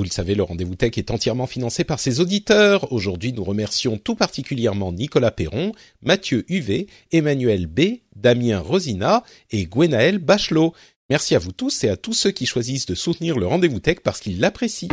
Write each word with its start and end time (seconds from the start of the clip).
Vous 0.00 0.04
le 0.04 0.10
savez, 0.10 0.34
le 0.34 0.42
rendez-vous 0.42 0.76
tech 0.76 0.96
est 0.96 1.10
entièrement 1.10 1.46
financé 1.46 1.84
par 1.84 2.00
ses 2.00 2.20
auditeurs. 2.20 2.90
Aujourd'hui, 2.90 3.34
nous 3.34 3.44
remercions 3.44 3.98
tout 3.98 4.14
particulièrement 4.14 4.92
Nicolas 4.92 5.30
Perron, 5.30 5.72
Mathieu 6.00 6.46
Huvet, 6.48 6.86
Emmanuel 7.12 7.66
B, 7.66 7.98
Damien 8.16 8.60
Rosina 8.60 9.24
et 9.50 9.66
Gwenaël 9.66 10.16
Bachelot. 10.16 10.72
Merci 11.10 11.34
à 11.34 11.38
vous 11.38 11.52
tous 11.52 11.84
et 11.84 11.90
à 11.90 11.98
tous 11.98 12.14
ceux 12.14 12.30
qui 12.30 12.46
choisissent 12.46 12.86
de 12.86 12.94
soutenir 12.94 13.38
le 13.38 13.46
rendez-vous 13.46 13.80
tech 13.80 13.98
parce 14.02 14.20
qu'ils 14.20 14.40
l'apprécient. 14.40 14.88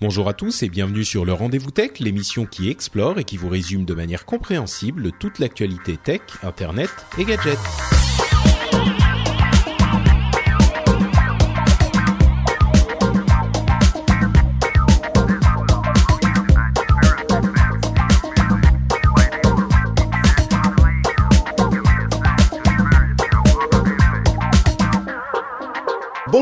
Bonjour 0.00 0.28
à 0.28 0.34
tous 0.34 0.64
et 0.64 0.68
bienvenue 0.68 1.04
sur 1.04 1.24
le 1.24 1.32
Rendez-vous 1.32 1.70
Tech, 1.70 2.00
l'émission 2.00 2.44
qui 2.44 2.68
explore 2.68 3.20
et 3.20 3.24
qui 3.24 3.36
vous 3.36 3.48
résume 3.48 3.84
de 3.84 3.94
manière 3.94 4.24
compréhensible 4.26 5.12
toute 5.20 5.38
l'actualité 5.38 5.98
tech, 6.02 6.22
internet 6.42 6.90
et 7.16 7.24
gadgets. 7.24 7.58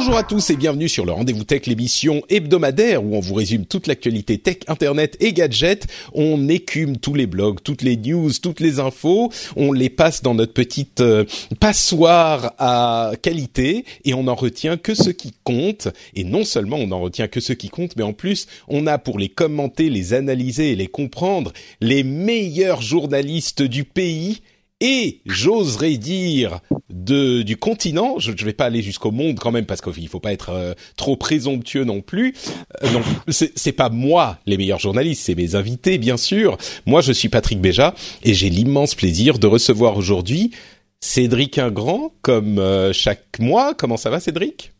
Bonjour 0.06 0.20
à 0.20 0.22
tous 0.22 0.50
et 0.50 0.56
bienvenue 0.56 0.88
sur 0.88 1.04
le 1.04 1.10
Rendez-vous 1.10 1.42
Tech, 1.42 1.66
l'émission 1.66 2.22
hebdomadaire 2.28 3.04
où 3.04 3.16
on 3.16 3.20
vous 3.20 3.34
résume 3.34 3.66
toute 3.66 3.88
l'actualité 3.88 4.38
tech, 4.38 4.58
internet 4.68 5.16
et 5.18 5.32
gadgets. 5.32 5.88
On 6.14 6.48
écume 6.48 6.98
tous 6.98 7.14
les 7.14 7.26
blogs, 7.26 7.58
toutes 7.60 7.82
les 7.82 7.96
news, 7.96 8.30
toutes 8.40 8.60
les 8.60 8.78
infos. 8.78 9.32
On 9.56 9.72
les 9.72 9.90
passe 9.90 10.22
dans 10.22 10.36
notre 10.36 10.52
petite 10.52 11.00
euh, 11.00 11.24
passoire 11.58 12.54
à 12.60 13.14
qualité 13.20 13.84
et 14.04 14.14
on 14.14 14.22
n'en 14.22 14.36
retient 14.36 14.76
que 14.76 14.94
ce 14.94 15.10
qui 15.10 15.34
compte. 15.42 15.88
Et 16.14 16.22
non 16.22 16.44
seulement 16.44 16.76
on 16.76 16.86
n'en 16.86 17.00
retient 17.00 17.26
que 17.26 17.40
ce 17.40 17.52
qui 17.52 17.68
compte, 17.68 17.96
mais 17.96 18.04
en 18.04 18.12
plus 18.12 18.46
on 18.68 18.86
a 18.86 18.98
pour 18.98 19.18
les 19.18 19.28
commenter, 19.28 19.90
les 19.90 20.14
analyser 20.14 20.70
et 20.70 20.76
les 20.76 20.86
comprendre 20.86 21.52
les 21.80 22.04
meilleurs 22.04 22.80
journalistes 22.80 23.62
du 23.62 23.82
pays 23.82 24.40
et 24.80 25.20
j'oserais 25.26 25.96
dire 25.96 26.60
de 26.90 27.42
du 27.42 27.56
continent. 27.56 28.18
Je 28.18 28.30
ne 28.30 28.36
vais 28.36 28.52
pas 28.52 28.66
aller 28.66 28.82
jusqu'au 28.82 29.10
monde 29.10 29.38
quand 29.38 29.52
même 29.52 29.66
parce 29.66 29.80
qu'il 29.80 30.08
faut 30.08 30.20
pas 30.20 30.32
être 30.32 30.50
euh, 30.50 30.74
trop 30.96 31.16
présomptueux 31.16 31.84
non 31.84 32.00
plus. 32.00 32.34
Euh, 32.82 32.90
non, 32.92 33.00
c'est 33.28 33.72
pas 33.72 33.88
moi 33.88 34.38
les 34.46 34.56
meilleurs 34.56 34.78
journalistes, 34.78 35.22
c'est 35.24 35.34
mes 35.34 35.54
invités 35.54 35.98
bien 35.98 36.16
sûr. 36.16 36.58
Moi, 36.84 37.00
je 37.00 37.12
suis 37.12 37.28
Patrick 37.28 37.60
Béja 37.60 37.94
et 38.22 38.34
j'ai 38.34 38.50
l'immense 38.50 38.94
plaisir 38.94 39.38
de 39.38 39.46
recevoir 39.46 39.96
aujourd'hui 39.96 40.50
Cédric 41.00 41.58
Ingrand 41.58 42.12
comme 42.22 42.58
euh, 42.58 42.92
chaque 42.92 43.38
mois. 43.38 43.74
Comment 43.74 43.96
ça 43.96 44.10
va, 44.10 44.20
Cédric? 44.20 44.72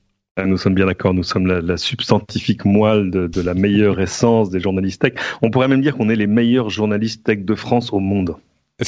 Nous 0.44 0.58
sommes 0.58 0.74
bien 0.74 0.84
d'accord, 0.84 1.14
nous 1.14 1.22
sommes 1.22 1.46
la, 1.46 1.62
la 1.62 1.78
substantifique 1.78 2.66
moelle 2.66 3.10
de, 3.10 3.26
de, 3.26 3.40
la 3.40 3.54
meilleure 3.54 3.98
essence 4.02 4.50
des 4.50 4.60
journalistes 4.60 5.00
tech. 5.00 5.14
On 5.40 5.50
pourrait 5.50 5.68
même 5.68 5.80
dire 5.80 5.96
qu'on 5.96 6.10
est 6.10 6.16
les 6.16 6.26
meilleurs 6.26 6.68
journalistes 6.68 7.24
tech 7.24 7.38
de 7.38 7.54
France 7.54 7.90
au 7.94 8.00
monde. 8.00 8.36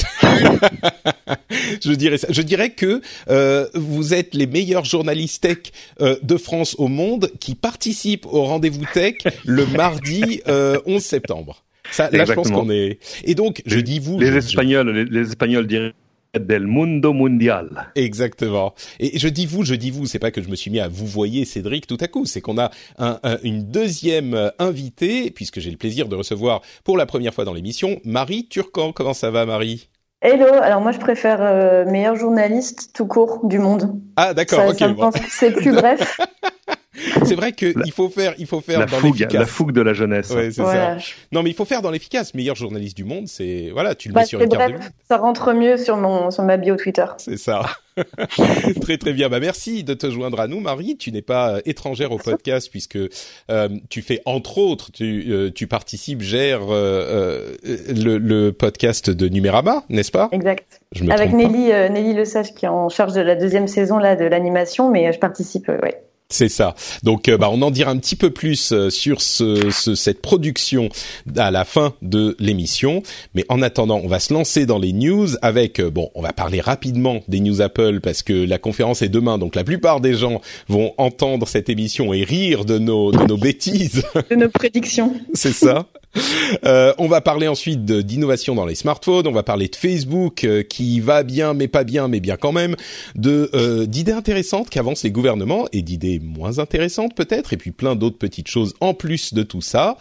je 1.83 1.91
dirais 1.93 2.17
ça. 2.17 2.27
Je 2.29 2.41
dirais 2.41 2.71
que 2.71 3.01
euh, 3.29 3.67
vous 3.73 4.13
êtes 4.13 4.33
les 4.33 4.47
meilleurs 4.47 4.85
journalistes 4.85 5.43
tech 5.43 5.57
euh, 6.01 6.17
de 6.21 6.37
France 6.37 6.75
au 6.77 6.87
monde 6.87 7.31
qui 7.39 7.55
participent 7.55 8.25
au 8.25 8.43
rendez-vous 8.43 8.85
tech 8.93 9.15
le 9.45 9.65
mardi 9.77 10.41
euh, 10.47 10.79
11 10.85 11.01
septembre. 11.01 11.63
Ça, 11.91 12.09
là, 12.11 12.25
je 12.25 12.33
pense 12.33 12.51
qu'on 12.51 12.69
est. 12.69 12.99
Et 13.23 13.33
donc, 13.33 13.61
je 13.65 13.79
dis 13.79 13.99
vous. 13.99 14.19
Les 14.19 14.35
Espagnols, 14.35 14.89
les, 14.91 15.05
les 15.05 15.29
Espagnols 15.29 15.65
diraient 15.65 15.93
del 16.37 16.67
mundo 16.67 17.13
mundial. 17.13 17.91
Exactement. 17.95 18.75
Et 18.99 19.17
je 19.17 19.27
dis 19.27 19.45
vous, 19.45 19.63
je 19.63 19.73
dis 19.75 19.89
vous, 19.89 20.05
c'est 20.05 20.19
pas 20.19 20.31
que 20.31 20.41
je 20.41 20.49
me 20.49 20.55
suis 20.55 20.69
mis 20.69 20.79
à 20.79 20.87
vous 20.87 21.07
voyer 21.07 21.45
Cédric 21.45 21.87
tout 21.87 21.97
à 21.99 22.07
coup, 22.07 22.25
c'est 22.25 22.41
qu'on 22.41 22.57
a 22.59 22.69
un, 22.97 23.19
un, 23.23 23.37
une 23.43 23.63
deuxième 23.63 24.33
euh, 24.33 24.49
invitée, 24.59 25.31
puisque 25.31 25.59
j'ai 25.59 25.71
le 25.71 25.77
plaisir 25.77 26.07
de 26.07 26.15
recevoir 26.15 26.61
pour 26.83 26.97
la 26.97 27.05
première 27.05 27.33
fois 27.33 27.45
dans 27.45 27.53
l'émission, 27.53 27.99
Marie 28.03 28.47
Turcan. 28.47 28.91
Comment 28.91 29.13
ça 29.13 29.31
va 29.31 29.45
Marie? 29.45 29.89
Hello, 30.21 30.47
alors 30.61 30.81
moi 30.81 30.91
je 30.91 30.97
préfère 30.97 31.37
euh, 31.41 31.85
meilleur 31.85 32.17
journaliste 32.17 32.91
tout 32.93 33.05
court 33.05 33.39
du 33.43 33.57
monde. 33.57 34.01
Ah 34.17 34.33
d'accord, 34.33 34.67
ok. 34.67 34.95
Bon. 34.95 35.11
C'est 35.29 35.51
plus 35.51 35.71
bref. 35.71 36.19
c'est 37.25 37.35
vrai 37.35 37.51
qu'il 37.53 37.91
faut 37.91 38.09
faire, 38.09 38.33
il 38.39 38.47
faut 38.47 38.61
faire 38.61 38.79
la 38.79 38.85
dans 38.87 38.99
l'efficace. 38.99 39.31
la 39.33 39.45
fougue 39.45 39.71
de 39.71 39.81
la 39.81 39.93
jeunesse. 39.93 40.31
Ouais, 40.31 40.51
c'est 40.51 40.61
Voilà. 40.61 40.99
ça. 40.99 41.05
Non, 41.31 41.43
mais 41.43 41.51
il 41.51 41.55
faut 41.55 41.65
faire 41.65 41.81
dans 41.81 41.91
l'efficace. 41.91 42.33
Meilleur 42.33 42.55
journaliste 42.55 42.97
du 42.97 43.03
monde, 43.03 43.27
c'est 43.27 43.69
voilà, 43.71 43.93
tu 43.95 44.07
le 44.07 44.13
Bah, 44.15 44.21
mets 44.21 44.25
sur 44.25 44.39
c'est 44.39 44.45
une 44.45 44.51
carte 44.51 44.73
de 44.73 44.77
ça 45.07 45.17
rentre 45.17 45.53
mieux 45.53 45.77
sur 45.77 45.97
mon 45.97 46.31
sur 46.31 46.43
ma 46.43 46.57
bio 46.57 46.75
Twitter. 46.75 47.05
C'est 47.17 47.37
ça. 47.37 47.61
très 48.81 48.97
très 48.97 49.13
bien. 49.13 49.29
Bah 49.29 49.39
merci 49.39 49.83
de 49.83 49.93
te 49.93 50.09
joindre 50.09 50.39
à 50.39 50.47
nous, 50.47 50.59
Marie. 50.59 50.97
Tu 50.97 51.11
n'es 51.11 51.21
pas 51.21 51.55
euh, 51.55 51.61
étrangère 51.65 52.11
au 52.11 52.17
podcast 52.17 52.69
puisque 52.71 52.97
euh, 52.97 53.69
tu 53.89 54.01
fais 54.01 54.21
entre 54.25 54.57
autres, 54.57 54.91
tu 54.91 55.25
euh, 55.31 55.51
tu 55.53 55.67
participes, 55.67 56.21
gères 56.21 56.61
euh, 56.71 57.55
euh, 57.65 57.77
le, 57.95 58.17
le 58.17 58.51
podcast 58.51 59.09
de 59.09 59.27
Numérama, 59.29 59.83
n'est-ce 59.89 60.11
pas? 60.11 60.29
Exact. 60.31 60.81
Je 60.93 61.03
me 61.03 61.11
Avec. 61.11 61.33
Nelly 61.33 61.71
euh, 61.71 61.89
Nelly 61.89 62.13
Lesage 62.13 62.53
qui 62.55 62.65
est 62.65 62.69
en 62.69 62.89
charge 62.89 63.13
de 63.13 63.21
la 63.21 63.35
deuxième 63.35 63.67
saison 63.67 63.97
là 63.99 64.15
de 64.15 64.25
l'animation, 64.25 64.89
mais 64.89 65.11
je 65.13 65.19
participe. 65.19 65.69
euh, 65.69 65.77
ouais. 65.83 66.01
C'est 66.31 66.47
ça. 66.49 66.75
Donc, 67.01 67.27
euh, 67.27 67.37
bah, 67.39 67.49
on 67.51 67.59
en 67.63 67.71
dira 67.71 67.89
un 67.89 67.97
petit 67.97 68.15
peu 68.15 68.29
plus 68.29 68.71
euh, 68.71 68.91
sur 68.91 69.19
ce, 69.19 69.71
ce- 69.71 69.95
cette 69.95 70.21
production 70.21 70.89
à 71.35 71.49
la 71.49 71.65
fin 71.65 71.95
de 72.03 72.35
l'émission. 72.37 73.01
Mais 73.33 73.45
en 73.49 73.63
attendant, 73.63 73.99
on 74.03 74.07
va 74.07 74.19
se 74.19 74.31
lancer 74.31 74.67
dans 74.67 74.77
les 74.77 74.93
news 74.93 75.27
avec, 75.41 75.79
euh, 75.79 75.89
bon, 75.89 76.11
on 76.13 76.21
va 76.21 76.31
parler 76.31 76.61
rapidement 76.61 77.21
des 77.27 77.39
news 77.39 77.61
Apple 77.61 77.99
parce 77.99 78.21
que 78.21 78.33
la 78.33 78.59
conférence 78.59 79.01
est 79.01 79.09
demain. 79.09 79.39
Donc, 79.39 79.55
la 79.55 79.63
plupart 79.63 80.01
des 80.01 80.13
gens 80.13 80.39
vont 80.67 80.93
entendre 80.99 81.47
cette 81.47 81.67
émission 81.67 82.13
et 82.13 82.23
rire 82.23 82.63
de 82.63 82.77
nos, 82.77 83.11
de 83.11 83.23
nos 83.25 83.37
bêtises. 83.37 84.03
De 84.29 84.35
nos 84.35 84.49
prédictions. 84.49 85.15
C'est 85.33 85.51
ça. 85.53 85.87
Euh, 86.65 86.93
on 86.97 87.07
va 87.07 87.21
parler 87.21 87.47
ensuite 87.47 87.85
d'innovation 87.85 88.55
dans 88.55 88.65
les 88.65 88.73
smartphones. 88.73 89.27
On 89.27 89.31
va 89.31 89.43
parler 89.43 89.67
de 89.67 89.75
Facebook 89.75 90.43
euh, 90.43 90.63
qui 90.63 90.99
va 90.99 91.21
bien, 91.21 91.53
mais 91.53 91.67
pas 91.67 91.83
bien, 91.83 92.07
mais 92.07 92.19
bien 92.19 92.37
quand 92.37 92.51
même. 92.51 92.75
De 93.15 93.49
euh, 93.53 93.85
d'idées 93.85 94.13
intéressantes 94.13 94.69
qu'avancent 94.69 95.03
les 95.03 95.11
gouvernements 95.11 95.67
et 95.71 95.83
d'idées 95.83 96.19
moins 96.19 96.57
intéressantes 96.57 97.15
peut-être. 97.15 97.53
Et 97.53 97.57
puis 97.57 97.71
plein 97.71 97.95
d'autres 97.95 98.17
petites 98.17 98.47
choses 98.47 98.73
en 98.81 98.95
plus 98.95 99.33
de 99.33 99.43
tout 99.43 99.61
ça. 99.61 99.97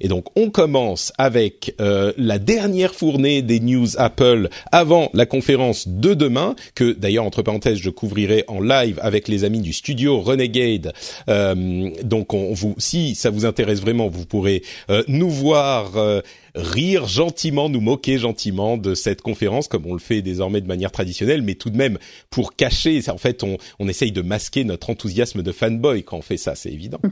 Et 0.00 0.08
donc 0.08 0.26
on 0.36 0.50
commence 0.50 1.12
avec 1.18 1.74
euh, 1.80 2.12
la 2.16 2.38
dernière 2.38 2.94
fournée 2.94 3.42
des 3.42 3.60
news 3.60 3.88
Apple 3.98 4.48
avant 4.72 5.10
la 5.12 5.26
conférence 5.26 5.86
de 5.86 6.14
demain, 6.14 6.56
que 6.74 6.92
d'ailleurs 6.92 7.26
entre 7.26 7.42
parenthèses 7.42 7.78
je 7.78 7.90
couvrirai 7.90 8.44
en 8.48 8.60
live 8.60 8.98
avec 9.02 9.28
les 9.28 9.44
amis 9.44 9.60
du 9.60 9.74
studio 9.74 10.20
Renegade. 10.20 10.94
Euh, 11.28 11.90
donc 12.02 12.32
on 12.32 12.54
vous, 12.54 12.74
si 12.78 13.14
ça 13.14 13.28
vous 13.30 13.44
intéresse 13.44 13.80
vraiment, 13.80 14.08
vous 14.08 14.24
pourrez 14.24 14.62
euh, 14.88 15.02
nous 15.06 15.30
voir 15.30 15.49
euh, 15.56 16.20
rire 16.54 17.06
gentiment, 17.06 17.68
nous 17.68 17.80
moquer 17.80 18.18
gentiment 18.18 18.76
de 18.76 18.94
cette 18.94 19.22
conférence, 19.22 19.68
comme 19.68 19.86
on 19.86 19.92
le 19.92 20.00
fait 20.00 20.22
désormais 20.22 20.60
de 20.60 20.66
manière 20.66 20.90
traditionnelle, 20.90 21.42
mais 21.42 21.54
tout 21.54 21.70
de 21.70 21.76
même 21.76 21.98
pour 22.30 22.56
cacher. 22.56 23.00
ça, 23.02 23.14
En 23.14 23.18
fait, 23.18 23.42
on, 23.42 23.56
on 23.78 23.88
essaye 23.88 24.12
de 24.12 24.22
masquer 24.22 24.64
notre 24.64 24.90
enthousiasme 24.90 25.42
de 25.42 25.52
fanboy 25.52 26.02
quand 26.02 26.18
on 26.18 26.22
fait 26.22 26.36
ça, 26.36 26.54
c'est 26.54 26.70
évident. 26.70 27.00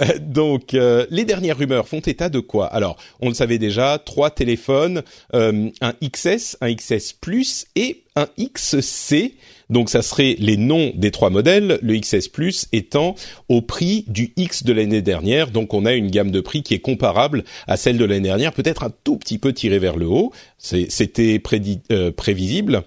Euh, 0.00 0.18
donc, 0.20 0.74
euh, 0.74 1.06
les 1.10 1.24
dernières 1.24 1.58
rumeurs 1.58 1.88
font 1.88 2.00
état 2.00 2.28
de 2.28 2.38
quoi? 2.38 2.66
Alors, 2.66 2.96
on 3.20 3.28
le 3.28 3.34
savait 3.34 3.58
déjà, 3.58 3.98
trois 3.98 4.30
téléphones, 4.30 5.02
euh, 5.34 5.68
un 5.80 5.94
XS, 6.02 6.56
un 6.60 6.72
XS 6.72 7.14
Plus 7.20 7.66
et 7.76 8.02
un 8.16 8.26
XC. 8.38 9.34
Donc 9.68 9.88
ça 9.88 10.02
serait 10.02 10.36
les 10.38 10.56
noms 10.56 10.92
des 10.96 11.12
trois 11.12 11.30
modèles, 11.30 11.78
le 11.80 11.98
XS 11.98 12.28
Plus 12.28 12.66
étant 12.72 13.14
au 13.48 13.62
prix 13.62 14.04
du 14.08 14.32
X 14.36 14.64
de 14.64 14.72
l'année 14.72 15.02
dernière. 15.02 15.50
Donc 15.50 15.74
on 15.74 15.86
a 15.86 15.92
une 15.92 16.10
gamme 16.10 16.32
de 16.32 16.40
prix 16.40 16.62
qui 16.62 16.74
est 16.74 16.80
comparable 16.80 17.44
à 17.68 17.76
celle 17.76 17.96
de 17.96 18.04
l'année 18.04 18.28
dernière, 18.28 18.52
peut-être 18.52 18.82
un 18.82 18.92
tout 19.04 19.16
petit 19.16 19.38
peu 19.38 19.52
tiré 19.52 19.78
vers 19.78 19.96
le 19.96 20.06
haut. 20.06 20.32
C'était 20.58 21.40
euh, 21.92 22.10
prévisible. 22.10 22.82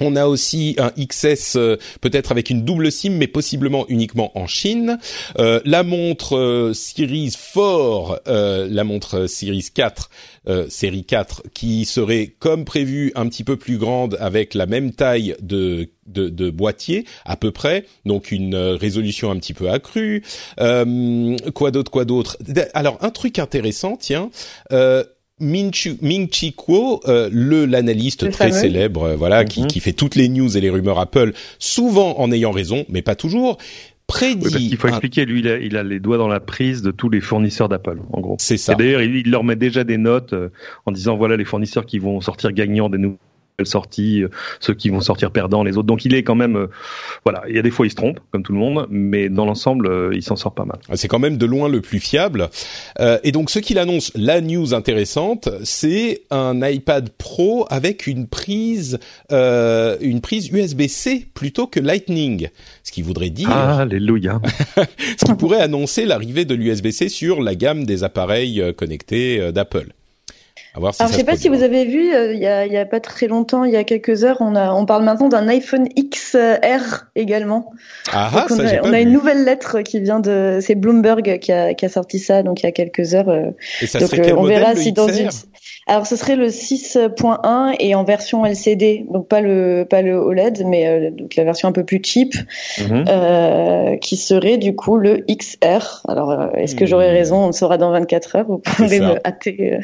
On 0.00 0.16
a 0.16 0.26
aussi 0.26 0.76
un 0.78 0.90
XS 0.90 1.56
euh, 1.56 1.76
peut-être 2.00 2.32
avec 2.32 2.50
une 2.50 2.64
double 2.64 2.92
SIM, 2.92 3.10
mais 3.12 3.26
possiblement 3.26 3.86
uniquement 3.88 4.36
en 4.38 4.46
Chine. 4.46 4.98
Euh, 5.38 5.60
la 5.64 5.82
montre 5.82 6.36
euh, 6.36 6.72
Series 6.72 7.34
4, 7.54 8.22
euh, 8.28 8.68
la 8.70 8.84
montre 8.84 9.26
Series 9.26 9.68
4, 9.72 10.10
euh, 10.48 10.66
série 10.68 11.04
4, 11.04 11.42
qui 11.52 11.84
serait 11.84 12.34
comme 12.38 12.64
prévu 12.64 13.12
un 13.14 13.28
petit 13.28 13.44
peu 13.44 13.56
plus 13.56 13.78
grande 13.78 14.16
avec 14.20 14.54
la 14.54 14.66
même 14.66 14.92
taille 14.92 15.36
de 15.42 15.90
de, 16.06 16.30
de 16.30 16.48
boîtier 16.48 17.04
à 17.26 17.36
peu 17.36 17.50
près, 17.50 17.84
donc 18.06 18.32
une 18.32 18.54
résolution 18.56 19.30
un 19.30 19.36
petit 19.36 19.52
peu 19.52 19.68
accrue. 19.68 20.22
Quoi 20.56 21.70
d'autre, 21.70 21.90
quoi 21.90 22.06
d'autre? 22.06 22.38
Alors 22.72 22.96
un 23.02 23.10
truc 23.10 23.38
intéressant, 23.38 23.98
tiens. 24.00 24.30
Ming 25.40 25.72
Chi 25.72 25.98
Ming 26.02 26.28
Chi 26.30 26.52
Kuo, 26.52 27.00
euh, 27.06 27.28
le 27.32 27.64
l'analyste 27.64 28.30
très 28.30 28.48
fameux. 28.50 28.60
célèbre, 28.60 29.02
euh, 29.04 29.16
voilà, 29.16 29.44
qui, 29.44 29.62
Mhm. 29.62 29.66
qui 29.68 29.80
fait 29.80 29.92
toutes 29.92 30.14
les 30.16 30.28
news 30.28 30.56
et 30.56 30.60
les 30.60 30.70
rumeurs 30.70 30.98
Apple, 30.98 31.32
souvent 31.58 32.18
en 32.18 32.30
ayant 32.32 32.50
raison, 32.50 32.84
mais 32.88 33.02
pas 33.02 33.14
toujours, 33.14 33.58
prédit. 34.06 34.36
Oui, 34.36 34.50
parce 34.50 34.54
qu'il 34.56 34.76
faut 34.76 34.86
un- 34.86 34.90
expliquer, 34.90 35.24
lui, 35.26 35.40
il 35.40 35.48
a, 35.48 35.58
il 35.58 35.76
a 35.76 35.82
les 35.82 36.00
doigts 36.00 36.16
dans 36.18 36.28
la 36.28 36.40
prise 36.40 36.82
de 36.82 36.90
tous 36.90 37.10
les 37.10 37.20
fournisseurs 37.20 37.68
d'Apple, 37.68 37.98
en 38.12 38.20
gros. 38.20 38.36
C'est 38.40 38.56
ça. 38.56 38.72
Et 38.72 38.76
d'ailleurs, 38.76 39.02
il, 39.02 39.16
il 39.16 39.30
leur 39.30 39.44
met 39.44 39.54
déjà 39.56 39.84
des 39.84 39.98
notes 39.98 40.32
euh, 40.32 40.48
en 40.86 40.92
disant 40.92 41.16
voilà 41.16 41.36
les 41.36 41.44
fournisseurs 41.44 41.84
qui 41.86 41.98
vont 41.98 42.20
sortir 42.20 42.52
gagnants 42.52 42.88
des 42.88 42.98
nou- 42.98 43.18
sorties, 43.64 44.24
ceux 44.60 44.74
qui 44.74 44.88
vont 44.90 45.00
sortir 45.00 45.30
perdants, 45.30 45.62
les 45.62 45.76
autres. 45.76 45.86
Donc 45.86 46.04
il 46.04 46.14
est 46.14 46.22
quand 46.22 46.34
même, 46.34 46.68
voilà, 47.24 47.42
il 47.48 47.56
y 47.56 47.58
a 47.58 47.62
des 47.62 47.70
fois 47.70 47.86
il 47.86 47.90
se 47.90 47.96
trompe 47.96 48.20
comme 48.30 48.42
tout 48.42 48.52
le 48.52 48.58
monde, 48.58 48.86
mais 48.90 49.28
dans 49.28 49.44
l'ensemble 49.44 50.10
il 50.12 50.22
s'en 50.22 50.36
sort 50.36 50.54
pas 50.54 50.64
mal. 50.64 50.78
Ah, 50.88 50.96
c'est 50.96 51.08
quand 51.08 51.18
même 51.18 51.36
de 51.36 51.46
loin 51.46 51.68
le 51.68 51.80
plus 51.80 52.00
fiable. 52.00 52.50
et 52.98 53.32
donc 53.32 53.50
ce 53.50 53.58
qu'il 53.58 53.78
annonce, 53.78 54.12
la 54.14 54.40
news 54.40 54.74
intéressante, 54.74 55.48
c'est 55.64 56.22
un 56.30 56.66
iPad 56.66 57.10
Pro 57.10 57.66
avec 57.70 58.06
une 58.06 58.26
prise, 58.26 58.98
une 59.30 60.20
prise 60.20 60.48
USB-C 60.48 61.26
plutôt 61.34 61.66
que 61.66 61.80
Lightning, 61.80 62.48
ce 62.82 62.92
qui 62.92 63.02
voudrait 63.02 63.30
dire, 63.30 63.50
alléluia, 63.50 64.40
ce 65.18 65.24
qui 65.24 65.34
pourrait 65.34 65.60
annoncer 65.60 66.04
l'arrivée 66.04 66.44
de 66.44 66.54
l'USB-C 66.54 67.08
sur 67.08 67.42
la 67.42 67.54
gamme 67.54 67.84
des 67.84 68.04
appareils 68.04 68.60
euh, 68.60 68.72
euh. 70.84 70.90
Alors, 70.98 71.12
je 71.12 71.16
sais 71.16 71.24
pas 71.24 71.36
si 71.36 71.48
vous 71.48 71.62
avez 71.62 71.84
vu, 71.84 72.12
euh, 72.12 72.32
il 72.32 72.40
y, 72.40 72.46
a, 72.46 72.66
y, 72.66 72.76
a, 72.76 72.86
pas 72.86 73.00
très 73.00 73.26
longtemps, 73.26 73.64
il 73.64 73.72
y 73.72 73.76
a 73.76 73.84
quelques 73.84 74.24
heures, 74.24 74.38
on, 74.40 74.54
a, 74.54 74.72
on 74.72 74.86
parle 74.86 75.04
maintenant 75.04 75.28
d'un 75.28 75.48
iPhone 75.48 75.88
XR 75.88 77.06
également. 77.16 77.72
Ah, 78.12 78.30
ah 78.32 78.46
on, 78.50 78.58
a, 78.58 78.82
on 78.82 78.92
a, 78.92 79.00
une 79.00 79.12
nouvelle 79.12 79.44
lettre 79.44 79.82
qui 79.82 80.00
vient 80.00 80.20
de, 80.20 80.58
c'est 80.60 80.74
Bloomberg 80.74 81.38
qui 81.38 81.52
a, 81.52 81.74
qui 81.74 81.84
a, 81.84 81.88
sorti 81.88 82.18
ça, 82.18 82.42
donc 82.42 82.62
il 82.62 82.66
y 82.66 82.68
a 82.68 82.72
quelques 82.72 83.14
heures. 83.14 83.30
Et 83.80 83.86
ça 83.86 84.00
serait 84.00 84.22
quel 84.22 84.36
on 84.36 84.44
verra 84.44 84.74
si 84.74 84.92
dans 84.92 85.08
une, 85.08 85.30
alors 85.88 86.06
ce 86.06 86.16
serait 86.16 86.36
le 86.36 86.48
6.1 86.48 87.76
et 87.80 87.94
en 87.94 88.04
version 88.04 88.44
LCD, 88.44 89.06
donc 89.10 89.26
pas 89.26 89.40
le 89.40 89.86
pas 89.88 90.02
le 90.02 90.16
OLED, 90.16 90.64
mais 90.66 90.86
euh, 90.86 91.10
donc 91.10 91.34
la 91.34 91.44
version 91.44 91.66
un 91.66 91.72
peu 91.72 91.82
plus 91.82 92.00
cheap, 92.04 92.34
mhm. 92.78 93.04
euh, 93.08 93.96
qui 93.96 94.18
serait 94.18 94.58
du 94.58 94.76
coup 94.76 94.98
le 94.98 95.24
XR. 95.30 96.02
Alors 96.06 96.30
euh, 96.30 96.48
est-ce 96.54 96.76
que 96.76 96.84
j'aurais 96.84 97.10
hmm. 97.10 97.16
raison? 97.16 97.36
On 97.44 97.46
le 97.46 97.52
saura 97.52 97.78
dans 97.78 97.90
24 97.90 98.36
heures. 98.36 98.46
Vous 98.46 98.58
pourrez 98.58 99.00
me 99.00 99.26
hâter. 99.26 99.78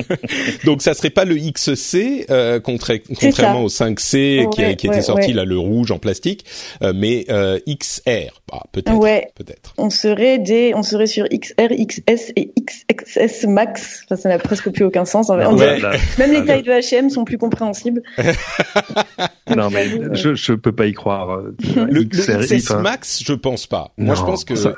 donc 0.64 0.82
ça 0.82 0.92
serait 0.92 1.10
pas 1.10 1.24
le 1.24 1.36
XC, 1.36 2.26
contrairement 2.62 3.62
au 3.62 3.68
5C 3.68 4.50
qui, 4.50 4.76
qui 4.76 4.86
était 4.88 5.02
sorti 5.02 5.32
là 5.32 5.44
le 5.44 5.58
rouge 5.58 5.92
en 5.92 5.98
plastique, 5.98 6.44
mais 6.82 7.26
XR. 7.68 8.42
Bah, 8.50 8.64
peut-être. 8.72 8.96
Ouais. 8.96 9.28
Peut-être. 9.36 9.74
On 9.78 9.90
serait 9.90 10.38
des, 10.38 10.72
on 10.74 10.82
serait 10.82 11.06
sur 11.06 11.26
XR, 11.28 11.68
XS 11.68 12.32
et 12.36 12.52
XXS 12.58 13.46
Max. 13.46 14.02
Enfin, 14.04 14.20
ça 14.20 14.28
n'a 14.28 14.38
presque 14.38 14.70
plus 14.70 14.84
aucun 14.84 15.04
sens. 15.04 15.30
En 15.30 15.36
même 15.52 16.32
les 16.32 16.44
tailles 16.44 16.62
de 16.62 16.70
H&M 16.70 17.10
sont 17.10 17.24
plus 17.24 17.38
compréhensibles. 17.38 18.02
non, 19.56 19.70
mais 19.70 19.88
je 20.14 20.34
je 20.34 20.52
peux 20.52 20.72
pas 20.72 20.86
y 20.86 20.92
croire. 20.92 21.38
Euh, 21.38 21.54
le, 21.90 22.04
XS 22.04 22.74
Max, 22.80 23.22
je 23.24 23.34
pense 23.34 23.66
pas. 23.66 23.92
Moi, 23.96 24.14
je 24.14 24.22
pense 24.22 24.44
que 24.44 24.54
ça, 24.54 24.74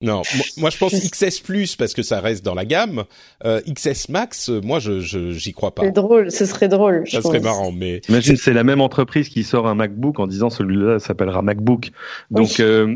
non, 0.00 0.22
moi, 0.58 0.70
je 0.70 0.78
pense 0.78 0.92
XS 0.92 1.40
Plus 1.40 1.74
parce 1.74 1.92
que 1.92 2.02
ça 2.02 2.20
reste 2.20 2.44
dans 2.44 2.54
la 2.54 2.64
gamme. 2.64 3.02
Euh, 3.44 3.60
XS 3.68 4.10
Max, 4.10 4.48
euh, 4.48 4.60
moi 4.62 4.78
je 4.78 5.00
j'y 5.00 5.52
crois 5.52 5.74
pas. 5.74 5.82
C'est 5.82 5.90
drôle, 5.90 6.30
ce 6.30 6.44
serait 6.44 6.68
drôle. 6.68 7.02
Ça 7.08 7.20
serait 7.20 7.40
marrant, 7.40 7.72
mais 7.72 8.00
imagine 8.08 8.36
c'est 8.36 8.52
la 8.52 8.62
même 8.62 8.80
entreprise 8.80 9.28
qui 9.28 9.42
sort 9.42 9.66
un 9.66 9.74
MacBook 9.74 10.20
en 10.20 10.28
disant 10.28 10.50
celui-là 10.50 11.00
s'appellera 11.00 11.42
MacBook. 11.42 11.90
Donc 12.30 12.60
euh, 12.60 12.94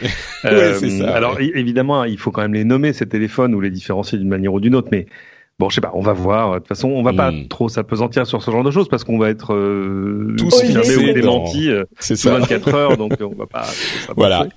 ouais, 0.44 0.74
ça, 0.90 1.12
alors 1.12 1.40
évidemment 1.40 2.04
il 2.04 2.18
faut 2.18 2.30
quand 2.30 2.42
même 2.42 2.54
les 2.54 2.64
nommer 2.64 2.92
ces 2.92 3.08
téléphones 3.08 3.52
ou 3.52 3.60
les 3.60 3.70
différencier 3.70 4.18
d'une 4.18 4.28
manière 4.28 4.54
ou 4.54 4.60
d'une 4.60 4.76
autre, 4.76 4.88
mais 4.92 5.06
Bon, 5.58 5.68
je 5.68 5.76
sais 5.76 5.80
pas, 5.80 5.92
on 5.94 6.00
va 6.00 6.12
voir. 6.12 6.54
De 6.54 6.58
toute 6.58 6.68
façon, 6.68 6.88
on 6.88 7.02
va 7.02 7.12
pas 7.12 7.30
hmm. 7.30 7.46
trop 7.48 7.68
s'apesantir 7.68 8.26
sur 8.26 8.42
ce 8.42 8.50
genre 8.50 8.64
de 8.64 8.70
choses 8.70 8.88
parce 8.88 9.04
qu'on 9.04 9.18
va 9.18 9.30
être 9.30 9.54
euh, 9.54 10.34
tous 10.36 10.60
filmés 10.60 10.96
ou 10.96 11.12
démentis 11.12 11.70
euh, 11.70 11.84
sous 12.00 12.28
24 12.28 12.68
heures, 12.74 12.96
donc 12.96 13.12
on 13.20 13.34
va 13.34 13.46
pas. 13.46 13.66
Voilà. 14.16 14.48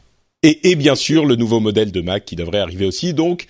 Et, 0.44 0.71
et, 0.71 0.75
bien 0.75 0.95
sûr, 0.95 1.25
le 1.25 1.35
nouveau 1.35 1.59
modèle 1.59 1.91
de 1.91 2.01
Mac 2.01 2.25
qui 2.25 2.35
devrait 2.35 2.59
arriver 2.59 2.85
aussi. 2.85 3.13
Donc, 3.13 3.47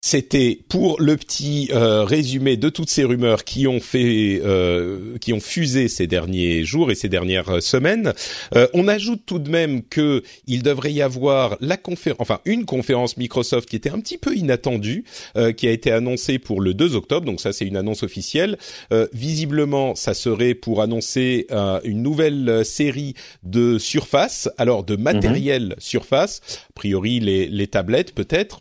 c'était 0.00 0.60
pour 0.68 1.00
le 1.00 1.16
petit 1.16 1.70
euh, 1.72 2.04
résumé 2.04 2.56
de 2.56 2.68
toutes 2.68 2.88
ces 2.88 3.02
rumeurs 3.02 3.42
qui 3.42 3.66
ont 3.66 3.80
fait, 3.80 4.40
euh, 4.44 5.18
qui 5.18 5.32
ont 5.32 5.40
fusé 5.40 5.88
ces 5.88 6.06
derniers 6.06 6.64
jours 6.64 6.92
et 6.92 6.94
ces 6.94 7.08
dernières 7.08 7.56
euh, 7.56 7.60
semaines. 7.60 8.12
on 8.74 8.86
ajoute 8.86 9.22
tout 9.26 9.40
de 9.40 9.50
même 9.50 9.82
que 9.82 10.22
il 10.46 10.62
devrait 10.62 10.92
y 10.92 11.02
avoir 11.02 11.56
la 11.60 11.76
conférence, 11.76 12.20
enfin 12.20 12.40
une 12.44 12.64
conférence 12.64 13.16
Microsoft 13.16 13.68
qui 13.68 13.76
était 13.76 13.90
un 13.90 14.00
petit 14.00 14.18
peu 14.18 14.34
inattendue, 14.34 15.04
qui 15.56 15.68
a 15.68 15.70
été 15.70 15.90
annoncée 15.90 16.38
pour 16.38 16.60
le 16.60 16.74
2 16.74 16.94
octobre. 16.94 17.26
Donc 17.26 17.40
ça, 17.40 17.52
c'est 17.52 17.64
une 17.64 17.76
annonce 17.76 18.02
officielle. 18.02 18.56
visiblement, 19.12 19.94
ça 19.94 20.14
serait 20.14 20.54
pour 20.54 20.82
annoncer 20.82 21.46
une 21.84 22.02
nouvelle 22.02 22.64
série 22.64 23.14
de 23.42 23.78
Surface, 23.78 24.48
alors 24.58 24.84
de 24.84 24.96
matériel 24.96 25.74
Surface. 25.78 26.40
A 26.70 26.72
priori, 26.74 27.20
les, 27.20 27.48
les 27.48 27.66
tablettes 27.66 28.14
peut-être 28.14 28.60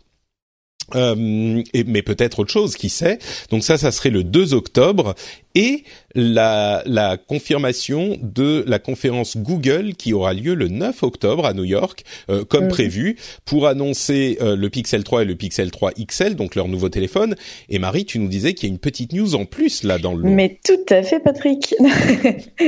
euh, 0.95 1.61
et, 1.73 1.83
mais 1.83 2.01
peut-être 2.01 2.39
autre 2.39 2.51
chose, 2.51 2.75
qui 2.75 2.89
sait? 2.89 3.19
Donc 3.49 3.63
ça, 3.63 3.77
ça 3.77 3.91
serait 3.91 4.09
le 4.09 4.23
2 4.23 4.53
octobre 4.53 5.15
et 5.57 5.83
la, 6.13 6.83
la, 6.85 7.17
confirmation 7.17 8.17
de 8.21 8.63
la 8.67 8.77
conférence 8.77 9.37
Google 9.37 9.93
qui 9.97 10.13
aura 10.13 10.33
lieu 10.33 10.53
le 10.53 10.67
9 10.67 11.01
octobre 11.01 11.45
à 11.45 11.53
New 11.53 11.63
York, 11.63 12.03
euh, 12.29 12.45
comme 12.45 12.65
mhm. 12.65 12.69
prévu, 12.69 13.17
pour 13.43 13.67
annoncer 13.67 14.37
euh, 14.41 14.55
le 14.55 14.69
Pixel 14.69 15.03
3 15.03 15.23
et 15.23 15.25
le 15.25 15.35
Pixel 15.35 15.71
3 15.71 15.93
XL, 15.93 16.35
donc 16.35 16.53
leur 16.53 16.67
nouveau 16.67 16.89
téléphone. 16.89 17.35
Et 17.69 17.79
Marie, 17.79 18.05
tu 18.05 18.19
nous 18.19 18.27
disais 18.27 18.53
qu'il 18.53 18.69
y 18.69 18.71
a 18.71 18.73
une 18.73 18.79
petite 18.79 19.13
news 19.13 19.33
en 19.33 19.45
plus 19.45 19.83
là 19.83 19.97
dans 19.97 20.13
le. 20.13 20.29
Mais 20.29 20.59
tout 20.63 20.93
à 20.93 21.01
fait, 21.01 21.19
Patrick. 21.19 21.73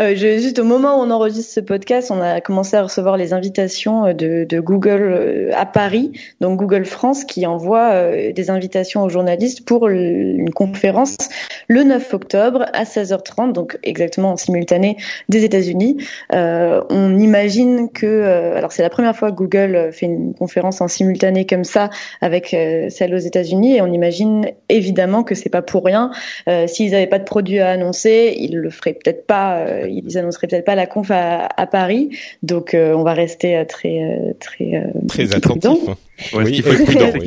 euh, 0.00 0.14
je, 0.14 0.38
juste 0.38 0.58
au 0.58 0.64
moment 0.64 1.00
où 1.00 1.06
on 1.06 1.10
enregistre 1.10 1.52
ce 1.52 1.60
podcast, 1.60 2.10
on 2.10 2.20
a 2.20 2.42
commencé 2.42 2.76
à 2.76 2.82
recevoir 2.82 3.16
les 3.16 3.32
invitations 3.32 4.12
de, 4.12 4.44
de 4.44 4.60
Google 4.60 5.02
euh, 5.02 5.50
à 5.54 5.64
Paris, 5.64 6.12
donc 6.42 6.58
Google 6.58 6.84
France, 6.84 7.24
qui 7.24 7.46
envoie 7.46 7.86
des 8.32 8.50
invitations 8.50 9.04
aux 9.04 9.08
journalistes 9.08 9.64
pour 9.64 9.88
une 9.88 10.50
conférence 10.50 11.16
le 11.68 11.82
9 11.82 12.12
octobre 12.12 12.25
octobre 12.26 12.66
à 12.72 12.82
16h30, 12.82 13.52
donc 13.52 13.78
exactement 13.84 14.32
en 14.32 14.36
simultané 14.36 14.96
des 15.28 15.44
États-Unis. 15.44 15.98
Euh, 16.34 16.82
on 16.90 17.16
imagine 17.18 17.88
que, 17.88 18.06
euh, 18.06 18.56
alors 18.56 18.72
c'est 18.72 18.82
la 18.82 18.90
première 18.90 19.14
fois 19.14 19.30
que 19.30 19.36
Google 19.36 19.90
fait 19.92 20.06
une 20.06 20.34
conférence 20.34 20.80
en 20.80 20.88
simultané 20.88 21.46
comme 21.46 21.62
ça 21.62 21.88
avec 22.20 22.52
euh, 22.52 22.88
celle 22.90 23.14
aux 23.14 23.18
États-Unis, 23.18 23.76
et 23.76 23.80
on 23.80 23.92
imagine 23.92 24.50
évidemment 24.68 25.22
que 25.22 25.36
c'est 25.36 25.50
pas 25.50 25.62
pour 25.62 25.84
rien. 25.84 26.10
S'ils 26.66 26.90
n'avaient 26.90 27.06
pas 27.06 27.18
de 27.18 27.24
produit 27.24 27.60
à 27.60 27.68
annoncer, 27.70 28.34
ils 28.36 28.56
le 28.56 28.70
feraient 28.70 28.94
peut-être 28.94 29.26
pas, 29.26 29.64
ils 29.88 30.18
annonceraient 30.18 30.48
peut-être 30.48 30.64
pas 30.64 30.74
la 30.74 30.86
conf 30.86 31.10
à, 31.10 31.66
Paris. 31.70 32.10
Donc 32.42 32.74
on 32.74 33.02
va 33.02 33.12
rester 33.12 33.64
très 33.68 34.34
très 34.40 34.82
très 35.08 35.34
attentif. 35.34 35.88
Hein 35.88 35.96
oui, 36.32 36.62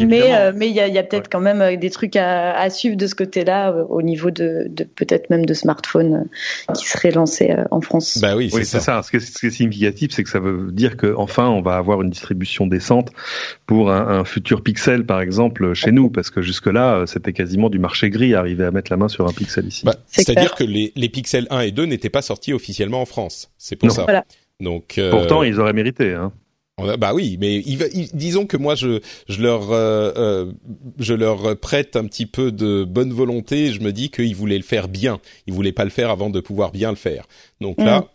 mais 0.08 0.34
euh, 0.34 0.52
mais 0.56 0.68
il 0.68 0.76
y 0.76 0.80
a, 0.80 0.88
y 0.88 0.98
a 0.98 1.04
peut-être 1.04 1.30
quand 1.30 1.40
même 1.40 1.62
euh, 1.62 1.76
des 1.76 1.90
trucs 1.90 2.16
à, 2.16 2.58
à 2.58 2.70
suivre 2.70 2.96
de 2.96 3.06
ce 3.06 3.14
côté-là 3.14 3.72
euh, 3.72 3.84
au 3.88 4.02
niveau 4.02 4.32
de, 4.32 4.66
de 4.70 4.84
peut-être 4.84 5.30
même 5.30 5.46
de 5.46 5.54
smartphones 5.54 6.26
qui 6.76 6.88
seraient 6.88 7.12
lancés 7.12 7.56
en 7.72 7.82
France. 7.82 8.18
Bah 8.20 8.36
oui, 8.36 8.50
c'est 8.52 8.64
ça. 8.64 8.80
ça. 8.80 9.04
Ce, 9.04 9.12
qui 9.12 9.18
est, 9.18 9.20
ce 9.20 9.40
qui 9.40 9.46
est 9.48 9.52
significatif, 9.52 10.12
c'est 10.12 10.24
que 10.24 10.30
ça 10.30 10.40
veut 10.40 10.72
dire 10.72 10.98
que 10.98 11.14
enfin 11.16 11.48
on 11.48 11.62
va 11.62 11.76
avoir 11.76 12.02
une 12.02 12.10
distribution 12.10 12.66
décente 12.66 13.12
pour 13.68 13.92
un, 13.92 14.08
un 14.08 14.26
futur 14.26 14.64
Pixel, 14.64 15.06
par 15.06 15.22
exemple, 15.22 15.74
chez 15.74 15.92
nous, 15.92 16.10
parce 16.10 16.30
que 16.32 16.42
jusque 16.42 16.68
là 16.68 17.04
c'était 17.06 17.34
quasiment 17.34 17.70
du 17.70 17.80
marché 17.80 18.10
gris 18.10 18.34
arriver 18.34 18.66
à 18.66 18.72
mettre 18.72 18.92
la 18.92 18.98
main 18.98 19.08
sur 19.08 19.28
un 19.28 19.34
Pixel 19.34 19.68
ici. 19.68 19.86
Bah, 19.86 19.96
C'est-à-dire 20.08 20.56
que 20.56 20.64
les, 20.64 20.92
les 20.96 21.10
Pixels 21.10 21.48
1 21.52 21.62
et 21.62 21.72
2 21.72 21.86
n'étaient 21.86 22.10
pas 22.10 22.22
sortis 22.22 22.54
officiellement 22.54 23.02
en 23.02 23.06
France. 23.06 23.52
C'est 23.58 23.76
pour 23.76 23.92
ça. 23.92 24.04
Voilà. 24.04 24.26
Donc 24.60 25.00
pourtant 25.12 25.44
ils 25.44 25.60
auraient 25.60 25.74
mérité. 25.74 26.14
Hein. 26.14 26.34
Bah 26.98 27.14
oui, 27.14 27.38
mais 27.40 27.62
disons 28.14 28.46
que 28.46 28.58
moi 28.58 28.76
je 28.76 29.00
je 29.28 29.42
leur 29.42 29.72
euh, 29.72 30.12
euh, 30.16 30.52
je 31.00 31.14
leur 31.14 31.58
prête 31.58 31.96
un 31.96 32.06
petit 32.06 32.26
peu 32.26 32.52
de 32.52 32.84
bonne 32.84 33.14
volonté. 33.14 33.72
Je 33.72 33.82
me 33.82 33.92
dis 33.92 34.10
qu'ils 34.10 34.36
voulaient 34.36 34.58
le 34.58 34.64
faire 34.64 34.88
bien. 34.88 35.20
Ils 35.48 35.54
voulaient 35.54 35.72
pas 35.72 35.84
le 35.84 35.90
faire 35.90 36.10
avant 36.10 36.30
de 36.30 36.40
pouvoir 36.40 36.72
bien 36.72 36.90
le 36.90 36.98
faire. 36.98 37.28
Donc 37.62 37.78
là. 37.80 38.02
Mm. 38.02 38.06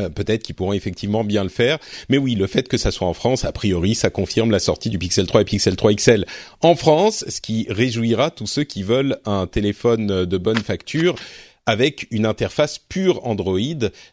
Euh, 0.00 0.10
peut-être 0.10 0.42
qu'ils 0.42 0.54
pourront 0.54 0.74
effectivement 0.74 1.24
bien 1.24 1.42
le 1.42 1.48
faire, 1.48 1.78
mais 2.10 2.18
oui, 2.18 2.34
le 2.34 2.46
fait 2.46 2.68
que 2.68 2.76
ça 2.76 2.90
soit 2.90 3.06
en 3.06 3.14
France, 3.14 3.46
a 3.46 3.52
priori, 3.52 3.94
ça 3.94 4.10
confirme 4.10 4.50
la 4.50 4.58
sortie 4.58 4.90
du 4.90 4.98
Pixel 4.98 5.26
3 5.26 5.40
et 5.40 5.44
Pixel 5.46 5.76
3 5.76 5.94
XL 5.94 6.26
en 6.60 6.74
France, 6.74 7.24
ce 7.26 7.40
qui 7.40 7.66
réjouira 7.70 8.30
tous 8.30 8.46
ceux 8.46 8.64
qui 8.64 8.82
veulent 8.82 9.18
un 9.24 9.46
téléphone 9.46 10.26
de 10.26 10.36
bonne 10.36 10.58
facture 10.58 11.14
avec 11.66 12.06
une 12.10 12.26
interface 12.26 12.78
pure 12.78 13.26
Android, 13.26 13.58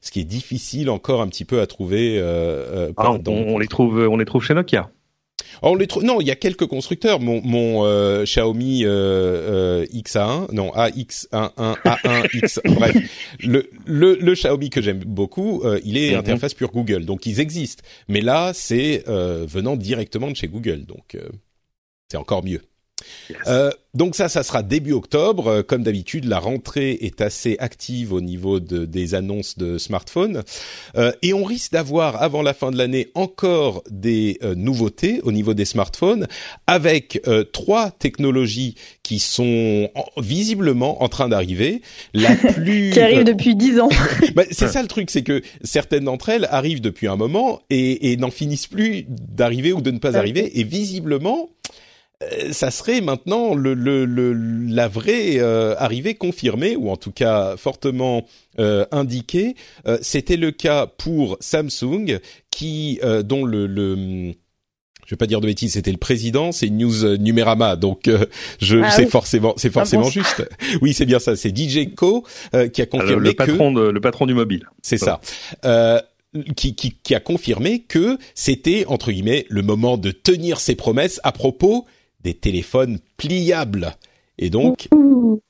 ce 0.01 0.11
qui 0.11 0.19
est 0.19 0.25
difficile 0.25 0.89
encore 0.89 1.21
un 1.21 1.27
petit 1.27 1.45
peu 1.45 1.61
à 1.61 1.67
trouver. 1.67 2.17
Euh, 2.17 2.89
euh 2.89 2.93
ah, 2.97 3.11
on, 3.27 3.57
les 3.57 3.67
trouve, 3.67 3.97
on 3.99 4.17
les 4.17 4.25
trouve 4.25 4.43
chez 4.43 4.53
Nokia. 4.53 4.91
On 5.61 5.75
les 5.75 5.87
trouve. 5.87 6.03
Non, 6.03 6.21
il 6.21 6.27
y 6.27 6.31
a 6.31 6.35
quelques 6.35 6.67
constructeurs. 6.67 7.19
Mon, 7.19 7.41
mon 7.41 7.85
euh, 7.85 8.23
Xiaomi 8.23 8.85
euh, 8.85 9.83
euh 9.83 9.85
XA1, 9.93 10.53
non 10.53 10.71
AX11, 10.71 11.27
A1, 11.31 12.37
X. 12.37 12.61
bref, 12.65 12.95
le, 13.39 13.69
le, 13.85 14.15
le 14.15 14.33
Xiaomi 14.33 14.69
que 14.69 14.81
j'aime 14.81 14.99
beaucoup, 14.99 15.61
euh, 15.63 15.79
il 15.83 15.97
est 15.97 16.11
mhm. 16.11 16.19
interface 16.19 16.53
pure 16.53 16.71
Google, 16.71 17.05
donc 17.05 17.25
ils 17.25 17.39
existent. 17.39 17.83
Mais 18.07 18.21
là, 18.21 18.51
c'est 18.53 19.03
venant 19.07 19.75
directement 19.75 20.29
de 20.29 20.35
chez 20.35 20.47
Google, 20.47 20.85
donc 20.85 21.17
c'est 22.09 22.17
encore 22.17 22.43
mieux. 22.43 22.61
Euh, 23.47 23.71
donc 23.95 24.15
ça, 24.15 24.29
ça 24.29 24.43
sera 24.43 24.61
début 24.61 24.91
octobre. 24.91 25.47
Euh, 25.47 25.63
comme 25.63 25.83
d'habitude, 25.83 26.25
la 26.25 26.39
rentrée 26.39 26.91
est 27.01 27.21
assez 27.21 27.55
active 27.59 28.13
au 28.13 28.21
niveau 28.21 28.59
de, 28.59 28.85
des 28.85 29.15
annonces 29.15 29.57
de 29.57 29.77
smartphones. 29.77 30.43
Euh, 30.95 31.11
et 31.23 31.33
on 31.33 31.43
risque 31.43 31.71
d'avoir, 31.71 32.21
avant 32.21 32.41
la 32.41 32.53
fin 32.53 32.71
de 32.71 32.77
l'année, 32.77 33.09
encore 33.15 33.83
des 33.89 34.37
euh, 34.43 34.53
nouveautés 34.53 35.21
au 35.23 35.31
niveau 35.31 35.55
des 35.55 35.65
smartphones, 35.65 36.27
avec 36.67 37.21
euh, 37.27 37.43
trois 37.43 37.89
technologies 37.89 38.75
qui 39.01 39.17
sont 39.17 39.89
visiblement 40.17 41.01
en 41.01 41.09
train 41.09 41.29
d'arriver. 41.29 41.81
La 42.13 42.35
plus... 42.53 42.91
qui 42.91 42.99
arrive 42.99 43.23
depuis 43.23 43.55
dix 43.55 43.79
ans. 43.79 43.89
bah, 44.35 44.43
c'est 44.51 44.67
ça 44.67 44.83
le 44.83 44.87
truc, 44.87 45.09
c'est 45.09 45.23
que 45.23 45.41
certaines 45.63 46.03
d'entre 46.03 46.29
elles 46.29 46.47
arrivent 46.51 46.81
depuis 46.81 47.07
un 47.07 47.15
moment 47.15 47.61
et, 47.71 48.11
et 48.11 48.17
n'en 48.17 48.29
finissent 48.29 48.67
plus 48.67 49.05
d'arriver 49.07 49.73
ou 49.73 49.81
de 49.81 49.89
ne 49.89 49.97
pas 49.97 50.15
arriver. 50.15 50.59
Et 50.59 50.63
visiblement 50.63 51.49
ça 52.51 52.69
serait 52.69 52.99
maintenant 52.99 53.55
le, 53.55 53.73
le, 53.73 54.03
le 54.03 54.33
la 54.33 54.89
vraie 54.89 55.39
euh, 55.39 55.75
arrivée 55.77 56.15
confirmée 56.15 56.75
ou 56.75 56.89
en 56.89 56.97
tout 56.97 57.11
cas 57.11 57.55
fortement 57.55 58.25
euh, 58.59 58.85
indiquée. 58.91 59.55
Euh, 59.87 59.97
c'était 60.01 60.35
le 60.35 60.51
cas 60.51 60.85
pour 60.85 61.37
Samsung, 61.39 62.19
qui 62.51 62.99
dont 63.23 63.45
le, 63.45 63.67
le 63.67 64.33
je 65.05 65.15
vais 65.15 65.17
pas 65.17 65.27
dire 65.27 65.41
de 65.41 65.47
bêtises, 65.47 65.73
c'était 65.73 65.91
le 65.91 65.97
président, 65.97 66.51
c'est 66.51 66.69
News 66.69 67.17
Numérama, 67.17 67.77
donc 67.77 68.09
je 68.59 68.77
ah 68.83 68.91
c'est 68.91 69.09
forcément 69.09 69.53
c'est 69.55 69.71
forcément 69.71 70.03
ah 70.03 70.05
bon. 70.05 70.11
juste. 70.11 70.49
Oui, 70.81 70.93
c'est 70.93 71.05
bien 71.05 71.19
ça, 71.19 71.35
c'est 71.37 71.55
DJ 71.55 71.95
Co 71.95 72.25
qui 72.73 72.81
a 72.81 72.85
confirmé 72.85 73.13
Alors, 73.13 73.19
le 73.21 73.33
patron 73.33 73.73
que 73.73 73.79
de, 73.79 73.89
le 73.91 74.01
patron 74.01 74.25
du 74.25 74.33
mobile. 74.33 74.67
C'est 74.81 74.97
ça. 74.97 75.21
Euh, 76.35 76.43
qui, 76.55 76.75
qui, 76.75 76.95
qui, 77.01 77.15
a 77.15 77.19
confirmé 77.19 77.79
que 77.79 78.19
c'était 78.35 78.85
entre 78.87 79.11
guillemets 79.11 79.47
le 79.49 79.63
moment 79.63 79.97
de 79.97 80.11
tenir 80.11 80.59
ses 80.59 80.75
promesses 80.75 81.19
à 81.23 81.31
propos 81.31 81.87
des 82.23 82.33
téléphones 82.33 82.99
pliables. 83.17 83.95
Et 84.41 84.49
donc, 84.49 84.87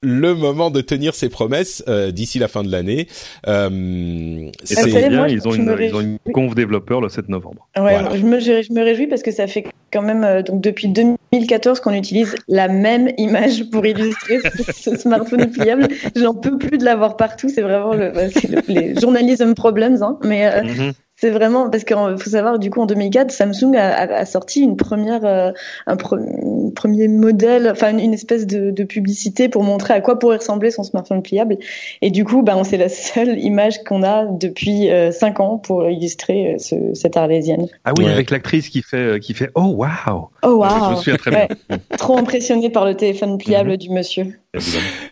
le 0.01 0.33
moment 0.33 0.71
de 0.71 0.81
tenir 0.81 1.13
ses 1.13 1.29
promesses 1.29 1.83
euh, 1.87 2.09
d'ici 2.11 2.39
la 2.39 2.47
fin 2.47 2.63
de 2.63 2.71
l'année. 2.71 3.07
Euh, 3.47 4.49
c'est 4.63 4.85
bien, 4.85 5.09
moi, 5.11 5.29
ils, 5.29 5.47
ont 5.47 5.53
une, 5.53 5.75
ils 5.79 5.95
ont 5.95 6.01
une 6.01 6.17
conf 6.33 6.55
développeur 6.55 6.99
le 6.99 7.07
7 7.09 7.29
novembre. 7.29 7.67
Ouais, 7.75 7.81
voilà. 7.99 8.17
je, 8.17 8.23
me, 8.23 8.39
je, 8.39 8.73
me, 8.73 8.83
réjouis 8.83 9.05
parce 9.05 9.21
que 9.21 9.31
ça 9.31 9.45
fait 9.45 9.65
quand 9.93 10.01
même 10.01 10.23
euh, 10.23 10.41
donc 10.41 10.61
depuis 10.61 10.87
2014 10.87 11.79
qu'on 11.81 11.93
utilise 11.93 12.35
la 12.47 12.67
même 12.67 13.11
image 13.19 13.69
pour 13.69 13.85
illustrer 13.85 14.39
ce, 14.39 14.71
ce, 14.71 14.97
smartphone 14.97 15.51
pliable. 15.51 15.87
J'en 16.15 16.33
peux 16.33 16.57
plus 16.57 16.79
de 16.79 16.83
l'avoir 16.85 17.15
partout. 17.15 17.49
C'est 17.49 17.61
vraiment 17.61 17.93
le, 17.93 18.11
le, 18.11 18.73
les 18.73 18.99
journalism 18.99 19.53
problems, 19.53 20.01
hein, 20.01 20.17
mais 20.23 20.47
euh, 20.47 20.63
mm 20.63 20.67
-hmm. 20.67 20.93
C'est 21.21 21.31
vraiment 21.31 21.69
parce 21.69 21.83
qu'il 21.83 21.97
faut 21.97 22.29
savoir 22.29 22.59
du 22.59 22.69
coup 22.69 22.79
en 22.79 22.85
2004 22.85 23.29
Samsung 23.31 23.75
a, 23.75 23.89
a, 23.89 24.13
a 24.19 24.25
sorti 24.25 24.61
une 24.61 24.77
première 24.77 25.25
euh, 25.25 25.51
un, 25.85 25.97
pre, 25.97 26.13
un, 26.15 26.69
premier 26.73 27.09
modèle 27.09 27.69
enfin 27.69 27.91
une, 27.91 27.99
une 27.99 28.13
espèce 28.13 28.47
de, 28.47 28.71
de, 28.71 28.83
publicité 28.85 29.49
pour 29.49 29.63
montrer 29.63 29.93
à 29.93 29.99
quoi 29.99 30.17
pourrait 30.17 30.37
ressembler 30.37 30.71
son 30.71 30.83
smartphone 30.83 31.21
pliable 31.21 31.57
et 32.01 32.09
du 32.09 32.23
coup 32.23 32.41
ben 32.41 32.63
c'est 32.63 32.77
la 32.77 32.87
seule 32.87 33.37
image 33.43 33.83
qu'on 33.83 34.01
a 34.01 34.27
depuis 34.27 34.89
euh, 34.89 35.11
5 35.11 35.41
ans 35.41 35.57
pour 35.57 35.89
illustrer 35.89 36.53
euh, 36.53 36.57
ce, 36.57 36.75
cette 36.93 37.17
arlésienne. 37.17 37.67
Ah 37.83 37.91
oui 37.97 38.05
ouais. 38.05 38.11
avec 38.11 38.31
l'actrice 38.31 38.69
qui 38.69 38.81
fait 38.81 38.97
euh, 38.97 39.19
qui 39.19 39.33
fait 39.33 39.49
oh 39.55 39.75
wow. 39.75 40.29
Oh 40.43 40.53
wow. 40.53 40.67
Je 40.69 40.91
me 40.91 40.95
souviens 40.95 41.17
très 41.17 41.31
bien. 41.31 41.47
Trop 41.97 42.17
impressionné 42.17 42.69
par 42.69 42.85
le 42.85 42.95
téléphone 42.95 43.37
pliable 43.37 43.71
mm 43.71 43.73
-hmm. 43.73 43.77
du 43.77 43.89
monsieur. 43.89 44.25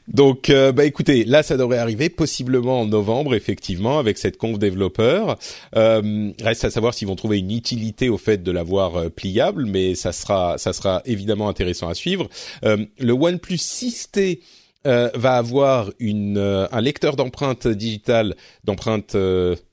Donc, 0.08 0.50
euh, 0.50 0.72
bah 0.72 0.86
écoutez, 0.86 1.24
là, 1.26 1.44
ça 1.44 1.58
devrait 1.58 1.78
arriver 1.78 2.10
possiblement 2.10 2.82
en 2.82 2.86
novembre, 2.86 3.36
effectivement, 3.36 4.00
avec 4.00 4.18
cette 4.18 4.38
conf 4.38 4.58
développeur. 4.58 5.38
Euh, 5.76 5.97
reste 6.42 6.66
à 6.66 6.70
savoir 6.70 6.94
s'ils 6.94 7.08
vont 7.08 7.16
trouver 7.16 7.40
une 7.40 7.52
utilité 7.52 8.10
au 8.10 8.18
fait 8.18 8.44
de 8.44 8.52
l'avoir 8.52 8.96
euh, 8.96 9.10
pliable, 9.10 9.66
mais 9.66 9.96
ça 9.96 10.12
sera, 10.12 10.58
ça 10.58 10.74
sera 10.74 11.02
évidemment 11.06 11.50
intéressant 11.50 11.88
à 11.88 11.94
suivre. 11.94 12.30
Euh, 12.64 12.86
le 13.00 13.14
OnePlus 13.14 13.56
6T 13.56 14.40
euh, 14.86 15.10
va 15.16 15.34
avoir 15.34 15.92
une, 16.00 16.38
euh, 16.38 16.68
un 16.72 16.82
lecteur 16.82 17.16
d'empreintes 17.16 17.68
digitales, 17.68 18.36
d'empreintes, 18.64 19.18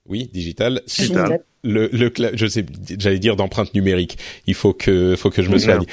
oui, 0.06 0.30
digitales, 0.32 0.82
sous 0.86 1.14
le, 1.66 1.88
le, 1.92 2.12
je 2.34 2.46
sais, 2.46 2.66
j'allais 2.98 3.18
dire 3.18 3.36
d'empreintes 3.36 3.72
numériques. 3.74 4.18
Il 4.46 4.54
faut 4.54 4.74
que, 4.74 5.16
faut 5.16 5.30
que 5.30 5.42
je 5.42 5.48
me 5.48 5.58
soigne. 5.58 5.86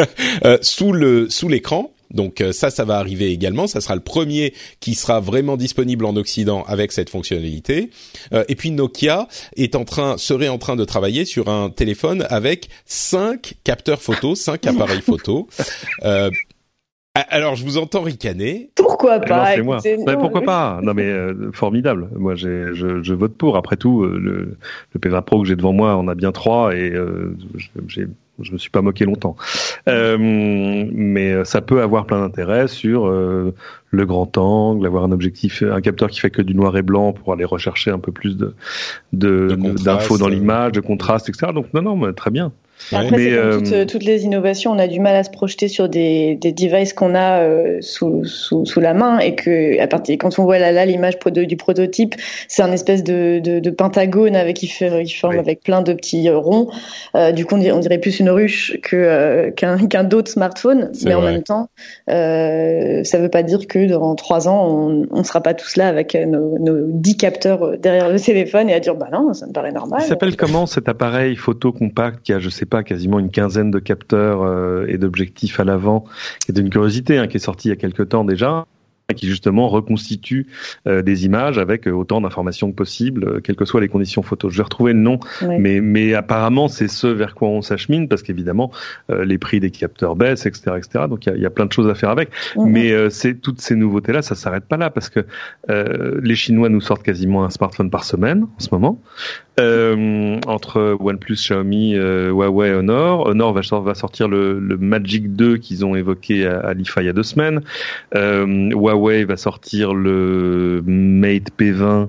sous 0.62 0.92
le, 0.92 1.28
sous 1.28 1.48
l'écran 1.48 1.92
donc 2.10 2.40
euh, 2.40 2.52
ça, 2.52 2.70
ça 2.70 2.84
va 2.84 2.98
arriver 2.98 3.30
également. 3.30 3.66
Ça 3.66 3.80
sera 3.80 3.94
le 3.94 4.00
premier 4.00 4.52
qui 4.80 4.94
sera 4.94 5.20
vraiment 5.20 5.56
disponible 5.56 6.04
en 6.04 6.16
Occident 6.16 6.64
avec 6.66 6.92
cette 6.92 7.10
fonctionnalité. 7.10 7.90
Euh, 8.32 8.44
et 8.48 8.54
puis 8.54 8.70
Nokia 8.70 9.28
est 9.56 9.74
en 9.74 9.84
train, 9.84 10.18
serait 10.18 10.48
en 10.48 10.58
train 10.58 10.76
de 10.76 10.84
travailler 10.84 11.24
sur 11.24 11.48
un 11.48 11.70
téléphone 11.70 12.26
avec 12.30 12.68
cinq 12.84 13.54
capteurs 13.64 14.02
photo, 14.02 14.34
cinq 14.34 14.66
appareils 14.66 15.02
photo. 15.02 15.48
Euh, 16.04 16.30
alors, 17.30 17.56
je 17.56 17.64
vous 17.64 17.78
entends 17.78 18.02
ricaner. 18.02 18.70
Pourquoi 18.74 19.20
pas 19.20 19.56
non, 19.56 19.64
moi. 19.64 19.78
Non, 20.06 20.18
pourquoi 20.18 20.42
pas 20.42 20.80
Non, 20.82 20.92
mais 20.92 21.04
euh, 21.06 21.50
formidable. 21.52 22.08
Moi, 22.14 22.34
je, 22.34 22.74
je, 22.74 23.14
vote 23.14 23.34
pour. 23.34 23.56
Après 23.56 23.76
tout, 23.76 24.04
le, 24.04 24.56
le 24.92 25.00
P20 25.00 25.22
Pro 25.22 25.40
que 25.40 25.48
j'ai 25.48 25.56
devant 25.56 25.72
moi 25.72 25.96
en 25.96 26.08
a 26.08 26.14
bien 26.14 26.32
trois 26.32 26.74
et 26.74 26.90
euh, 26.90 27.34
j'ai 27.88 28.06
je 28.40 28.52
me 28.52 28.58
suis 28.58 28.70
pas 28.70 28.82
moqué 28.82 29.04
longtemps. 29.04 29.36
Euh, 29.88 30.16
mais 30.18 31.44
ça 31.44 31.60
peut 31.60 31.82
avoir 31.82 32.06
plein 32.06 32.20
d'intérêt 32.20 32.68
sur 32.68 33.06
euh, 33.06 33.54
le 33.90 34.06
grand 34.06 34.36
angle, 34.36 34.86
avoir 34.86 35.04
un 35.04 35.12
objectif, 35.12 35.62
un 35.62 35.80
capteur 35.80 36.10
qui 36.10 36.20
fait 36.20 36.30
que 36.30 36.42
du 36.42 36.54
noir 36.54 36.76
et 36.76 36.82
blanc 36.82 37.12
pour 37.12 37.32
aller 37.32 37.44
rechercher 37.44 37.90
un 37.90 37.98
peu 37.98 38.12
plus 38.12 38.36
de 38.36 38.54
d'infos 39.12 40.16
de, 40.16 40.20
dans 40.20 40.28
l'image, 40.28 40.72
de 40.72 40.80
contraste, 40.80 41.28
etc. 41.28 41.52
Donc 41.54 41.72
non, 41.72 41.82
non, 41.82 42.12
très 42.12 42.30
bien. 42.30 42.52
Après, 42.92 43.16
mais 43.16 43.32
euh... 43.32 43.58
toutes, 43.58 43.86
toutes, 43.86 44.04
les 44.04 44.24
innovations, 44.24 44.70
on 44.70 44.78
a 44.78 44.86
du 44.86 45.00
mal 45.00 45.16
à 45.16 45.24
se 45.24 45.30
projeter 45.30 45.68
sur 45.68 45.88
des, 45.88 46.36
des 46.36 46.52
devices 46.52 46.92
qu'on 46.92 47.14
a 47.14 47.40
euh, 47.40 47.78
sous, 47.80 48.24
sous, 48.24 48.64
sous, 48.64 48.80
la 48.80 48.94
main 48.94 49.18
et 49.18 49.34
que 49.34 49.80
à 49.80 49.86
partir 49.86 50.16
quand 50.18 50.38
on 50.38 50.44
voit 50.44 50.58
là, 50.58 50.72
là 50.72 50.86
l'image 50.86 51.18
du 51.18 51.56
prototype, 51.56 52.14
c'est 52.48 52.62
un 52.62 52.72
espèce 52.72 53.02
de, 53.02 53.40
de, 53.42 53.58
de, 53.58 53.70
pentagone 53.70 54.36
avec 54.36 54.56
qui, 54.56 54.68
fait, 54.68 55.04
qui 55.04 55.14
forme 55.14 55.34
oui. 55.34 55.40
avec 55.40 55.62
plein 55.62 55.82
de 55.82 55.92
petits 55.92 56.28
euh, 56.28 56.38
ronds. 56.38 56.68
Euh, 57.14 57.32
du 57.32 57.44
coup, 57.44 57.54
on 57.54 57.58
dirait, 57.58 57.72
on 57.72 57.80
dirait, 57.80 57.98
plus 57.98 58.20
une 58.20 58.30
ruche 58.30 58.78
que 58.82 58.96
euh, 58.96 59.50
qu'un 59.50 59.78
qu'un 59.88 60.04
d'autres 60.04 60.30
smartphone, 60.30 60.90
mais 61.04 61.12
vrai. 61.12 61.14
en 61.14 61.22
même 61.22 61.42
temps, 61.42 61.68
euh, 62.10 63.02
ça 63.04 63.18
veut 63.18 63.30
pas 63.30 63.42
dire 63.42 63.66
que 63.66 63.86
dans 63.86 64.14
trois 64.14 64.48
ans, 64.48 64.66
on, 64.68 65.06
on 65.10 65.24
sera 65.24 65.40
pas 65.40 65.54
tous 65.54 65.76
là 65.76 65.88
avec 65.88 66.14
nos, 66.14 66.58
nos 66.58 66.86
dix 66.88 67.16
capteurs 67.16 67.78
derrière 67.78 68.10
le 68.10 68.20
téléphone 68.26 68.68
et 68.68 68.74
à 68.74 68.80
dire 68.80 68.94
bah 68.94 69.08
non, 69.12 69.32
ça 69.32 69.46
me 69.46 69.52
paraît 69.52 69.72
normal. 69.72 70.00
Il 70.04 70.08
s'appelle 70.08 70.36
comment 70.36 70.66
cet 70.66 70.88
appareil 70.88 71.36
photo 71.36 71.72
compact 71.72 72.22
qui 72.22 72.32
a 72.32 72.38
je 72.38 72.50
sais 72.50 72.65
pas 72.66 72.82
quasiment 72.82 73.18
une 73.18 73.30
quinzaine 73.30 73.70
de 73.70 73.78
capteurs 73.78 74.42
euh, 74.42 74.86
et 74.88 74.98
d'objectifs 74.98 75.60
à 75.60 75.64
l'avant 75.64 76.04
et 76.48 76.52
d'une 76.52 76.70
curiosité 76.70 77.18
hein, 77.18 77.26
qui 77.26 77.36
est 77.36 77.40
sorti 77.40 77.68
il 77.68 77.70
y 77.70 77.74
a 77.74 77.76
quelques 77.76 78.08
temps 78.08 78.24
déjà 78.24 78.66
qui 79.14 79.28
justement 79.28 79.68
reconstitue 79.68 80.46
euh, 80.88 81.00
des 81.00 81.26
images 81.26 81.58
avec 81.58 81.86
euh, 81.86 81.92
autant 81.92 82.20
d'informations 82.20 82.70
que 82.72 82.76
possible, 82.76 83.24
euh, 83.24 83.40
quelles 83.40 83.54
que 83.54 83.64
soient 83.64 83.80
les 83.80 83.88
conditions 83.88 84.22
photo. 84.22 84.50
Je 84.50 84.56
vais 84.56 84.64
retrouver 84.64 84.94
le 84.94 84.98
nom, 84.98 85.20
oui. 85.42 85.56
mais, 85.60 85.80
mais 85.80 86.14
apparemment 86.14 86.66
c'est 86.66 86.88
ce 86.88 87.06
vers 87.06 87.36
quoi 87.36 87.48
on 87.48 87.62
s'achemine 87.62 88.08
parce 88.08 88.24
qu'évidemment 88.24 88.72
euh, 89.10 89.24
les 89.24 89.38
prix 89.38 89.60
des 89.60 89.70
capteurs 89.70 90.16
baissent, 90.16 90.46
etc., 90.46 90.72
etc. 90.78 91.04
Donc 91.08 91.26
il 91.26 91.36
y, 91.36 91.40
y 91.42 91.46
a, 91.46 91.50
plein 91.50 91.66
de 91.66 91.72
choses 91.72 91.88
à 91.88 91.94
faire 91.94 92.10
avec. 92.10 92.30
Mm 92.56 92.60
-hmm. 92.60 92.70
Mais 92.70 92.90
euh, 92.90 93.08
c'est 93.10 93.34
toutes 93.34 93.60
ces 93.60 93.76
nouveautés 93.76 94.12
là, 94.12 94.22
ça 94.22 94.34
s'arrête 94.34 94.64
pas 94.64 94.76
là 94.76 94.90
parce 94.90 95.08
que 95.08 95.24
les 96.28 96.36
Chinois 96.36 96.68
nous 96.68 96.80
sortent 96.80 97.04
quasiment 97.04 97.44
un 97.44 97.50
smartphone 97.50 97.90
par 97.90 98.04
semaine 98.04 98.42
en 98.56 98.60
ce 98.60 98.68
moment. 98.72 99.00
Euh, 99.58 100.38
entre 100.46 100.96
OnePlus, 101.00 101.36
Xiaomi, 101.36 101.94
euh, 101.96 102.30
Huawei, 102.30 102.74
Honor. 102.74 103.26
Honor 103.26 103.54
va, 103.54 103.62
va 103.80 103.94
sortir 103.94 104.28
le, 104.28 104.58
le 104.60 104.76
Magic 104.76 105.34
2 105.34 105.56
qu'ils 105.56 105.84
ont 105.86 105.96
évoqué 105.96 106.46
à, 106.46 106.60
à 106.60 106.74
l'IFA 106.74 107.02
il 107.02 107.06
y 107.06 107.08
a 107.08 107.14
deux 107.14 107.22
semaines. 107.22 107.62
Euh, 108.14 108.70
Huawei 108.96 109.24
va 109.24 109.36
sortir 109.36 109.94
le 109.94 110.82
Mate 110.86 111.50
P20 111.58 112.08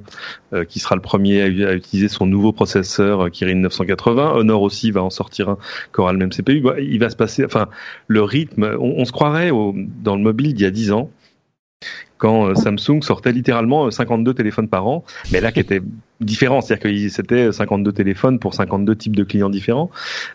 euh, 0.53 0.65
qui 0.65 0.79
sera 0.79 0.95
le 0.95 1.01
premier 1.01 1.41
à, 1.41 1.73
utiliser 1.73 2.07
son 2.07 2.25
nouveau 2.25 2.51
processeur 2.51 3.25
euh, 3.25 3.29
Kirin 3.29 3.55
980. 3.55 4.33
Honor 4.35 4.61
aussi 4.61 4.91
va 4.91 5.03
en 5.03 5.09
sortir 5.09 5.49
un 5.49 5.57
qui 5.93 5.99
aura 5.99 6.13
le 6.13 6.17
même 6.17 6.31
CPU. 6.31 6.63
Il 6.79 6.99
va 6.99 7.09
se 7.09 7.15
passer, 7.15 7.45
enfin, 7.45 7.67
le 8.07 8.23
rythme, 8.23 8.77
on, 8.79 9.05
se 9.05 9.11
croirait 9.11 9.49
dans 9.49 10.15
le 10.15 10.21
mobile 10.21 10.53
d'il 10.53 10.63
y 10.63 10.67
a 10.67 10.71
10 10.71 10.91
ans 10.91 11.11
quand 12.17 12.47
euh, 12.47 12.55
Samsung 12.55 13.01
sortait 13.01 13.31
littéralement 13.31 13.91
52 13.91 14.33
téléphones 14.33 14.67
par 14.67 14.87
an, 14.87 15.03
mais 15.31 15.39
là 15.39 15.51
qui 15.51 15.59
était 15.59 15.81
différent, 16.21 16.61
c'est-à-dire 16.61 16.83
que 16.83 17.09
c'était 17.09 17.51
52 17.51 17.91
téléphones 17.91 18.39
pour 18.39 18.53
52 18.53 18.95
types 18.95 19.15
de 19.15 19.23
clients 19.23 19.49
différents. 19.49 19.89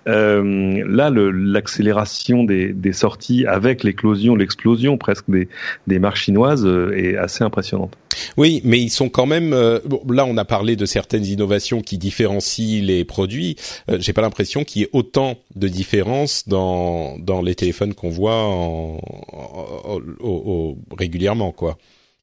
Euh, 0.09 0.85
là, 0.87 1.11
l'accélération 1.11 2.45
des, 2.45 2.73
des, 2.73 2.93
sorties 2.93 3.47
avec 3.47 3.83
l'éclosion, 3.83 4.35
l'explosion 4.35 4.97
presque 4.99 5.25
des, 5.29 5.49
des 5.87 5.99
marques 5.99 6.17
chinoises 6.17 6.65
euh, 6.65 6.97
est 6.97 7.17
assez 7.17 7.43
impressionnante. 7.45 7.97
Oui, 8.37 8.61
mais 8.65 8.81
ils 8.81 8.91
sont 8.91 9.09
quand 9.09 9.27
même. 9.27 9.53
Euh, 9.53 9.81
bon, 9.85 10.03
là, 10.11 10.25
on 10.27 10.37
a 10.37 10.45
parlé 10.45 10.77
de 10.77 10.87
certaines 10.87 11.25
innovations 11.25 11.81
qui 11.81 11.99
différencient 11.99 12.83
les 12.83 13.05
produits. 13.05 13.57
Euh, 13.91 13.99
J'ai 14.01 14.12
pas 14.12 14.23
l'impression 14.23 14.65
qu'il 14.65 14.83
y 14.83 14.85
ait 14.85 14.91
autant 14.93 15.39
de 15.57 15.69
différences 15.69 16.49
dans 16.49 17.19
dans 17.19 17.43
les 17.43 17.55
téléphones 17.55 17.95
qu'on 17.95 18.11
voit 18.11 18.45
en, 18.45 19.01
en, 19.33 20.01
en, 20.23 20.77
régulièrement, 20.97 21.53
quoi. 21.53 21.79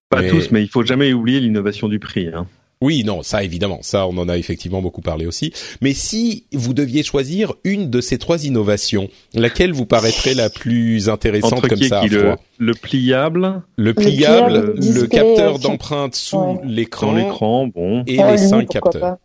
Pas 0.09 0.21
mais... 0.21 0.29
tous, 0.29 0.51
mais 0.51 0.61
il 0.61 0.69
faut 0.69 0.83
jamais 0.83 1.13
oublier 1.13 1.39
l'innovation 1.39 1.87
du 1.87 1.99
prix. 1.99 2.27
Hein. 2.27 2.47
Oui, 2.81 3.03
non, 3.03 3.23
ça 3.23 3.43
évidemment, 3.43 3.79
ça 3.81 4.07
on 4.07 4.17
en 4.17 4.29
a 4.29 4.37
effectivement 4.37 4.81
beaucoup 4.81 5.01
parlé 5.01 5.25
aussi. 5.25 5.51
Mais 5.81 5.93
si 5.93 6.45
vous 6.53 6.73
deviez 6.73 7.03
choisir 7.03 7.53
une 7.65 7.89
de 7.89 7.99
ces 7.99 8.17
trois 8.17 8.45
innovations, 8.45 9.09
laquelle 9.33 9.73
vous 9.73 9.85
paraîtrait 9.85 10.33
la 10.33 10.49
plus 10.49 11.09
intéressante 11.09 11.67
comme 11.67 11.81
ça 11.81 12.05
le, 12.05 12.35
le, 12.57 12.73
pliable, 12.73 13.63
le 13.75 13.93
pliable, 13.93 14.75
le, 14.77 15.07
capteur 15.07 15.59
d'empreinte 15.59 16.15
sous 16.15 16.61
l'écran, 16.63 17.13
l'écran, 17.13 17.67
bon, 17.67 18.03
et 18.07 18.15
les 18.15 18.37
cinq 18.37 18.69
capteurs. 18.69 19.17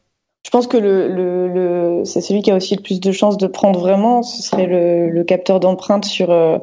Je 0.45 0.51
pense 0.51 0.67
que 0.67 0.77
le, 0.77 1.07
le, 1.07 1.49
le 1.49 2.05
c'est 2.05 2.21
celui 2.21 2.43
qui 2.43 2.51
a 2.51 2.57
aussi 2.57 2.75
le 2.75 2.83
plus 2.83 2.99
de 2.99 3.13
chances 3.13 3.39
de 3.39 3.47
prendre 3.47 3.79
vraiment, 3.79 4.25
ce 4.25 4.43
serait 4.43 4.67
le, 4.67 5.11
le 5.11 5.25
capteur 5.25 5.61
d'empreinte 5.61 6.05
sur 6.05 6.33
euh, 6.33 6.59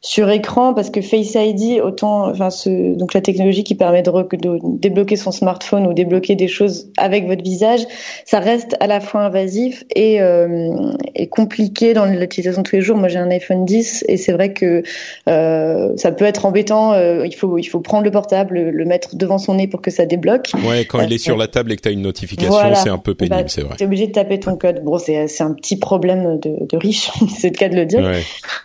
sur 0.00 0.30
écran 0.30 0.74
parce 0.74 0.90
que 0.90 1.00
Face 1.00 1.34
ID 1.34 1.80
autant 1.80 2.28
enfin 2.30 2.50
ce, 2.50 2.94
donc 2.96 3.14
la 3.14 3.20
technologie 3.20 3.64
qui 3.64 3.74
permet 3.74 4.02
de, 4.02 4.10
de, 4.10 4.58
débloquer 4.62 5.16
son 5.16 5.32
smartphone 5.32 5.88
ou 5.88 5.92
débloquer 5.92 6.36
des 6.36 6.46
choses 6.46 6.88
avec 6.96 7.26
votre 7.26 7.42
visage 7.42 7.80
ça 8.24 8.38
reste 8.38 8.76
à 8.78 8.86
la 8.86 9.00
fois 9.00 9.22
invasif 9.22 9.82
et, 9.96 10.20
euh, 10.20 10.92
et 11.16 11.26
compliqué 11.28 11.94
dans 11.94 12.04
l'utilisation 12.04 12.62
de 12.62 12.68
tous 12.68 12.76
les 12.76 12.82
jours. 12.82 12.96
Moi 12.96 13.08
j'ai 13.08 13.18
un 13.18 13.30
iPhone 13.30 13.64
10 13.64 14.04
et 14.06 14.16
c'est 14.16 14.30
vrai 14.30 14.52
que 14.52 14.84
euh, 15.28 15.92
ça 15.96 16.12
peut 16.12 16.26
être 16.26 16.46
embêtant 16.46 16.92
euh, 16.92 17.26
il 17.26 17.34
faut 17.34 17.58
il 17.58 17.64
faut 17.64 17.80
prendre 17.80 18.04
le 18.04 18.12
portable 18.12 18.70
le 18.70 18.84
mettre 18.84 19.16
devant 19.16 19.38
son 19.38 19.54
nez 19.54 19.66
pour 19.66 19.82
que 19.82 19.90
ça 19.90 20.06
débloque. 20.06 20.52
Ouais 20.64 20.84
quand 20.84 21.00
il 21.00 21.12
est 21.12 21.18
sur 21.18 21.36
la 21.36 21.48
table 21.48 21.72
et 21.72 21.76
que 21.76 21.82
tu 21.82 21.88
as 21.88 21.92
une 21.92 22.02
notification 22.02 22.54
c'est 22.74 22.88
un 22.88 22.98
peu 22.98 23.16
pénible 23.16 23.34
bah, 23.34 23.48
c'est 23.48 23.62
vrai. 23.62 23.74
tu 23.76 23.82
es 23.82 23.86
obligé 23.86 24.06
de 24.06 24.12
taper 24.12 24.38
ton 24.38 24.56
code. 24.56 24.84
Bon 24.84 24.98
c'est 24.98 25.26
c'est 25.26 25.42
un 25.42 25.54
petit 25.54 25.76
problème 25.76 26.38
de, 26.38 26.54
de 26.64 26.76
riche 26.76 27.10
c'est 27.36 27.50
le 27.50 27.56
cas 27.56 27.68
de 27.68 27.74
le 27.74 27.84
dire. 27.84 28.00
Ouais. 28.00 28.22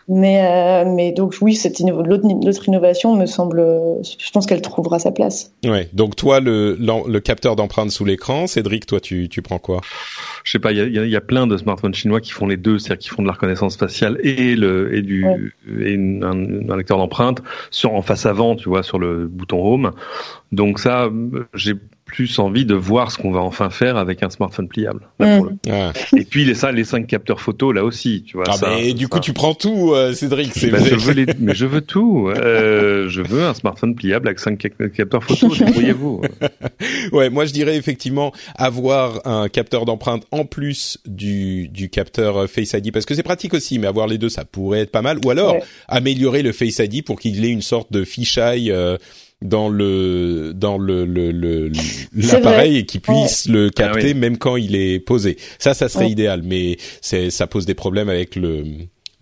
mais 0.08 0.46
euh, 0.46 0.86
mais 0.86 1.12
donc 1.12 1.23
donc 1.24 1.36
oui, 1.40 1.56
cette 1.56 1.80
l'autre 1.80 2.68
innovation 2.68 3.16
me 3.16 3.26
semble, 3.26 3.62
je 4.04 4.30
pense 4.32 4.46
qu'elle 4.46 4.62
trouvera 4.62 5.00
sa 5.00 5.14
place. 5.14 5.54
Ouais. 5.64 5.88
Donc 5.94 6.18
toi, 6.18 6.42
le, 6.42 6.78
le 6.78 7.20
capteur 7.22 7.56
d'empreinte 7.56 7.92
sous 7.92 8.04
l'écran, 8.04 8.46
Cédric, 8.46 8.86
toi, 8.86 9.00
tu, 9.00 9.30
tu 9.30 9.42
prends 9.42 9.58
quoi? 9.58 9.80
Je 10.44 10.52
sais 10.52 10.60
pas. 10.60 10.74
Il 10.74 10.80
y 10.80 11.00
a, 11.00 11.06
y 11.06 11.16
a, 11.16 11.22
plein 11.22 11.48
de 11.48 11.56
smartphones 11.56 11.94
chinois 11.94 12.20
qui 12.20 12.32
font 12.32 12.46
les 12.46 12.58
deux, 12.58 12.78
c'est-à-dire 12.78 13.00
qui 13.00 13.08
font 13.08 13.22
de 13.22 13.28
la 13.28 13.34
reconnaissance 13.36 13.78
faciale 13.78 14.18
et 14.22 14.58
le 14.58 14.94
et 14.94 15.02
du 15.02 15.56
et 15.80 15.96
un, 15.96 16.70
un, 16.70 16.76
lecteur 16.76 16.98
d'empreinte 16.98 17.42
sur 17.72 17.94
en 17.94 18.02
face 18.02 18.26
avant, 18.26 18.58
tu 18.58 18.68
vois, 18.68 18.84
sur 18.84 19.00
le 19.00 19.26
bouton 19.30 19.64
Home. 19.66 19.92
Donc 20.52 20.78
ça, 20.78 21.10
j'ai 21.54 21.76
plus 22.14 22.38
envie 22.38 22.64
de 22.64 22.76
voir 22.76 23.12
ce 23.12 23.18
qu'on 23.18 23.32
va 23.32 23.40
enfin 23.40 23.72
faire 23.72 23.98
avec 23.98 24.22
un 24.22 24.30
smartphone 24.30 24.68
pliable. 24.68 25.02
Là, 25.18 25.42
mmh. 25.42 26.18
Et 26.18 26.26
puis 26.26 26.46
les, 26.46 26.54
les 26.72 26.84
cinq 26.84 27.08
capteurs 27.08 27.42
photo 27.42 27.72
là 27.72 27.84
aussi, 27.84 28.24
tu 28.24 28.38
vois. 28.38 28.46
Ah 28.48 28.54
ça, 28.54 28.70
mais 28.70 28.94
du 28.94 29.08
coup 29.08 29.20
tu 29.20 29.34
prends 29.34 29.56
tout, 29.56 29.94
euh, 29.94 30.14
Cédric. 30.14 30.52
C'est 30.54 30.70
ben, 30.70 30.86
je 30.86 30.94
veux 30.94 31.14
les, 31.14 31.26
mais 31.40 31.56
je 31.56 31.66
veux 31.66 31.82
tout. 31.82 32.30
Euh, 32.30 33.10
je 33.10 33.24
veux 33.24 33.44
un 33.44 33.56
smartphone 33.56 33.96
pliable 33.96 34.28
avec 34.28 34.38
cinq 34.38 34.60
capteurs 34.60 35.24
photo. 35.24 35.56
Débrouillez-vous. 35.56 36.22
ouais, 37.14 37.32
moi 37.32 37.46
je 37.46 37.52
dirais 37.52 37.78
effectivement 37.78 38.32
avoir 38.56 39.26
un 39.26 39.50
capteur 39.50 39.86
d'empreinte 39.86 40.28
en 40.30 40.46
plus 40.46 41.00
du 41.08 41.68
du 41.70 41.90
capteur 41.90 42.48
Face 42.48 42.74
ID 42.74 42.92
parce 42.92 43.08
que 43.08 43.16
c'est 43.16 43.24
pratique 43.24 43.56
aussi, 43.56 43.80
mais 43.80 43.88
avoir 43.88 44.06
les 44.06 44.20
deux 44.20 44.30
ça 44.30 44.46
pourrait 44.46 44.82
être 44.82 44.92
pas 44.92 45.02
mal. 45.02 45.18
Ou 45.26 45.32
alors 45.32 45.56
ouais. 45.56 45.64
améliorer 45.88 46.44
le 46.44 46.52
Face 46.52 46.78
ID 46.78 47.04
pour 47.04 47.20
qu'il 47.20 47.44
ait 47.44 47.50
une 47.50 47.64
sorte 47.64 47.92
de 47.92 48.04
fisheye. 48.04 48.72
Euh, 48.72 48.98
dans 49.44 49.70
le 49.70 50.54
dans 50.56 50.78
le 50.78 51.06
l'appareil 51.06 52.72
le, 52.72 52.76
le, 52.76 52.80
et 52.80 52.86
qui 52.86 53.00
puisse 53.00 53.46
ouais. 53.46 53.52
le 53.52 53.70
capter 53.70 54.00
ah 54.00 54.06
oui. 54.08 54.14
même 54.14 54.38
quand 54.38 54.56
il 54.56 54.76
est 54.76 55.00
posé. 55.00 55.38
Ça, 55.60 55.74
ça 55.74 55.90
serait 55.90 56.06
ouais. 56.06 56.12
idéal, 56.12 56.42
mais 56.44 56.78
c'est 57.02 57.30
ça 57.30 57.48
pose 57.48 57.66
des 57.66 57.76
problèmes 57.76 58.10
avec 58.10 58.36
le 58.36 58.64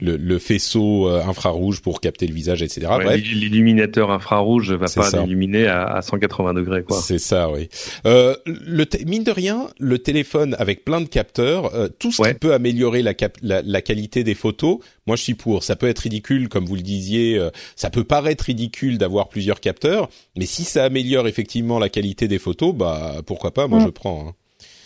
le, 0.01 0.17
le 0.17 0.39
faisceau 0.39 1.07
euh, 1.07 1.23
infrarouge 1.23 1.81
pour 1.81 2.01
capter 2.01 2.27
le 2.27 2.33
visage, 2.33 2.61
etc. 2.61 2.87
Ouais, 2.97 3.17
L'illuminateur 3.17 4.11
infrarouge 4.11 4.71
va 4.73 4.87
pas 4.87 5.09
illuminer 5.23 5.67
à, 5.67 5.83
à, 5.83 6.01
180 6.01 6.55
degrés, 6.55 6.83
quoi. 6.83 6.99
C'est 6.99 7.19
ça, 7.19 7.49
oui. 7.49 7.69
Euh, 8.05 8.35
le 8.45 8.85
mine 9.05 9.23
de 9.23 9.31
rien, 9.31 9.67
le 9.79 9.99
téléphone 9.99 10.55
avec 10.59 10.83
plein 10.83 11.01
de 11.01 11.07
capteurs, 11.07 11.73
euh, 11.75 11.87
tout 11.87 12.11
ce 12.11 12.21
ouais. 12.21 12.33
qui 12.33 12.39
peut 12.39 12.53
améliorer 12.53 13.03
la, 13.03 13.13
cap 13.13 13.37
la, 13.43 13.61
la, 13.61 13.81
qualité 13.81 14.23
des 14.23 14.35
photos, 14.35 14.79
moi 15.05 15.15
je 15.15 15.23
suis 15.23 15.35
pour. 15.35 15.63
Ça 15.63 15.75
peut 15.75 15.87
être 15.87 15.99
ridicule, 15.99 16.49
comme 16.49 16.65
vous 16.65 16.75
le 16.75 16.81
disiez, 16.81 17.37
euh, 17.37 17.51
ça 17.75 17.89
peut 17.89 18.03
paraître 18.03 18.45
ridicule 18.45 18.97
d'avoir 18.97 19.29
plusieurs 19.29 19.59
capteurs, 19.59 20.09
mais 20.35 20.45
si 20.45 20.63
ça 20.63 20.83
améliore 20.83 21.27
effectivement 21.27 21.77
la 21.77 21.89
qualité 21.89 22.27
des 22.27 22.39
photos, 22.39 22.73
bah 22.73 23.21
pourquoi 23.25 23.51
pas, 23.51 23.67
moi 23.67 23.79
mmh. 23.79 23.85
je 23.85 23.89
prends. 23.89 24.25
Hein. 24.29 24.33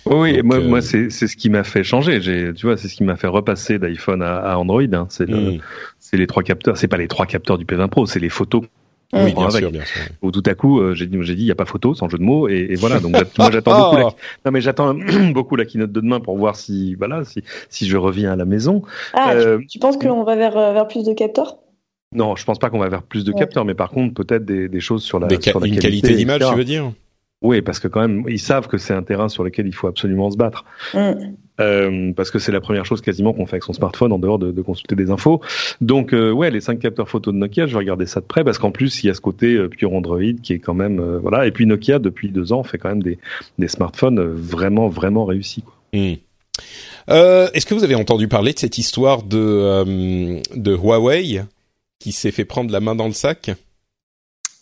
Oui, 0.05 0.38
Donc, 0.38 0.43
moi, 0.43 0.57
euh... 0.57 0.67
moi 0.67 0.81
c'est 0.81 1.09
c'est 1.09 1.27
ce 1.27 1.35
qui 1.35 1.50
m'a 1.50 1.63
fait 1.63 1.83
changer. 1.83 2.21
J'ai, 2.21 2.53
tu 2.53 2.65
vois, 2.65 2.77
c'est 2.77 2.88
ce 2.88 2.95
qui 2.95 3.03
m'a 3.03 3.15
fait 3.15 3.27
repasser 3.27 3.79
d'iPhone 3.79 4.21
à, 4.21 4.38
à, 4.38 4.57
Android. 4.57 4.81
Hein. 4.81 5.07
C'est 5.09 5.29
mmh. 5.29 5.59
c'est 6.00 6.17
les 6.17 6.27
trois 6.27 6.43
capteurs. 6.43 6.77
C'est 6.77 6.88
pas 6.88 6.97
les 6.97 7.07
trois 7.07 7.25
capteurs 7.25 7.57
du 7.57 7.65
P20 7.65 7.89
Pro, 7.89 8.05
c'est 8.05 8.19
les 8.19 8.29
photos. 8.29 8.63
Oui, 9.13 9.33
bien 9.33 9.50
sûr, 9.50 9.71
bien 9.71 9.85
sûr. 9.85 10.01
Où 10.21 10.31
tout 10.31 10.43
à 10.45 10.55
coup, 10.55 10.81
euh, 10.81 10.93
j'ai 10.93 11.05
dit, 11.05 11.17
j'ai 11.21 11.35
dit, 11.35 11.43
il 11.43 11.47
y 11.47 11.51
a 11.51 11.55
pas 11.55 11.65
photo, 11.65 11.93
sans 11.93 12.09
jeu 12.09 12.17
de 12.17 12.24
mots, 12.24 12.50
et, 12.50 12.67
et 12.71 12.75
voilà. 12.75 13.00
Donc 13.00 13.13
moi, 13.38 13.51
j'attends 13.51 13.91
beaucoup. 13.91 13.97
La... 13.97 14.03
Non, 14.45 14.51
mais 14.51 14.62
j'attends 14.62 14.93
beaucoup 15.33 15.55
la 15.55 15.65
keynote 15.65 15.91
de 15.91 16.01
demain 16.01 16.19
pour 16.19 16.38
voir 16.38 16.55
si, 16.55 16.95
voilà, 16.95 17.24
si 17.24 17.43
si 17.69 17.88
je 17.88 17.97
reviens 17.97 18.33
à 18.33 18.35
la 18.35 18.45
maison. 18.45 18.81
Ah, 19.13 19.33
euh... 19.33 19.59
tu, 19.59 19.67
tu, 19.67 19.79
penses 19.79 19.97
qu'on 19.97 20.24
va 20.24 20.35
vers 20.35 20.53
vers 20.53 20.88
plus 20.88 21.05
de 21.05 21.13
capteurs? 21.13 21.57
Non, 22.13 22.35
je 22.35 22.45
pense 22.45 22.59
pas 22.59 22.69
qu'on 22.69 22.79
va 22.79 22.89
vers 22.89 23.03
plus 23.03 23.24
de 23.24 23.31
ouais. 23.31 23.39
capteurs, 23.39 23.65
mais 23.65 23.74
par 23.74 23.89
contre, 23.89 24.13
peut-être 24.13 24.45
des, 24.45 24.69
des 24.69 24.79
choses 24.79 25.03
sur 25.03 25.19
la, 25.19 25.27
des 25.27 25.41
sur 25.41 25.60
la 25.60 25.67
une 25.67 25.80
qualité, 25.80 26.01
qualité 26.01 26.15
d'image, 26.15 26.41
tu 26.49 26.56
veux 26.56 26.63
dire? 26.63 26.91
Oui, 27.41 27.62
parce 27.62 27.80
que 27.80 27.88
quand 27.88 28.02
même, 28.02 28.24
ils 28.28 28.39
savent 28.39 28.67
que 28.67 28.78
c'est 28.78 28.93
un 28.93 29.04
terrain 29.04 29.30
sur 29.30 29.43
lequel 29.43 29.67
il 29.67 29.74
faut 29.74 29.88
absolument 29.88 30.32
se 30.32 30.38
battre. 30.38 30.65
Mm. 30.93 31.36
Euh, 31.62 32.12
parce 32.13 32.32
que 32.32 32.39
c'est 32.39 32.52
la 32.52 32.60
première 32.60 32.86
chose 32.86 33.02
quasiment 33.02 33.34
qu'on 33.34 33.45
fait 33.45 33.56
avec 33.56 33.63
son 33.63 33.71
smartphone 33.71 34.12
en 34.12 34.19
dehors 34.19 34.39
de, 34.39 34.52
de 34.52 34.62
consulter 34.62 34.95
des 34.95 35.10
infos. 35.10 35.39
Donc 35.80 36.13
euh, 36.13 36.32
ouais, 36.32 36.52
les 36.52 36.60
cinq 36.60 36.80
capteurs 36.80 37.08
photo 37.08 37.32
de 37.32 37.38
Nokia, 37.38 37.65
je 37.65 37.71
vais 37.71 37.78
regarder 37.78 38.06
ça 38.06 38.19
de 38.19 38.26
près 38.26 38.43
parce 38.43 38.58
qu'en 38.58 38.71
plus 38.71 39.04
il 39.04 39.08
y 39.08 39.10
a 39.10 39.13
ce 39.13 39.21
côté 39.21 39.54
euh, 39.54 39.69
pure 39.69 39.93
Android 39.93 40.19
qui 40.43 40.52
est 40.52 40.60
quand 40.60 40.74
même 40.74 41.00
euh, 41.00 41.17
voilà. 41.19 41.48
Et 41.48 41.52
puis 41.52 41.65
Nokia 41.65 42.00
depuis 42.00 42.30
deux 42.30 42.52
ans 42.52 42.63
fait 42.63 42.78
quand 42.78 42.89
même 42.89 43.04
des, 43.04 43.19
des 43.58 43.69
smartphones 43.69 44.19
vraiment 44.19 44.89
vraiment 44.89 45.24
réussis. 45.24 45.62
Quoi. 45.62 45.76
Mm. 45.93 46.15
Est-ce 47.08 47.65
que 47.65 47.74
vous 47.74 47.86
avez 47.86 47.95
entendu 47.95 48.28
parler 48.28 48.52
de 48.52 48.60
cette 48.60 48.78
histoire 48.78 49.24
de 49.24 50.41
de 50.58 50.76
Huawei 50.76 51.41
qui 52.00 52.12
s'est 52.12 52.32
fait 52.32 52.45
prendre 52.45 52.71
la 52.71 52.82
main 52.82 52.95
dans 52.95 53.08
le 53.08 53.13
sac? 53.13 53.52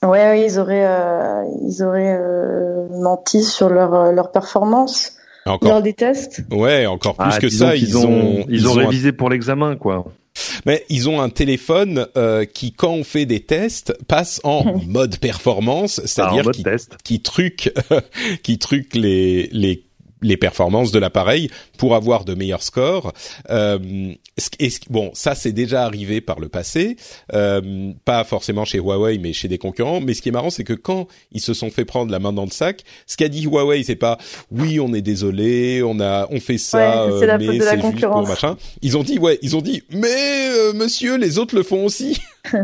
Ouais, 0.04 0.10
ouais, 0.10 0.46
ils 0.46 0.60
auraient, 0.60 0.86
euh, 0.86 1.44
ils 1.66 1.82
auraient 1.82 2.18
euh, 2.20 2.88
menti 2.90 3.42
sur 3.44 3.70
leur 3.70 3.94
euh, 3.94 4.12
leur 4.12 4.32
performance 4.32 5.14
encore 5.46 5.70
lors 5.70 5.82
des 5.82 5.94
tests. 5.94 6.44
Ouais, 6.52 6.86
encore 6.86 7.16
plus 7.16 7.32
ah, 7.34 7.40
que 7.40 7.50
ça, 7.50 7.76
ils, 7.76 7.98
ont, 7.98 8.06
ont 8.06 8.46
ils, 8.50 8.68
ont 8.68 8.74
révisé 8.74 9.12
pour 9.12 9.30
l'examen, 9.30 9.76
quoi. 9.76 10.06
Mais 10.66 10.86
ils 10.90 11.10
ont 11.10 11.22
un 11.22 11.30
téléphone 11.30 12.08
euh, 12.18 12.46
qui, 12.46 12.74
quand 12.74 12.92
on 12.92 13.04
fait 13.04 13.26
des 13.26 13.42
tests, 13.42 13.96
passe 14.08 14.42
en 14.44 14.80
mode 14.88 15.18
performance, 15.18 16.02
c'est-à-dire 16.06 16.46
ah, 16.48 16.52
qui, 16.52 16.64
test. 16.64 16.98
qui 17.04 17.22
truque, 17.22 17.74
qui 18.44 18.58
truque 18.58 18.96
les 18.96 19.50
les 19.52 19.84
les 20.24 20.38
performances 20.38 20.92
de 20.92 21.00
l'appareil 21.00 21.50
pour 21.78 21.96
avoir 21.96 22.26
de 22.26 22.34
meilleurs 22.34 22.64
scores. 22.64 23.14
Euh, 23.50 24.14
et, 24.60 24.70
bon, 24.90 25.12
ça 25.14 25.36
c'est 25.36 25.52
déjà 25.52 25.84
arrivé 25.84 26.22
par 26.22 26.40
le 26.40 26.50
passé, 26.50 26.98
euh, 27.34 27.92
pas 28.06 28.24
forcément 28.24 28.66
chez 28.66 28.80
Huawei, 28.80 29.20
mais 29.20 29.34
chez 29.34 29.48
des 29.48 29.58
concurrents. 29.58 30.02
Mais 30.02 30.14
ce 30.14 30.22
qui 30.22 30.30
est 30.30 30.32
marrant, 30.32 30.50
c'est 30.50 30.64
que 30.64 30.74
quand 30.74 31.08
ils 31.32 31.42
se 31.42 31.54
sont 31.54 31.70
fait 31.70 31.86
prendre 31.86 32.12
la 32.12 32.20
main 32.20 32.34
dans 32.34 32.46
le 32.46 32.52
sac, 32.52 32.84
ce 33.06 33.18
qu'a 33.18 33.30
dit 33.30 33.44
Huawei, 33.44 33.84
c'est 33.84 33.96
pas 33.96 34.18
oui, 34.52 34.80
on 34.80 34.94
est 34.94 35.02
désolé, 35.02 35.84
on 35.84 36.00
a, 36.00 36.28
on 36.32 36.40
fait 36.40 36.58
ça, 36.58 37.08
ouais, 37.08 37.24
euh, 37.24 37.38
mais 37.40 37.60
c'est 37.60 37.82
juste 37.82 38.02
pour 38.02 38.28
machin. 38.28 38.58
Ils 38.82 38.98
ont 38.98 39.04
dit 39.04 39.20
ouais, 39.20 39.38
ils 39.42 39.56
ont 39.56 39.62
dit 39.62 39.84
mais 39.92 40.48
euh, 40.50 40.74
monsieur, 40.74 41.18
les 41.18 41.38
autres 41.38 41.56
le 41.56 41.64
font 41.64 41.86
aussi. 41.86 42.20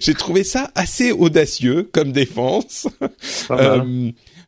J'ai 0.00 0.14
trouvé 0.14 0.44
ça 0.44 0.70
assez 0.74 1.12
audacieux 1.12 1.88
comme 1.92 2.12
défense. 2.12 2.86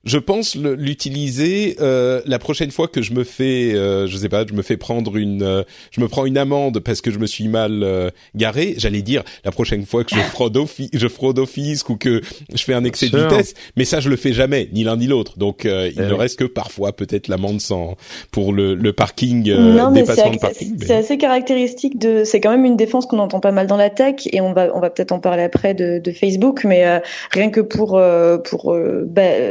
Euh, 0.06 0.16
je 0.16 0.18
pense 0.18 0.54
l'utiliser 0.54 1.76
euh, 1.80 2.20
la 2.26 2.38
prochaine 2.38 2.70
fois 2.70 2.88
que 2.88 3.02
je 3.02 3.12
me 3.12 3.24
fais, 3.24 3.74
euh, 3.74 4.06
je 4.06 4.16
sais 4.16 4.28
pas, 4.28 4.44
je 4.46 4.54
me 4.54 4.62
fais 4.62 4.76
prendre 4.76 5.16
une, 5.16 5.42
euh, 5.42 5.62
je 5.90 6.00
me 6.00 6.08
prends 6.08 6.26
une 6.26 6.38
amende 6.38 6.80
parce 6.80 7.00
que 7.00 7.10
je 7.10 7.18
me 7.18 7.26
suis 7.26 7.48
mal 7.48 7.82
euh, 7.82 8.10
garé. 8.34 8.74
J'allais 8.78 9.02
dire 9.02 9.22
la 9.44 9.50
prochaine 9.50 9.84
fois 9.84 10.04
que 10.04 10.14
je 10.14 10.20
fraude 10.32 10.56
au, 10.56 10.66
je 10.92 11.08
fraude 11.08 11.38
au 11.38 11.46
fisc 11.46 11.90
ou 11.90 11.96
que 11.96 12.20
je 12.54 12.64
fais 12.64 12.74
un 12.74 12.84
excès 12.84 13.08
de 13.08 13.18
vitesse, 13.18 13.54
mais 13.76 13.84
ça 13.84 14.00
je 14.00 14.08
le 14.08 14.16
fais 14.16 14.32
jamais, 14.32 14.68
ni 14.72 14.84
l'un 14.84 14.96
ni 14.96 15.06
l'autre. 15.06 15.38
Donc 15.38 15.66
euh, 15.66 15.90
il 15.94 16.00
eh 16.00 16.06
ne 16.06 16.14
reste 16.14 16.38
que 16.38 16.44
parfois 16.44 16.92
peut-être 16.92 17.28
l'amende 17.28 17.60
sans 17.60 17.96
pour 18.30 18.52
le, 18.52 18.74
le 18.74 18.92
parking 18.92 19.52
non, 19.52 19.90
dépassement 19.90 20.30
de 20.30 20.38
parking. 20.38 20.76
C'est 20.80 20.94
assez 20.94 21.18
caractéristique 21.18 21.98
de, 21.98 22.24
c'est 22.24 22.40
quand 22.40 22.50
même 22.50 22.64
une 22.64 22.76
défense 22.76 23.06
qu'on 23.06 23.18
entend 23.18 23.40
pas 23.40 23.52
mal 23.52 23.66
dans 23.66 23.76
la 23.76 23.90
tech 23.90 24.26
et 24.32 24.40
on 24.40 24.52
va 24.52 24.68
on 24.74 24.80
va 24.80 24.90
peut-être 24.90 25.12
en 25.12 25.18
parler 25.18 25.42
après 25.42 25.74
de, 25.74 25.98
de 25.98 26.12
Facebook, 26.12 26.64
mais 26.64 27.00
rien 27.32 27.50
que 27.50 27.60
pour 27.60 28.00
pour 28.44 28.76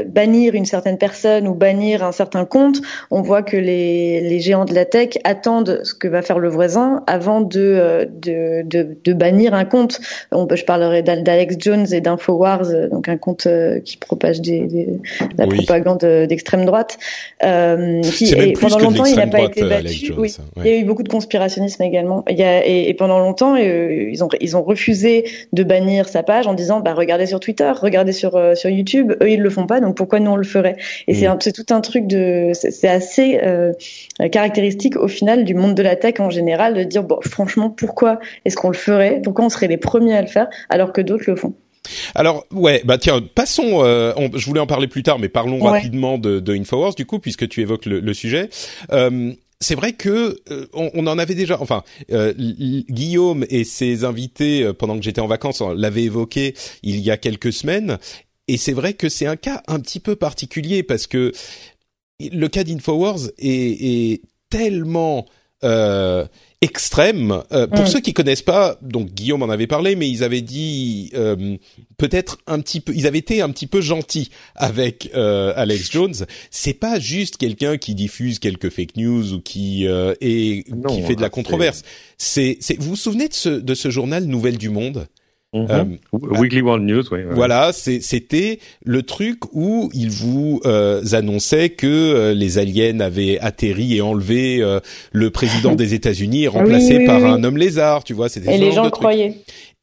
bannir 0.05 0.44
une 0.53 0.65
certaine 0.65 0.97
personne 0.97 1.47
ou 1.47 1.55
bannir 1.55 2.03
un 2.03 2.11
certain 2.11 2.45
compte, 2.45 2.81
on 3.09 3.21
voit 3.21 3.41
que 3.41 3.57
les, 3.57 4.21
les 4.21 4.39
géants 4.39 4.65
de 4.65 4.73
la 4.75 4.85
tech 4.85 5.17
attendent 5.23 5.81
ce 5.83 5.93
que 5.93 6.07
va 6.07 6.21
faire 6.21 6.39
le 6.39 6.49
voisin 6.49 7.03
avant 7.07 7.41
de, 7.41 7.59
euh, 7.59 8.05
de, 8.05 8.61
de, 8.63 8.95
de 9.03 9.13
bannir 9.13 9.53
un 9.53 9.65
compte. 9.65 9.99
On, 10.31 10.47
je 10.53 10.63
parlerai 10.65 11.01
d'Alex 11.01 11.55
Jones 11.59 11.87
et 11.91 12.01
d'Infowars, 12.01 12.89
donc 12.91 13.09
un 13.09 13.17
compte 13.17 13.47
euh, 13.47 13.79
qui 13.79 13.97
propage 13.97 14.41
des, 14.41 14.61
des, 14.67 14.85
de 14.85 14.99
la 15.37 15.47
oui. 15.47 15.57
propagande 15.57 16.05
d'extrême 16.27 16.65
droite. 16.65 16.97
Euh, 17.43 18.01
qui, 18.01 18.33
et 18.33 18.53
pendant 18.53 18.79
longtemps, 18.79 19.05
il 19.05 19.15
n'a 19.15 19.27
pas 19.27 19.41
été 19.41 19.63
battu. 19.63 20.07
Jones, 20.07 20.19
oui. 20.19 20.35
ouais. 20.57 20.63
Il 20.65 20.71
y 20.71 20.73
a 20.75 20.77
eu 20.79 20.83
beaucoup 20.83 21.03
de 21.03 21.09
conspirationnisme 21.09 21.81
également. 21.83 22.23
Il 22.29 22.37
y 22.37 22.43
a, 22.43 22.65
et, 22.67 22.89
et 22.89 22.93
pendant 22.93 23.19
longtemps, 23.19 23.55
euh, 23.55 24.09
ils, 24.11 24.23
ont, 24.23 24.29
ils 24.41 24.57
ont 24.57 24.63
refusé 24.63 25.25
de 25.53 25.63
bannir 25.63 26.07
sa 26.09 26.23
page 26.23 26.47
en 26.47 26.53
disant 26.53 26.79
bah, 26.79 26.93
regardez 26.93 27.25
sur 27.25 27.39
Twitter, 27.39 27.71
regardez 27.81 28.11
sur, 28.11 28.35
euh, 28.35 28.55
sur 28.55 28.69
YouTube. 28.69 29.13
Eux, 29.21 29.29
ils 29.29 29.41
le 29.41 29.49
font 29.49 29.67
pas, 29.67 29.79
donc 29.79 29.95
pourquoi 29.95 30.19
nous 30.19 30.31
on 30.35 30.37
le 30.37 30.43
ferait. 30.43 30.77
Et 31.07 31.15
c'est 31.15 31.27
mm. 31.27 31.37
c'est 31.41 31.51
tout 31.51 31.73
un 31.73 31.81
truc 31.81 32.07
de, 32.07 32.51
c'est 32.53 32.87
assez 32.87 33.39
euh, 33.43 33.73
caractéristique 34.31 34.95
au 34.95 35.07
final 35.07 35.43
du 35.43 35.55
monde 35.55 35.75
de 35.75 35.83
la 35.83 35.95
tech 35.95 36.19
en 36.19 36.29
général 36.29 36.75
de 36.75 36.83
dire 36.83 37.03
bon, 37.03 37.19
franchement, 37.21 37.69
pourquoi 37.69 38.19
est-ce 38.45 38.55
qu'on 38.55 38.69
le 38.69 38.77
ferait? 38.77 39.21
Pourquoi 39.23 39.45
on 39.45 39.49
serait 39.49 39.67
les 39.67 39.77
premiers 39.77 40.15
à 40.15 40.21
le 40.21 40.27
faire 40.27 40.47
alors 40.69 40.93
que 40.93 41.01
d'autres 41.01 41.25
le 41.27 41.35
font? 41.35 41.53
Alors 42.15 42.45
ouais, 42.51 42.81
bah 42.83 42.97
tiens, 42.97 43.21
passons. 43.35 43.83
Euh, 43.83 44.13
je 44.33 44.45
voulais 44.45 44.59
en 44.59 44.67
parler 44.67 44.87
plus 44.87 45.03
tard, 45.03 45.19
mais 45.19 45.29
parlons 45.29 45.59
rapidement 45.59 46.17
de, 46.17 46.39
de, 46.39 46.55
Infowars 46.55 46.95
du 46.95 47.05
coup, 47.05 47.19
puisque 47.19 47.47
tu 47.47 47.61
évoques 47.61 47.85
le, 47.85 47.99
le 47.99 48.13
sujet. 48.13 48.49
Euh, 48.91 49.33
c'est 49.61 49.75
vrai 49.75 49.93
que 49.93 50.37
euh, 50.51 50.67
on, 50.73 51.07
en 51.07 51.17
avait 51.17 51.35
déjà. 51.35 51.59
Enfin, 51.61 51.83
euh, 52.11 52.33
Guillaume 52.37 53.45
et 53.49 53.63
ses 53.63 54.03
invités 54.03 54.63
euh, 54.63 54.73
pendant 54.73 54.97
que 54.97 55.03
j'étais 55.03 55.21
en 55.21 55.27
vacances 55.27 55.61
l'avaient 55.75 56.03
évoqué 56.03 56.53
il 56.83 56.99
y 56.99 57.09
a 57.09 57.17
quelques 57.17 57.53
semaines. 57.53 57.97
Et 58.47 58.57
c'est 58.57 58.73
vrai 58.73 58.93
que 58.93 59.09
c'est 59.09 59.25
un 59.25 59.35
cas 59.35 59.63
un 59.67 59.79
petit 59.79 59.99
peu 59.99 60.15
particulier 60.15 60.83
parce 60.83 61.07
que 61.07 61.31
le 62.19 62.47
cas 62.47 62.63
d'Infowars 62.63 63.27
est, 63.37 64.13
est 64.13 64.21
tellement 64.49 65.25
extrême. 66.65 67.43
Euh, 67.51 67.67
pour 67.67 67.83
mm. 67.83 67.87
ceux 67.87 67.99
qui 68.01 68.13
connaissent 68.13 68.41
pas, 68.41 68.77
donc 68.81 69.13
Guillaume 69.13 69.43
en 69.43 69.49
avait 69.49 69.67
parlé, 69.67 69.95
mais 69.95 70.09
ils 70.09 70.23
avaient 70.23 70.41
dit 70.41 71.11
euh, 71.13 71.57
peut-être 71.97 72.39
un 72.47 72.59
petit 72.59 72.81
peu, 72.81 72.93
ils 72.95 73.07
avaient 73.07 73.19
été 73.19 73.41
un 73.41 73.49
petit 73.49 73.67
peu 73.67 73.81
gentils 73.81 74.31
avec 74.55 75.11
euh, 75.15 75.53
Alex 75.55 75.91
Jones. 75.91 76.15
C'est 76.51 76.73
pas 76.73 76.99
juste 76.99 77.37
quelqu'un 77.37 77.77
qui 77.77 77.95
diffuse 77.95 78.39
quelques 78.39 78.69
fake 78.69 78.97
news 78.97 79.33
ou 79.33 79.41
qui 79.41 79.85
et 79.85 80.63
qui 80.87 81.01
fait 81.03 81.15
de 81.15 81.21
la 81.21 81.29
controverse. 81.29 81.83
C'est, 82.17 82.57
vous 82.79 82.89
vous 82.89 82.95
souvenez 82.95 83.27
de 83.27 83.33
ce, 83.33 83.49
de 83.49 83.73
ce 83.75 83.89
journal 83.89 84.25
Nouvelle 84.25 84.57
du 84.57 84.69
Monde? 84.69 85.07
Mhm. 85.55 85.97
Euh, 86.13 86.37
Weekly 86.37 86.61
World 86.61 86.83
News, 86.85 87.03
oui. 87.11 87.19
Voilà, 87.31 87.71
c'était 87.71 88.59
le 88.83 89.03
truc 89.03 89.39
où 89.53 89.89
il 89.93 90.09
vous 90.09 90.59
euh, 90.65 91.01
annonçait 91.13 91.69
que 91.69 91.87
euh, 91.87 92.33
les 92.33 92.57
aliens 92.57 92.99
avaient 92.99 93.39
atterri 93.39 93.95
et 93.95 94.01
enlevé 94.01 94.61
euh, 94.61 94.79
le 95.13 95.29
président 95.29 95.75
des 95.75 95.93
États-Unis, 95.93 96.47
remplacé 96.47 97.05
par 97.05 97.23
un 97.23 97.43
homme 97.43 97.57
lézard, 97.57 98.03
tu 98.03 98.13
vois. 98.13 98.27
C'était 98.27 98.53
et 98.53 98.57
les 98.57 98.73
gens 98.73 98.89
croyaient. 98.89 99.35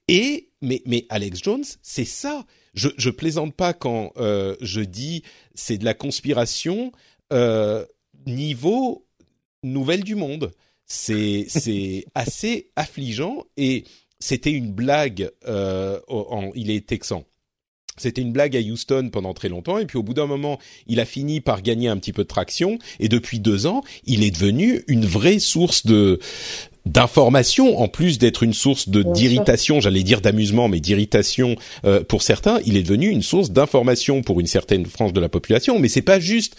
Et 0.09 0.49
mais 0.61 0.83
mais 0.85 1.07
Alex 1.09 1.41
Jones, 1.43 1.65
c'est 1.81 2.05
ça. 2.05 2.45
Je 2.75 2.89
je 2.97 3.11
plaisante 3.11 3.55
pas 3.55 3.73
quand 3.73 4.13
je 4.17 4.81
dis 4.81 5.23
c'est 5.55 5.79
de 5.79 5.85
la 5.85 5.95
conspiration 5.95 6.93
niveau 8.27 9.07
nouvelle 9.63 10.05
du 10.05 10.15
monde. 10.17 10.53
C'est 10.87 11.47
c'est 11.49 12.05
assez 12.15 12.69
affligeant 12.77 13.45
et 13.57 13.85
c'était 14.23 14.53
une 14.53 14.73
blague. 14.73 15.31
Euh, 15.47 15.99
en, 16.09 16.51
il 16.55 16.71
est 16.71 16.87
texan. 16.87 17.25
C'était 17.99 18.23
une 18.23 18.33
blague 18.33 18.57
à 18.57 18.61
Houston 18.61 19.11
pendant 19.13 19.35
très 19.35 19.51
longtemps, 19.51 19.77
et 19.77 19.85
puis 19.85 19.99
au 19.99 20.03
bout 20.03 20.15
d'un 20.15 20.27
moment, 20.27 20.59
il 20.87 20.99
a 20.99 21.05
fini 21.05 21.43
par 21.43 21.61
gagner 21.61 21.89
un 21.89 21.99
petit 21.99 22.15
peu 22.15 22.23
de 22.23 22.29
traction, 22.29 22.79
et 23.01 23.09
depuis 23.09 23.39
deux 23.39 23.67
ans, 23.67 23.83
il 24.05 24.25
est 24.25 24.31
devenu 24.31 24.83
une 24.89 25.05
vraie 25.05 25.39
source 25.39 25.85
de 25.85 26.19
d'information, 26.85 27.79
en 27.81 27.87
plus 27.87 28.19
d'être 28.19 28.43
une 28.43 28.55
source 28.55 28.89
de 28.89 29.03
d'irritation, 29.03 29.81
j'allais 29.81 30.03
dire 30.03 30.21
d'amusement, 30.21 30.69
mais 30.69 30.81
d'irritation 30.81 31.55
euh, 31.85 32.03
pour 32.03 32.23
certains, 32.23 32.61
il 32.65 32.77
est 32.77 32.83
devenu 32.83 33.09
une 33.09 33.23
source 33.23 33.51
d'information 33.51 34.23
pour 34.23 34.41
une 34.41 34.47
certaine 34.47 34.87
frange 34.87 35.13
de 35.13 35.21
la 35.21 35.29
population. 35.29 35.79
Mais 35.79 35.89
c'est 35.89 36.03
pas 36.03 36.19
juste 36.19 36.57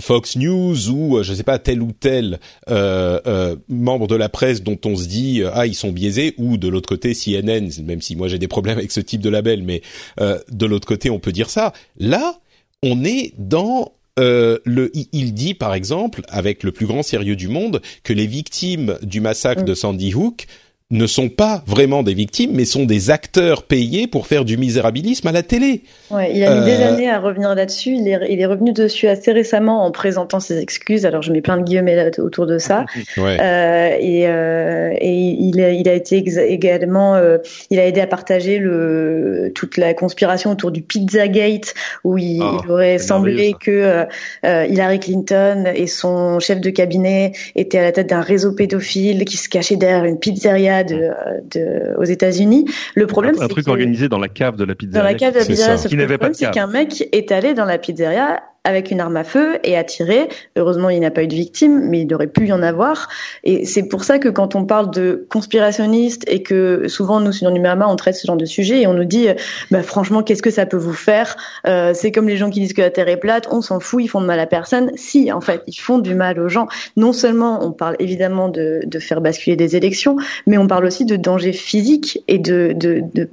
Fox 0.00 0.36
News 0.36 0.90
ou 0.90 1.18
euh, 1.18 1.22
je 1.22 1.32
sais 1.34 1.44
pas 1.44 1.58
tel 1.58 1.80
ou 1.80 1.92
tel 1.92 2.40
euh, 2.68 3.20
euh, 3.26 3.56
membre 3.68 4.08
de 4.08 4.16
la 4.16 4.28
presse 4.28 4.62
dont 4.62 4.78
on 4.84 4.96
se 4.96 5.06
dit 5.06 5.40
euh, 5.40 5.50
ah 5.52 5.66
ils 5.66 5.74
sont 5.74 5.92
biaisés 5.92 6.34
ou 6.36 6.56
de 6.56 6.68
l'autre 6.68 6.88
côté 6.88 7.14
CNN 7.14 7.68
même 7.84 8.02
si 8.02 8.16
moi 8.16 8.26
j'ai 8.26 8.38
des 8.38 8.48
problèmes 8.48 8.78
avec 8.78 8.90
ce 8.90 9.00
type 9.00 9.20
de 9.20 9.30
label 9.30 9.62
mais 9.62 9.82
de 10.18 10.66
l'autre 10.66 10.86
côté 10.86 11.10
on 11.10 11.20
peut 11.20 11.32
dire 11.32 11.48
ça 11.48 11.72
là 11.98 12.40
on 12.82 13.04
est 13.04 13.34
dans 13.38 13.92
le 14.16 14.90
il 15.12 15.32
dit 15.32 15.54
par 15.54 15.74
exemple 15.74 16.22
avec 16.28 16.64
le 16.64 16.72
plus 16.72 16.86
grand 16.86 17.02
sérieux 17.02 17.36
du 17.36 17.48
monde 17.48 17.80
que 18.02 18.12
les 18.12 18.26
victimes 18.26 18.98
du 19.02 19.20
massacre 19.20 19.62
mm. 19.62 19.66
de 19.66 19.74
Sandy 19.74 20.14
Hook 20.14 20.46
ne 20.94 21.06
sont 21.06 21.28
pas 21.28 21.62
vraiment 21.66 22.02
des 22.02 22.14
victimes, 22.14 22.52
mais 22.54 22.64
sont 22.64 22.84
des 22.84 23.10
acteurs 23.10 23.64
payés 23.64 24.06
pour 24.06 24.26
faire 24.26 24.44
du 24.44 24.56
misérabilisme 24.56 25.28
à 25.28 25.32
la 25.32 25.42
télé. 25.42 25.82
Ouais, 26.10 26.32
il 26.34 26.44
a 26.44 26.54
mis 26.54 26.64
des 26.64 26.82
euh, 26.82 26.88
années 26.88 27.10
à 27.10 27.18
revenir 27.18 27.54
là-dessus. 27.54 27.94
Il 27.94 28.08
est, 28.08 28.18
il 28.30 28.40
est 28.40 28.46
revenu 28.46 28.72
dessus 28.72 29.08
assez 29.08 29.32
récemment 29.32 29.84
en 29.84 29.90
présentant 29.90 30.40
ses 30.40 30.58
excuses. 30.58 31.06
Alors 31.06 31.22
je 31.22 31.32
mets 31.32 31.42
plein 31.42 31.56
de 31.56 31.62
guillemets 31.62 32.18
autour 32.18 32.46
de 32.46 32.58
ça. 32.58 32.84
Ouais. 33.16 33.38
Euh, 33.40 33.96
et, 34.00 34.26
euh, 34.26 34.92
et 35.00 35.12
il, 35.12 35.60
a, 35.60 35.70
il 35.70 35.88
a 35.88 35.92
été 35.92 36.24
également, 36.48 37.14
euh, 37.14 37.38
il 37.70 37.78
a 37.78 37.86
aidé 37.86 38.00
à 38.00 38.06
partager 38.06 38.58
le 38.58 39.52
toute 39.54 39.76
la 39.76 39.94
conspiration 39.94 40.50
autour 40.50 40.70
du 40.70 40.82
Pizzagate, 40.82 41.74
où 42.02 42.18
il, 42.18 42.42
ah, 42.42 42.58
aurait 42.68 42.98
semblé 42.98 43.54
que 43.58 44.06
euh, 44.44 44.66
Hillary 44.66 45.00
Clinton 45.00 45.64
et 45.74 45.86
son 45.86 46.40
chef 46.40 46.60
de 46.60 46.70
cabinet 46.70 47.32
étaient 47.56 47.78
à 47.78 47.82
la 47.82 47.92
tête 47.92 48.08
d'un 48.08 48.20
réseau 48.20 48.52
pédophile 48.52 49.24
qui 49.24 49.36
se 49.36 49.48
cachait 49.48 49.76
derrière 49.76 50.04
une 50.04 50.18
pizzeria 50.18 50.83
de, 50.84 51.10
de, 51.50 51.96
aux 51.98 52.04
États-Unis. 52.04 52.66
Le 52.94 53.06
problème, 53.06 53.34
un, 53.40 53.44
un 53.44 53.48
truc 53.48 53.68
organisé 53.68 54.08
dans 54.08 54.18
la 54.18 54.28
cave 54.28 54.56
de 54.56 54.64
la 54.64 54.74
pizzeria. 54.74 55.00
Dans 55.00 55.08
la 55.08 55.14
cave 55.14 55.34
de 55.34 55.38
la 55.40 55.44
pizzeria, 55.44 55.76
ce 55.76 55.94
le 55.94 56.06
problème, 56.06 56.34
c'est 56.34 56.50
qu'un 56.50 56.66
mec 56.66 57.08
est 57.12 57.32
allé 57.32 57.54
dans 57.54 57.64
la 57.64 57.78
pizzeria 57.78 58.42
avec 58.64 58.90
une 58.90 59.00
arme 59.00 59.16
à 59.16 59.24
feu 59.24 59.58
et 59.62 59.76
a 59.76 59.84
tiré. 59.84 60.28
Heureusement, 60.56 60.90
il 60.90 61.00
n'a 61.00 61.10
pas 61.10 61.22
eu 61.22 61.28
de 61.28 61.34
victime, 61.34 61.88
mais 61.88 62.02
il 62.02 62.14
aurait 62.14 62.26
pu 62.26 62.46
y 62.46 62.52
en 62.52 62.62
avoir. 62.62 63.08
Et 63.44 63.64
c'est 63.66 63.84
pour 63.88 64.04
ça 64.04 64.18
que 64.18 64.28
quand 64.28 64.54
on 64.54 64.64
parle 64.64 64.90
de 64.90 65.26
conspirationniste 65.30 66.24
et 66.26 66.42
que 66.42 66.88
souvent 66.88 67.20
nous, 67.20 67.32
dans 67.42 67.50
Numérama, 67.50 67.86
on 67.88 67.96
traite 67.96 68.14
ce 68.14 68.26
genre 68.26 68.36
de 68.36 68.44
sujet 68.44 68.82
et 68.82 68.86
on 68.86 68.94
nous 68.94 69.04
dit, 69.04 69.28
bah, 69.70 69.82
franchement, 69.82 70.22
qu'est-ce 70.22 70.42
que 70.42 70.50
ça 70.50 70.66
peut 70.66 70.76
vous 70.76 70.94
faire? 70.94 71.36
Euh, 71.66 71.92
C'est 71.94 72.12
comme 72.12 72.28
les 72.28 72.36
gens 72.36 72.50
qui 72.50 72.60
disent 72.60 72.72
que 72.72 72.80
la 72.80 72.90
Terre 72.90 73.08
est 73.08 73.18
plate, 73.18 73.48
on 73.50 73.60
s'en 73.60 73.80
fout, 73.80 74.02
ils 74.02 74.08
font 74.08 74.20
de 74.20 74.26
mal 74.26 74.40
à 74.40 74.46
personne. 74.46 74.90
Si, 74.96 75.30
en 75.30 75.40
fait, 75.40 75.62
ils 75.66 75.78
font 75.78 75.98
du 75.98 76.14
mal 76.14 76.40
aux 76.40 76.48
gens. 76.48 76.66
Non 76.96 77.12
seulement 77.12 77.64
on 77.64 77.72
parle 77.72 77.96
évidemment 77.98 78.48
de, 78.48 78.80
de 78.84 78.98
faire 78.98 79.20
basculer 79.20 79.56
des 79.56 79.76
élections, 79.76 80.16
mais 80.46 80.58
on 80.58 80.66
parle 80.66 80.84
aussi 80.84 81.04
de 81.04 81.16
danger 81.16 81.52
physique 81.52 82.22
et 82.28 82.38
de, 82.38 82.72
de, 82.74 83.02
de 83.14 83.28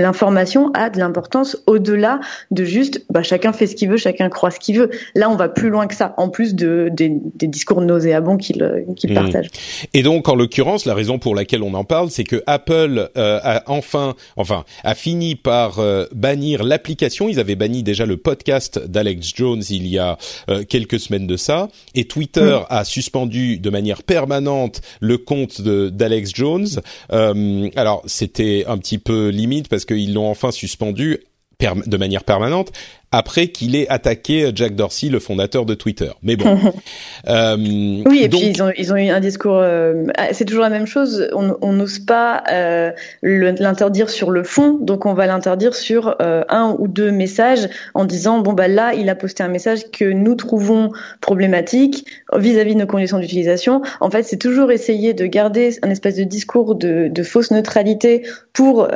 l'information 0.00 0.70
a 0.74 0.90
de 0.90 0.98
l'importance 0.98 1.56
au-delà 1.66 2.20
de 2.50 2.64
juste, 2.64 3.04
bah, 3.10 3.22
chacun 3.22 3.52
fait 3.52 3.66
ce 3.66 3.74
qu'il 3.74 3.88
veut, 3.88 3.96
chacun 3.96 4.28
croit 4.28 4.50
ce 4.50 4.60
qu'il 4.60 4.65
veut. 4.74 4.90
Là, 5.14 5.30
on 5.30 5.36
va 5.36 5.48
plus 5.48 5.70
loin 5.70 5.86
que 5.86 5.94
ça, 5.94 6.14
en 6.16 6.28
plus 6.28 6.54
de, 6.54 6.90
des, 6.92 7.10
discours 7.46 7.80
nauséabonds 7.80 8.36
qu'il 8.36 8.62
mmh. 8.62 9.14
partage. 9.14 9.48
Et 9.94 10.02
donc, 10.02 10.28
en 10.28 10.34
l'occurrence, 10.34 10.84
la 10.84 10.94
raison 10.94 11.18
pour 11.18 11.34
laquelle 11.34 11.62
on 11.62 11.74
en 11.74 11.84
parle, 11.84 12.10
c'est 12.10 12.24
que 12.24 12.42
Apple 12.46 13.10
euh, 13.16 13.40
a 13.42 13.62
enfin, 13.66 14.14
enfin, 14.36 14.64
a 14.84 14.94
fini 14.94 15.34
par 15.34 15.78
euh, 15.78 16.06
bannir 16.12 16.64
l'application. 16.64 17.28
Ils 17.28 17.40
avaient 17.40 17.56
banni 17.56 17.82
déjà 17.82 18.06
le 18.06 18.16
podcast 18.16 18.78
d'Alex 18.78 19.32
Jones 19.34 19.62
il 19.70 19.86
y 19.86 19.98
a 19.98 20.18
euh, 20.50 20.64
quelques 20.64 21.00
semaines 21.00 21.26
de 21.26 21.36
ça, 21.36 21.68
et 21.94 22.04
Twitter 22.04 22.58
mmh. 22.60 22.66
a 22.68 22.84
suspendu 22.84 23.58
de 23.58 23.70
manière 23.70 24.02
permanente 24.02 24.80
le 25.00 25.18
compte 25.18 25.60
d'Alex 25.60 26.30
Jones. 26.34 26.66
alors, 27.10 28.02
c'était 28.06 28.64
un 28.66 28.78
petit 28.78 28.98
peu 28.98 29.28
limite 29.28 29.68
parce 29.68 29.84
qu'ils 29.84 30.14
l'ont 30.14 30.28
enfin 30.28 30.50
suspendu 30.50 31.18
de 31.58 31.96
manière 31.96 32.24
permanente 32.24 32.72
après 33.16 33.48
qu'il 33.48 33.74
ait 33.76 33.88
attaqué 33.88 34.50
Jack 34.54 34.74
Dorsey, 34.74 35.08
le 35.08 35.20
fondateur 35.20 35.64
de 35.64 35.72
Twitter. 35.72 36.10
Mais 36.22 36.36
bon. 36.36 36.58
euh, 37.28 37.56
oui, 37.56 38.20
et 38.22 38.28
puis 38.28 38.40
ils 38.42 38.62
ont, 38.62 38.70
ils 38.76 38.92
ont 38.92 38.96
eu 38.96 39.08
un 39.08 39.20
discours. 39.20 39.58
Euh, 39.58 40.04
ah, 40.18 40.28
c'est 40.32 40.44
toujours 40.44 40.62
la 40.62 40.68
même 40.68 40.86
chose. 40.86 41.26
On 41.32 41.72
n'ose 41.72 41.98
pas 41.98 42.44
euh, 42.52 42.90
l'interdire 43.22 44.10
sur 44.10 44.30
le 44.30 44.42
fond, 44.42 44.76
donc 44.82 45.06
on 45.06 45.14
va 45.14 45.26
l'interdire 45.26 45.74
sur 45.74 46.16
un 46.20 46.76
ou 46.78 46.88
deux 46.88 47.10
messages 47.10 47.68
en 47.94 48.04
disant 48.04 48.40
bon 48.40 48.52
bah 48.52 48.68
là 48.68 48.92
il 48.92 49.08
a 49.08 49.14
posté 49.14 49.42
un 49.42 49.48
message 49.48 49.90
que 49.90 50.04
nous 50.04 50.34
trouvons 50.34 50.92
problématique 51.22 52.06
vis-à-vis 52.34 52.74
de 52.74 52.80
nos 52.80 52.86
conditions 52.86 53.18
d'utilisation. 53.18 53.80
En 54.00 54.10
fait, 54.10 54.24
c'est 54.24 54.36
toujours 54.36 54.70
essayer 54.70 55.14
de 55.14 55.24
garder 55.26 55.78
un 55.82 55.90
espèce 55.90 56.16
de 56.16 56.24
discours 56.24 56.74
de, 56.74 57.08
de 57.08 57.22
fausse 57.22 57.50
neutralité 57.50 58.26
pour 58.52 58.88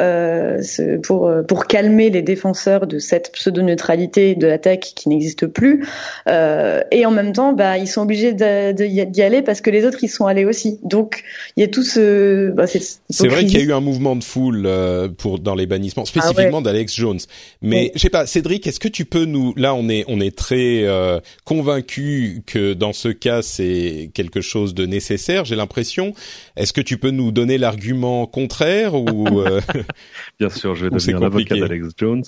pour 1.03 1.33
pour 1.49 1.67
calmer 1.67 2.11
les 2.11 2.23
défenseurs 2.23 2.87
de 2.87 2.99
cette 2.99 3.33
pseudo 3.33 3.63
neutralité 3.63 4.10
de 4.17 4.47
la 4.47 4.59
tech 4.59 4.81
qui 4.81 5.09
n'existe 5.09 5.47
plus. 5.47 5.87
Euh, 6.29 6.81
et 6.91 7.07
en 7.07 7.11
même 7.11 7.33
temps, 7.33 7.53
bah, 7.53 7.79
ils 7.79 7.89
sont 7.89 8.03
obligés 8.03 8.33
d'y 8.33 9.23
aller 9.23 9.43
parce 9.43 9.61
que 9.61 9.71
les 9.71 9.85
autres, 9.85 9.99
ils 10.03 10.09
sont 10.09 10.27
allés 10.27 10.45
aussi. 10.45 10.79
Donc, 10.83 11.23
il 11.57 11.61
y 11.61 11.65
a 11.65 11.69
tout 11.69 11.83
ce... 11.83 12.51
Bah, 12.51 12.67
c'est 12.67 13.29
vrai 13.29 13.45
qu'il 13.45 13.59
y 13.59 13.63
a 13.63 13.65
eu 13.65 13.73
un 13.73 13.81
mouvement 13.81 14.17
de 14.17 14.25
foule 14.25 14.65
euh, 14.67 15.09
pour 15.09 15.39
dans 15.39 15.55
les 15.55 15.67
bannissements, 15.67 16.05
spécifiquement 16.05 16.59
ah 16.59 16.63
d'Alex 16.63 16.95
Jones. 16.95 17.21
Mais 17.63 17.93
je 17.95 18.01
sais 18.01 18.11
pas, 18.11 18.27
Cédric, 18.27 18.67
est-ce 18.67 18.81
que 18.81 18.89
tu 18.89 19.05
peux 19.05 19.25
nous... 19.25 19.55
Là, 19.57 19.75
on 19.75 19.89
est, 19.89 20.05
on 20.09 20.21
est 20.21 20.37
très 20.37 20.85
euh, 20.85 21.21
convaincu 21.45 22.43
que 22.47 22.75
dans 22.75 22.93
ce 22.93 23.09
cas, 23.09 23.43
c'est 23.43 24.11
quelque 24.15 24.41
chose 24.41 24.75
de 24.75 24.87
nécessaire, 24.87 25.45
j'ai 25.45 25.57
l'impression. 25.57 26.15
Est-ce 26.57 26.73
que 26.73 26.81
tu 26.81 26.99
peux 26.99 27.11
nous 27.11 27.33
donner 27.33 27.59
l'argument 27.59 28.27
contraire 28.27 28.95
ou 28.95 29.43
Bien 30.41 30.51
sûr, 30.51 30.75
je 30.75 30.85
vais 30.87 30.91
devenir 30.97 31.21
l'avocat 31.21 31.57
d'Alex 31.57 31.89
Jones. 31.97 32.25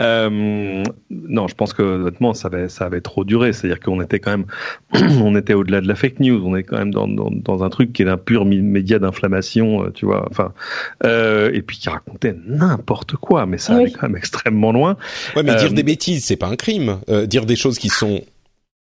Euh, 0.00 0.82
non, 1.10 1.48
je 1.48 1.54
pense 1.54 1.72
que 1.72 1.82
honnêtement, 1.82 2.34
ça 2.34 2.48
avait, 2.48 2.68
ça 2.68 2.84
avait 2.84 3.00
trop 3.00 3.24
duré. 3.24 3.52
C'est-à-dire 3.52 3.80
qu'on 3.80 4.00
était 4.02 4.20
quand 4.20 4.30
même, 4.30 4.44
on 5.22 5.36
était 5.36 5.54
au-delà 5.54 5.80
de 5.80 5.88
la 5.88 5.94
fake 5.94 6.20
news. 6.20 6.42
On 6.44 6.54
est 6.54 6.64
quand 6.64 6.78
même 6.78 6.92
dans, 6.92 7.08
dans, 7.08 7.30
dans 7.30 7.64
un 7.64 7.70
truc 7.70 7.92
qui 7.92 8.02
est 8.02 8.08
un 8.08 8.18
pur 8.18 8.44
média 8.44 8.98
d'inflammation, 8.98 9.84
euh, 9.84 9.90
tu 9.90 10.04
vois. 10.04 10.26
Enfin, 10.30 10.52
euh, 11.04 11.50
et 11.52 11.62
puis 11.62 11.78
qui 11.78 11.88
racontait 11.88 12.36
n'importe 12.46 13.16
quoi, 13.16 13.46
mais 13.46 13.58
ça 13.58 13.76
allait 13.76 13.90
quand 13.90 14.08
même 14.08 14.16
extrêmement 14.16 14.72
loin. 14.72 14.96
Ouais, 15.34 15.42
mais 15.42 15.56
dire 15.56 15.72
des 15.72 15.82
bêtises, 15.82 16.24
c'est 16.24 16.36
pas 16.36 16.48
un 16.48 16.56
crime. 16.56 16.98
dire 17.26 17.46
des 17.46 17.56
choses 17.56 17.78
qui 17.78 17.88
sont 17.88 18.22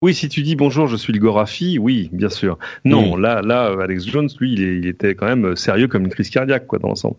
oui, 0.03 0.13
si 0.13 0.29
tu 0.29 0.43
dis 0.43 0.57
bonjour, 0.57 0.89
je 0.89 0.97
suis 0.97 1.13
le 1.15 1.19
Gorafi, 1.19 1.79
oui, 1.79 2.11
bien 2.13 2.29
sûr. 2.29 2.59
Non, 2.85 3.17
mm. 3.17 3.21
là, 3.21 3.41
là, 3.41 3.75
Alex 3.81 4.07
Jones, 4.07 4.29
lui, 4.39 4.53
il, 4.53 4.87
était 4.87 5.15
quand 5.15 5.27
même 5.27 5.47
euh, 5.47 5.57
sérieux 5.57 5.89
comme 5.89 6.05
une 6.05 6.11
crise 6.11 6.29
cardiaque, 6.29 6.67
quoi, 6.67 6.79
dans 6.79 6.89
l'ensemble. 6.89 7.17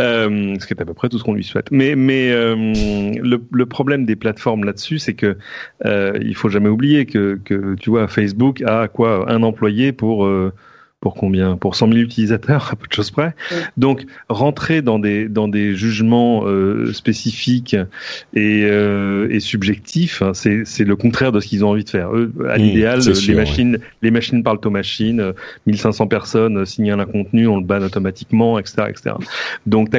Euh, 0.00 0.56
ce 0.58 0.66
qui 0.66 0.74
est 0.74 0.82
à 0.82 0.84
peu 0.84 0.92
près 0.92 1.08
tout 1.08 1.18
ce 1.18 1.24
qu'on 1.24 1.34
lui 1.34 1.44
souhaite. 1.44 1.70
Mais, 1.70 1.94
mais 1.94 2.32
euh, 2.32 2.56
le, 2.56 3.40
le, 3.52 3.66
problème 3.66 4.06
des 4.06 4.16
plateformes 4.16 4.64
là-dessus, 4.64 4.98
c'est 4.98 5.14
que 5.14 5.38
euh, 5.84 6.18
il 6.20 6.34
faut 6.34 6.48
jamais 6.48 6.68
oublier 6.68 7.06
que, 7.06 7.38
que, 7.44 7.76
tu 7.76 7.90
vois, 7.90 8.08
Facebook 8.08 8.60
a 8.62 8.88
quoi, 8.88 9.30
un 9.30 9.44
employé 9.44 9.92
pour 9.92 10.26
euh, 10.26 10.52
pour 11.00 11.14
combien? 11.14 11.56
Pour 11.56 11.76
100 11.76 11.88
000 11.88 11.98
utilisateurs, 11.98 12.70
à 12.72 12.76
peu 12.76 12.86
de 12.86 12.92
choses 12.92 13.10
près. 13.10 13.34
Donc, 13.76 14.06
rentrer 14.28 14.82
dans 14.82 14.98
des 14.98 15.28
dans 15.28 15.48
des 15.48 15.74
jugements 15.74 16.44
euh, 16.46 16.92
spécifiques 16.92 17.76
et, 18.34 18.64
euh, 18.64 19.28
et 19.30 19.40
subjectifs, 19.40 20.22
hein, 20.22 20.32
c'est 20.34 20.64
c'est 20.64 20.84
le 20.84 20.96
contraire 20.96 21.32
de 21.32 21.40
ce 21.40 21.48
qu'ils 21.48 21.64
ont 21.64 21.70
envie 21.70 21.84
de 21.84 21.90
faire. 21.90 22.14
Eux, 22.14 22.32
à 22.48 22.56
l'idéal, 22.56 23.00
les 23.00 23.34
machines 23.34 23.78
les 24.02 24.10
machines 24.10 24.42
parlent 24.42 24.60
aux 24.64 24.70
machines. 24.70 25.32
1500 25.66 26.06
personnes 26.06 26.64
signalent 26.64 27.00
un 27.00 27.06
contenu, 27.06 27.46
on 27.46 27.58
le 27.58 27.64
banne 27.64 27.84
automatiquement, 27.84 28.58
etc., 28.58 28.84
etc. 28.88 29.16
Donc, 29.66 29.90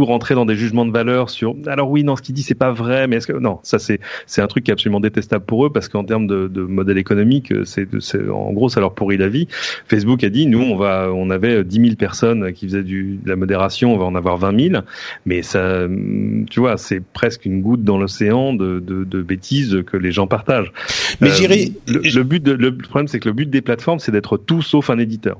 rentrer 0.00 0.34
dans 0.34 0.46
des 0.46 0.56
jugements 0.56 0.86
de 0.86 0.90
valeur 0.90 1.30
sur 1.30 1.54
alors 1.66 1.90
oui 1.90 2.04
non 2.04 2.16
ce 2.16 2.22
qu'il 2.22 2.34
dit 2.34 2.42
c'est 2.42 2.54
pas 2.54 2.72
vrai 2.72 3.06
mais 3.06 3.16
est-ce 3.16 3.26
que 3.26 3.32
non 3.32 3.58
ça 3.62 3.78
c'est 3.78 4.00
c'est 4.26 4.42
un 4.42 4.46
truc 4.46 4.64
qui 4.64 4.70
est 4.70 4.72
absolument 4.72 5.00
détestable 5.00 5.44
pour 5.44 5.66
eux 5.66 5.70
parce 5.70 5.88
qu'en 5.88 6.04
termes 6.04 6.26
de, 6.26 6.48
de, 6.48 6.62
modèle 6.62 6.98
économique 6.98 7.52
c'est 7.64 7.86
en 8.28 8.52
gros 8.52 8.68
ça 8.68 8.80
leur 8.80 8.94
pourrit 8.94 9.16
la 9.16 9.28
vie. 9.28 9.48
Facebook 9.86 10.24
a 10.24 10.30
dit 10.30 10.46
nous 10.46 10.62
on 10.62 10.76
va 10.76 11.10
on 11.12 11.30
avait 11.30 11.64
10 11.64 11.80
000 11.80 11.96
personnes 11.96 12.52
qui 12.52 12.66
faisaient 12.66 12.82
du 12.82 13.18
de 13.22 13.28
la 13.28 13.36
modération 13.36 13.94
on 13.94 13.98
va 13.98 14.04
en 14.04 14.14
avoir 14.14 14.38
20 14.38 14.70
000 14.70 14.82
mais 15.26 15.42
ça 15.42 15.86
tu 16.50 16.60
vois 16.60 16.76
c'est 16.76 17.00
presque 17.00 17.44
une 17.44 17.60
goutte 17.60 17.84
dans 17.84 17.98
l'océan 17.98 18.54
de, 18.54 18.80
de, 18.80 19.04
de, 19.04 19.22
bêtises 19.22 19.82
que 19.86 19.96
les 19.96 20.12
gens 20.12 20.26
partagent. 20.26 20.72
Mais 21.20 21.30
j'irai 21.30 21.72
le, 21.86 22.00
le, 22.00 22.22
but 22.22 22.42
de, 22.42 22.52
le 22.52 22.76
problème 22.76 23.08
c'est 23.08 23.20
que 23.20 23.28
le 23.28 23.34
but 23.34 23.48
des 23.48 23.62
plateformes 23.62 23.98
c'est 23.98 24.12
d'être 24.12 24.36
tout 24.36 24.62
sauf 24.62 24.90
un 24.90 24.98
éditeur 24.98 25.38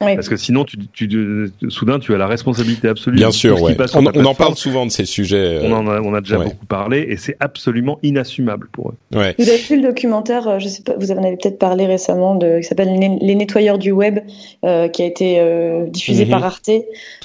parce 0.00 0.28
que 0.28 0.36
sinon, 0.36 0.64
tu, 0.64 0.78
tu, 0.92 1.52
soudain, 1.70 1.98
tu 1.98 2.14
as 2.14 2.18
la 2.18 2.28
responsabilité 2.28 2.88
absolue. 2.88 3.16
Bien 3.16 3.32
sûr, 3.32 3.60
ouais. 3.60 3.76
On, 3.94 4.06
on 4.06 4.24
en 4.26 4.34
parle 4.34 4.54
souvent 4.54 4.86
de 4.86 4.92
ces 4.92 5.04
sujets. 5.04 5.60
On 5.64 5.72
en 5.72 5.88
a, 5.88 6.00
on 6.00 6.14
a 6.14 6.20
déjà 6.20 6.38
beaucoup 6.38 6.66
parlé, 6.66 7.06
et 7.08 7.16
c'est 7.16 7.36
absolument 7.40 7.98
inassumable 8.04 8.68
pour 8.70 8.90
eux. 8.90 9.18
Ouais. 9.18 9.34
Vous 9.38 9.48
avez 9.48 9.58
vu 9.58 9.76
le 9.76 9.82
documentaire, 9.82 10.46
euh, 10.46 10.58
je 10.60 10.68
sais 10.68 10.82
pas, 10.82 10.94
vous 10.98 11.10
en 11.10 11.18
avez 11.18 11.36
peut-être 11.36 11.58
parlé 11.58 11.86
récemment, 11.86 12.36
de, 12.36 12.60
qui 12.60 12.64
s'appelle 12.64 13.18
Les 13.20 13.34
nettoyeurs 13.34 13.78
du 13.78 13.90
web, 13.90 14.20
euh, 14.64 14.86
qui 14.86 15.02
a 15.02 15.06
été 15.06 15.40
euh, 15.40 15.86
diffusé 15.86 16.24
mhm. 16.24 16.30
par 16.30 16.44
Arte, 16.44 16.70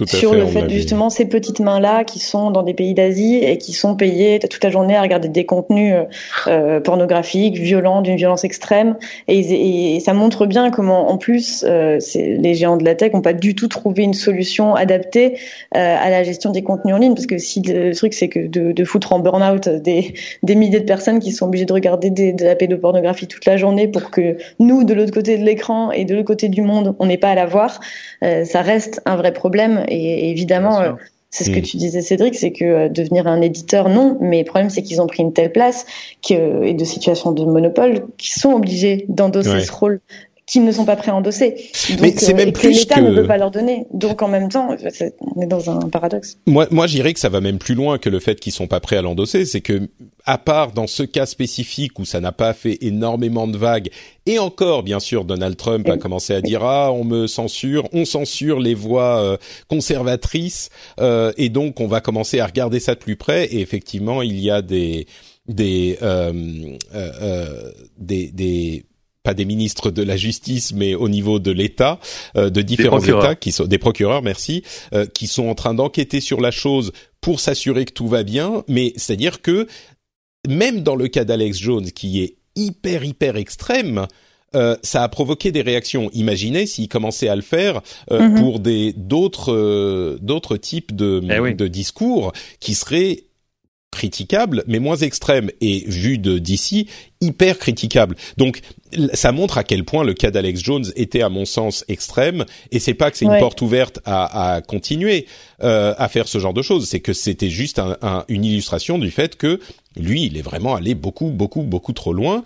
sur 0.06 0.34
le 0.34 0.48
fait 0.48 0.68
justement 0.70 1.12
ces 1.12 1.26
petites 1.26 1.60
mains-là 1.60 2.04
qui 2.04 2.20
sont 2.20 2.50
dans 2.50 2.64
des 2.64 2.74
pays 2.74 2.96
d'Asie 2.96 3.36
et 3.36 3.60
qui 3.60 3.74
sont 3.74 3.96
payées 3.96 4.40
toute 4.40 4.64
la 4.64 4.72
journée 4.72 4.96
à 4.96 5.02
regarder 5.02 5.30
des 5.30 5.46
contenus 5.46 5.94
euh, 6.48 6.80
pornographiques, 6.80 7.58
violents, 7.58 8.02
d'une 8.02 8.16
violence 8.16 8.44
extrême, 8.44 8.96
et, 9.28 9.96
et, 9.96 10.00
ça 10.00 10.16
montre 10.16 10.48
bien 10.48 10.72
comment, 10.72 11.12
en 11.12 11.18
plus, 11.18 11.64
c'est 12.00 12.38
les 12.72 12.78
de 12.78 12.86
la 12.86 12.96
tech 12.96 13.14
n'ont 13.14 13.22
pas 13.22 13.34
du 13.34 13.56
tout 13.56 13.68
trouvé 13.68 14.04
une 14.04 14.14
solution 14.14 14.76
adaptée 14.76 15.38
euh, 15.76 15.96
à 16.00 16.10
la 16.10 16.24
gestion 16.24 16.52
des 16.52 16.64
contenus 16.64 16.96
en 16.96 16.98
ligne. 16.98 17.14
Parce 17.14 17.28
que 17.28 17.38
si 17.38 17.62
le 17.62 17.94
truc, 17.94 18.14
c'est 18.14 18.30
que 18.30 18.48
de, 18.48 18.84
foutre 18.84 19.14
en 19.14 19.20
burn-out 19.20 19.70
des, 19.70 20.14
des 20.44 20.56
milliers 20.56 20.80
de 20.80 20.86
personnes 20.86 21.20
qui 21.20 21.32
sont 21.32 21.48
obligées 21.48 21.66
de 21.66 21.74
regarder 21.74 22.10
de 22.10 22.44
la 22.44 22.56
pédopornographie 22.56 23.28
toute 23.28 23.46
la 23.46 23.58
journée 23.58 23.88
pour 23.88 24.12
que 24.12 24.38
nous, 24.60 24.84
de 24.84 24.94
l'autre 24.94 25.14
côté 25.14 25.38
de 25.38 25.44
l'écran 25.44 25.92
et 25.92 26.06
de 26.06 26.16
l'autre 26.16 26.28
côté 26.28 26.50
du 26.50 26.62
monde, 26.62 26.96
on 27.00 27.06
n'ait 27.06 27.18
pas 27.18 27.30
à 27.30 27.36
la 27.36 27.46
voir, 27.46 27.80
euh, 28.24 28.46
ça 28.46 28.62
reste 28.62 29.02
un 29.06 29.16
vrai 29.16 29.34
problème. 29.34 29.86
Et, 29.88 30.30
évidemment, 30.30 30.80
euh, 30.82 30.92
c'est 31.30 31.46
ce 31.46 31.50
que 31.50 31.60
tu 31.60 31.78
disais, 31.78 32.02
Cédric, 32.02 32.36
c'est 32.36 32.52
que 32.52 32.90
devenir 32.90 33.26
un 33.26 33.42
éditeur, 33.42 33.90
non. 33.90 34.18
Mais 34.22 34.40
le 34.40 34.46
problème, 34.46 34.70
c'est 34.70 34.84
qu'ils 34.84 35.02
ont 35.02 35.08
pris 35.08 35.24
une 35.24 35.34
telle 35.34 35.52
place 35.52 35.88
que, 36.22 36.64
et 36.64 36.76
de 36.76 36.86
situations 36.86 37.32
de 37.32 37.44
monopole 37.44 38.06
qui 38.20 38.32
sont 38.32 38.52
obligés 38.52 39.06
d'endosser 39.10 39.62
ce 39.62 39.72
rôle 39.72 40.00
qui 40.46 40.60
ne 40.60 40.72
sont 40.72 40.86
pas 40.86 40.96
prêts 40.96 41.12
à 41.12 41.16
endosser. 41.16 41.56
Donc, 41.90 42.02
Mais 42.02 42.14
c'est 42.18 42.34
même 42.34 42.50
euh, 42.50 42.52
plus 42.52 42.70
que 42.70 42.80
l'État 42.80 43.02
ne 43.02 43.12
veut 43.12 43.26
pas 43.26 43.38
leur 43.38 43.52
donner. 43.52 43.86
Donc 43.94 44.22
en 44.22 44.28
même 44.28 44.50
temps, 44.50 44.76
on 45.36 45.42
est 45.42 45.48
dans 45.48 45.70
un 45.70 45.90
paradoxe. 45.90 46.38
Moi, 46.46 46.68
moi, 46.70 46.86
j'irais 46.86 47.14
que 47.14 47.20
ça 47.20 47.30
va 47.30 47.40
même 47.40 47.60
plus 47.60 47.76
loin 47.76 47.98
que 47.98 48.10
le 48.10 48.20
fait 48.20 48.40
qu'ils 48.40 48.52
sont 48.52 48.68
pas 48.68 48.82
prêts 48.82 48.98
à 48.98 49.02
l'endosser. 49.02 49.46
C'est 49.46 49.62
que, 49.62 49.90
à 50.26 50.38
part 50.38 50.74
dans 50.74 50.88
ce 50.88 51.04
cas 51.04 51.26
spécifique 51.26 51.98
où 51.98 52.06
ça 52.06 52.20
n'a 52.20 52.34
pas 52.34 52.54
fait 52.54 52.78
énormément 52.82 53.48
de 53.48 53.58
vagues, 53.58 53.90
et 54.26 54.40
encore, 54.40 54.84
bien 54.84 55.00
sûr, 55.00 55.24
Donald 55.26 55.56
Trump 55.56 55.88
a 55.90 55.98
commencé 55.98 56.34
à 56.34 56.42
dire 56.42 56.64
ah, 56.64 56.92
on 56.92 57.04
me 57.06 57.28
censure, 57.28 57.88
on 57.94 58.06
censure 58.06 58.60
les 58.60 58.74
voix 58.74 59.22
euh, 59.22 59.38
conservatrices, 59.70 60.70
euh, 61.00 61.32
et 61.38 61.50
donc 61.50 61.80
on 61.80 61.88
va 61.88 62.02
commencer 62.02 62.40
à 62.40 62.46
regarder 62.46 62.80
ça 62.80 62.96
de 62.96 63.00
plus 63.00 63.16
près. 63.16 63.46
Et 63.46 63.62
effectivement, 63.62 64.22
il 64.22 64.40
y 64.40 64.50
a 64.52 64.62
des 64.62 65.08
des 65.48 65.98
euh, 66.02 66.32
euh, 66.94 67.72
des, 67.98 68.32
des 68.32 68.86
pas 69.24 69.34
des 69.34 69.46
ministres 69.46 69.90
de 69.90 70.04
la 70.04 70.18
justice, 70.18 70.74
mais 70.74 70.96
au 70.96 71.08
niveau 71.08 71.40
de 71.40 71.52
l'État, 71.52 72.00
euh, 72.36 72.50
de 72.50 72.62
différents 72.62 73.00
États, 73.00 73.36
qui 73.36 73.54
sont 73.54 73.66
des 73.66 73.78
procureurs, 73.78 74.22
merci, 74.22 74.64
euh, 74.94 75.06
qui 75.06 75.28
sont 75.28 75.48
en 75.48 75.56
train 75.56 75.74
d'enquêter 75.74 76.20
sur 76.20 76.42
la 76.42 76.52
chose 76.52 76.92
pour 77.22 77.40
s'assurer 77.40 77.86
que 77.86 77.94
tout 77.94 78.08
va 78.08 78.24
bien. 78.24 78.64
Mais 78.68 78.92
c'est-à-dire 78.98 79.42
que 79.42 79.68
même 80.48 80.82
dans 80.82 80.96
le 80.96 81.08
cas 81.08 81.24
d'Alex 81.24 81.58
Jones, 81.58 81.90
qui 81.92 82.22
est 82.22 82.36
hyper 82.58 83.06
hyper 83.06 83.38
extrême, 83.38 84.08
euh, 84.56 84.76
ça 84.84 85.04
a 85.04 85.08
provoqué 85.08 85.52
des 85.52 85.62
réactions. 85.62 86.10
Imaginez 86.14 86.68
s'il 86.68 86.90
commençait 86.90 87.30
à 87.30 87.36
le 87.36 87.42
faire 87.42 87.82
mm-hmm. 88.12 88.40
pour 88.40 88.60
des 88.60 88.94
d'autres 88.94 90.20
d'autres 90.22 90.58
types 90.58 90.94
de, 90.96 91.24
eh 91.24 91.54
de 91.54 91.68
discours 91.68 92.34
qui 92.60 92.76
seraient 92.76 93.24
critiquable, 93.94 94.64
mais 94.68 94.80
moins 94.80 94.98
extrême. 94.98 95.50
Et 95.62 95.84
vu 95.88 96.18
de 96.18 96.38
d'ici 96.38 96.88
hyper 97.22 97.58
critiquable. 97.58 98.16
Donc 98.38 98.62
ça 99.14 99.32
montre 99.32 99.58
à 99.58 99.64
quel 99.64 99.86
point 99.86 100.04
le 100.04 100.14
cas 100.14 100.30
d'Alex 100.30 100.62
Jones 100.62 100.86
était 100.96 101.22
à 101.22 101.30
mon 101.30 101.46
sens 101.46 101.86
extrême. 101.88 102.46
Et 102.72 102.80
c'est 102.80 102.94
pas 102.94 103.12
que 103.12 103.18
c'est 103.18 103.26
une 103.26 103.40
porte 103.40 103.62
ouverte 103.62 104.00
à, 104.06 104.56
à 104.56 104.62
continuer 104.62 105.26
euh, 105.64 105.94
à 105.98 106.10
faire 106.10 106.28
ce 106.28 106.40
genre 106.40 106.54
de 106.54 106.62
choses, 106.62 106.88
c'est 106.88 107.00
que 107.00 107.14
c'était 107.14 107.50
juste 107.50 107.80
un, 107.80 108.26
une 108.28 108.44
illustration 108.44 108.98
du 108.98 109.12
fait 109.12 109.38
que 109.38 109.60
lui 109.96 110.26
il 110.26 110.38
est 110.38 110.42
vraiment 110.42 110.76
allé 110.76 110.96
beaucoup 110.96 111.30
beaucoup 111.30 111.62
beaucoup 111.62 111.94
trop 111.94 112.12
loin 112.12 112.44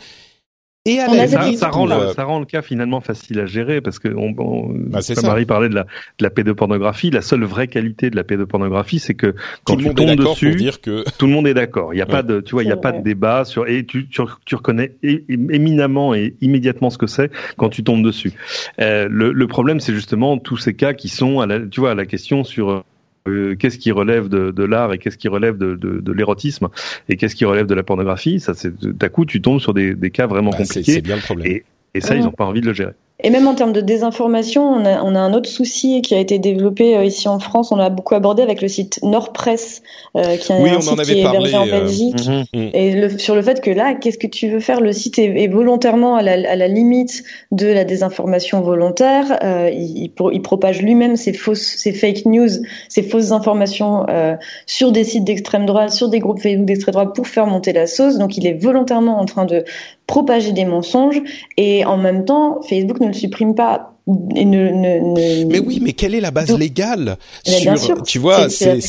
et 0.94 1.28
ça, 1.28 1.52
ça, 1.54 1.70
rend 1.70 1.86
le, 1.86 2.14
ça 2.14 2.24
rend 2.24 2.40
le 2.40 2.46
cas 2.46 2.62
finalement 2.62 3.02
facile 3.02 3.40
à 3.40 3.46
gérer 3.46 3.82
parce 3.82 4.00
que 4.00 4.10
on, 4.10 4.34
on 4.38 4.74
bah, 4.74 5.00
Marie 5.24 5.46
parlait 5.46 5.70
de 5.70 5.76
la, 5.76 5.84
de 5.84 6.24
la 6.24 6.30
pédopornographie. 6.30 7.10
La 7.12 7.22
seule 7.22 7.44
vraie 7.44 7.68
qualité 7.68 8.10
de 8.10 8.16
la 8.16 8.24
pédopornographie, 8.24 9.00
c'est 9.00 9.14
que 9.14 9.36
quand 9.64 9.76
tout 9.76 9.90
tu 9.90 9.94
tombes 9.94 10.16
dessus, 10.16 10.56
dire 10.56 10.82
que... 10.82 11.04
tout 11.18 11.26
le 11.28 11.32
monde 11.32 11.48
est 11.48 11.54
d'accord. 11.54 11.94
Il 11.94 11.98
n'y 11.98 12.02
a 12.02 12.06
pas 12.06 12.24
de, 12.24 12.42
tu 12.42 12.54
vois, 12.54 12.64
il 12.64 12.70
y 12.70 12.72
a 12.72 12.78
pas 12.78 12.92
de 12.92 13.02
débat 13.02 13.46
sur 13.46 13.68
et 13.68 13.86
tu, 13.86 14.08
tu, 14.08 14.22
tu 14.46 14.56
reconnais 14.56 14.96
éminemment 15.04 16.14
et 16.16 16.36
immédiatement 16.42 16.90
ce 16.90 16.98
que 16.98 17.08
c'est 17.08 17.32
quand 17.58 17.70
tu 17.70 17.84
tombes 17.84 18.04
dessus. 18.04 18.34
Euh, 18.80 19.08
le, 19.10 19.32
le 19.32 19.48
problème, 19.48 19.80
c'est 19.80 19.94
justement 19.94 20.38
tous 20.38 20.58
ces 20.58 20.74
cas 20.74 20.94
qui 20.94 21.10
sont 21.10 21.40
à 21.40 21.46
la, 21.46 21.60
tu 21.60 21.80
vois, 21.80 21.92
à 21.92 21.96
la 21.96 22.06
question 22.06 22.44
sur 22.44 22.84
euh, 23.28 23.56
qu'est-ce 23.56 23.78
qui 23.78 23.92
relève 23.92 24.30
de, 24.30 24.52
de 24.52 24.64
l'art 24.64 24.94
et 24.94 24.98
qu'est-ce 24.98 25.18
qui 25.18 25.28
relève 25.28 25.58
de, 25.58 25.76
de, 25.76 26.00
de 26.00 26.12
l'érotisme 26.12 26.70
et 27.10 27.18
qu'est-ce 27.18 27.36
qui 27.36 27.46
relève 27.46 27.66
de 27.68 27.76
la 27.76 27.84
pornographie? 27.84 28.40
Ça, 28.40 28.54
c'est 28.54 28.74
d'un 28.82 29.10
coup, 29.10 29.26
tu 29.26 29.42
tombes 29.42 29.60
sur 29.60 29.74
des, 29.74 29.94
des 29.96 30.12
cas 30.12 30.28
vraiment 30.28 30.52
bah, 30.52 30.58
compliqués. 30.58 30.94
C'est 30.94 31.02
bien 31.02 31.16
le 31.16 31.22
problème. 31.22 31.52
Et, 31.52 31.64
et 31.94 32.02
ça, 32.02 32.16
ils 32.16 32.24
n'ont 32.24 32.32
pas 32.32 32.46
envie 32.46 32.62
de 32.62 32.68
le 32.68 32.74
gérer. 32.74 32.94
Et 33.24 33.32
même 33.32 33.48
en 33.48 33.56
termes 33.56 33.74
de 33.74 33.82
désinformation, 33.82 34.64
on 34.64 34.86
a, 34.86 35.02
on 35.02 35.16
a 35.16 35.20
un 35.20 35.34
autre 35.34 35.50
souci 35.50 36.04
qui 36.04 36.14
a 36.14 36.20
été 36.20 36.38
développé 36.38 36.96
euh, 36.96 37.04
ici 37.04 37.28
en 37.28 37.40
France. 37.40 37.72
On 37.72 37.76
l'a 37.76 37.90
beaucoup 37.90 38.14
abordé 38.14 38.44
avec 38.44 38.62
le 38.62 38.68
site 38.68 39.00
Nordpress, 39.02 39.82
euh, 40.16 40.38
qui 40.38 40.52
est 40.52 40.56
un 40.56 40.82
site 40.82 41.02
qui 41.02 41.12
est 41.14 41.20
hébergé 41.22 41.58
en 41.58 41.68
euh, 41.68 41.72
Belgique. 41.72 42.28
Mhm, 42.28 42.46
mhm. 42.54 42.70
Et 42.74 42.92
le, 42.92 43.18
sur 43.18 43.34
le 43.34 43.42
fait 43.42 43.60
que 43.60 43.72
là, 43.72 43.96
qu'est-ce 43.96 44.20
que 44.20 44.28
tu 44.28 44.50
veux 44.50 44.60
faire? 44.60 44.82
Le 44.82 44.94
site 44.94 45.18
est, 45.18 45.44
est 45.44 45.48
volontairement 45.48 46.16
à 46.16 46.22
la, 46.22 46.34
à 46.34 46.56
la, 46.56 46.68
limite 46.68 47.24
de 47.52 47.66
la 47.66 47.86
désinformation 47.86 48.62
volontaire. 48.62 49.40
Euh, 49.44 49.72
il, 49.74 50.12
il, 50.32 50.42
propage 50.44 50.84
lui-même 50.84 51.16
ses 51.16 51.34
fausses, 51.34 51.76
ses 51.78 51.94
fake 51.94 52.26
news, 52.26 52.50
ses 52.88 53.02
fausses 53.02 53.32
informations 53.32 54.06
euh, 54.10 54.36
sur 54.68 54.92
des 54.92 55.04
sites 55.04 55.24
d'extrême 55.24 55.66
droite, 55.66 55.90
sur 55.90 56.10
des 56.10 56.20
groupes 56.20 56.40
Facebook 56.40 56.68
d'extrême 56.68 56.94
droite 56.94 57.16
pour 57.16 57.26
faire 57.26 57.48
monter 57.48 57.74
la 57.74 57.88
sauce. 57.88 58.20
Donc, 58.20 58.38
il 58.38 58.46
est 58.46 58.54
volontairement 58.54 59.20
en 59.20 59.26
train 59.26 59.46
de 59.46 59.66
propager 60.08 60.54
des 60.54 60.66
mensonges 60.66 61.22
et 61.58 61.84
en 61.84 61.98
même 61.98 62.24
temps, 62.24 62.62
Facebook 62.62 63.02
ne 63.02 63.08
le 63.08 63.14
supprime 63.18 63.56
pas. 63.56 63.98
Et 64.38 64.46
ne, 64.46 64.70
ne, 64.70 65.46
Mais 65.46 65.60
oui, 65.60 65.80
mais 65.82 65.92
quelle 65.92 66.16
est 66.16 66.22
la 66.22 66.32
base 66.32 66.58
légale 66.58 67.18
sur, 67.44 67.60
bien 67.60 67.76
sûr, 67.76 68.02
Tu 68.04 68.20
vois, 68.20 68.50
c'est. 68.50 68.80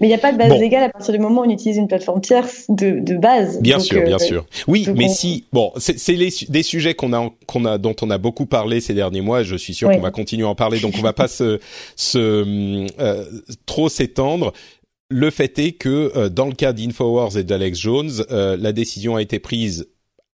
Mais 0.00 0.06
il 0.06 0.08
n'y 0.08 0.14
a 0.14 0.18
pas 0.18 0.30
de 0.30 0.38
base 0.38 0.56
légale 0.60 0.84
à 0.84 0.88
partir 0.90 1.12
du 1.12 1.18
moment 1.18 1.40
où 1.40 1.44
on 1.46 1.50
utilise 1.50 1.76
une 1.76 1.88
plateforme 1.88 2.20
tierce 2.20 2.66
de, 2.68 3.00
de 3.00 3.16
base. 3.16 3.60
Bien 3.60 3.80
sûr, 3.80 4.04
bien 4.04 4.16
euh, 4.16 4.18
sûr. 4.18 4.46
Oui, 4.68 4.86
mais 4.94 5.08
si 5.08 5.46
bon, 5.52 5.72
c'est 5.78 6.14
des 6.14 6.62
sujets 6.62 6.94
qu'on 6.94 7.12
a 7.12 7.28
qu'on 7.46 7.64
a 7.64 7.76
dont 7.76 7.96
on 8.02 8.10
a 8.10 8.18
beaucoup 8.18 8.46
parlé 8.46 8.80
ces 8.80 8.94
derniers 8.94 9.20
mois. 9.20 9.42
Je 9.42 9.56
suis 9.56 9.74
sûr 9.74 9.90
qu'on 9.90 10.00
va 10.00 10.12
continuer 10.12 10.44
à 10.44 10.48
en 10.48 10.54
parler, 10.54 10.78
donc 10.78 10.94
on 10.96 11.02
va 11.02 11.12
pas 11.12 11.28
se 11.28 11.58
se 11.96 12.86
euh, 13.00 13.24
trop 13.66 13.88
s'étendre 13.88 14.52
le 15.10 15.30
fait 15.30 15.58
est 15.58 15.72
que 15.72 16.28
dans 16.28 16.46
le 16.46 16.52
cas 16.52 16.74
d'Infowars 16.74 17.38
et 17.38 17.42
d'Alex 17.42 17.78
Jones, 17.78 18.10
la 18.30 18.72
décision 18.72 19.16
a 19.16 19.22
été 19.22 19.38
prise 19.38 19.88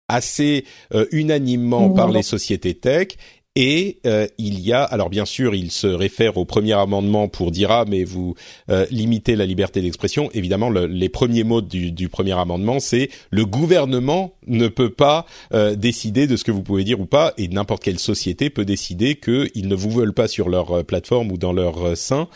assez 0.07 0.63
unanimement 1.11 1.89
par 1.89 2.09
les 2.09 2.23
sociétés 2.23 2.73
tech 2.73 3.17
et 3.55 3.97
euh, 4.05 4.27
il 4.37 4.61
y 4.61 4.71
a, 4.71 4.81
alors 4.81 5.09
bien 5.09 5.25
sûr, 5.25 5.55
il 5.55 5.71
se 5.71 5.87
réfère 5.87 6.37
au 6.37 6.45
premier 6.45 6.71
amendement 6.71 7.27
pour 7.27 7.51
dire 7.51 7.69
ah 7.69 7.83
mais 7.85 8.05
vous 8.05 8.35
euh, 8.69 8.85
limitez 8.91 9.35
la 9.35 9.45
liberté 9.45 9.81
d'expression. 9.81 10.29
Évidemment, 10.33 10.69
le, 10.69 10.85
les 10.85 11.09
premiers 11.09 11.43
mots 11.43 11.61
du, 11.61 11.91
du 11.91 12.07
premier 12.07 12.31
amendement, 12.31 12.79
c'est 12.79 13.09
le 13.29 13.45
gouvernement 13.45 14.33
ne 14.47 14.69
peut 14.69 14.89
pas 14.89 15.25
euh, 15.53 15.75
décider 15.75 16.27
de 16.27 16.37
ce 16.37 16.45
que 16.45 16.51
vous 16.51 16.63
pouvez 16.63 16.85
dire 16.85 17.01
ou 17.01 17.05
pas, 17.05 17.33
et 17.37 17.49
n'importe 17.49 17.83
quelle 17.83 17.99
société 17.99 18.49
peut 18.49 18.63
décider 18.63 19.15
qu'ils 19.15 19.67
ne 19.67 19.75
vous 19.75 19.91
veulent 19.91 20.13
pas 20.13 20.29
sur 20.29 20.47
leur 20.47 20.85
plateforme 20.85 21.29
ou 21.31 21.37
dans 21.37 21.51
leur 21.51 21.97
sein. 21.97 22.29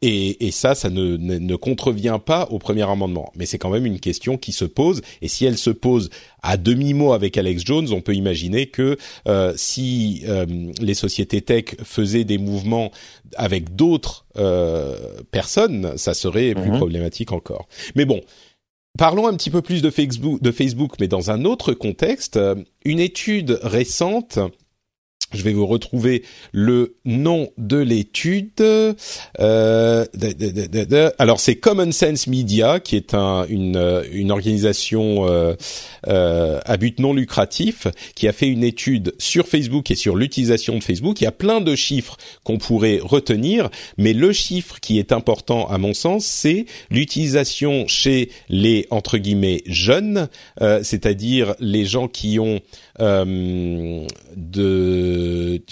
Et, 0.00 0.46
et, 0.46 0.50
ça, 0.50 0.74
ça 0.74 0.90
ne, 0.90 1.16
ne, 1.16 1.38
ne, 1.38 1.54
contrevient 1.54 2.18
pas 2.24 2.48
au 2.50 2.58
premier 2.58 2.82
amendement. 2.82 3.30
Mais 3.36 3.46
c'est 3.46 3.58
quand 3.58 3.70
même 3.70 3.86
une 3.86 4.00
question 4.00 4.36
qui 4.36 4.50
se 4.50 4.64
pose. 4.64 5.00
Et 5.20 5.28
si 5.28 5.44
elle 5.44 5.56
se 5.56 5.70
pose 5.70 6.10
à 6.42 6.56
demi-mot 6.56 7.12
avec 7.12 7.36
Alex 7.36 7.62
Jones, 7.64 7.86
on 7.92 8.00
peut 8.00 8.14
imaginer 8.14 8.66
que 8.66 8.96
euh, 9.28 9.52
si 9.56 10.22
euh, 10.26 10.44
les 10.80 10.94
sociétés 10.94 11.40
tech 11.40 11.76
faisaient 11.82 12.24
des 12.24 12.38
mouvements 12.38 12.90
avec 13.36 13.74
d'autres 13.74 14.26
euh, 14.36 14.96
personnes, 15.30 15.96
ça 15.96 16.14
serait 16.14 16.54
plus 16.54 16.70
mhm. 16.70 16.76
problématique 16.76 17.32
encore. 17.32 17.68
Mais 17.94 18.04
bon. 18.04 18.20
Parlons 18.98 19.26
un 19.26 19.34
petit 19.34 19.48
peu 19.48 19.62
plus 19.62 19.80
de 19.80 19.88
Facebook, 19.88 20.42
de 20.42 20.52
Facebook, 20.52 20.96
mais 21.00 21.08
dans 21.08 21.30
un 21.30 21.46
autre 21.46 21.72
contexte. 21.72 22.38
Une 22.84 23.00
étude 23.00 23.58
récente 23.62 24.38
je 25.32 25.42
vais 25.42 25.52
vous 25.52 25.66
retrouver 25.66 26.22
le 26.52 26.96
nom 27.04 27.50
de 27.58 27.78
l'étude. 27.78 28.48
Euh, 28.60 30.04
alors 31.18 31.40
c'est 31.40 31.56
Common 31.56 31.92
Sense 31.92 32.26
Media, 32.26 32.80
qui 32.80 32.96
est 32.96 33.14
un, 33.14 33.46
une, 33.48 34.02
une 34.12 34.30
organisation 34.30 35.28
euh, 35.28 35.54
euh, 36.08 36.60
à 36.64 36.76
but 36.76 36.98
non 36.98 37.14
lucratif, 37.14 37.86
qui 38.14 38.28
a 38.28 38.32
fait 38.32 38.48
une 38.48 38.64
étude 38.64 39.14
sur 39.18 39.46
Facebook 39.46 39.90
et 39.90 39.94
sur 39.94 40.16
l'utilisation 40.16 40.76
de 40.76 40.82
Facebook. 40.82 41.20
Il 41.20 41.24
y 41.24 41.28
a 41.28 41.32
plein 41.32 41.60
de 41.60 41.74
chiffres 41.74 42.16
qu'on 42.44 42.58
pourrait 42.58 43.00
retenir, 43.02 43.70
mais 43.98 44.12
le 44.12 44.32
chiffre 44.32 44.80
qui 44.80 44.98
est 44.98 45.12
important 45.12 45.68
à 45.68 45.78
mon 45.78 45.94
sens, 45.94 46.24
c'est 46.24 46.66
l'utilisation 46.90 47.86
chez 47.88 48.30
les 48.48 48.86
entre 48.90 49.18
guillemets 49.18 49.62
jeunes, 49.66 50.28
euh, 50.60 50.80
c'est-à-dire 50.82 51.54
les 51.58 51.84
gens 51.84 52.08
qui 52.08 52.38
ont 52.38 52.60
euh, 53.00 54.06
de, 54.36 55.62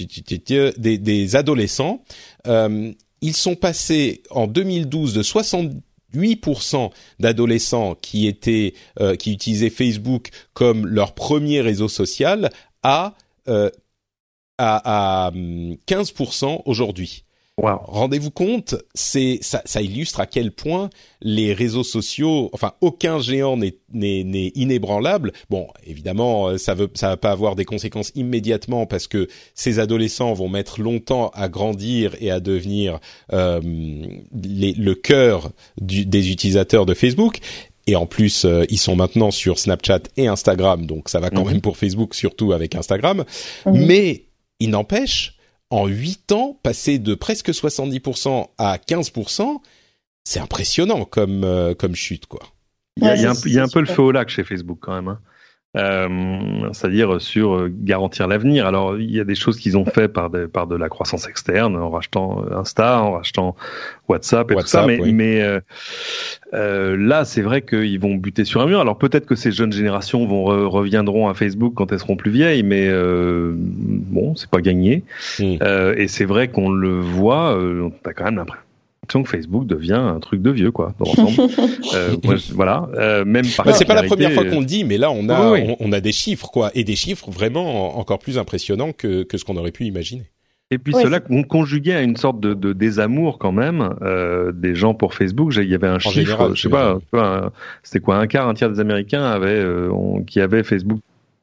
des, 0.78 0.98
des 0.98 1.36
adolescents. 1.36 2.02
Euh, 2.46 2.92
ils 3.20 3.36
sont 3.36 3.54
passés 3.54 4.22
en 4.30 4.46
2012 4.46 5.14
de 5.14 5.22
68% 5.22 6.90
d'adolescents 7.18 7.94
qui 7.94 8.26
étaient 8.26 8.74
euh, 8.98 9.14
qui 9.16 9.32
utilisaient 9.32 9.70
Facebook 9.70 10.30
comme 10.54 10.86
leur 10.86 11.14
premier 11.14 11.60
réseau 11.60 11.88
social 11.88 12.50
à 12.82 13.14
euh, 13.48 13.70
à, 14.58 15.26
à 15.26 15.30
15% 15.30 16.62
aujourd'hui. 16.66 17.24
Rendez-vous 17.60 18.30
compte, 18.30 18.74
c'est 18.94 19.38
ça, 19.42 19.62
ça, 19.64 19.82
illustre 19.82 20.20
à 20.20 20.26
quel 20.26 20.52
point 20.52 20.90
les 21.20 21.52
réseaux 21.52 21.84
sociaux, 21.84 22.48
enfin 22.52 22.72
aucun 22.80 23.20
géant 23.20 23.56
n'est 23.56 24.52
inébranlable. 24.54 25.32
Bon, 25.50 25.66
évidemment, 25.86 26.48
euh, 26.48 26.58
ça 26.58 26.74
veut 26.74 26.88
ça 26.94 27.08
va 27.08 27.16
pas 27.16 27.30
avoir 27.30 27.56
des 27.56 27.64
conséquences 27.64 28.12
immédiatement 28.14 28.86
parce 28.86 29.06
que 29.06 29.28
ces 29.54 29.78
adolescents 29.78 30.32
vont 30.32 30.48
mettre 30.48 30.80
longtemps 30.80 31.30
à 31.34 31.48
grandir 31.48 32.16
et 32.20 32.30
à 32.30 32.40
devenir 32.40 33.00
euh, 33.32 33.60
les, 34.42 34.72
le 34.72 34.94
cœur 34.94 35.50
du, 35.80 36.06
des 36.06 36.30
utilisateurs 36.30 36.86
de 36.86 36.94
Facebook. 36.94 37.38
Et 37.86 37.96
en 37.96 38.06
plus, 38.06 38.44
euh, 38.44 38.64
ils 38.68 38.78
sont 38.78 38.94
maintenant 38.94 39.30
sur 39.30 39.58
Snapchat 39.58 40.02
et 40.16 40.28
Instagram, 40.28 40.86
donc 40.86 41.08
ça 41.08 41.18
va 41.18 41.30
quand 41.30 41.44
mhm. 41.44 41.52
même 41.52 41.60
pour 41.60 41.76
Facebook, 41.76 42.14
surtout 42.14 42.52
avec 42.52 42.74
Instagram. 42.74 43.24
Mais 43.66 44.26
il 44.60 44.70
n'empêche 44.70 45.39
en 45.70 45.86
8 45.86 46.32
ans, 46.32 46.58
passer 46.62 46.98
de 46.98 47.14
presque 47.14 47.50
70% 47.50 48.48
à 48.58 48.76
15%, 48.76 49.60
c'est 50.24 50.40
impressionnant 50.40 51.04
comme, 51.04 51.44
euh, 51.44 51.74
comme 51.74 51.94
chute, 51.94 52.26
quoi. 52.26 52.40
Il 52.96 53.04
y 53.04 53.08
a, 53.08 53.14
il 53.14 53.52
y 53.52 53.58
a 53.58 53.62
un, 53.62 53.68
peu 53.68 53.80
le 53.80 53.86
feu 53.86 54.02
au 54.02 54.10
lac 54.10 54.28
chez 54.28 54.44
Facebook 54.44 54.78
quand 54.80 54.94
même. 54.94 55.08
Hein. 55.08 55.20
Euh, 55.76 56.08
c'est-à-dire 56.72 57.20
sur 57.20 57.54
euh, 57.54 57.72
garantir 57.72 58.26
l'avenir. 58.26 58.66
Alors 58.66 58.98
il 58.98 59.08
y 59.08 59.20
a 59.20 59.24
des 59.24 59.36
choses 59.36 59.56
qu'ils 59.56 59.78
ont 59.78 59.84
fait 59.84 60.08
par, 60.08 60.28
par 60.52 60.66
de 60.66 60.74
la 60.74 60.88
croissance 60.88 61.28
externe, 61.28 61.76
en 61.76 61.90
rachetant 61.90 62.44
euh, 62.44 62.56
Insta, 62.56 63.00
en 63.00 63.12
rachetant 63.12 63.54
WhatsApp 64.08 64.50
et 64.50 64.56
tout 64.56 64.66
ça, 64.66 64.84
mais, 64.84 64.98
mais 65.12 65.60
euh, 66.54 66.96
là 66.96 67.24
c'est 67.24 67.42
vrai 67.42 67.62
qu'ils 67.62 68.00
vont 68.00 68.16
buter 68.16 68.44
sur 68.44 68.60
un 68.60 68.66
mur. 68.66 68.80
Alors 68.80 68.98
peut-être 68.98 69.26
que 69.26 69.36
ces 69.36 69.52
jeunes 69.52 69.72
générations 69.72 70.26
vont 70.26 70.42
reviendront 70.68 71.28
à 71.28 71.34
Facebook 71.34 71.74
quand 71.76 71.92
elles 71.92 72.00
seront 72.00 72.16
plus 72.16 72.32
vieilles, 72.32 72.64
mais 72.64 72.90
bon 72.92 74.34
c'est 74.34 74.50
pas 74.50 74.62
gagné. 74.62 75.04
Hmm. 75.38 75.56
et 75.96 76.08
c'est 76.08 76.24
vrai 76.24 76.48
qu'on 76.48 76.70
le 76.70 76.98
voit, 76.98 77.56
on 77.56 77.92
a 78.04 78.12
quand 78.12 78.24
même 78.24 78.36
l'impression 78.36 78.69
que 79.12 79.28
Facebook 79.28 79.66
devient 79.66 79.92
un 79.94 80.20
truc 80.20 80.42
de 80.42 80.50
vieux, 80.50 80.70
quoi, 80.70 80.94
dans 80.98 81.06
l'ensemble. 81.06 81.50
euh, 81.94 82.16
voilà, 82.52 82.88
euh, 82.94 83.24
même 83.24 83.46
par. 83.56 83.74
c'est 83.74 83.84
pas 83.84 83.94
la 83.94 84.04
première 84.04 84.32
fois 84.32 84.44
qu'on 84.44 84.60
le 84.60 84.66
dit, 84.66 84.84
mais 84.84 84.98
là, 84.98 85.10
on 85.10 85.28
a, 85.28 85.58
On, 85.80 85.92
a 85.92 86.00
des 86.00 86.12
chiffres, 86.12 86.48
quoi, 86.50 86.70
et 86.74 86.84
des 86.84 86.96
chiffres 86.96 87.30
vraiment 87.30 87.98
encore 87.98 88.18
plus 88.18 88.38
impressionnants 88.38 88.92
que, 88.92 89.22
que 89.22 89.38
ce 89.38 89.44
qu'on 89.44 89.56
aurait 89.56 89.72
pu 89.72 89.84
imaginer. 89.84 90.30
Et 90.72 90.78
puis 90.78 90.92
cela 90.92 91.20
on 91.30 91.42
conjuguait 91.42 91.94
à 91.94 92.02
une 92.02 92.16
sorte 92.16 92.38
de, 92.38 92.54
de 92.54 92.72
désamour 92.72 93.38
quand 93.38 93.50
même 93.50 93.96
euh, 94.02 94.52
des 94.52 94.76
gens 94.76 94.94
pour 94.94 95.14
Facebook. 95.14 95.52
Il 95.56 95.64
y 95.64 95.74
avait 95.74 95.88
un 95.88 95.98
chiffre, 95.98 96.52
je 96.54 96.62
sais 96.62 96.68
pas, 96.68 96.98
c'était 97.82 97.98
quoi, 97.98 98.16
un 98.18 98.28
quart, 98.28 98.48
un 98.48 98.54
tiers 98.54 98.70
des 98.70 98.78
Américains 98.78 99.24
avaient 99.24 99.48
euh, 99.48 99.90
qui 100.28 100.40
avaient 100.40 100.62
Facebook 100.62 101.00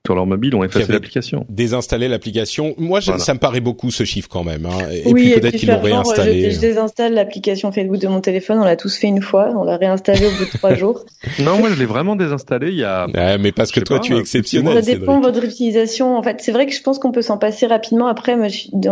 sur 0.07 0.15
leur 0.15 0.25
mobile 0.25 0.55
ont 0.55 0.63
effacé 0.63 0.89
l'application. 0.89 1.45
Désinstaller 1.49 2.07
l'application. 2.07 2.73
Moi, 2.77 3.01
ça 3.01 3.33
me 3.33 3.39
paraît 3.39 3.59
beaucoup 3.59 3.91
ce 3.91 4.05
chiffre 4.05 4.29
quand 4.29 4.45
même. 4.45 4.65
Hein. 4.65 4.89
Et 4.89 5.13
puis 5.13 5.33
peut-être 5.33 5.57
qu'ils 5.57 5.69
l'ont 5.69 5.81
réinstallé. 5.81 6.49
Je, 6.49 6.55
je, 6.55 6.59
désinstalle 6.61 7.13
l'application 7.13 7.73
Facebook 7.73 7.99
de 7.99 8.07
mon 8.07 8.21
téléphone. 8.21 8.59
On 8.59 8.63
l'a 8.63 8.77
tous 8.77 8.95
fait 8.97 9.07
une 9.07 9.21
fois. 9.21 9.49
On 9.57 9.65
l'a 9.65 9.75
réinstallé 9.75 10.25
au 10.25 10.29
bout 10.29 10.45
de 10.45 10.57
trois 10.57 10.75
jours. 10.81 11.03
Non, 11.39 11.57
moi 11.57 11.69
je 11.73 11.77
l'ai 11.77 11.85
vraiment 11.85 12.15
désinstallé 12.15 12.69
il 12.69 12.77
y 12.77 12.85
a. 12.85 13.07
mais 13.37 13.51
parce 13.51 13.71
que 13.71 13.81
toi 13.81 13.99
tu 13.99 14.15
es 14.15 14.19
exceptionnel. 14.19 14.75
Ça 14.75 14.81
dépend 14.81 15.19
de 15.19 15.25
votre 15.25 15.43
utilisation. 15.43 16.17
En 16.17 16.23
fait, 16.23 16.37
c'est 16.39 16.53
vrai 16.53 16.67
que 16.67 16.73
je 16.73 16.81
pense 16.81 16.99
qu'on 16.99 17.11
peut 17.11 17.21
s'en 17.21 17.37
passer 17.37 17.67
rapidement. 17.67 18.07
Après, 18.07 18.37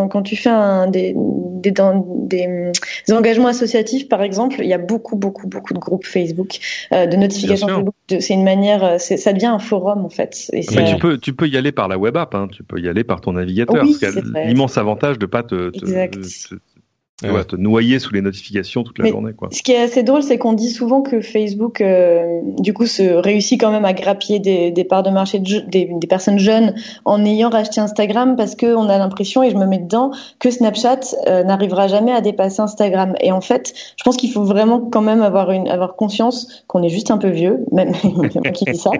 quand 0.09 0.21
tu 0.21 0.35
fais 0.35 0.49
un, 0.49 0.87
des, 0.87 1.15
des, 1.15 1.71
des, 1.71 2.71
des, 3.07 3.13
engagements 3.13 3.47
associatifs, 3.47 4.09
par 4.09 4.21
exemple, 4.21 4.57
il 4.59 4.67
y 4.67 4.73
a 4.73 4.77
beaucoup, 4.77 5.15
beaucoup, 5.15 5.47
beaucoup 5.47 5.73
de 5.73 5.79
groupes 5.79 6.05
Facebook, 6.05 6.57
euh, 6.91 7.05
de 7.05 7.15
notifications 7.15 7.67
Facebook. 7.67 7.95
C'est 8.07 8.33
une 8.33 8.43
manière, 8.43 8.83
euh, 8.83 8.97
ça 8.97 9.31
devient 9.31 9.45
un 9.45 9.59
forum 9.59 10.03
en 10.03 10.09
fait. 10.09 10.49
Et 10.51 10.65
mais 10.75 10.85
tu 10.85 10.97
peux, 11.05 11.17
tu 11.17 11.33
peux 11.33 11.47
y 11.47 11.57
aller 11.57 11.71
par 11.71 11.87
la 11.87 11.97
web 11.97 12.17
app. 12.17 12.35
Hein. 12.35 12.47
Tu 12.51 12.63
peux 12.63 12.79
y 12.79 12.87
aller 12.87 13.03
par 13.03 13.21
ton 13.21 13.33
navigateur. 13.33 13.83
Oui, 13.83 13.97
l'immense 14.45 14.77
avantage 14.77 15.19
de 15.19 15.25
pas 15.25 15.43
te, 15.43 15.69
te, 15.69 16.55
tu 17.23 17.27
vas 17.27 17.45
te 17.45 17.55
noyer 17.55 17.99
sous 17.99 18.13
les 18.13 18.21
notifications 18.21 18.83
toute 18.83 18.99
la 18.99 19.07
journée. 19.07 19.31
Quoi. 19.31 19.47
Ce 19.51 19.63
qui 19.63 19.71
est 19.71 19.81
assez 19.81 20.03
drôle, 20.03 20.21
c'est 20.21 20.37
qu'on 20.37 20.51
dit 20.51 20.69
souvent 20.69 21.01
que 21.01 21.21
Facebook, 21.21 21.79
euh, 21.79 22.41
du 22.59 22.73
coup, 22.73 22.85
se 22.85 23.03
réussit 23.03 23.57
quand 23.57 23.71
même 23.71 23.85
à 23.85 23.93
grappiller 23.93 24.39
des, 24.39 24.71
des 24.71 24.83
parts 24.83 25.03
de 25.03 25.09
marché 25.09 25.39
de, 25.39 25.59
des, 25.61 25.89
des, 25.89 26.07
personnes 26.07 26.39
jeunes 26.39 26.75
en 27.05 27.23
ayant 27.23 27.49
racheté 27.49 27.79
Instagram 27.79 28.35
parce 28.35 28.55
qu'on 28.55 28.89
a 28.89 28.97
l'impression, 28.97 29.43
et 29.43 29.49
je 29.49 29.55
me 29.55 29.65
mets 29.65 29.77
dedans, 29.77 30.11
que 30.39 30.51
Snapchat 30.51 30.99
euh, 31.27 31.43
n'arrivera 31.43 31.87
jamais 31.87 32.11
à 32.11 32.19
dépasser 32.19 32.59
Instagram. 32.59 33.15
Et 33.21 33.31
en 33.31 33.39
fait, 33.39 33.73
je 33.97 34.03
pense 34.03 34.17
qu'il 34.17 34.31
faut 34.33 34.43
vraiment 34.43 34.81
quand 34.81 35.01
même 35.01 35.21
avoir 35.21 35.51
une 35.51 35.69
avoir 35.69 35.95
conscience 35.95 36.65
qu'on 36.67 36.83
est 36.83 36.89
juste 36.89 37.11
un 37.11 37.17
peu 37.17 37.29
vieux, 37.29 37.65
même 37.71 37.93
qui 38.53 38.65
dit 38.65 38.77
ça, 38.77 38.91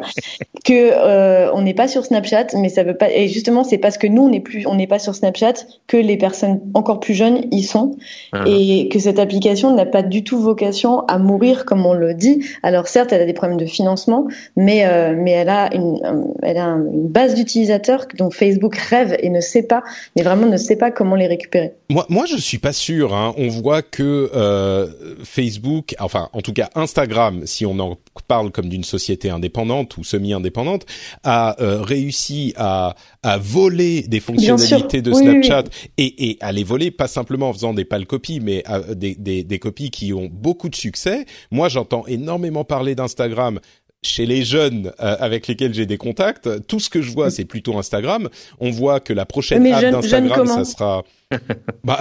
que 0.64 0.74
euh, 0.74 1.52
on 1.54 1.64
n'est 1.64 1.74
pas 1.74 1.90
sur 1.90 2.06
Snapchat, 2.06 2.48
mais 2.56 2.70
ça 2.70 2.84
veut 2.84 2.96
pas. 2.96 3.12
Et 3.12 3.28
justement, 3.28 3.66
c'est 3.66 3.78
parce 3.78 3.98
que 3.98 4.08
nous, 4.08 4.22
on 4.22 4.30
n'est 4.30 4.40
plus, 4.40 4.66
on 4.68 4.76
n'est 4.76 4.88
pas 4.88 5.00
sur 5.00 5.14
Snapchat 5.14 5.66
que 5.88 5.98
les 5.98 6.16
personnes 6.16 6.62
encore 6.74 7.02
plus 7.02 7.14
jeunes 7.14 7.42
y 7.52 7.64
sont. 7.64 7.98
Ah. 8.32 8.44
et 8.48 8.90
que 8.90 9.00
cette 9.00 9.20
application 9.20 9.74
n'a 9.76 9.86
pas 9.86 10.04
du 10.04 10.24
tout 10.24 10.40
vocation 10.40 11.02
à 11.08 11.18
mourir 11.18 11.66
comme 11.66 11.86
on 11.86 11.94
le 11.94 12.14
dit. 12.14 12.46
Alors 12.64 12.88
certes, 12.88 13.12
elle 13.14 13.22
a 13.22 13.26
des 13.26 13.34
problèmes 13.34 13.60
de 13.60 13.66
financement, 13.66 14.28
mais 14.56 14.86
euh, 14.86 15.14
mais 15.18 15.32
elle 15.32 15.50
a 15.50 15.74
une 15.74 16.00
elle 16.42 16.58
a 16.58 16.68
une 16.68 17.08
base 17.08 17.36
d'utilisateurs 17.36 18.06
dont 18.18 18.32
Facebook 18.32 18.76
rêve 18.78 19.16
et 19.20 19.30
ne 19.30 19.42
sait 19.42 19.64
pas, 19.64 19.84
mais 20.16 20.24
vraiment 20.24 20.48
ne 20.48 20.58
sait 20.58 20.76
pas 20.76 20.92
comment 20.92 21.16
les 21.16 21.28
récupérer. 21.28 21.74
Moi, 21.90 22.06
moi, 22.10 22.26
je 22.26 22.38
suis 22.38 22.58
pas 22.58 22.74
sûr. 22.74 23.14
Hein. 23.14 23.34
On 23.38 23.48
voit 23.48 23.82
que 23.82 24.32
euh, 24.34 24.88
Facebook, 25.24 25.96
enfin, 26.00 26.30
en 26.34 26.42
tout 26.42 26.54
cas 26.54 26.70
Instagram, 26.76 27.42
si 27.46 27.66
on 27.66 27.80
en 27.80 27.98
parle 28.28 28.52
comme 28.52 28.70
d'une 28.70 28.84
société 28.84 29.30
indépendante 29.30 29.98
ou 29.98 30.04
semi-indépendante, 30.04 30.86
a 31.24 31.62
euh, 31.62 31.82
réussi 31.82 32.54
à 32.58 32.96
à 33.26 33.38
voler 33.38 34.04
des 34.04 34.20
fonctionnalités 34.20 35.02
de 35.02 35.12
Snapchat 35.12 35.64
Et, 35.98 36.30
et 36.30 36.38
à 36.42 36.52
les 36.52 36.64
voler 36.64 36.92
pas 36.92 37.08
simplement 37.08 37.50
en 37.50 37.54
faisant 37.54 37.74
des 37.74 37.86
pâles 37.86 38.06
copies, 38.06 38.40
mais 38.40 38.64
des, 38.96 39.16
des, 39.16 39.44
des 39.44 39.60
copies 39.60 39.90
qui 39.90 40.14
ont 40.14 40.30
beaucoup 40.32 40.70
de 40.70 40.76
succès. 40.76 41.26
Moi, 41.52 41.68
j'entends 41.70 42.06
énormément 42.08 42.64
parler 42.64 42.94
d'Instagram 42.96 43.60
chez 44.04 44.28
les 44.28 44.44
jeunes 44.46 44.92
euh, 45.00 45.16
avec 45.20 45.48
lesquels 45.48 45.74
j'ai 45.74 45.88
des 45.88 45.98
contacts, 45.98 46.48
tout 46.68 46.80
ce 46.80 46.92
que 46.92 47.02
je 47.02 47.12
vois, 47.12 47.32
c'est 47.32 47.46
plutôt 47.46 47.76
Instagram. 47.80 48.30
On 48.60 48.70
voit 48.70 49.00
que 49.00 49.14
la 49.14 49.26
prochaine 49.26 49.64
Mais 49.64 49.72
app 49.72 49.82
jeune- 49.82 49.92
d'Instagram, 49.94 50.46
ça 50.46 50.64
sera. 50.64 51.04
bah, 51.84 51.98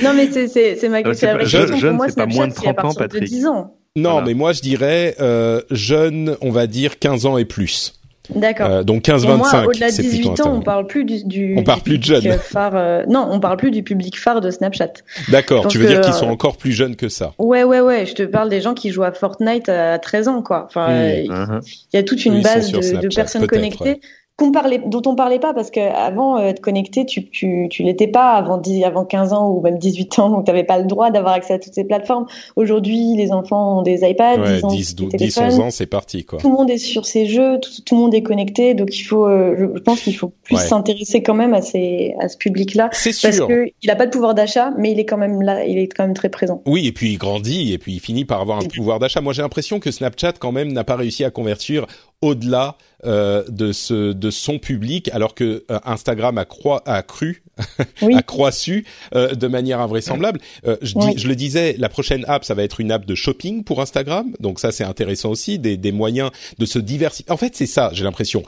Non, 0.00 0.12
mais 0.14 0.30
c'est 0.30 0.46
c'est 0.46 0.76
c'est 0.76 0.88
ma 0.88 0.98
Euh, 1.00 1.12
c'est 1.14 1.26
c'est 1.26 1.46
jeune- 1.46 1.70
question. 1.70 1.76
jeune, 1.78 1.98
c'est 1.98 2.06
pas 2.06 2.12
Snapchat, 2.12 2.36
moins 2.36 2.46
de 2.46 2.52
c'est 2.54 2.68
à 2.68 2.74
30 2.74 2.84
ans, 2.84 2.92
de 2.94 2.98
Patrick. 2.98 3.24
10 3.24 3.46
ans. 3.46 3.74
non, 3.96 4.10
Voilà. 4.12 4.26
mais 4.28 4.34
moi 4.34 4.52
je 4.52 4.60
dirais 4.60 5.16
euh, 5.20 5.60
jeune, 5.72 6.36
on 6.40 6.50
va 6.52 6.68
dire 6.68 7.00
15 7.00 7.26
ans 7.26 7.36
et 7.36 7.44
plus. 7.44 7.94
D'accord. 8.34 8.66
Euh, 8.70 8.82
donc 8.84 9.02
Pour 9.04 9.18
moi, 9.36 9.48
15-25, 9.50 9.66
au-delà 9.66 9.86
de 9.88 9.92
c'est 9.92 10.02
plutôt 10.02 10.18
18 10.34 10.40
ans, 10.42 10.54
on 10.54 10.60
parle 10.60 10.86
plus 10.86 11.04
du, 11.04 11.24
du 11.24 11.54
On 11.58 11.64
parle 11.64 11.78
du 11.80 11.84
plus 11.84 11.98
de 11.98 12.04
jeunes. 12.04 12.32
phare. 12.38 12.76
euh, 12.76 13.02
non, 13.08 13.26
on 13.30 13.40
parle 13.40 13.56
plus 13.56 13.70
du 13.72 13.82
public 13.82 14.18
phare 14.18 14.40
de 14.40 14.50
Snapchat. 14.50 14.92
D'accord, 15.28 15.66
tu 15.66 15.78
veux 15.78 15.86
dire 15.86 16.00
qu'ils 16.02 16.12
sont 16.14 16.28
euh, 16.28 16.32
encore 16.32 16.56
plus 16.56 16.70
jeunes 16.72 16.94
que 16.94 17.08
ça. 17.08 17.32
Ouais, 17.38 17.64
ouais, 17.64 17.80
ouais. 17.80 18.06
Je 18.06 18.14
te 18.14 18.22
parle 18.22 18.48
des 18.48 18.60
gens 18.60 18.74
qui 18.74 18.90
jouent 18.90 19.02
à 19.02 19.12
Fortnite 19.12 19.68
à 19.68 19.98
13 19.98 20.28
ans, 20.28 20.42
quoi. 20.42 20.64
Enfin, 20.68 20.88
euh, 20.90 21.20
il 21.24 21.30
Mhm. 21.32 21.60
y 21.94 21.96
a 21.96 22.02
toute 22.04 22.24
une 22.24 22.34
Oui, 22.36 22.42
base 22.42 22.70
de, 22.70 23.08
personnes 23.14 23.46
connectées 23.48 23.84
ouais. 23.84 24.00
Qu'on 24.42 24.52
parlait, 24.52 24.80
dont 24.84 25.02
on 25.06 25.14
parlait 25.14 25.38
pas 25.38 25.54
parce 25.54 25.70
qu'avant 25.70 26.36
euh, 26.38 26.48
être 26.48 26.60
connecté, 26.60 27.06
tu, 27.06 27.28
tu, 27.28 27.68
tu 27.70 27.82
l'étais 27.82 28.08
pas 28.08 28.32
avant 28.32 28.58
10, 28.58 28.84
avant 28.84 29.04
15 29.04 29.32
ans 29.32 29.48
ou 29.50 29.60
même 29.60 29.78
18 29.78 30.18
ans, 30.18 30.30
donc 30.30 30.44
tu 30.44 30.50
n'avais 30.50 30.64
pas 30.64 30.78
le 30.78 30.84
droit 30.86 31.10
d'avoir 31.10 31.34
accès 31.34 31.54
à 31.54 31.58
toutes 31.58 31.74
ces 31.74 31.84
plateformes. 31.84 32.26
Aujourd'hui, 32.56 33.14
les 33.16 33.32
enfants 33.32 33.78
ont 33.78 33.82
des 33.82 34.02
iPads, 34.08 34.40
Ouais, 34.40 34.58
ils 34.58 34.64
ont 34.64 34.68
10, 34.68 34.94
des 34.94 35.02
12, 35.04 35.10
10, 35.12 35.16
téléphones. 35.18 35.44
11 35.44 35.60
ans, 35.60 35.70
c'est 35.70 35.86
parti, 35.86 36.24
quoi. 36.24 36.38
Tout 36.38 36.48
le 36.48 36.54
monde 36.54 36.70
est 36.70 36.78
sur 36.78 37.06
ses 37.06 37.26
jeux, 37.26 37.58
tout, 37.60 37.70
tout 37.84 37.94
le 37.94 38.00
monde 38.00 38.14
est 38.14 38.22
connecté, 38.22 38.74
donc 38.74 38.96
il 38.96 39.02
faut, 39.02 39.26
euh, 39.26 39.54
je, 39.58 39.80
pense 39.80 40.00
qu'il 40.00 40.16
faut 40.16 40.32
plus 40.42 40.56
Ouais. 40.56 40.62
s'intéresser 40.62 41.22
quand 41.22 41.34
même 41.34 41.54
à 41.54 41.62
ces, 41.62 42.14
à 42.20 42.28
ce 42.28 42.36
public-là, 42.36 42.90
C'est 42.92 43.10
parce 43.20 43.34
sûr. 43.34 43.46
que 43.48 43.66
il 43.82 43.90
a 43.90 43.96
pas 43.96 44.06
de 44.06 44.10
pouvoir 44.10 44.34
d'achat, 44.34 44.72
mais 44.76 44.90
il 44.92 44.98
est 44.98 45.04
quand 45.06 45.16
même 45.18 45.40
là, 45.42 45.64
il 45.64 45.78
est 45.78 45.88
quand 45.88 46.04
même 46.04 46.14
très 46.14 46.28
présent. 46.28 46.62
Oui, 46.66 46.86
et 46.86 46.92
puis 46.92 47.12
il 47.12 47.18
grandit, 47.18 47.72
et 47.72 47.78
puis 47.78 47.92
il 47.94 48.00
finit 48.00 48.24
par 48.24 48.40
avoir 48.40 48.58
un 48.58 48.64
pouvoir 48.64 48.98
d'achat. 48.98 49.20
Moi, 49.20 49.32
j'ai 49.32 49.42
l'impression 49.42 49.78
que 49.80 49.90
Snapchat, 49.90 50.32
quand 50.38 50.52
même, 50.52 50.72
n'a 50.72 50.84
pas 50.84 50.96
réussi 50.96 51.24
à 51.24 51.30
convertir 51.30 51.86
au-delà 52.22 52.76
euh, 53.04 53.42
de 53.48 53.72
ce 53.72 54.12
de 54.12 54.30
son 54.30 54.58
public, 54.58 55.10
alors 55.12 55.34
que 55.34 55.64
euh, 55.70 55.78
Instagram 55.84 56.38
a, 56.38 56.44
croi- 56.44 56.82
a 56.86 57.02
cru, 57.02 57.42
Oui. 58.02 58.14
a 58.14 58.22
croissu 58.22 58.86
euh, 59.14 59.34
de 59.34 59.48
manière 59.48 59.80
invraisemblable. 59.80 60.40
Euh, 60.66 60.76
je, 60.82 60.94
dis, 60.98 61.18
je 61.18 61.26
le 61.28 61.34
disais, 61.36 61.74
la 61.78 61.88
prochaine 61.88 62.24
app, 62.28 62.44
ça 62.44 62.54
va 62.54 62.62
être 62.62 62.80
une 62.80 62.92
app 62.92 63.04
de 63.04 63.14
shopping 63.14 63.64
pour 63.64 63.80
Instagram, 63.82 64.32
donc 64.40 64.60
ça 64.60 64.70
c'est 64.72 64.84
intéressant 64.84 65.30
aussi, 65.30 65.58
des, 65.58 65.76
des 65.76 65.92
moyens 65.92 66.30
de 66.58 66.64
se 66.64 66.78
diversifier. 66.78 67.30
En 67.32 67.36
fait, 67.36 67.54
c'est 67.56 67.66
ça, 67.66 67.90
j'ai 67.92 68.04
l'impression. 68.04 68.42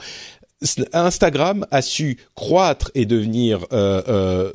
Instagram 0.93 1.65
a 1.71 1.81
su 1.81 2.17
croître 2.33 2.89
et 2.95 3.05
devenir 3.05 3.65
euh, 3.73 4.01
euh, 4.07 4.53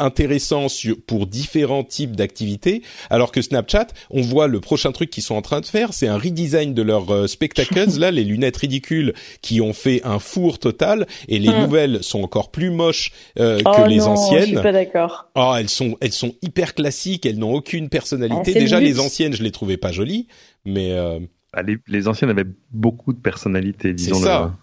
intéressant 0.00 0.68
sur, 0.68 0.96
pour 1.06 1.26
différents 1.26 1.84
types 1.84 2.16
d'activités, 2.16 2.82
alors 3.10 3.32
que 3.32 3.42
Snapchat, 3.42 3.88
on 4.10 4.22
voit 4.22 4.46
le 4.48 4.60
prochain 4.60 4.92
truc 4.92 5.10
qu'ils 5.10 5.22
sont 5.22 5.34
en 5.34 5.42
train 5.42 5.60
de 5.60 5.66
faire, 5.66 5.92
c'est 5.92 6.08
un 6.08 6.18
redesign 6.18 6.74
de 6.74 6.82
leurs 6.82 7.10
euh, 7.10 7.26
spectacles, 7.26 7.90
là, 7.98 8.10
les 8.10 8.24
lunettes 8.24 8.56
ridicules 8.56 9.14
qui 9.42 9.60
ont 9.60 9.72
fait 9.72 10.00
un 10.04 10.18
four 10.18 10.58
total, 10.58 11.06
et 11.28 11.38
les 11.38 11.48
Hmm. 11.50 11.60
nouvelles 11.62 12.02
sont 12.02 12.22
encore 12.22 12.50
plus 12.50 12.70
moches 12.70 13.12
euh, 13.38 13.60
oh 13.66 13.70
que 13.76 13.88
les 13.88 13.96
non, 13.98 14.14
je 14.16 14.20
suis 14.26 14.36
anciennes. 14.36 14.62
pas 14.62 14.72
d'accord. 14.72 15.30
Oh, 15.34 15.54
elles 15.58 15.68
sont, 15.68 15.96
elles 16.00 16.12
sont 16.12 16.34
hyper 16.42 16.74
classiques, 16.74 17.26
elles 17.26 17.38
n'ont 17.38 17.52
aucune 17.54 17.88
personnalité. 17.88 18.52
Ah, 18.56 18.58
Déjà, 18.58 18.80
les 18.80 19.00
anciennes, 19.00 19.34
je 19.34 19.42
les 19.42 19.50
trouvais 19.50 19.76
pas 19.76 19.92
jolies, 19.92 20.26
mais 20.64 20.92
euh, 20.92 21.18
Ah, 21.52 21.62
les, 21.62 21.76
les 21.88 22.08
anciennes 22.08 22.30
avaient 22.30 22.44
beaucoup 22.70 23.12
de 23.12 23.18
personnalité, 23.18 23.92
disons. 23.94 24.14
ça. 24.20 24.56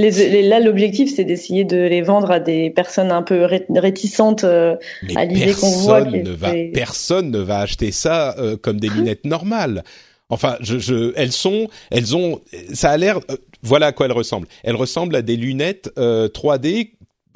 Les, 0.00 0.10
les- 0.28 0.42
là, 0.42 0.60
l'objectif, 0.60 1.12
c'est 1.14 1.24
d'essayer 1.24 1.64
de 1.64 1.76
les 1.76 2.02
vendre 2.02 2.30
à 2.30 2.40
des 2.40 2.70
personnes 2.70 3.10
un 3.10 3.22
peu 3.22 3.44
ré- 3.44 3.66
réticentes. 3.74 4.44
euh, 4.44 4.76
à 5.14 5.24
l'idée 5.24 5.52
qu'on 5.54 5.70
voit 5.70 6.02
personne 6.02 6.22
que 6.22 6.28
ne 6.28 6.34
va, 6.34 6.50
c'est- 6.50 6.70
personne 6.74 7.30
ne 7.30 7.38
va 7.38 7.58
acheter 7.60 7.92
ça 7.92 8.34
euh, 8.38 8.56
comme 8.56 8.78
des 8.80 8.88
lunettes 8.88 9.24
normales. 9.24 9.82
Enfin, 10.28 10.56
je, 10.60 10.78
je, 10.78 11.12
elles 11.16 11.32
sont, 11.32 11.68
elles 11.90 12.16
ont, 12.16 12.40
ça 12.74 12.90
a 12.90 12.96
l'air, 12.96 13.18
euh, 13.30 13.36
voilà 13.62 13.86
à 13.86 13.92
quoi 13.92 14.06
elles 14.06 14.12
ressemblent. 14.12 14.48
Elles 14.64 14.74
ressemblent 14.74 15.14
à 15.16 15.22
des 15.22 15.36
lunettes 15.36 15.90
euh, 15.98 16.28
3D 16.28 16.90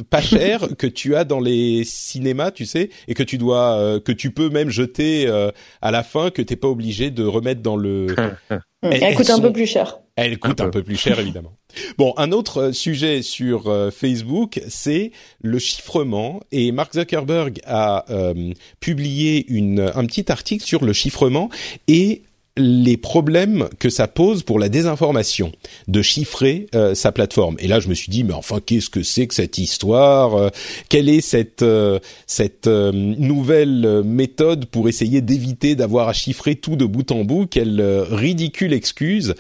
pas 0.08 0.22
chères 0.22 0.66
que 0.78 0.86
tu 0.86 1.14
as 1.14 1.24
dans 1.24 1.40
les 1.40 1.84
cinémas, 1.84 2.50
tu 2.50 2.64
sais, 2.66 2.88
et 3.06 3.14
que 3.14 3.22
tu 3.22 3.36
dois, 3.38 3.74
euh, 3.74 4.00
que 4.00 4.12
tu 4.12 4.30
peux 4.32 4.48
même 4.48 4.70
jeter 4.70 5.26
euh, 5.28 5.50
à 5.82 5.90
la 5.90 6.02
fin, 6.02 6.30
que 6.30 6.40
t'es 6.42 6.56
pas 6.56 6.68
obligé 6.68 7.11
de 7.11 7.22
remettre 7.24 7.61
dans 7.61 7.76
le. 7.76 8.06
elle, 8.48 8.61
elles 9.02 9.14
coûte 9.14 9.30
un 9.30 9.38
peu 9.40 9.52
plus 9.52 9.66
cher. 9.66 10.00
Elle 10.22 10.38
coûte 10.38 10.60
Un 10.60 10.66
un 10.66 10.68
peu. 10.68 10.82
plus 10.82 10.96
cher, 10.96 11.18
évidemment. 11.18 11.54
Bon, 11.98 12.12
un 12.16 12.32
autre 12.32 12.58
euh, 12.62 12.72
sujet 12.72 13.22
sur 13.22 13.68
euh, 13.68 13.92
Facebook, 13.92 14.60
c'est 14.68 15.12
le 15.40 15.58
chiffrement. 15.60 16.40
Et 16.50 16.72
Mark 16.72 16.92
Zuckerberg 16.92 17.60
a 17.64 18.04
euh, 18.10 18.52
publié 18.80 19.46
une, 19.48 19.90
un 19.94 20.04
petit 20.04 20.30
article 20.32 20.64
sur 20.64 20.84
le 20.84 20.92
chiffrement 20.92 21.48
et 21.86 22.22
les 22.56 22.96
problèmes 22.96 23.68
que 23.78 23.88
ça 23.88 24.08
pose 24.08 24.42
pour 24.42 24.58
la 24.58 24.68
désinformation 24.68 25.52
de 25.88 26.02
chiffrer 26.02 26.66
euh, 26.74 26.94
sa 26.94 27.12
plateforme. 27.12 27.56
Et 27.58 27.68
là, 27.68 27.80
je 27.80 27.88
me 27.88 27.94
suis 27.94 28.10
dit, 28.10 28.24
mais 28.24 28.34
enfin, 28.34 28.58
qu'est-ce 28.64 28.90
que 28.90 29.02
c'est 29.02 29.26
que 29.26 29.34
cette 29.34 29.58
histoire 29.58 30.34
Euh, 30.34 30.48
Quelle 30.88 31.08
est 31.08 31.20
cette 31.20 31.62
euh, 31.62 31.98
cette 32.26 32.66
nouvelle 32.66 34.02
méthode 34.04 34.66
pour 34.66 34.88
essayer 34.88 35.20
d'éviter 35.20 35.74
d'avoir 35.74 36.08
à 36.08 36.12
chiffrer 36.12 36.56
tout 36.56 36.76
de 36.76 36.84
bout 36.84 37.10
en 37.12 37.24
bout 37.24 37.46
Quelle 37.46 37.80
ridicule 38.10 38.72
excuse 38.72 39.34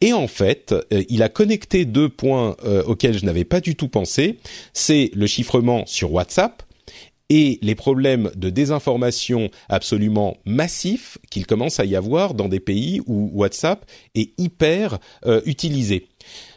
et 0.00 0.12
en 0.12 0.26
fait, 0.26 0.72
euh, 0.72 1.02
il 1.08 1.22
a 1.22 1.28
connecté 1.28 1.84
deux 1.84 2.08
points 2.08 2.56
euh, 2.64 2.82
auxquels 2.84 3.18
je 3.18 3.24
n'avais 3.24 3.44
pas 3.44 3.60
du 3.60 3.76
tout 3.76 3.88
pensé. 3.88 4.38
C'est 4.72 5.10
le 5.14 5.26
chiffrement 5.26 5.86
sur 5.86 6.12
WhatsApp 6.12 6.62
et 7.30 7.58
les 7.62 7.74
problèmes 7.74 8.30
de 8.36 8.50
désinformation 8.50 9.50
absolument 9.68 10.36
massifs 10.44 11.18
qu'il 11.30 11.46
commence 11.46 11.80
à 11.80 11.84
y 11.84 11.96
avoir 11.96 12.34
dans 12.34 12.48
des 12.48 12.60
pays 12.60 13.00
où 13.06 13.30
WhatsApp 13.32 13.86
est 14.14 14.38
hyper 14.38 14.98
euh, 15.26 15.40
utilisé. 15.46 16.08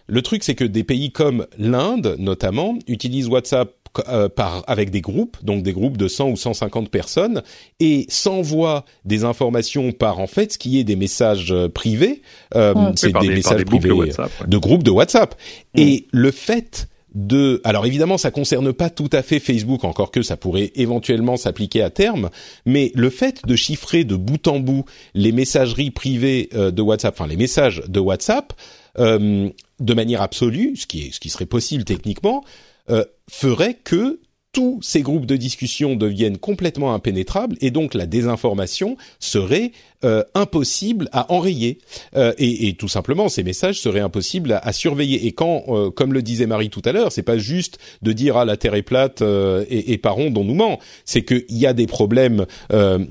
Le 0.08 0.22
truc, 0.22 0.44
c'est 0.44 0.56
que 0.56 0.64
des 0.64 0.84
pays 0.84 1.12
comme 1.12 1.48
l'Inde, 1.58 2.16
notamment, 2.20 2.78
utilisent 2.88 3.28
WhatsApp 3.28 3.74
euh, 4.08 4.30
par 4.30 4.64
avec 4.68 4.90
des 4.90 5.02
groupes, 5.02 5.38
donc 5.44 5.64
des 5.64 5.74
groupes 5.74 5.98
de 5.98 6.08
100 6.08 6.30
ou 6.30 6.36
150 6.36 6.90
personnes, 6.90 7.44
et 7.80 8.06
s'envoient 8.10 8.86
des 9.06 9.24
informations 9.24 9.92
par 9.92 10.20
en 10.20 10.28
fait 10.28 10.54
ce 10.54 10.58
qui 10.58 10.80
est 10.80 10.84
des 10.84 10.96
messages 10.96 11.52
euh, 11.52 11.70
privés. 11.70 12.22
Euh. 12.56 12.74
C'est 12.96 13.12
des, 13.18 13.30
messages 13.30 13.58
des 13.58 13.64
groupes 13.64 13.82
de 13.82 13.88
privés 13.90 14.08
WhatsApp. 14.08 14.32
ouais. 14.42 14.48
de 14.48 14.58
groupes 14.58 14.84
de 14.84 14.92
WhatsApp. 14.92 15.36
Mm. 15.76 15.80
Et 15.80 16.08
le 16.12 16.32
fait 16.32 16.88
de, 17.18 17.62
alors 17.64 17.86
évidemment, 17.86 18.18
ça 18.18 18.32
concerne 18.32 18.72
pas 18.74 18.90
tout 18.90 19.10
à 19.12 19.24
fait 19.24 19.40
Facebook, 19.40 19.84
encore 19.84 20.12
que 20.12 20.22
ça 20.22 20.38
pourrait 20.38 20.72
éventuellement 20.76 21.36
s'appliquer 21.36 21.82
à 21.82 21.90
terme, 21.90 22.30
mais 22.66 22.92
le 22.94 23.10
fait 23.10 23.46
de 23.46 23.56
chiffrer 23.56 24.04
de 24.04 24.16
bout 24.16 24.48
en 24.48 24.60
bout 24.60 24.86
les 25.16 25.32
messageries 25.32 25.90
privées 25.90 26.50
euh, 26.54 26.70
de 26.70 26.82
WhatsApp, 26.82 27.16
enfin 27.20 27.28
les 27.28 27.38
messages 27.38 27.82
de 27.88 28.00
WhatsApp, 28.00 28.54
euh, 29.00 29.50
de 29.80 29.94
manière 29.94 30.22
absolue, 30.22 30.76
ce 30.76 30.86
qui 30.86 31.08
est, 31.08 31.12
ce 31.12 31.20
qui 31.20 31.30
serait 31.30 31.46
possible 31.46 31.84
techniquement, 31.84 32.44
euh, 32.90 33.04
ferait 33.30 33.76
que 33.84 34.20
tous 34.54 34.80
ces 34.82 35.02
groupes 35.02 35.28
de 35.28 35.36
discussion 35.36 35.96
deviennent 35.96 36.38
complètement 36.38 36.94
impénétrables 36.94 37.58
et 37.62 37.70
donc 37.70 37.94
la 37.94 38.08
désinformation 38.08 38.98
serait 39.20 39.72
euh, 40.04 40.24
impossible 40.34 41.10
à 41.12 41.32
enrayer. 41.32 41.80
Euh, 42.16 42.34
et, 42.40 42.74
tout 42.74 42.88
simplement 42.88 43.30
ces 43.30 43.44
messages 43.44 43.80
seraient 43.80 44.00
impossibles 44.00 44.60
à, 44.64 44.74
surveiller. 44.74 45.28
Et 45.28 45.34
quand 45.34 45.66
comme 45.96 46.14
le 46.14 46.22
disait 46.22 46.48
Marie 46.48 46.70
tout 46.70 46.82
à 46.86 46.92
l'heure 46.92 47.12
c'est 47.12 47.22
pas 47.22 47.38
juste 47.38 47.78
de 48.02 48.14
dire 48.14 48.38
ah 48.38 48.46
la 48.46 48.58
terre 48.58 48.74
est 48.74 48.84
plate 48.84 49.22
et, 49.22 49.92
et 49.92 49.98
pas 49.98 50.12
ronde 50.12 50.38
on 50.38 50.46
nous 50.46 50.56
ment. 50.56 50.80
C'est 51.06 51.24
qu'il 51.24 51.46
y 51.50 51.68
a 51.68 51.74
des 51.74 51.88
problèmes 51.88 52.46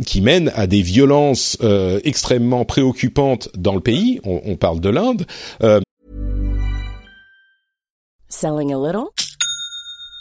qui 0.04 0.20
mènent 0.22 0.50
à 0.56 0.66
des 0.66 0.82
violences 0.82 1.58
extrêmement 2.02 2.64
préoccupantes 2.64 3.50
dans 3.56 3.74
le 3.74 3.80
pays. 3.80 4.20
On, 4.24 4.40
on 4.46 4.56
parle 4.56 4.80
de 4.80 4.88
l'Inde. 4.88 5.26
Selling 8.28 8.72
a 8.72 8.78
little? 8.78 9.12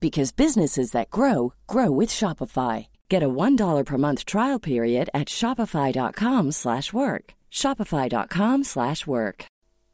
because 0.00 0.32
businesses 0.32 0.92
that 0.92 1.10
grow 1.10 1.52
grow 1.66 1.90
with 1.90 2.10
Shopify. 2.10 2.86
Get 3.08 3.22
a 3.22 3.28
$1 3.28 3.84
per 3.84 3.98
month 3.98 4.24
trial 4.24 4.58
period 4.58 5.10
at 5.12 5.28
shopify.com/work. 5.28 6.54
slash 6.54 6.92
work. 6.92 7.24
shopify.com/work. 7.50 8.64
slash 8.64 9.06
work. 9.06 9.44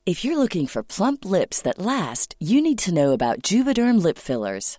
If 0.07 0.23
you're 0.23 0.39
looking 0.39 0.67
for 0.67 0.83
plump 0.83 1.25
lips 1.25 1.63
that 1.63 1.79
last, 1.79 2.35
you 2.39 2.61
need 2.61 2.79
to 2.81 2.93
know 2.93 3.13
about 3.13 3.41
Juvederm 3.41 4.03
lip 4.03 4.19
fillers. 4.19 4.79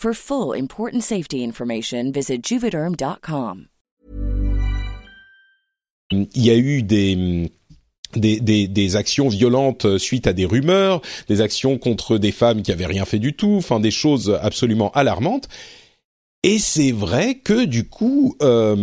For 0.00 0.14
full 0.14 0.54
important 0.54 1.02
safety 1.02 1.42
information, 1.42 2.12
visit 2.12 2.46
juvederm.com. 2.46 3.66
Il 6.12 6.28
y 6.36 6.50
a 6.50 6.56
eu 6.56 6.84
des 6.84 7.50
des, 8.14 8.68
des, 8.68 8.96
actions 8.96 9.28
violentes 9.28 9.98
suite 9.98 10.28
à 10.28 10.32
des 10.32 10.44
rumeurs, 10.44 11.02
des 11.28 11.40
actions 11.40 11.78
contre 11.78 12.16
des 12.16 12.30
femmes 12.30 12.62
qui 12.62 12.70
avaient 12.70 12.86
rien 12.86 13.04
fait 13.06 13.18
du 13.18 13.34
tout, 13.34 13.56
enfin 13.56 13.80
des 13.80 13.90
choses 13.90 14.38
absolument 14.40 14.92
alarmantes. 14.92 15.48
Et 16.44 16.60
c'est 16.60 16.92
vrai 16.92 17.34
que 17.34 17.64
du 17.64 17.88
coup, 17.88 18.36
euh, 18.40 18.76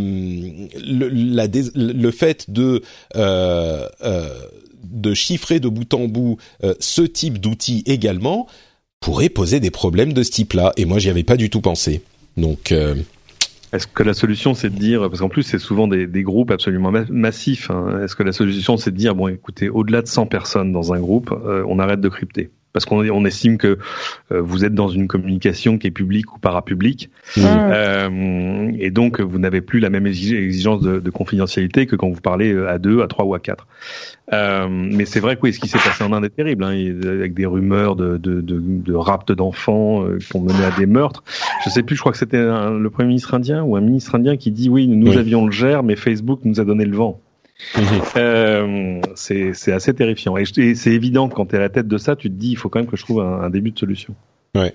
le, 0.75 2.11
fait 2.11 2.51
de 2.51 2.81
euh, 3.15 3.87
euh, 4.03 4.29
de 4.83 5.13
chiffrer 5.13 5.61
de 5.61 5.69
bout 5.69 5.93
en 5.93 6.09
bout 6.09 6.35
ce 6.81 7.03
type 7.03 7.39
d'outils 7.39 7.83
également 7.85 8.47
pourrait 9.05 9.29
poser 9.29 9.59
des 9.59 9.69
problèmes 9.69 10.13
de 10.13 10.23
ce 10.23 10.31
type-là. 10.31 10.73
Et 10.77 10.85
moi, 10.85 10.97
j'y 10.97 11.11
avais 11.11 11.23
pas 11.23 11.37
du 11.37 11.51
tout 11.51 11.61
pensé. 11.61 12.01
Donc 12.37 12.71
euh, 12.71 12.95
est-ce 13.71 13.85
que 13.85 14.01
la 14.01 14.15
solution 14.15 14.55
c'est 14.55 14.71
de 14.71 14.77
dire, 14.79 15.01
parce 15.01 15.19
qu'en 15.19 15.29
plus 15.29 15.43
c'est 15.43 15.59
souvent 15.59 15.87
des, 15.87 16.07
groupes 16.23 16.49
absolument 16.49 16.91
massifs, 17.09 17.69
hein, 17.69 18.01
est-ce 18.03 18.15
que 18.15 18.23
la 18.23 18.31
solution 18.31 18.77
c'est 18.77 18.91
de 18.91 18.97
dire, 18.97 19.13
bon 19.13 19.27
écoutez, 19.27 19.69
au-delà 19.69 20.01
de 20.01 20.07
100 20.07 20.25
personnes 20.25 20.71
dans 20.71 20.91
un 20.91 20.99
groupe, 20.99 21.31
euh, 21.31 21.63
on 21.67 21.77
arrête 21.77 22.01
de 22.01 22.09
crypter? 22.09 22.49
Parce 22.75 22.83
qu'on 22.83 23.09
on 23.09 23.23
estime 23.23 23.57
que 23.57 23.77
euh, 24.33 24.41
vous 24.41 24.65
êtes 24.65 24.73
dans 24.73 24.89
une 24.89 25.07
communication 25.07 25.77
qui 25.77 25.87
est 25.87 25.91
publique 25.91 26.35
ou 26.35 26.39
parapublique, 26.39 27.09
mmh. 27.37 27.41
euh, 27.45 28.71
et 28.77 28.91
donc 28.91 29.21
vous 29.21 29.39
n'avez 29.39 29.61
plus 29.61 29.79
la 29.79 29.89
même 29.89 30.05
exigence 30.05 30.81
de, 30.81 30.99
de, 30.99 31.09
confidentialité 31.09 31.85
que 31.85 31.95
quand 31.95 32.09
vous 32.09 32.19
parlez 32.19 32.51
euh, 32.51 32.69
à 32.69 32.77
deux, 32.77 33.01
à 33.01 33.07
trois 33.07 33.23
ou 33.23 33.33
à 33.33 33.39
quatre. 33.39 33.65
Euh, 34.33 34.67
mais 34.69 35.05
c'est 35.05 35.21
vrai 35.21 35.37
que 35.37 35.41
oui, 35.43 35.53
ce 35.53 35.59
qui 35.61 35.69
s'est 35.69 35.77
passé 35.77 36.03
en 36.03 36.11
Inde 36.11 36.25
est 36.25 36.35
terrible, 36.35 36.65
hein, 36.65 36.75
avec 37.05 37.33
des 37.33 37.45
rumeurs 37.45 37.95
de, 37.95 38.17
de, 38.17 38.41
de, 38.41 38.59
de 38.59 38.93
rapt 38.93 39.31
d'enfants 39.31 40.03
euh, 40.03 40.17
qui 40.17 40.35
ont 40.35 40.41
mené 40.41 40.65
à 40.65 40.71
des 40.77 40.85
meurtres. 40.85 41.23
Je 41.63 41.69
sais 41.69 41.81
plus, 41.81 41.95
je 41.95 42.01
crois 42.01 42.11
que 42.11 42.17
c'était 42.17 42.43
le 42.43 42.89
premier 42.89 43.07
ministre 43.07 43.33
indien 43.35 43.63
ou 43.63 43.77
un 43.77 43.81
ministre 43.81 44.15
indien 44.15 44.35
qui 44.35 44.51
dit 44.51 44.67
oui, 44.67 44.85
nous 44.85 45.17
avions 45.17 45.45
le 45.45 45.53
gère, 45.53 45.81
mais 45.81 45.95
Facebook 45.95 46.41
nous 46.43 46.59
a 46.59 46.65
donné 46.65 46.83
le 46.83 46.97
vent. 46.97 47.21
Euh, 48.17 49.01
c'est 49.15 49.71
assez 49.71 49.93
terrifiant. 49.93 50.37
Et, 50.37 50.45
c'est 50.45 50.91
évident 50.91 51.29
quand 51.29 51.47
tu 51.47 51.55
es 51.55 51.57
à 51.57 51.61
la 51.61 51.69
tête 51.69 51.87
de 51.87 51.97
ça, 51.97 52.15
tu 52.15 52.29
te 52.29 52.35
dis, 52.35 52.51
il 52.51 52.57
faut 52.57 52.69
quand 52.69 52.79
même 52.79 52.89
que 52.89 52.97
je 52.97 53.03
trouve 53.03 53.21
un, 53.21 53.41
un 53.41 53.49
début 53.49 53.71
de 53.71 53.79
solution. 53.79 54.15
Ouais. 54.55 54.73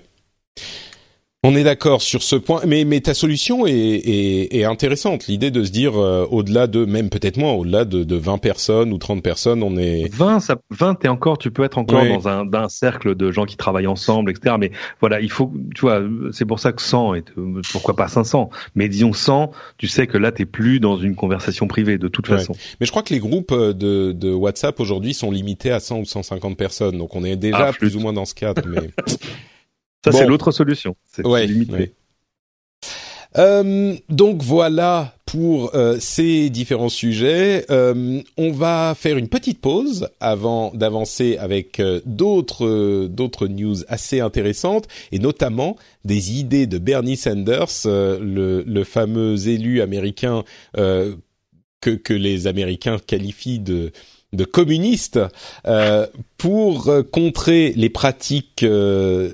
On 1.43 1.55
est 1.55 1.63
d'accord 1.63 2.03
sur 2.03 2.21
ce 2.21 2.35
point, 2.35 2.61
mais, 2.67 2.85
mais 2.85 3.01
ta 3.01 3.15
solution 3.15 3.65
est, 3.65 3.73
est, 3.73 4.55
est 4.57 4.63
intéressante. 4.63 5.25
L'idée 5.25 5.49
de 5.49 5.63
se 5.63 5.71
dire, 5.71 5.99
euh, 5.99 6.23
au-delà 6.29 6.67
de, 6.67 6.85
même 6.85 7.09
peut-être 7.09 7.37
moins, 7.37 7.53
au-delà 7.53 7.83
de, 7.83 8.03
de 8.03 8.15
20 8.15 8.37
personnes 8.37 8.93
ou 8.93 8.99
30 8.99 9.23
personnes, 9.23 9.63
on 9.63 9.75
est... 9.75 10.13
20, 10.13 10.39
ça, 10.39 10.57
20 10.69 11.03
et 11.03 11.07
encore, 11.07 11.39
tu 11.39 11.49
peux 11.49 11.63
être 11.63 11.79
encore 11.79 12.05
dans 12.05 12.27
un, 12.27 12.53
un 12.53 12.69
cercle 12.69 13.15
de 13.15 13.31
gens 13.31 13.45
qui 13.45 13.57
travaillent 13.57 13.87
ensemble, 13.87 14.29
etc. 14.29 14.57
Mais 14.59 14.71
voilà, 14.99 15.19
il 15.19 15.31
faut, 15.31 15.51
tu 15.73 15.81
vois, 15.81 16.03
c'est 16.31 16.45
pour 16.45 16.59
ça 16.59 16.73
que 16.73 16.81
100, 16.83 17.15
et 17.15 17.23
pourquoi 17.71 17.95
pas 17.95 18.07
500 18.07 18.51
Mais 18.75 18.87
disons 18.87 19.11
100, 19.11 19.49
tu 19.79 19.87
sais 19.87 20.05
que 20.05 20.19
là, 20.19 20.31
t'es 20.31 20.45
plus 20.45 20.79
dans 20.79 20.97
une 20.97 21.15
conversation 21.15 21.65
privée, 21.65 21.97
de 21.97 22.07
toute 22.07 22.27
façon. 22.27 22.53
Mais 22.79 22.85
je 22.85 22.91
crois 22.91 23.01
que 23.01 23.15
les 23.15 23.19
groupes 23.19 23.51
de, 23.51 24.11
de 24.11 24.31
WhatsApp 24.31 24.79
aujourd'hui 24.79 25.15
sont 25.15 25.31
limités 25.31 25.71
à 25.71 25.79
100 25.79 26.01
ou 26.01 26.05
150 26.05 26.55
personnes. 26.55 26.99
Donc 26.99 27.15
on 27.15 27.23
est 27.23 27.35
déjà 27.35 27.69
ah, 27.69 27.73
plus 27.73 27.95
ou 27.95 27.99
moins 27.99 28.13
dans 28.13 28.25
ce 28.25 28.35
cadre, 28.35 28.61
mais... 28.67 28.91
Ça, 30.03 30.11
c'est 30.11 30.25
l'autre 30.25 30.51
solution. 30.51 30.95
C'est 31.05 31.25
ouais, 31.25 31.45
limité. 31.45 31.93
Euh, 33.37 33.95
donc 34.09 34.43
voilà 34.43 35.13
pour 35.25 35.73
euh, 35.75 35.97
ces 35.99 36.49
différents 36.49 36.89
sujets. 36.89 37.65
Euh, 37.69 38.21
on 38.37 38.51
va 38.51 38.93
faire 38.97 39.17
une 39.17 39.29
petite 39.29 39.61
pause 39.61 40.09
avant 40.19 40.71
d'avancer 40.73 41.37
avec 41.37 41.79
euh, 41.79 42.01
d'autres 42.05 42.65
euh, 42.65 43.07
d'autres 43.07 43.47
news 43.47 43.77
assez 43.87 44.19
intéressantes 44.19 44.89
et 45.13 45.19
notamment 45.19 45.77
des 46.03 46.33
idées 46.37 46.67
de 46.67 46.77
Bernie 46.77 47.15
Sanders, 47.15 47.69
le, 47.85 48.63
le, 48.67 48.83
fameux 48.83 49.47
élu 49.47 49.81
américain 49.81 50.43
que 50.75 51.91
que 51.91 52.13
les 52.13 52.47
Américains 52.47 52.97
qualifient 52.99 53.59
de 53.59 53.91
de 54.33 54.45
communistes 54.45 55.19
euh, 55.67 56.07
pour 56.37 56.87
euh, 56.87 57.03
contrer 57.03 57.73
les 57.75 57.89
pratiques 57.89 58.63
euh, 58.63 59.31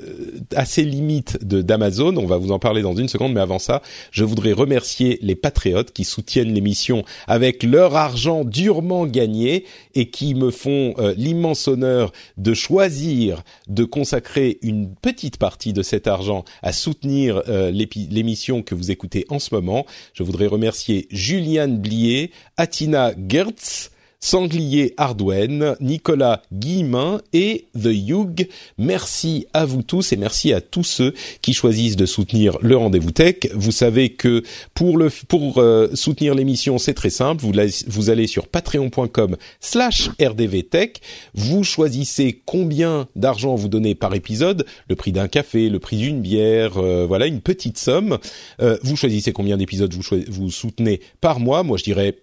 assez 0.55 0.83
limites 0.83 1.37
de 1.45 1.61
d'Amazon. 1.61 2.17
On 2.17 2.25
va 2.25 2.37
vous 2.37 2.51
en 2.51 2.57
parler 2.57 2.81
dans 2.81 2.95
une 2.95 3.07
seconde, 3.07 3.33
mais 3.33 3.39
avant 3.39 3.59
ça, 3.59 3.83
je 4.11 4.23
voudrais 4.23 4.53
remercier 4.53 5.19
les 5.21 5.35
patriotes 5.35 5.91
qui 5.91 6.03
soutiennent 6.03 6.51
l'émission 6.53 7.03
avec 7.27 7.61
leur 7.61 7.95
argent 7.95 8.43
durement 8.43 9.05
gagné 9.05 9.65
et 9.93 10.09
qui 10.09 10.33
me 10.33 10.49
font 10.49 10.95
l'immense 11.15 11.67
honneur 11.67 12.11
de 12.37 12.53
choisir 12.53 13.43
de 13.67 13.83
consacrer 13.83 14.57
une 14.61 14.93
petite 14.95 15.37
partie 15.37 15.73
de 15.73 15.83
cet 15.83 16.07
argent 16.07 16.43
à 16.61 16.73
soutenir 16.73 17.41
l'émission 17.47 18.61
que 18.63 18.75
vous 18.75 18.91
écoutez 18.91 19.25
en 19.29 19.39
ce 19.39 19.53
moment. 19.53 19.85
Je 20.13 20.23
voudrais 20.23 20.47
remercier 20.47 21.07
Juliane 21.11 21.77
Blier, 21.77 22.31
Atina 22.57 23.13
Gertz, 23.27 23.91
Sanglier 24.19 24.93
Ardouin, 24.97 25.75
Nicolas 25.79 26.41
Guillemin 26.51 27.21
et 27.33 27.67
The 27.75 28.09
Hug. 28.09 28.47
Merci 28.77 29.45
à 29.53 29.65
vous 29.65 29.83
tous 29.83 30.11
et 30.11 30.17
merci 30.17 30.53
à 30.53 30.61
tous 30.61 30.83
ceux 30.83 31.13
qui 31.41 31.53
choisissent 31.53 31.95
de 31.95 32.05
soutenir 32.05 32.57
le 32.61 32.75
rendez-vous 32.75 33.11
tech. 33.11 33.35
Vous 33.53 33.71
savez 33.71 34.09
que 34.09 34.43
pour 34.73 34.97
le 34.97 35.11
pour 35.27 35.59
euh, 35.59 35.89
soutenir 35.93 36.33
l'émission, 36.33 36.77
c'est 36.77 36.93
très 36.93 37.09
simple. 37.09 37.43
Vous, 37.43 38.09
allez 38.09 38.27
sur 38.27 38.47
patreon.com/slash 38.47 40.09
rdvtech. 40.19 41.01
Vous 41.35 41.63
choisissez 41.63 42.41
combien 42.45 43.07
d'argent 43.15 43.55
vous 43.55 43.69
donnez 43.69 43.95
par 43.95 44.15
épisode, 44.15 44.65
le 44.89 44.95
prix 44.95 45.11
d'un 45.11 45.27
café, 45.27 45.69
le 45.69 45.79
prix 45.79 45.97
d'une 45.97 46.21
bière, 46.21 46.77
euh, 46.77 47.05
voilà 47.07 47.27
une 47.27 47.41
petite 47.41 47.77
somme. 47.77 48.17
Euh, 48.61 48.77
vous 48.81 48.95
choisissez 48.95 49.31
combien 49.31 49.57
d'épisodes 49.57 49.93
vous, 49.93 50.03
vous 50.27 50.49
soutenez 50.49 51.01
par 51.21 51.39
mois. 51.39 51.63
Moi, 51.63 51.77
je 51.77 51.83
dirais 51.83 52.17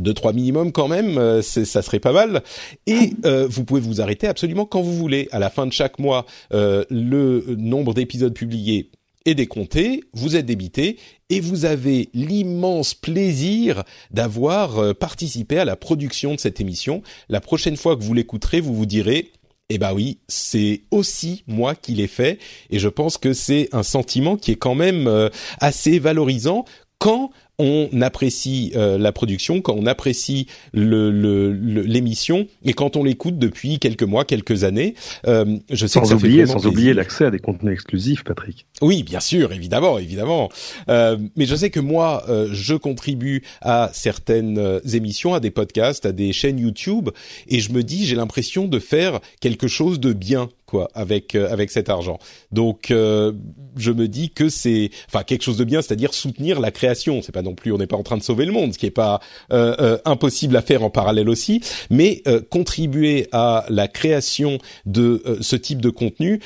deux 0.00 0.14
trois 0.14 0.32
minimum 0.32 0.72
quand 0.72 0.88
même, 0.88 1.18
euh, 1.18 1.42
ça 1.42 1.82
serait 1.82 2.00
pas 2.00 2.12
mal. 2.12 2.42
Et 2.86 3.12
euh, 3.24 3.46
vous 3.48 3.64
pouvez 3.64 3.80
vous 3.80 4.00
arrêter 4.00 4.26
absolument 4.26 4.66
quand 4.66 4.82
vous 4.82 4.96
voulez. 4.96 5.28
À 5.32 5.38
la 5.38 5.50
fin 5.50 5.66
de 5.66 5.72
chaque 5.72 5.98
mois, 5.98 6.26
euh, 6.52 6.84
le 6.90 7.44
nombre 7.56 7.94
d'épisodes 7.94 8.34
publiés 8.34 8.90
est 9.26 9.34
décompté, 9.34 10.02
vous 10.14 10.34
êtes 10.34 10.46
débité 10.46 10.96
et 11.28 11.40
vous 11.40 11.66
avez 11.66 12.08
l'immense 12.14 12.94
plaisir 12.94 13.84
d'avoir 14.10 14.94
participé 14.94 15.58
à 15.58 15.66
la 15.66 15.76
production 15.76 16.34
de 16.34 16.40
cette 16.40 16.58
émission. 16.58 17.02
La 17.28 17.42
prochaine 17.42 17.76
fois 17.76 17.96
que 17.96 18.02
vous 18.02 18.14
l'écouterez, 18.14 18.60
vous 18.60 18.74
vous 18.74 18.86
direz 18.86 19.30
eh 19.72 19.78
ben 19.78 19.92
oui, 19.92 20.18
c'est 20.26 20.82
aussi 20.90 21.44
moi 21.46 21.76
qui 21.76 21.92
l'ai 21.92 22.08
fait 22.08 22.38
et 22.70 22.80
je 22.80 22.88
pense 22.88 23.18
que 23.18 23.32
c'est 23.32 23.68
un 23.72 23.84
sentiment 23.84 24.36
qui 24.36 24.52
est 24.52 24.56
quand 24.56 24.74
même 24.74 25.30
assez 25.60 26.00
valorisant 26.00 26.64
quand 26.98 27.30
on 27.60 28.02
apprécie 28.02 28.72
euh, 28.76 28.98
la 28.98 29.12
production, 29.12 29.60
quand 29.60 29.74
on 29.74 29.86
apprécie 29.86 30.46
l'émission 30.72 32.38
le, 32.38 32.70
et 32.70 32.72
quand 32.72 32.96
on 32.96 33.04
l'écoute 33.04 33.38
depuis 33.38 33.78
quelques 33.78 34.02
mois, 34.02 34.24
quelques 34.24 34.64
années. 34.64 34.94
Euh, 35.26 35.58
je 35.70 35.86
sais 35.86 36.00
sans 36.00 36.08
que 36.08 36.14
oublier, 36.14 36.46
sans 36.46 36.66
oublier 36.66 36.94
l'accès 36.94 37.26
à 37.26 37.30
des 37.30 37.38
contenus 37.38 37.72
exclusifs, 37.72 38.24
Patrick. 38.24 38.66
Oui, 38.82 39.02
bien 39.02 39.20
sûr, 39.20 39.52
évidemment, 39.52 39.98
évidemment. 39.98 40.48
Euh, 40.88 41.16
mais 41.36 41.46
je 41.46 41.54
sais 41.54 41.70
que 41.70 41.80
moi, 41.80 42.24
euh, 42.28 42.48
je 42.52 42.74
contribue 42.74 43.42
à 43.60 43.90
certaines 43.92 44.58
euh, 44.58 44.80
émissions, 44.92 45.34
à 45.34 45.40
des 45.40 45.50
podcasts, 45.50 46.06
à 46.06 46.12
des 46.12 46.32
chaînes 46.32 46.58
YouTube, 46.58 47.10
et 47.48 47.60
je 47.60 47.72
me 47.72 47.82
dis, 47.82 48.06
j'ai 48.06 48.16
l'impression 48.16 48.66
de 48.66 48.78
faire 48.78 49.20
quelque 49.40 49.68
chose 49.68 50.00
de 50.00 50.12
bien 50.12 50.48
quoi 50.70 50.88
avec 50.94 51.34
euh, 51.34 51.50
avec 51.50 51.70
cet 51.70 51.88
argent. 51.88 52.18
Donc 52.52 52.90
euh, 52.90 53.32
je 53.76 53.90
me 53.90 54.08
dis 54.08 54.30
que 54.30 54.48
c'est 54.48 54.90
enfin 55.08 55.24
quelque 55.24 55.42
chose 55.42 55.56
de 55.56 55.64
bien, 55.64 55.82
c'est-à-dire 55.82 56.14
soutenir 56.14 56.60
la 56.60 56.70
création. 56.70 57.20
C'est 57.22 57.32
pas 57.32 57.42
non 57.42 57.54
plus 57.54 57.72
on 57.72 57.78
n'est 57.78 57.86
pas 57.86 57.96
en 57.96 58.02
train 58.02 58.16
de 58.16 58.22
sauver 58.22 58.46
le 58.46 58.52
monde, 58.52 58.72
ce 58.72 58.78
qui 58.78 58.86
est 58.86 58.90
pas 58.90 59.20
euh, 59.52 59.98
impossible 60.04 60.56
à 60.56 60.62
faire 60.62 60.84
en 60.84 60.90
parallèle 60.90 61.28
aussi, 61.28 61.60
mais 61.90 62.22
contribuer 62.50 63.26
à 63.32 63.64
la 63.68 63.88
création 63.88 64.58
de 64.86 65.22
ce 65.40 65.56
type 65.56 65.80
de 65.80 65.90
contenu 65.90 66.40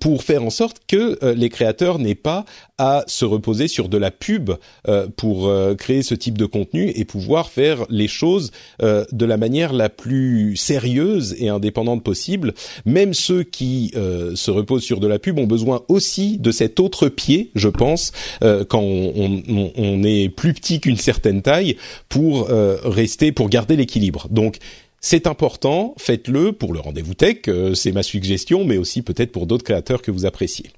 pour 0.00 0.22
faire 0.22 0.44
en 0.44 0.50
sorte 0.50 0.78
que 0.86 1.18
les 1.34 1.48
créateurs 1.48 1.98
n'aient 1.98 2.14
pas 2.14 2.44
à 2.78 3.02
se 3.06 3.24
reposer 3.24 3.66
sur 3.66 3.88
de 3.88 3.98
la 3.98 4.10
pub 4.10 4.50
pour 5.16 5.50
créer 5.76 6.02
ce 6.02 6.14
type 6.14 6.38
de 6.38 6.46
contenu 6.46 6.92
et 6.94 7.04
pouvoir 7.04 7.50
faire 7.50 7.84
les 7.90 8.08
choses 8.08 8.52
de 8.80 9.24
la 9.24 9.36
manière 9.36 9.72
la 9.72 9.88
plus 9.88 10.56
sérieuse 10.56 11.34
et 11.38 11.48
indépendante 11.48 12.04
possible. 12.04 12.54
Même 12.84 13.14
ceux 13.14 13.44
qui 13.50 13.92
euh, 13.96 14.34
se 14.36 14.50
reposent 14.50 14.84
sur 14.84 15.00
de 15.00 15.06
la 15.06 15.18
pub 15.18 15.38
ont 15.38 15.46
besoin 15.46 15.82
aussi 15.88 16.38
de 16.38 16.50
cet 16.50 16.80
autre 16.80 17.08
pied, 17.08 17.50
je 17.54 17.68
pense, 17.68 18.12
euh, 18.42 18.64
quand 18.64 18.80
on, 18.80 19.42
on, 19.48 19.72
on, 19.76 20.02
est 20.02 20.28
plus 20.28 20.54
petit 20.54 20.80
qu'une 20.80 20.96
certaine 20.96 21.42
taille, 21.42 21.76
pour 22.08 22.50
euh, 22.50 22.78
rester, 22.84 23.32
pour 23.32 23.48
garder 23.48 23.76
l'équilibre. 23.76 24.28
Donc 24.30 24.58
c'est 25.00 25.26
important, 25.26 25.94
faites-le 25.98 26.52
pour 26.52 26.72
le 26.72 26.80
rendez-vous 26.80 27.14
tech, 27.14 27.38
c'est 27.74 27.92
ma 27.92 28.02
suggestion, 28.02 28.64
mais 28.64 28.78
aussi 28.78 29.02
peut-être 29.02 29.30
pour 29.30 29.46
d'autres 29.46 29.64
créateurs 29.64 30.02
que 30.02 30.10
vous 30.10 30.26
appréciez. 30.26 30.70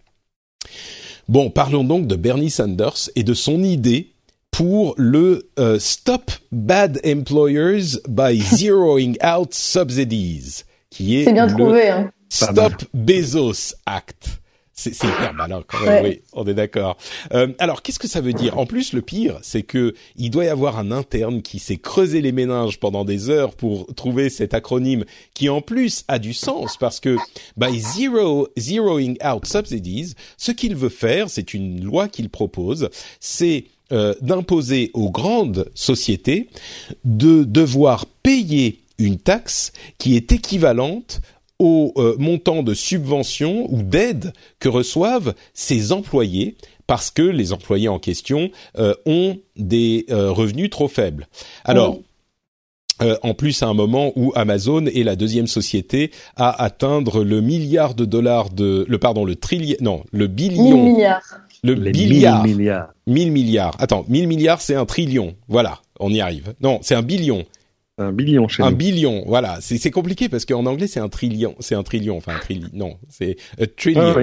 Bon, 1.29 1.51
parlons 1.51 1.85
donc 1.85 2.07
de 2.07 2.17
Bernie 2.17 2.51
Sanders 2.51 3.09
et 3.17 3.23
de 3.23 3.33
son 3.33 3.63
idée 3.63 4.11
pour 4.51 4.95
le 4.99 5.49
Stop 5.79 6.31
Bad 6.53 7.01
Employers 7.07 7.99
by 8.09 8.39
Zeroing 8.41 9.15
Out 9.25 9.55
Subsidies, 9.55 10.65
qui 10.91 11.21
est, 11.21 11.33
bien 11.33 11.47
trouvé, 11.47 11.89
hein. 11.89 12.13
Stop 12.31 12.85
Bezos 12.95 13.75
Act. 13.87 14.41
C'est 14.73 14.95
hyper 14.95 15.35
malin 15.35 15.63
quand 15.67 15.85
même, 15.85 16.05
oui, 16.05 16.23
on 16.33 16.47
est 16.47 16.55
d'accord. 16.55 16.97
Euh, 17.35 17.49
alors, 17.59 17.83
qu'est-ce 17.83 17.99
que 17.99 18.09
ça 18.09 18.23
veut 18.23 18.33
dire? 18.33 18.57
En 18.57 18.65
plus, 18.65 18.95
le 18.95 19.03
pire, 19.03 19.39
c'est 19.43 19.63
que 19.63 19.93
il 20.17 20.31
doit 20.31 20.47
y 20.47 20.49
avoir 20.49 20.79
un 20.79 20.91
interne 20.91 21.43
qui 21.43 21.59
s'est 21.59 21.77
creusé 21.77 22.23
les 22.23 22.33
méninges 22.33 22.81
pendant 22.81 23.05
des 23.05 23.29
heures 23.29 23.55
pour 23.55 23.95
trouver 23.95 24.31
cet 24.31 24.55
acronyme, 24.55 25.05
qui 25.35 25.51
en 25.51 25.61
plus 25.61 26.05
a 26.09 26.19
du 26.19 26.33
sens 26.33 26.79
parce 26.79 26.99
que 26.99 27.19
by 27.59 27.79
zero 27.79 28.49
zeroing 28.57 29.17
out 29.23 29.45
subsidies, 29.45 30.15
ce 30.39 30.51
qu'il 30.51 30.75
veut 30.75 30.89
faire, 30.89 31.29
c'est 31.29 31.53
une 31.53 31.85
loi 31.85 32.09
qu'il 32.09 32.31
propose, 32.31 32.89
c'est 33.19 33.65
euh, 33.93 34.15
d'imposer 34.23 34.93
aux 34.95 35.11
grandes 35.11 35.69
sociétés 35.75 36.49
de 37.05 37.45
devoir 37.45 38.07
payer 38.07 38.81
une 38.99 39.19
taxe 39.19 39.73
qui 39.99 40.17
est 40.17 40.33
équivalente 40.33 41.21
au 41.61 41.93
euh, 41.97 42.17
montant 42.19 42.65
de 42.65 42.75
subvention 42.75 43.73
ou 43.73 43.83
d'aide 43.83 44.33
que 44.59 44.69
reçoivent 44.69 45.35
ces 45.55 45.93
employés 45.93 46.57
parce 46.89 47.13
que 47.13 47.23
les 47.23 47.53
employés 47.53 47.89
en 47.89 48.01
question 48.01 48.51
euh, 48.79 48.95
ont 49.07 49.39
des 49.57 50.07
euh, 50.11 50.33
revenus 50.33 50.71
trop 50.71 50.89
faibles. 50.89 51.29
Alors, 51.65 52.01
en 53.23 53.33
plus, 53.33 53.63
à 53.63 53.67
un 53.67 53.73
moment 53.73 54.13
où 54.15 54.31
Amazon 54.35 54.85
est 54.85 55.05
la 55.05 55.17
deuxième 55.17 55.47
société 55.47 56.11
à 56.37 56.63
atteindre 56.63 57.25
le 57.25 57.41
milliard 57.41 57.95
de 57.95 58.05
dollars 58.05 58.51
de 58.51 58.85
le 58.87 58.99
pardon 58.99 59.25
le 59.25 59.37
trillion 59.37 59.77
non 59.81 60.05
le 60.13 60.27
billion. 60.27 60.85
Milliards. 60.85 61.23
Le 61.63 61.75
billiard 61.77 62.45
milliards. 62.45 62.93
1000 63.07 63.33
milliards. 63.33 63.75
Attends 63.79 64.05
1000 64.09 64.29
milliards 64.29 64.61
c'est 64.61 64.75
un 64.75 64.85
trillion. 64.85 65.35
Voilà 65.49 65.81
on 65.99 66.11
y 66.11 66.21
arrive. 66.21 66.53
Non 66.61 66.81
c'est 66.83 66.95
un 66.95 67.01
billion 67.01 67.47
un 68.01 68.13
billion 68.13 68.49
chez 68.49 68.63
un 68.63 68.71
nous. 68.71 68.77
billion, 68.77 69.25
voilà. 69.27 69.59
C'est 69.61 69.91
compliqué 69.91 70.29
parce 70.29 70.45
qu'en 70.45 70.67
anglais 70.67 70.87
c'est 70.87 71.01
un 71.01 71.09
trillion, 71.09 71.55
c'est 71.61 71.75
un 71.75 71.83
trillion, 71.83 72.17
enfin 72.17 72.35
un 72.37 72.39
trillion. 72.39 72.69
Non, 72.73 72.97
c'est 73.09 73.37
a 73.59 73.67
trillion. 73.67 74.15
Ah 74.17 74.23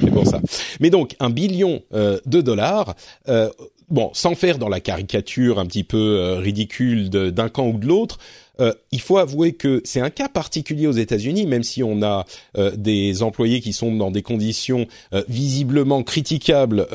c'est 0.00 0.10
pour 0.10 0.26
ça. 0.26 0.40
Mais 0.80 0.90
donc 0.90 1.16
un 1.20 1.30
billion 1.30 1.82
euh, 1.92 2.18
de 2.26 2.40
dollars. 2.40 2.94
Euh, 3.28 3.50
bon, 3.90 4.10
sans 4.14 4.34
faire 4.34 4.58
dans 4.58 4.68
la 4.68 4.80
caricature 4.80 5.58
un 5.58 5.66
petit 5.66 5.84
peu 5.84 6.18
euh, 6.18 6.38
ridicule 6.38 7.10
d'un 7.10 7.48
camp 7.48 7.68
ou 7.68 7.78
de 7.78 7.86
l'autre, 7.86 8.18
euh, 8.60 8.72
il 8.90 9.00
faut 9.00 9.18
avouer 9.18 9.52
que 9.52 9.80
c'est 9.84 10.00
un 10.00 10.10
cas 10.10 10.28
particulier 10.28 10.86
aux 10.86 10.92
États-Unis, 10.92 11.46
même 11.46 11.62
si 11.62 11.82
on 11.82 12.02
a 12.02 12.26
euh, 12.56 12.72
des 12.76 13.22
employés 13.22 13.60
qui 13.60 13.72
sont 13.72 13.94
dans 13.94 14.10
des 14.10 14.22
conditions 14.22 14.86
euh, 15.12 15.22
visiblement 15.28 16.02
critiquables 16.02 16.86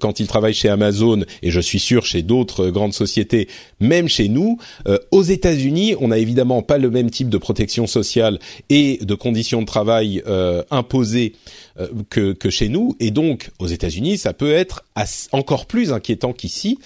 quand 0.00 0.20
ils 0.20 0.26
travaillent 0.26 0.54
chez 0.54 0.68
Amazon, 0.68 1.24
et 1.42 1.50
je 1.50 1.60
suis 1.60 1.78
sûr 1.78 2.04
chez 2.04 2.22
d'autres 2.22 2.70
grandes 2.70 2.92
sociétés, 2.92 3.48
même 3.80 4.08
chez 4.08 4.28
nous. 4.28 4.58
aux 5.10 5.22
États-Unis, 5.22 5.94
on 6.00 6.08
n'a 6.08 6.18
évidemment 6.18 6.62
pas 6.62 6.78
le 6.78 6.90
même 6.90 7.10
type 7.10 7.28
de 7.28 7.38
protection 7.38 7.86
sociale 7.86 8.38
et 8.68 8.98
de 9.02 9.14
conditions 9.14 9.60
de 9.60 9.66
travail 9.66 10.22
imposées 10.70 11.34
que, 12.08 12.32
que, 12.32 12.50
chez 12.50 12.68
nous, 12.68 12.96
et 13.00 13.10
donc 13.10 13.50
aux 13.58 13.66
États-Unis, 13.66 14.18
ça 14.18 14.32
peut 14.32 14.52
être 14.52 14.84
encore 15.32 15.66
plus 15.66 15.92
inquiétant 15.92 16.32
qu'ici. 16.32 16.78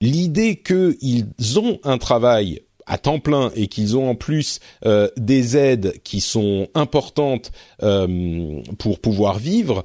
L'idée 0.00 0.56
qu'ils 0.56 1.58
ont 1.58 1.78
un 1.84 1.98
travail 1.98 2.60
à 2.86 2.98
temps 2.98 3.18
plein 3.18 3.50
et 3.54 3.66
qu'ils 3.66 3.96
ont 3.96 4.08
en 4.08 4.14
plus 4.14 4.60
euh, 4.84 5.08
des 5.16 5.56
aides 5.56 5.94
qui 6.04 6.20
sont 6.20 6.68
importantes 6.74 7.52
euh, 7.82 8.60
pour 8.78 8.98
pouvoir 9.00 9.38
vivre, 9.38 9.84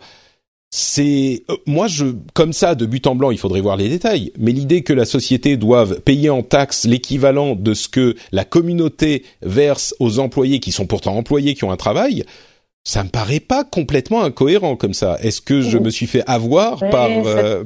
c'est 0.70 1.44
euh, 1.50 1.56
moi 1.66 1.88
je 1.88 2.06
comme 2.34 2.54
ça 2.54 2.76
de 2.76 2.86
but 2.86 3.08
en 3.08 3.16
blanc, 3.16 3.32
il 3.32 3.38
faudrait 3.38 3.62
voir 3.62 3.78
les 3.78 3.90
détails, 3.90 4.32
mais 4.38 4.52
l'idée 4.52 4.84
que 4.84 4.94
la 4.94 5.06
société 5.06 5.58
doive 5.58 6.02
payer 6.02 6.30
en 6.30 6.44
taxes 6.44 6.86
l'équivalent 6.86 7.56
de 7.56 7.74
ce 7.74 7.88
que 7.88 8.16
la 8.32 8.46
communauté 8.46 9.24
verse 9.42 9.96
aux 10.00 10.20
employés 10.20 10.60
qui 10.60 10.72
sont 10.72 10.86
pourtant 10.86 11.16
employés 11.16 11.56
qui 11.56 11.64
ont 11.64 11.72
un 11.72 11.78
travail, 11.78 12.24
ça 12.84 13.04
me 13.04 13.10
paraît 13.10 13.40
pas 13.40 13.64
complètement 13.64 14.24
incohérent 14.24 14.76
comme 14.76 14.94
ça. 14.94 15.18
Est-ce 15.22 15.42
que 15.42 15.62
je 15.62 15.78
me 15.78 15.90
suis 15.90 16.08
fait 16.08 16.24
avoir 16.26 16.80
par 16.90 17.10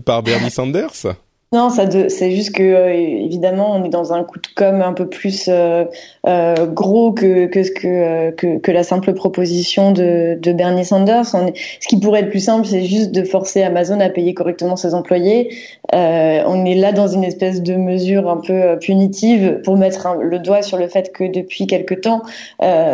par 0.04 0.24
Bernie 0.24 0.52
Sanders? 0.52 1.16
Non, 1.54 1.70
ça 1.70 1.84
c'est 2.08 2.32
juste 2.32 2.56
que 2.56 2.64
euh, 2.64 2.94
évidemment 2.94 3.74
on 3.76 3.84
est 3.84 3.90
dans 3.90 4.14
un 4.14 4.24
coup 4.24 4.40
de 4.40 4.48
com 4.56 4.82
un 4.82 4.94
peu 4.94 5.10
plus 5.10 5.50
euh, 5.50 5.84
euh, 6.26 6.66
gros 6.66 7.12
que 7.12 7.48
que 7.48 7.64
ce 7.64 7.72
que, 7.72 8.32
que, 8.32 8.58
que 8.58 8.72
la 8.72 8.84
simple 8.84 9.14
proposition 9.14 9.92
de, 9.92 10.40
de 10.42 10.54
Bernie 10.54 10.86
Sanders. 10.86 11.26
ce 11.26 11.88
qui 11.90 12.00
pourrait 12.00 12.22
être 12.22 12.30
plus 12.30 12.40
simple, 12.40 12.66
c'est 12.66 12.86
juste 12.86 13.12
de 13.12 13.26
forcer 13.26 13.64
Amazon 13.64 14.00
à 14.00 14.08
payer 14.08 14.34
correctement 14.34 14.78
ses 14.78 14.94
employés. 14.94 15.54
on 15.92 16.64
est 16.64 16.76
là 16.76 16.94
dans 16.94 17.10
une 17.10 17.26
espèce 17.26 17.62
de 17.62 17.76
mesure 17.76 18.30
un 18.30 18.38
peu 18.38 18.80
punitive 18.80 19.60
pour 19.66 19.76
mettre 19.76 20.16
le 20.22 20.40
doigt 20.40 20.62
sur 20.62 20.78
le 20.78 20.88
fait 20.88 21.12
que 21.12 21.26
depuis 21.26 21.68
quelque 21.68 21.96
temps 21.96 22.22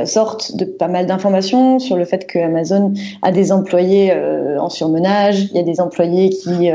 sortent 0.06 0.58
de 0.58 0.66
pas 0.66 0.88
mal 0.88 1.06
d'informations 1.06 1.78
sur 1.78 1.96
le 1.96 2.06
fait 2.06 2.26
que 2.26 2.40
Amazon 2.40 2.92
a 3.22 3.32
des 3.32 3.52
employés 3.52 4.12
en 4.60 4.70
surmenage. 4.70 5.44
Il 5.52 5.58
y 5.58 5.60
a 5.60 5.64
des 5.64 5.80
employés 5.80 6.30
qui 6.32 6.72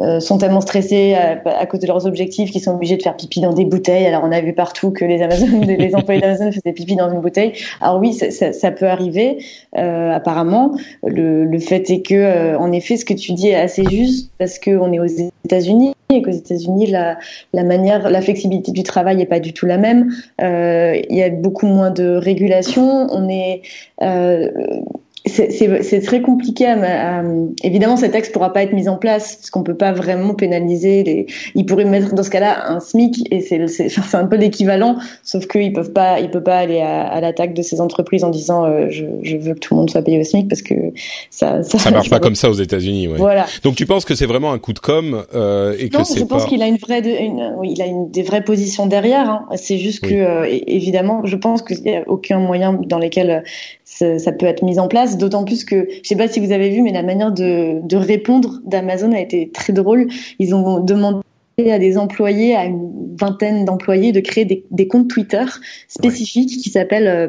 euh, 0.00 0.20
sont 0.20 0.38
tellement 0.38 0.60
stressés 0.60 1.14
à, 1.14 1.40
à, 1.44 1.66
cause 1.66 1.80
de 1.80 1.86
leurs 1.88 2.06
objectifs 2.06 2.52
qu'ils 2.52 2.60
sont 2.60 2.72
obligés 2.72 2.96
de 2.96 3.02
faire 3.02 3.16
pipi 3.16 3.40
dans 3.40 3.52
des 3.52 3.64
bouteilles. 3.64 4.06
Alors 4.06 4.22
on 4.24 4.30
a 4.30 4.40
vu 4.40 4.52
partout 4.52 4.92
que 4.92 5.04
les 5.04 5.22
Amazon, 5.22 5.60
les 5.66 5.94
employés 5.94 6.20
d'Amazon 6.20 6.52
faisaient 6.52 6.72
pipi 6.72 6.94
dans 6.94 7.12
une 7.12 7.20
bouteille. 7.20 7.52
Alors 7.80 7.98
oui, 7.98 8.12
ça, 8.12 8.30
ça, 8.30 8.52
ça 8.52 8.70
peut 8.70 8.86
arriver. 8.86 9.38
Euh, 9.76 10.12
apparemment, 10.12 10.76
le, 11.04 11.44
le, 11.44 11.58
fait 11.58 11.90
est 11.90 12.02
que, 12.02 12.14
euh, 12.14 12.58
en 12.58 12.70
effet, 12.70 12.96
ce 12.96 13.04
que 13.04 13.14
tu 13.14 13.32
dis 13.32 13.48
est 13.48 13.56
assez 13.56 13.84
juste 13.90 14.30
parce 14.38 14.58
que 14.58 14.70
on 14.70 14.92
est 14.92 15.00
aux 15.00 15.30
États-Unis 15.44 15.94
et 16.10 16.22
qu'aux 16.22 16.30
États-Unis, 16.30 16.86
la, 16.86 17.18
la 17.52 17.64
manière, 17.64 18.08
la 18.08 18.20
flexibilité 18.22 18.70
du 18.70 18.84
travail 18.84 19.16
n'est 19.16 19.26
pas 19.26 19.40
du 19.40 19.52
tout 19.52 19.66
la 19.66 19.78
même. 19.78 20.12
Euh, 20.40 20.96
il 21.10 21.16
y 21.16 21.22
a 21.22 21.28
beaucoup 21.28 21.66
moins 21.66 21.90
de 21.90 22.14
régulation. 22.14 23.08
On 23.10 23.28
est 23.28 23.62
c'est 25.28 26.00
très 26.00 26.20
compliqué. 26.20 26.66
À, 26.66 27.22
évidemment, 27.62 27.96
cet 27.96 28.12
texte 28.12 28.32
pourra 28.32 28.52
pas 28.52 28.62
être 28.62 28.72
mis 28.72 28.88
en 28.88 28.96
place 28.96 29.36
parce 29.36 29.50
qu'on 29.50 29.62
peut 29.62 29.76
pas 29.76 29.92
vraiment 29.92 30.34
pénaliser. 30.34 31.04
Les, 31.04 31.26
ils 31.54 31.66
pourraient 31.66 31.84
mettre 31.84 32.14
dans 32.14 32.22
ce 32.22 32.30
cas-là 32.30 32.70
un 32.70 32.80
SMIC 32.80 33.26
et 33.30 33.40
c'est 33.68 34.14
un 34.14 34.26
peu 34.26 34.36
l'équivalent, 34.36 34.96
sauf 35.22 35.46
qu'ils 35.46 35.72
peuvent 35.72 35.92
pas, 35.92 36.20
ils 36.20 36.30
peuvent 36.30 36.42
pas 36.42 36.58
aller 36.58 36.80
à, 36.80 37.02
à 37.02 37.20
l'attaque 37.20 37.54
de 37.54 37.62
ces 37.62 37.80
entreprises 37.80 38.24
en 38.24 38.30
disant 38.30 38.64
euh, 38.64 38.86
je, 38.90 39.04
je, 39.22 39.36
veux 39.36 39.54
que 39.54 39.60
tout 39.60 39.74
le 39.74 39.80
monde 39.80 39.90
soit 39.90 40.02
payé 40.02 40.20
au 40.20 40.24
SMIC 40.24 40.48
parce 40.48 40.62
que 40.62 40.74
ça 41.30 41.62
ça, 41.62 41.78
ça 41.78 41.90
marche 41.90 42.10
pas 42.10 42.20
comme 42.20 42.34
ça 42.34 42.50
aux 42.50 42.54
États-Unis. 42.54 43.08
Ouais. 43.08 43.18
Voilà. 43.18 43.46
Donc 43.62 43.76
tu 43.76 43.86
penses 43.86 44.04
que 44.04 44.14
c'est 44.14 44.26
vraiment 44.26 44.52
un 44.52 44.58
coup 44.58 44.72
de 44.72 44.78
com 44.78 45.24
euh, 45.34 45.74
et 45.78 45.88
non, 45.90 46.00
que 46.00 46.04
c'est 46.06 46.18
je 46.18 46.24
pense 46.24 46.46
qu'il 46.46 46.62
a 46.62 46.66
une 46.66 46.76
vraie, 46.76 47.00
une, 47.00 47.54
oui, 47.58 47.72
il 47.72 47.82
a 47.82 47.86
une 47.86 48.10
des 48.10 48.22
vraies 48.22 48.44
positions 48.44 48.86
derrière. 48.86 49.28
Hein. 49.28 49.46
C'est 49.56 49.78
juste 49.78 50.00
que 50.00 50.14
euh, 50.14 50.46
évidemment, 50.66 51.22
je 51.24 51.36
pense 51.36 51.62
qu'il 51.62 51.80
y 51.84 51.96
a 51.96 52.02
aucun 52.06 52.38
moyen 52.38 52.72
dans 52.72 52.98
lesquels 52.98 53.42
ça 53.84 54.32
peut 54.32 54.46
être 54.46 54.62
mis 54.62 54.78
en 54.78 54.88
place. 54.88 55.16
D'autant 55.28 55.44
plus 55.44 55.62
que, 55.62 55.86
je 56.02 56.08
sais 56.08 56.16
pas 56.16 56.26
si 56.26 56.40
vous 56.40 56.52
avez 56.52 56.70
vu, 56.70 56.80
mais 56.80 56.90
la 56.90 57.02
manière 57.02 57.30
de, 57.30 57.86
de 57.86 57.96
répondre 57.98 58.60
d'Amazon 58.64 59.12
a 59.12 59.20
été 59.20 59.50
très 59.52 59.74
drôle. 59.74 60.08
Ils 60.38 60.54
ont 60.54 60.80
demandé 60.80 61.20
à 61.70 61.78
des 61.78 61.98
employés, 61.98 62.56
à 62.56 62.64
une 62.64 63.14
vingtaine 63.20 63.66
d'employés, 63.66 64.10
de 64.12 64.20
créer 64.20 64.46
des, 64.46 64.64
des, 64.70 64.88
comptes 64.88 65.10
Twitter 65.10 65.44
spécifiques 65.86 66.62
qui 66.62 66.70
s'appellent 66.70 67.08
euh, 67.08 67.28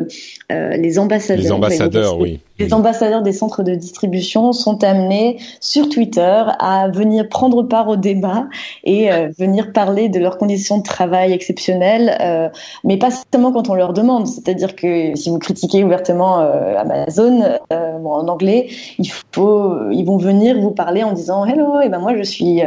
euh, 0.54 0.78
les 0.78 0.98
ambassadeurs. 0.98 1.44
Les 1.44 1.52
ambassadeurs, 1.52 2.18
oui. 2.18 2.40
Les 2.60 2.74
ambassadeurs 2.74 3.22
des 3.22 3.32
centres 3.32 3.64
de 3.64 3.74
distribution 3.74 4.52
sont 4.52 4.84
amenés 4.84 5.38
sur 5.62 5.88
Twitter 5.88 6.44
à 6.60 6.90
venir 6.90 7.30
prendre 7.30 7.64
part 7.64 7.88
au 7.88 7.96
débat 7.96 8.48
et 8.84 9.12
euh, 9.14 9.30
venir 9.40 9.72
parler 9.72 10.10
de 10.10 10.20
leurs 10.20 10.38
conditions 10.38 10.78
de 10.78 10.84
travail 10.84 11.32
exceptionnelles, 11.32 12.18
euh, 12.20 12.50
mais 12.84 12.98
pas 12.98 13.12
seulement 13.32 13.54
quand 13.54 13.70
on 13.70 13.76
leur 13.76 13.94
demande. 13.94 14.28
C'est-à-dire 14.28 14.76
que 14.76 15.16
si 15.16 15.30
vous 15.30 15.40
critiquez 15.40 15.86
ouvertement 15.86 16.42
euh, 16.42 16.76
Amazon 16.78 17.60
bon, 17.70 18.12
en 18.12 18.28
anglais, 18.28 18.68
il 18.98 19.10
faut, 19.32 19.90
ils 19.92 20.04
vont 20.04 20.18
venir 20.18 20.60
vous 20.60 20.72
parler 20.72 21.04
en 21.04 21.14
disant 21.14 21.46
Hello, 21.46 21.80
et 21.80 21.88
ben 21.88 22.00
moi 22.00 22.18
je 22.18 22.24
suis 22.24 22.62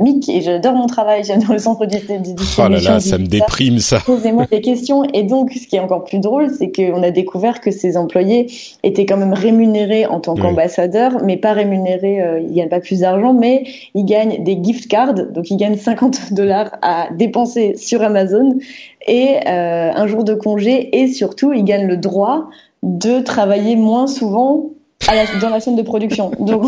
Mick 0.00 0.28
et 0.28 0.40
j'adore 0.40 0.74
mon 0.74 0.86
travail, 0.86 1.22
j'adore 1.22 1.52
le 1.52 1.60
centre 1.60 1.86
de 1.86 1.90
distribution. 1.90 2.64
Oh 2.66 2.68
là 2.68 2.80
là, 2.80 2.98
ça 2.98 3.18
me 3.18 3.26
déprime 3.26 3.78
ça. 3.78 4.00
Posez-moi 4.04 4.46
des 4.50 4.60
questions. 4.60 5.04
Et 5.14 5.22
donc, 5.22 5.52
ce 5.52 5.68
qui 5.68 5.76
est 5.76 5.80
encore 5.80 6.02
plus 6.02 6.18
drôle, 6.18 6.50
c'est 6.50 6.72
qu'on 6.72 7.04
a 7.04 7.12
découvert 7.12 7.60
que 7.60 7.70
ces 7.70 7.96
employés 7.96 8.50
étaient 8.82 9.06
quand 9.06 9.16
même 9.16 9.27
rémunérés 9.32 10.06
en 10.06 10.20
tant 10.20 10.34
qu'ambassadeurs, 10.34 11.22
mais 11.24 11.36
pas 11.36 11.52
rémunérés, 11.52 12.20
euh, 12.20 12.40
ils 12.40 12.54
gagnent 12.54 12.68
pas 12.68 12.80
plus 12.80 13.00
d'argent, 13.00 13.32
mais 13.32 13.64
ils 13.94 14.04
gagnent 14.04 14.42
des 14.42 14.58
gift 14.62 14.88
cards, 14.88 15.14
donc 15.14 15.50
ils 15.50 15.56
gagnent 15.56 15.76
50 15.76 16.32
dollars 16.34 16.70
à 16.82 17.08
dépenser 17.12 17.76
sur 17.76 18.02
Amazon. 18.02 18.58
Et 19.06 19.36
euh, 19.46 19.90
un 19.94 20.06
jour 20.06 20.24
de 20.24 20.34
congé, 20.34 21.00
et 21.00 21.06
surtout 21.08 21.52
ils 21.52 21.64
gagnent 21.64 21.86
le 21.86 21.96
droit 21.96 22.48
de 22.82 23.20
travailler 23.20 23.76
moins 23.76 24.06
souvent 24.06 24.70
à 25.08 25.14
la, 25.14 25.40
dans 25.40 25.48
la 25.48 25.58
chaîne 25.58 25.76
de 25.76 25.82
production. 25.82 26.30
Donc 26.38 26.66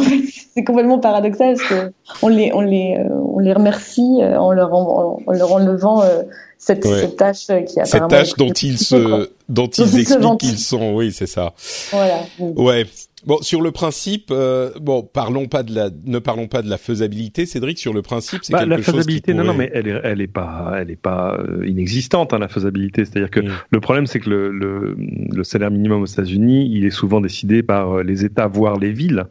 c'est 0.54 0.64
complètement 0.64 0.98
paradoxal 0.98 1.54
parce 1.56 1.68
que 1.68 1.92
on 2.22 2.28
les 2.28 2.52
on 2.52 2.62
les 2.62 2.96
euh, 2.98 3.08
on 3.34 3.38
les 3.38 3.52
remercie 3.52 4.18
euh, 4.20 4.38
en 4.38 4.52
leur 4.52 4.74
en, 4.74 5.20
en 5.24 5.32
leur 5.32 5.52
enlevant 5.52 6.02
euh, 6.02 6.22
cette, 6.58 6.84
cette, 6.84 7.16
tâche 7.16 7.46
qui 7.66 7.80
a 7.80 7.84
cette 7.84 8.08
tâche 8.08 8.34
dont 8.34 8.52
ils 8.52 8.78
se 8.78 9.30
dont 9.48 9.68
ils 9.68 10.00
expliquent 10.00 10.38
qu'ils 10.38 10.58
sont 10.58 10.92
oui 10.94 11.12
c'est 11.12 11.26
ça. 11.26 11.52
Voilà. 11.90 12.20
Ouais 12.38 12.86
Bon, 13.26 13.38
sur 13.42 13.60
le 13.60 13.70
principe, 13.70 14.28
euh, 14.30 14.70
bon, 14.80 15.02
parlons 15.02 15.46
pas 15.46 15.62
de 15.62 15.74
la, 15.74 15.90
ne 16.06 16.18
parlons 16.18 16.48
pas 16.48 16.62
de 16.62 16.70
la 16.70 16.78
faisabilité, 16.78 17.44
Cédric. 17.44 17.78
Sur 17.78 17.92
le 17.92 18.02
principe, 18.02 18.40
c'est 18.42 18.52
bah, 18.52 18.60
quelque 18.60 18.76
chose 18.78 18.86
La 18.86 18.92
faisabilité, 18.92 19.34
non, 19.34 19.44
non, 19.44 19.54
mais 19.54 19.70
elle 19.74 19.88
est, 19.88 20.00
elle 20.04 20.20
est 20.20 20.26
pas, 20.26 20.72
elle 20.78 20.90
est 20.90 20.96
pas 20.96 21.38
euh, 21.38 21.66
inexistante, 21.66 22.32
hein, 22.32 22.38
la 22.38 22.48
faisabilité. 22.48 23.04
C'est-à-dire 23.04 23.30
que 23.30 23.40
mm. 23.40 23.50
le 23.70 23.80
problème, 23.80 24.06
c'est 24.06 24.20
que 24.20 24.30
le, 24.30 24.50
le, 24.50 24.96
le, 24.96 25.44
salaire 25.44 25.70
minimum 25.70 26.02
aux 26.02 26.06
États-Unis, 26.06 26.70
il 26.72 26.84
est 26.84 26.90
souvent 26.90 27.20
décidé 27.20 27.62
par 27.62 27.98
euh, 27.98 28.02
les 28.02 28.24
États, 28.24 28.46
voire 28.46 28.78
les 28.78 28.92
villes. 28.92 29.26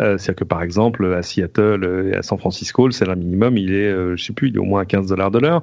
Euh, 0.00 0.18
C'est-à-dire 0.18 0.40
que 0.40 0.44
par 0.44 0.62
exemple, 0.62 1.12
à 1.14 1.22
Seattle 1.22 2.10
et 2.12 2.16
à 2.16 2.22
San 2.22 2.38
Francisco, 2.38 2.86
le 2.86 2.92
salaire 2.92 3.16
minimum, 3.16 3.56
il 3.56 3.72
est, 3.72 3.88
euh, 3.88 4.16
je 4.16 4.24
sais 4.24 4.32
plus, 4.32 4.48
il 4.48 4.56
est 4.56 4.60
au 4.60 4.64
moins 4.64 4.82
à 4.82 4.84
15 4.84 5.06
dollars 5.06 5.30
de 5.30 5.38
l'heure. 5.38 5.62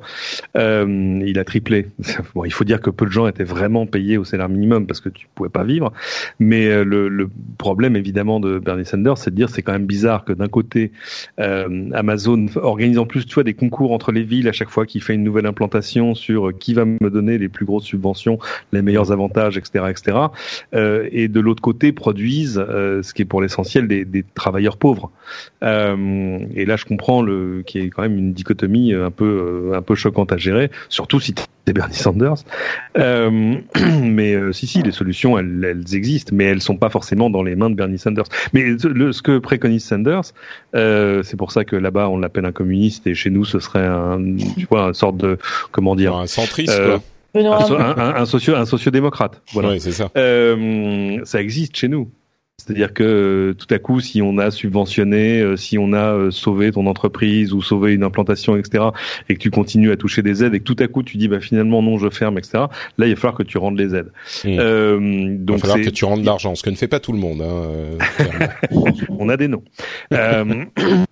Euh, 0.57 1.21
il 1.25 1.37
a 1.39 1.43
triplé. 1.43 1.87
Bon, 2.35 2.45
il 2.45 2.53
faut 2.53 2.63
dire 2.63 2.79
que 2.79 2.89
peu 2.89 3.05
de 3.05 3.11
gens 3.11 3.27
étaient 3.27 3.43
vraiment 3.43 3.87
payés 3.87 4.17
au 4.17 4.23
salaire 4.23 4.49
minimum 4.49 4.85
parce 4.85 5.01
que 5.01 5.09
tu 5.09 5.27
pouvais 5.33 5.49
pas 5.49 5.63
vivre. 5.63 5.91
Mais 6.39 6.83
le, 6.83 7.07
le 7.07 7.29
problème 7.59 7.95
évidemment 7.95 8.39
de 8.39 8.57
Bernie 8.57 8.85
Sanders, 8.85 9.19
c'est 9.19 9.29
de 9.29 9.35
dire 9.35 9.49
c'est 9.49 9.61
quand 9.61 9.73
même 9.73 9.85
bizarre 9.85 10.23
que 10.23 10.33
d'un 10.33 10.47
côté 10.47 10.91
euh, 11.39 11.89
Amazon 11.93 12.47
organise 12.55 12.97
en 12.97 13.05
plus 13.05 13.27
tu 13.27 13.35
vois 13.35 13.43
des 13.43 13.53
concours 13.53 13.91
entre 13.91 14.11
les 14.11 14.23
villes 14.23 14.47
à 14.47 14.53
chaque 14.53 14.69
fois 14.69 14.87
qu'il 14.87 15.03
fait 15.03 15.13
une 15.13 15.23
nouvelle 15.23 15.45
implantation 15.45 16.15
sur 16.15 16.57
qui 16.57 16.73
va 16.73 16.85
me 16.85 17.09
donner 17.09 17.37
les 17.37 17.49
plus 17.49 17.65
grosses 17.65 17.83
subventions, 17.83 18.39
les 18.71 18.81
meilleurs 18.81 19.11
avantages, 19.11 19.57
etc., 19.57 19.85
etc. 19.89 20.17
Euh, 20.73 21.07
et 21.11 21.27
de 21.27 21.39
l'autre 21.39 21.61
côté 21.61 21.91
produisent 21.91 22.63
euh, 22.65 23.03
ce 23.03 23.13
qui 23.13 23.23
est 23.23 23.25
pour 23.25 23.41
l'essentiel 23.41 23.87
des, 23.87 24.05
des, 24.05 24.23
travailleurs 24.33 24.77
pauvres. 24.77 25.11
Euh, 25.61 26.39
et 26.55 26.65
là 26.65 26.77
je 26.77 26.85
comprends 26.85 27.21
le 27.21 27.61
qui 27.65 27.79
est 27.79 27.89
quand 27.89 28.03
même 28.03 28.17
une 28.17 28.31
dichotomie 28.31 28.93
un 28.93 29.11
peu 29.11 29.73
un 29.75 29.81
peu 29.81 29.95
choquante 29.95 30.31
à 30.31 30.37
gérer, 30.37 30.71
surtout 30.87 31.19
si 31.19 31.35
c'est 31.69 31.73
Bernie 31.73 31.93
Sanders. 31.93 32.43
Euh, 32.97 33.57
mais 34.01 34.33
euh, 34.33 34.51
si, 34.51 34.65
si, 34.65 34.81
les 34.81 34.91
solutions, 34.91 35.37
elles, 35.37 35.63
elles, 35.63 35.95
existent, 35.95 36.31
mais 36.35 36.45
elles 36.45 36.61
sont 36.61 36.77
pas 36.77 36.89
forcément 36.89 37.29
dans 37.29 37.43
les 37.43 37.48
mains 37.55 37.69
de 37.69 37.75
Bernie 37.75 37.97
Sanders. 37.97 38.25
Mais 38.53 38.63
le, 38.83 39.11
ce 39.11 39.21
que 39.21 39.37
préconise 39.37 39.83
Sanders, 39.83 40.21
euh, 40.75 41.23
c'est 41.23 41.37
pour 41.37 41.51
ça 41.51 41.65
que 41.65 41.75
là-bas 41.75 42.09
on 42.09 42.17
l'appelle 42.17 42.45
un 42.45 42.51
communiste 42.51 43.07
et 43.07 43.15
chez 43.15 43.29
nous 43.29 43.45
ce 43.45 43.59
serait 43.59 43.85
un, 43.85 44.19
tu 44.57 44.67
vois, 44.69 44.83
une 44.87 44.93
sorte 44.93 45.17
de, 45.17 45.37
comment 45.71 45.95
dire, 45.95 46.15
un 46.15 46.27
centriste. 46.27 46.75
quoi. 46.85 47.01
Un, 47.35 47.45
un, 47.45 47.97
un, 47.97 48.15
un, 48.15 48.25
socio, 48.25 48.55
un 48.55 48.65
sociodémocrate. 48.65 49.41
Voilà. 49.53 49.69
Oui, 49.69 49.79
c'est 49.79 49.91
ça. 49.91 50.09
ça 51.25 51.41
existe 51.41 51.75
chez 51.75 51.87
nous. 51.87 52.09
C'est-à-dire 52.59 52.93
que 52.93 53.03
euh, 53.03 53.53
tout 53.53 53.73
à 53.73 53.79
coup, 53.79 54.01
si 54.01 54.21
on 54.21 54.37
a 54.37 54.51
subventionné, 54.51 55.39
euh, 55.39 55.55
si 55.55 55.77
on 55.77 55.93
a 55.93 56.13
euh, 56.13 56.29
sauvé 56.29 56.71
ton 56.71 56.87
entreprise 56.87 57.53
ou 57.53 57.61
sauvé 57.61 57.93
une 57.93 58.03
implantation, 58.03 58.57
etc., 58.57 58.85
et 59.29 59.35
que 59.35 59.39
tu 59.39 59.49
continues 59.49 59.91
à 59.91 59.97
toucher 59.97 60.21
des 60.21 60.43
aides, 60.43 60.53
et 60.53 60.59
que 60.59 60.65
tout 60.65 60.75
à 60.79 60.87
coup 60.87 61.01
tu 61.01 61.17
dis 61.17 61.29
bah 61.29 61.39
finalement 61.39 61.81
non, 61.81 61.97
je 61.97 62.09
ferme, 62.09 62.37
etc. 62.37 62.65
Là, 62.97 63.07
il 63.07 63.11
va 63.11 63.15
falloir 63.15 63.37
que 63.37 63.43
tu 63.43 63.57
rendes 63.57 63.79
les 63.79 63.95
aides. 63.95 64.11
Mmh. 64.43 64.57
Euh, 64.59 65.37
donc, 65.37 65.57
il 65.57 65.61
va 65.61 65.67
falloir 65.69 65.85
que 65.85 65.89
tu 65.89 66.03
rendes 66.03 66.25
l'argent, 66.25 66.53
ce 66.55 66.63
que 66.63 66.69
ne 66.69 66.75
fait 66.75 66.89
pas 66.89 66.99
tout 66.99 67.13
le 67.13 67.19
monde. 67.19 67.41
Hein, 67.41 67.97
on 69.09 69.29
a 69.29 69.37
des 69.37 69.47
noms. 69.47 69.63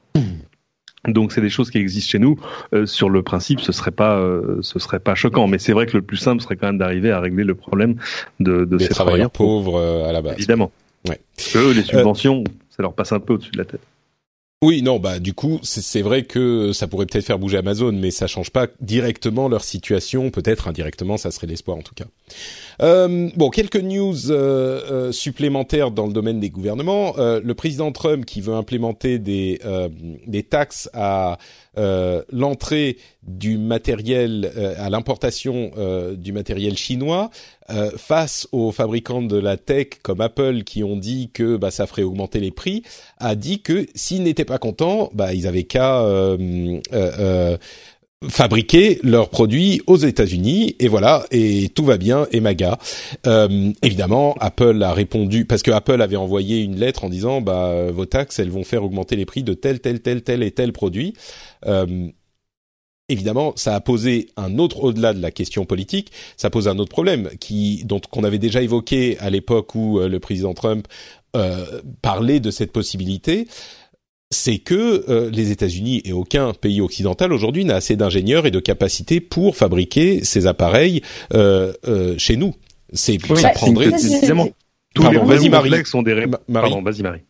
Donc 1.08 1.32
c'est 1.32 1.40
des 1.40 1.50
choses 1.50 1.72
qui 1.72 1.78
existent 1.78 2.12
chez 2.12 2.20
nous. 2.20 2.38
Euh, 2.74 2.86
sur 2.86 3.10
le 3.10 3.24
principe, 3.24 3.62
ce 3.62 3.72
serait 3.72 3.92
pas, 3.92 4.18
euh, 4.18 4.58
ce 4.62 4.78
serait 4.78 5.00
pas 5.00 5.16
choquant. 5.16 5.48
Mais 5.48 5.58
c'est 5.58 5.72
vrai 5.72 5.86
que 5.86 5.96
le 5.96 6.04
plus 6.04 6.18
simple 6.18 6.42
serait 6.42 6.58
quand 6.58 6.68
même 6.68 6.78
d'arriver 6.78 7.12
à 7.12 7.22
régler 7.22 7.46
le 7.46 7.56
problème 7.56 7.96
de, 8.42 8.66
de 8.66 8.78
ces 8.78 8.90
travailleurs, 8.90 9.32
pauvres 9.32 9.82
à 9.82 10.12
la 10.12 10.22
base. 10.22 10.34
Évidemment. 10.36 10.70
Ouais. 11.08 11.20
Eux, 11.56 11.72
les 11.72 11.84
subventions, 11.84 12.44
euh, 12.48 12.52
ça 12.70 12.84
leur 12.84 12.94
passe 12.94 13.12
un 13.12 13.20
peu 13.20 13.34
au-dessus 13.34 13.52
de 13.52 13.58
la 13.58 13.66
tête. 13.66 13.82
Oui, 14.64 14.82
non, 14.82 14.98
bah 14.98 15.20
du 15.20 15.36
coup, 15.36 15.60
c'est 15.62 16.02
vrai 16.02 16.24
que 16.24 16.74
ça 16.74 16.88
pourrait 16.88 17.06
peut-être 17.06 17.26
faire 17.26 17.38
bouger 17.38 17.58
Amazon, 17.60 17.92
mais 17.92 18.10
ça 18.10 18.26
change 18.26 18.50
pas 18.50 18.66
directement 18.82 19.50
leur 19.50 19.64
situation. 19.64 20.32
Peut-être 20.32 20.68
indirectement, 20.68 21.18
ça 21.18 21.30
serait 21.30 21.46
l'espoir 21.46 21.78
en 21.78 21.84
tout 21.84 21.94
cas. 21.94 22.06
Euh, 22.82 23.30
bon, 23.36 23.52
quelques 23.52 23.76
news 23.76 24.32
euh, 24.32 24.82
euh, 24.90 25.12
supplémentaires 25.12 25.92
dans 25.92 26.08
le 26.08 26.14
domaine 26.14 26.40
des 26.40 26.50
gouvernements. 26.50 27.20
Euh, 27.20 27.40
le 27.44 27.54
président 27.54 27.92
Trump 27.92 28.26
qui 28.26 28.42
veut 28.42 28.56
implémenter 28.56 29.20
des 29.20 29.60
euh, 29.64 29.90
des 30.26 30.42
taxes 30.42 30.90
à 30.92 31.38
l'entrée 32.32 32.98
du 33.22 33.60
matériel, 33.60 34.52
à 34.80 34.90
l'importation 34.90 35.72
du 36.16 36.32
matériel 36.32 36.76
chinois, 36.76 37.30
face 37.98 38.48
aux 38.52 38.72
fabricants 38.72 39.22
de 39.22 39.38
la 39.38 39.58
tech 39.58 39.88
comme 40.02 40.22
Apple 40.22 40.64
qui 40.64 40.84
ont 40.84 40.96
dit 40.96 41.32
que 41.34 41.58
bah, 41.58 41.72
ça 41.72 41.86
ferait 41.86 42.04
augmenter 42.04 42.40
les 42.40 42.52
prix, 42.52 42.84
a 43.18 43.36
dit 43.36 43.62
que 43.62 43.86
s'ils 43.94 44.24
n'étaient 44.24 44.46
pas 44.46 44.58
contents, 44.58 45.10
bah, 45.14 45.34
ils 45.34 45.48
avaient 45.48 45.64
qu'à 45.64 46.02
fabriquer 48.30 49.00
leurs 49.04 49.30
produits 49.30 49.82
aux 49.86 49.98
États-Unis 49.98 50.76
et 50.80 50.88
voilà 50.88 51.26
et 51.32 51.70
tout 51.70 51.86
va 51.86 51.98
bien 51.98 52.28
et 52.32 52.40
maga. 52.40 52.80
Euh, 53.28 53.72
évidemment, 53.84 54.36
Apple 54.40 54.82
a 54.82 54.94
répondu 54.94 55.46
parce 55.46 55.62
que 55.62 55.72
Apple 55.72 56.02
avait 56.02 56.16
envoyé 56.16 56.62
une 56.62 56.78
lettre 56.78 57.04
en 57.04 57.10
disant 57.10 57.42
bah 57.42 57.92
vos 57.92 58.06
taxes 58.06 58.40
elles 58.40 58.50
vont 58.50 58.64
faire 58.64 58.84
augmenter 58.84 59.16
les 59.16 59.26
prix 59.26 59.44
de 59.44 59.54
tel 59.54 59.80
tel 59.80 60.02
tel 60.02 60.24
tel 60.24 60.42
et 60.42 60.52
tel 60.52 60.74
produit. 60.74 61.14
Euh, 61.68 62.08
évidemment, 63.10 63.54
ça 63.56 63.76
a 63.76 63.82
posé 63.82 64.30
un 64.38 64.58
autre 64.60 64.84
au-delà 64.84 65.14
de 65.14 65.22
la 65.22 65.32
question 65.32 65.66
politique, 65.66 66.12
ça 66.36 66.50
pose 66.50 66.68
un 66.68 66.78
autre 66.80 66.92
problème 66.92 67.30
qui 67.40 67.84
dont 67.86 68.00
qu'on 68.00 68.24
avait 68.24 68.40
déjà 68.40 68.62
évoqué 68.62 69.18
à 69.20 69.30
l'époque 69.30 69.76
où 69.76 70.00
euh, 70.00 70.08
le 70.08 70.20
président 70.20 70.54
Trump 70.54 70.88
euh, 71.36 71.82
parlait 72.02 72.40
de 72.40 72.52
cette 72.52 72.72
possibilité 72.72 73.48
c'est 74.30 74.58
que 74.58 75.06
euh, 75.10 75.30
les 75.32 75.52
États-Unis 75.52 76.02
et 76.04 76.12
aucun 76.12 76.54
pays 76.54 76.82
occidental 76.82 77.32
aujourd'hui 77.32 77.66
n'a 77.66 77.76
assez 77.76 77.96
d'ingénieurs 77.96 78.46
et 78.46 78.52
de 78.52 78.60
capacités 78.60 79.22
pour 79.22 79.56
fabriquer 79.56 80.24
ces 80.24 80.48
appareils 80.48 81.02
euh, 81.34 81.74
euh, 81.88 82.16
chez 82.18 82.36
nous. 82.36 82.54
C'est 82.94 83.18
oui, 83.30 83.40
ça 83.40 83.50
prendrait 83.50 83.90
précisément. 83.90 84.50
Tous 84.94 85.04
Pardon, 85.04 85.24
les 85.24 85.28
vas-y 85.38 85.50
Marie. 85.50 85.86
sont 85.86 86.02
des 86.02 86.14
Marie. 86.14 86.32
Pardon, 86.52 86.82
vas-y 86.82 87.04
Marie. 87.04 87.22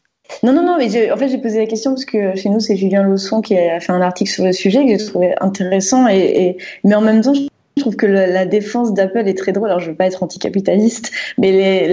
Non, 0.43 0.53
non, 0.53 0.63
non, 0.63 0.77
mais 0.77 1.11
en 1.11 1.17
fait, 1.17 1.29
j'ai 1.29 1.37
posé 1.37 1.59
la 1.59 1.65
question 1.65 1.91
parce 1.91 2.05
que 2.05 2.35
chez 2.35 2.49
nous, 2.49 2.59
c'est 2.59 2.75
Julien 2.75 3.03
Lausson 3.03 3.41
qui 3.41 3.57
a 3.57 3.79
fait 3.79 3.91
un 3.91 4.01
article 4.01 4.29
sur 4.29 4.45
le 4.45 4.51
sujet 4.51 4.85
que 4.85 4.97
j'ai 4.97 5.05
trouvé 5.05 5.33
intéressant 5.41 6.07
et, 6.07 6.17
et, 6.17 6.57
mais 6.83 6.95
en 6.95 7.01
même 7.01 7.21
temps, 7.21 7.33
je 7.33 7.41
trouve 7.77 7.95
que 7.95 8.05
la 8.05 8.45
défense 8.45 8.93
d'Apple 8.93 9.27
est 9.27 9.37
très 9.37 9.51
drôle. 9.51 9.67
Alors, 9.69 9.79
je 9.79 9.89
veux 9.91 9.95
pas 9.95 10.05
être 10.05 10.23
anticapitaliste, 10.23 11.11
mais 11.37 11.87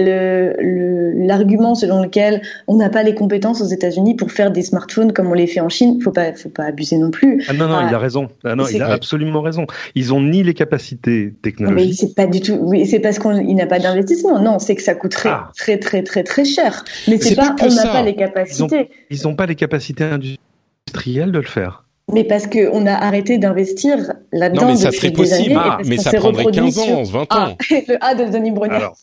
l'argument 1.15 1.71
le, 1.71 1.75
selon 1.75 2.01
lequel 2.01 2.41
on 2.67 2.75
n'a 2.75 2.89
pas 2.89 3.03
les 3.03 3.15
compétences 3.15 3.61
aux 3.61 3.67
États-Unis 3.67 4.15
pour 4.15 4.31
faire 4.31 4.51
des 4.51 4.61
smartphones 4.61 5.13
comme 5.13 5.27
on 5.27 5.33
les 5.33 5.47
fait 5.47 5.59
en 5.59 5.69
Chine, 5.69 5.99
faut 6.01 6.11
pas, 6.11 6.33
faut 6.33 6.49
pas 6.49 6.65
abuser 6.65 6.97
non 6.97 7.11
plus. 7.11 7.43
Ah 7.47 7.53
non, 7.53 7.67
non, 7.67 7.75
ah, 7.77 7.87
il 7.89 7.93
a 7.93 7.99
raison. 7.99 8.27
Ah 8.43 8.55
non, 8.55 8.65
il 8.67 8.81
a 8.81 8.89
absolument 8.89 9.41
raison. 9.41 9.65
Ils 9.95 10.13
ont 10.13 10.21
ni 10.21 10.43
les 10.43 10.53
capacités 10.53 11.33
technologiques. 11.41 11.89
Mais 11.89 11.93
c'est 11.93 12.15
pas 12.15 12.27
du 12.27 12.41
tout. 12.41 12.57
Oui, 12.61 12.85
c'est 12.85 12.99
parce 12.99 13.19
qu'il 13.19 13.55
n'a 13.55 13.67
pas 13.67 13.79
d'investissement. 13.79 14.41
Non, 14.41 14.59
c'est 14.59 14.75
que 14.75 14.81
ça 14.81 14.95
coûterait 14.95 15.29
ah. 15.29 15.51
très, 15.55 15.77
très, 15.77 16.03
très, 16.03 16.23
très 16.23 16.45
cher. 16.45 16.83
Mais 17.07 17.19
c'est 17.19 17.35
pas, 17.35 17.55
on 17.61 17.67
n'a 17.67 17.87
pas 17.87 18.01
les 18.01 18.15
capacités. 18.15 18.89
Ils 19.09 19.23
n'ont 19.23 19.35
pas 19.35 19.45
les 19.45 19.55
capacités 19.55 20.03
industrielles 20.03 21.31
de 21.31 21.39
le 21.39 21.45
faire. 21.45 21.84
Mais 22.13 22.23
parce 22.23 22.45
qu'on 22.45 22.85
a 22.85 22.93
arrêté 22.93 23.39
d'investir 23.39 23.97
là-dedans. 24.31 24.61
Non, 24.61 24.67
mais 24.69 24.75
ça 24.75 24.91
serait 24.91 25.11
possible, 25.11 25.55
ah, 25.57 25.79
mais 25.85 25.97
ça 25.97 26.13
prendrait 26.13 26.45
15 26.45 26.79
ans, 26.79 27.03
20 27.03 27.21
ans. 27.21 27.25
Ah, 27.31 27.55
le 27.69 28.03
A 28.03 28.13
de 28.13 28.31
Denis 28.31 28.51
Brogniart. 28.51 28.79
Alors, 28.79 28.97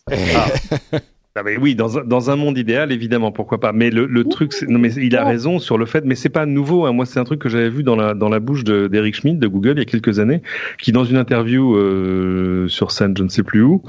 ah. 0.92 0.98
Ah 1.34 1.40
oui, 1.58 1.74
dans 1.74 1.98
un, 1.98 2.04
dans 2.04 2.30
un 2.30 2.36
monde 2.36 2.58
idéal, 2.58 2.92
évidemment, 2.92 3.32
pourquoi 3.32 3.58
pas. 3.58 3.72
Mais 3.72 3.88
le, 3.88 4.04
le 4.04 4.24
truc, 4.24 4.52
non, 4.68 4.78
mais 4.78 4.92
il 4.92 5.16
a 5.16 5.24
raison 5.24 5.58
sur 5.58 5.78
le 5.78 5.86
fait, 5.86 6.04
mais 6.04 6.14
c'est 6.14 6.28
pas 6.28 6.44
nouveau. 6.44 6.84
Hein. 6.84 6.92
Moi, 6.92 7.06
c'est 7.06 7.18
un 7.18 7.24
truc 7.24 7.40
que 7.40 7.48
j'avais 7.48 7.70
vu 7.70 7.82
dans 7.82 7.96
la 7.96 8.12
dans 8.12 8.28
la 8.28 8.38
bouche 8.38 8.64
d'Eric 8.64 9.14
Schmidt 9.14 9.38
de 9.38 9.46
Google 9.46 9.72
il 9.76 9.78
y 9.78 9.82
a 9.82 9.86
quelques 9.86 10.18
années, 10.18 10.42
qui 10.78 10.92
dans 10.92 11.04
une 11.04 11.16
interview 11.16 11.74
euh, 11.74 12.68
sur 12.68 12.90
scène, 12.90 13.14
je 13.16 13.22
ne 13.22 13.30
sais 13.30 13.42
plus 13.42 13.62
où, 13.62 13.82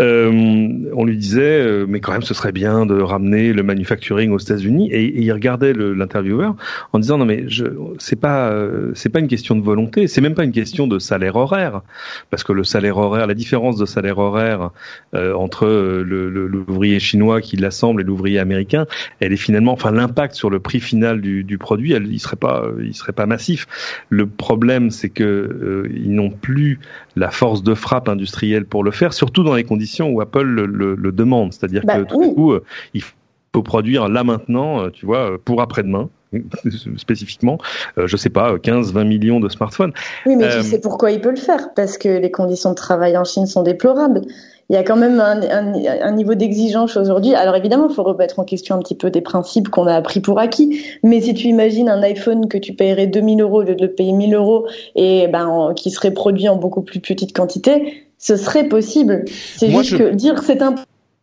euh, 0.00 0.68
on 0.92 1.04
lui 1.06 1.16
disait, 1.16 1.60
euh, 1.60 1.86
mais 1.88 2.00
quand 2.00 2.12
même, 2.12 2.22
ce 2.22 2.34
serait 2.34 2.52
bien 2.52 2.84
de 2.84 3.00
ramener 3.00 3.54
le 3.54 3.62
manufacturing 3.62 4.30
aux 4.30 4.38
États-Unis, 4.38 4.90
et, 4.92 5.18
il 5.18 5.32
regardait 5.32 5.72
l'intervieweur 5.72 6.56
en 6.92 6.98
disant, 6.98 7.16
non 7.16 7.24
mais 7.24 7.44
je, 7.48 7.64
c'est 7.98 8.20
pas 8.20 8.50
euh, 8.50 8.90
c'est 8.94 9.08
pas 9.08 9.20
une 9.20 9.28
question 9.28 9.54
de 9.54 9.62
volonté, 9.62 10.08
c'est 10.08 10.20
même 10.20 10.34
pas 10.34 10.44
une 10.44 10.52
question 10.52 10.86
de 10.86 10.98
salaire 10.98 11.36
horaire, 11.36 11.80
parce 12.28 12.44
que 12.44 12.52
le 12.52 12.64
salaire 12.64 12.98
horaire, 12.98 13.26
la 13.26 13.34
différence 13.34 13.76
de 13.78 13.86
salaire 13.86 14.18
horaire 14.18 14.72
euh, 15.14 15.32
entre 15.32 15.66
le, 15.66 16.28
le, 16.28 16.46
le 16.46 16.58
l'ouvrier 16.82 16.98
chinois 16.98 17.40
qui 17.40 17.56
l'assemble 17.56 18.00
et 18.00 18.04
l'ouvrier 18.04 18.40
américain, 18.40 18.86
elle 19.20 19.32
est 19.32 19.36
finalement, 19.36 19.72
enfin 19.72 19.92
l'impact 19.92 20.34
sur 20.34 20.50
le 20.50 20.58
prix 20.58 20.80
final 20.80 21.20
du, 21.20 21.44
du 21.44 21.56
produit, 21.56 21.92
elle, 21.92 22.12
il 22.12 22.18
serait 22.18 22.36
pas, 22.36 22.64
il 22.82 22.94
serait 22.94 23.12
pas 23.12 23.26
massif. 23.26 23.68
Le 24.08 24.26
problème, 24.26 24.90
c'est 24.90 25.08
que 25.08 25.22
euh, 25.22 25.88
ils 25.94 26.12
n'ont 26.12 26.30
plus 26.30 26.80
la 27.14 27.30
force 27.30 27.62
de 27.62 27.74
frappe 27.74 28.08
industrielle 28.08 28.64
pour 28.64 28.82
le 28.82 28.90
faire, 28.90 29.12
surtout 29.12 29.44
dans 29.44 29.54
les 29.54 29.62
conditions 29.62 30.10
où 30.10 30.20
Apple 30.20 30.42
le, 30.42 30.66
le, 30.66 31.12
demande, 31.12 31.52
c'est-à-dire 31.52 31.82
bah 31.84 31.98
que 31.98 32.08
tout 32.08 32.20
à 32.20 32.34
coup, 32.34 32.52
euh, 32.52 32.64
il 32.94 33.02
faut 33.02 33.62
produire 33.62 34.08
là 34.08 34.24
maintenant, 34.24 34.82
euh, 34.82 34.90
tu 34.90 35.06
vois, 35.06 35.38
pour 35.44 35.62
après-demain 35.62 36.08
spécifiquement, 36.96 37.58
euh, 37.98 38.06
je 38.06 38.16
sais 38.16 38.30
pas, 38.30 38.56
15-20 38.56 39.06
millions 39.06 39.40
de 39.40 39.48
smartphones. 39.48 39.92
Oui, 40.26 40.36
mais 40.36 40.48
tu 40.56 40.62
sais 40.62 40.80
pourquoi 40.80 41.10
il 41.10 41.20
peut 41.20 41.30
le 41.30 41.36
faire 41.36 41.74
Parce 41.74 41.98
que 41.98 42.08
les 42.08 42.30
conditions 42.30 42.70
de 42.70 42.74
travail 42.74 43.16
en 43.16 43.24
Chine 43.24 43.46
sont 43.46 43.62
déplorables 43.62 44.22
il 44.70 44.74
y 44.74 44.78
a 44.78 44.82
quand 44.82 44.96
même 44.96 45.20
un, 45.20 45.42
un, 45.42 45.74
un 46.02 46.12
niveau 46.12 46.34
d'exigence 46.34 46.96
aujourd'hui. 46.96 47.34
Alors 47.34 47.56
évidemment, 47.56 47.88
il 47.88 47.94
faut 47.94 48.02
remettre 48.02 48.38
en 48.38 48.44
question 48.44 48.74
un 48.74 48.78
petit 48.78 48.94
peu 48.94 49.10
des 49.10 49.20
principes 49.20 49.68
qu'on 49.68 49.86
a 49.86 49.94
appris 49.94 50.20
pour 50.20 50.38
acquis. 50.38 50.82
Mais 51.02 51.20
si 51.20 51.34
tu 51.34 51.48
imagines 51.48 51.88
un 51.88 52.02
iPhone 52.02 52.48
que 52.48 52.58
tu 52.58 52.72
paierais 52.72 53.06
2000 53.06 53.40
euros 53.42 53.58
au 53.58 53.62
lieu 53.62 53.74
de 53.74 53.82
le 53.82 53.92
payer 53.92 54.12
1000 54.12 54.34
euros 54.34 54.66
et 54.94 55.28
ben 55.28 55.72
qui 55.76 55.90
serait 55.90 56.12
produit 56.12 56.48
en 56.48 56.56
beaucoup 56.56 56.82
plus 56.82 57.00
petite 57.00 57.36
quantité, 57.36 58.06
ce 58.18 58.36
serait 58.36 58.68
possible. 58.68 59.24
C'est 59.56 59.70
juste 59.70 59.98
que 59.98 60.10
dire 60.14 60.42
c'est 60.42 60.62
un 60.62 60.74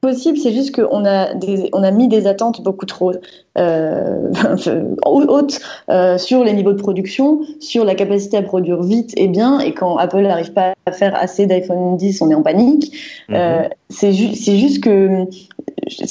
possible, 0.01 0.37
c'est 0.37 0.53
juste 0.53 0.75
qu'on 0.75 1.05
a 1.05 1.33
des, 1.33 1.69
on 1.73 1.83
a 1.83 1.91
mis 1.91 2.07
des 2.07 2.27
attentes 2.27 2.61
beaucoup 2.61 2.85
trop 2.85 3.11
euh, 3.57 4.31
hautes 5.05 5.59
euh, 5.89 6.17
sur 6.17 6.43
les 6.43 6.53
niveaux 6.53 6.73
de 6.73 6.81
production, 6.81 7.41
sur 7.59 7.83
la 7.83 7.95
capacité 7.95 8.37
à 8.37 8.41
produire 8.41 8.81
vite 8.81 9.13
et 9.17 9.27
bien. 9.27 9.59
Et 9.59 9.73
quand 9.73 9.97
Apple 9.97 10.21
n'arrive 10.21 10.53
pas 10.53 10.73
à 10.85 10.91
faire 10.91 11.15
assez 11.15 11.45
d'iPhone 11.45 11.97
10, 11.97 12.21
on 12.21 12.31
est 12.31 12.35
en 12.35 12.43
panique. 12.43 12.93
Mhm. 13.29 13.35
Euh, 13.35 13.63
c'est 13.89 14.13
c'est 14.13 14.57
juste 14.57 14.83
que 14.83 15.25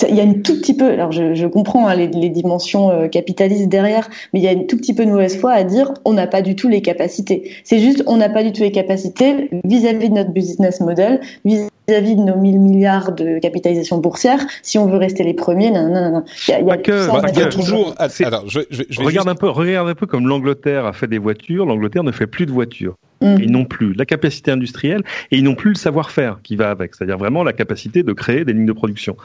il 0.08 0.14
y 0.14 0.20
a 0.20 0.24
une 0.24 0.42
tout 0.42 0.58
petit 0.60 0.74
peu, 0.74 0.90
alors 0.90 1.12
je, 1.12 1.34
je 1.34 1.46
comprends 1.46 1.86
hein, 1.86 1.94
les, 1.94 2.08
les, 2.08 2.28
dimensions 2.28 2.90
euh, 2.90 3.08
capitalistes 3.08 3.68
derrière, 3.68 4.08
mais 4.32 4.40
il 4.40 4.42
y 4.42 4.48
a 4.48 4.52
une 4.52 4.66
tout 4.66 4.76
petit 4.76 4.94
peu 4.94 5.04
de 5.04 5.10
mauvaise 5.10 5.38
foi 5.38 5.52
à 5.52 5.64
dire 5.64 5.92
on 6.04 6.12
n'a 6.12 6.26
pas 6.26 6.42
du 6.42 6.56
tout 6.56 6.68
les 6.68 6.82
capacités. 6.82 7.50
C'est 7.64 7.78
juste 7.78 8.02
on 8.06 8.16
n'a 8.16 8.28
pas 8.28 8.42
du 8.42 8.52
tout 8.52 8.62
les 8.62 8.72
capacités 8.72 9.50
vis-à-vis 9.64 10.10
de 10.10 10.14
notre 10.14 10.30
business 10.30 10.80
model, 10.80 11.20
vis-à-vis 11.44 12.16
de 12.16 12.22
nos 12.22 12.36
1000 12.36 12.60
milliards 12.60 13.12
de 13.12 13.38
capitalisation 13.38 13.98
boursière, 13.98 14.40
si 14.62 14.78
on 14.78 14.86
veut 14.86 14.98
rester 14.98 15.24
les 15.24 15.34
premiers. 15.34 15.70
Non, 15.70 15.88
non, 15.88 16.10
non. 16.10 16.24
Il 16.48 16.50
y 16.50 16.54
a, 16.54 16.60
il 16.60 16.66
y 16.66 16.70
a, 16.70 16.76
que, 16.76 17.32
il 17.32 17.38
y 17.38 17.42
a 17.42 17.46
toujours. 17.46 17.94
Alors, 18.20 18.44
je, 18.48 18.60
je, 18.70 18.82
je 18.88 19.00
regarde 19.02 19.28
un 19.28 19.34
peu, 19.34 19.48
regarde 19.48 19.88
un 19.88 19.94
peu 19.94 20.06
comme 20.06 20.26
l'Angleterre 20.26 20.86
a 20.86 20.92
fait 20.92 21.06
des 21.06 21.18
voitures. 21.18 21.66
L'Angleterre 21.66 22.04
ne 22.04 22.12
fait 22.12 22.26
plus 22.26 22.46
de 22.46 22.52
voitures. 22.52 22.96
Mm. 23.20 23.36
Ils 23.40 23.50
n'ont 23.50 23.64
plus 23.64 23.92
la 23.94 24.06
capacité 24.06 24.50
industrielle 24.50 25.02
et 25.30 25.38
ils 25.38 25.44
n'ont 25.44 25.54
plus 25.54 25.70
le 25.70 25.76
savoir-faire 25.76 26.38
qui 26.42 26.56
va 26.56 26.70
avec, 26.70 26.94
c'est-à-dire 26.94 27.18
vraiment 27.18 27.42
la 27.42 27.52
capacité 27.52 28.02
de 28.02 28.12
créer 28.12 28.44
des 28.44 28.52
lignes 28.52 28.66
de 28.66 28.72
production. 28.72 29.16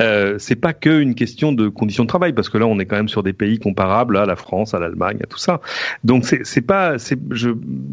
Euh, 0.00 0.36
c'est 0.38 0.56
pas 0.56 0.72
que 0.72 1.00
une 1.00 1.14
question 1.14 1.52
de 1.52 1.68
conditions 1.68 2.04
de 2.04 2.08
travail, 2.08 2.32
parce 2.32 2.48
que 2.48 2.58
là 2.58 2.66
on 2.66 2.78
est 2.78 2.86
quand 2.86 2.96
même 2.96 3.08
sur 3.08 3.22
des 3.22 3.32
pays 3.32 3.58
comparables 3.58 4.16
à 4.16 4.26
la 4.26 4.36
France, 4.36 4.74
à 4.74 4.78
l'Allemagne, 4.78 5.18
à 5.22 5.26
tout 5.26 5.38
ça. 5.38 5.60
Donc 6.04 6.24
c'est 6.24 6.44
c'est 6.44 6.62
pas 6.62 6.98
c'est 6.98 7.18
je 7.30 7.50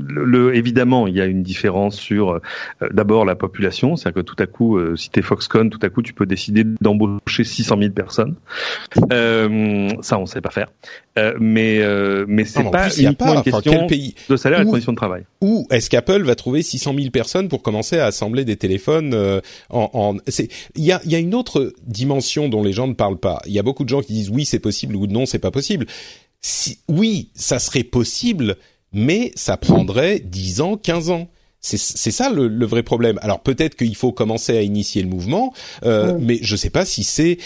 le, 0.09 0.55
évidemment 0.55 1.07
il 1.07 1.15
y 1.15 1.21
a 1.21 1.25
une 1.25 1.43
différence 1.43 1.97
sur 1.97 2.31
euh, 2.31 2.39
d'abord 2.91 3.25
la 3.25 3.35
population, 3.35 3.95
c'est-à-dire 3.95 4.23
que 4.23 4.27
tout 4.27 4.41
à 4.41 4.45
coup 4.45 4.77
euh, 4.77 4.95
si 4.95 5.09
t'es 5.09 5.21
Foxconn, 5.21 5.69
tout 5.69 5.79
à 5.81 5.89
coup 5.89 6.01
tu 6.01 6.13
peux 6.13 6.25
décider 6.25 6.63
d'embaucher 6.63 7.43
600 7.43 7.77
000 7.79 7.91
personnes. 7.91 8.35
Euh, 9.11 9.89
ça 10.01 10.17
on 10.17 10.25
sait 10.25 10.41
pas 10.41 10.51
faire. 10.51 10.67
Euh, 11.17 11.33
mais 11.39 11.83
mais 12.27 12.45
c'est 12.45 12.69
pas 12.71 12.89
uniquement 12.97 13.35
une 13.35 13.43
question 13.43 13.87
de 14.29 14.37
salaire 14.37 14.61
et 14.61 14.65
de 14.65 14.69
conditions 14.69 14.93
de 14.93 14.97
travail 14.97 15.25
où 15.41 15.48
est-ce 15.69 15.89
qu'Apple 15.89 16.23
va 16.23 16.35
trouver 16.35 16.61
600 16.61 16.93
000 16.95 17.09
personnes 17.09 17.47
pour 17.47 17.61
commencer 17.61 17.99
à 17.99 18.05
assembler 18.05 18.45
des 18.45 18.57
téléphones 18.57 19.13
euh, 19.13 19.41
en, 19.69 19.89
en... 19.93 20.17
il 20.75 20.83
y 20.83 20.91
a, 20.91 21.01
y 21.05 21.15
a 21.15 21.19
une 21.19 21.35
autre 21.35 21.73
dimension 21.85 22.49
dont 22.49 22.63
les 22.63 22.73
gens 22.73 22.87
ne 22.87 22.93
parlent 22.93 23.19
pas. 23.19 23.41
Il 23.45 23.53
y 23.53 23.59
a 23.59 23.63
beaucoup 23.63 23.83
de 23.83 23.89
gens 23.89 24.01
qui 24.01 24.13
disent 24.13 24.29
oui 24.29 24.45
c'est 24.45 24.59
possible 24.59 24.95
ou 24.95 25.07
non 25.07 25.25
c'est 25.25 25.39
pas 25.39 25.51
possible. 25.51 25.85
Si, 26.41 26.79
oui 26.87 27.29
ça 27.35 27.59
serait 27.59 27.83
possible, 27.83 28.57
mais 28.93 29.31
ça 29.35 29.57
prendrait 29.57 30.19
10 30.19 30.61
ans, 30.61 30.77
15 30.77 31.09
ans. 31.09 31.29
C'est 31.61 31.77
ça 32.11 32.29
le, 32.29 32.47
le, 32.47 32.65
vrai 32.65 32.83
problème. 32.83 33.19
Alors 33.21 33.41
peut-être 33.41 33.75
qu'il 33.75 33.95
faut 33.95 34.13
commencer 34.13 34.57
à 34.57 34.61
initier 34.61 35.01
le 35.01 35.09
mouvement, 35.09 35.53
euh, 35.83 36.17
mais 36.17 36.39
je 36.41 36.55
sais 36.55 36.69
pas 36.69 36.85
si 36.85 37.03
c'est 37.03 37.37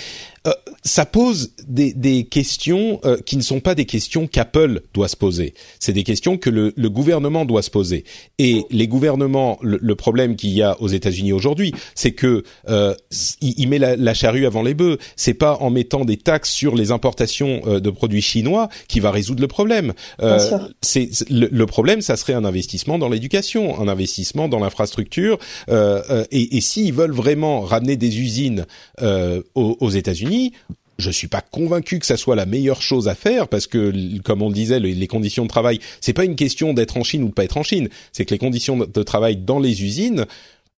euh, 0.45 0.53
ça 0.83 1.05
pose 1.05 1.51
des, 1.67 1.93
des 1.93 2.25
questions 2.25 2.99
euh, 3.05 3.17
qui 3.25 3.37
ne 3.37 3.41
sont 3.41 3.59
pas 3.59 3.75
des 3.75 3.85
questions 3.85 4.27
qu'Apple 4.27 4.81
doit 4.93 5.07
se 5.07 5.15
poser. 5.15 5.53
C'est 5.79 5.93
des 5.93 6.03
questions 6.03 6.37
que 6.37 6.49
le, 6.49 6.73
le, 6.75 6.89
gouvernement 6.89 7.45
doit 7.45 7.61
se 7.61 7.69
poser. 7.69 8.03
Et 8.37 8.65
les 8.69 8.87
gouvernements, 8.87 9.57
le, 9.61 9.95
problème 9.95 10.35
qu'il 10.35 10.49
y 10.51 10.61
a 10.61 10.79
aux 10.81 10.87
États-Unis 10.87 11.31
aujourd'hui, 11.31 11.73
c'est 11.95 12.11
que 12.11 12.43
euh, 12.67 12.93
il, 13.41 13.67
met 13.69 13.79
la, 13.79 14.13
charrue 14.13 14.45
avant 14.45 14.61
les 14.61 14.73
bœufs. 14.73 14.97
C'est 15.15 15.33
pas 15.33 15.57
en 15.61 15.69
mettant 15.69 16.03
des 16.03 16.17
taxes 16.17 16.51
sur 16.51 16.75
les 16.75 16.91
importations 16.91 17.61
euh, 17.65 17.79
de 17.79 17.89
produits 17.89 18.21
chinois 18.21 18.67
qui 18.87 18.99
va 18.99 19.11
résoudre 19.11 19.41
le 19.41 19.47
problème. 19.47 19.93
c'est 20.81 21.09
le, 21.29 21.65
problème, 21.65 22.01
ça 22.01 22.17
serait 22.17 22.33
un 22.33 22.45
investissement 22.45 22.97
dans 22.97 23.09
l'éducation, 23.09 23.79
un 23.79 23.87
investissement 23.87 24.49
dans 24.49 24.59
l'infrastructure. 24.59 25.37
et, 25.69 26.57
et 26.57 26.61
s'ils 26.61 26.93
veulent 26.93 27.13
vraiment 27.13 27.61
ramener 27.61 27.95
des 27.95 28.19
usines 28.19 28.65
aux, 29.01 29.77
aux 29.79 29.89
États-Unis 29.89 30.51
je 30.97 31.09
suis 31.09 31.27
pas 31.27 31.41
convaincu 31.41 31.99
que 31.99 32.05
ça 32.05 32.17
soit 32.17 32.35
la 32.35 32.45
meilleure 32.45 32.81
chose 32.81 33.07
à 33.07 33.15
faire 33.15 33.47
parce 33.47 33.67
que, 33.67 33.93
comme 34.21 34.41
on 34.41 34.51
disait, 34.51 34.79
les 34.79 35.07
conditions 35.07 35.43
de 35.43 35.49
travail, 35.49 35.79
c'est 36.01 36.13
pas 36.13 36.25
une 36.25 36.35
question 36.35 36.73
d'être 36.73 36.97
en 36.97 37.03
Chine 37.03 37.23
ou 37.23 37.29
de 37.29 37.33
pas 37.33 37.43
être 37.43 37.57
en 37.57 37.63
Chine. 37.63 37.89
C'est 38.11 38.25
que 38.25 38.33
les 38.33 38.39
conditions 38.39 38.77
de 38.77 39.03
travail 39.03 39.37
dans 39.37 39.59
les 39.59 39.83
usines, 39.83 40.25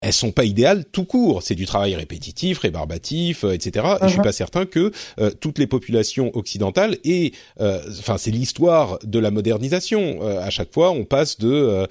elles 0.06 0.14
sont 0.14 0.32
pas 0.32 0.46
idéales 0.46 0.86
tout 0.92 1.04
court. 1.04 1.42
C'est 1.42 1.56
du 1.56 1.66
travail 1.66 1.96
répétitif, 1.96 2.60
rébarbatif, 2.60 3.44
euh, 3.44 3.54
etc. 3.54 3.86
Et 4.02 4.04
je 4.04 4.10
suis 4.10 4.20
uh-huh. 4.20 4.24
pas 4.24 4.32
certain 4.32 4.66
que 4.68 4.92
euh, 5.20 5.32
toutes 5.40 5.58
les 5.58 5.66
populations 5.66 6.30
occidentales 6.36 6.98
et 7.04 7.34
euh, 7.60 7.82
enfin 8.00 8.18
c'est 8.20 8.30
l'histoire 8.30 9.00
de 9.04 9.18
la 9.18 9.32
modernisation. 9.32 10.22
à 10.22 10.50
chaque 10.52 10.72
fois, 10.72 10.92
on 10.92 11.06
passe 11.06 11.40
de 11.40 11.88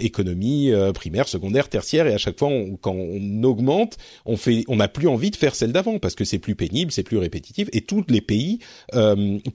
économie 0.00 0.72
primaire, 0.94 1.28
secondaire, 1.28 1.68
tertiaire, 1.68 2.06
et 2.06 2.14
à 2.14 2.18
chaque 2.18 2.38
fois, 2.38 2.48
on, 2.48 2.76
quand 2.76 2.94
on 2.94 3.42
augmente, 3.42 3.96
on 4.24 4.36
fait, 4.36 4.64
on 4.68 4.76
n'a 4.76 4.88
plus 4.88 5.08
envie 5.08 5.30
de 5.30 5.36
faire 5.36 5.54
celle 5.54 5.72
d'avant 5.72 5.98
parce 5.98 6.14
que 6.14 6.24
c'est 6.24 6.38
plus 6.38 6.54
pénible, 6.54 6.92
c'est 6.92 7.02
plus 7.02 7.18
répétitif, 7.18 7.68
et 7.72 7.82
tous 7.82 8.04
les 8.08 8.20
pays 8.20 8.60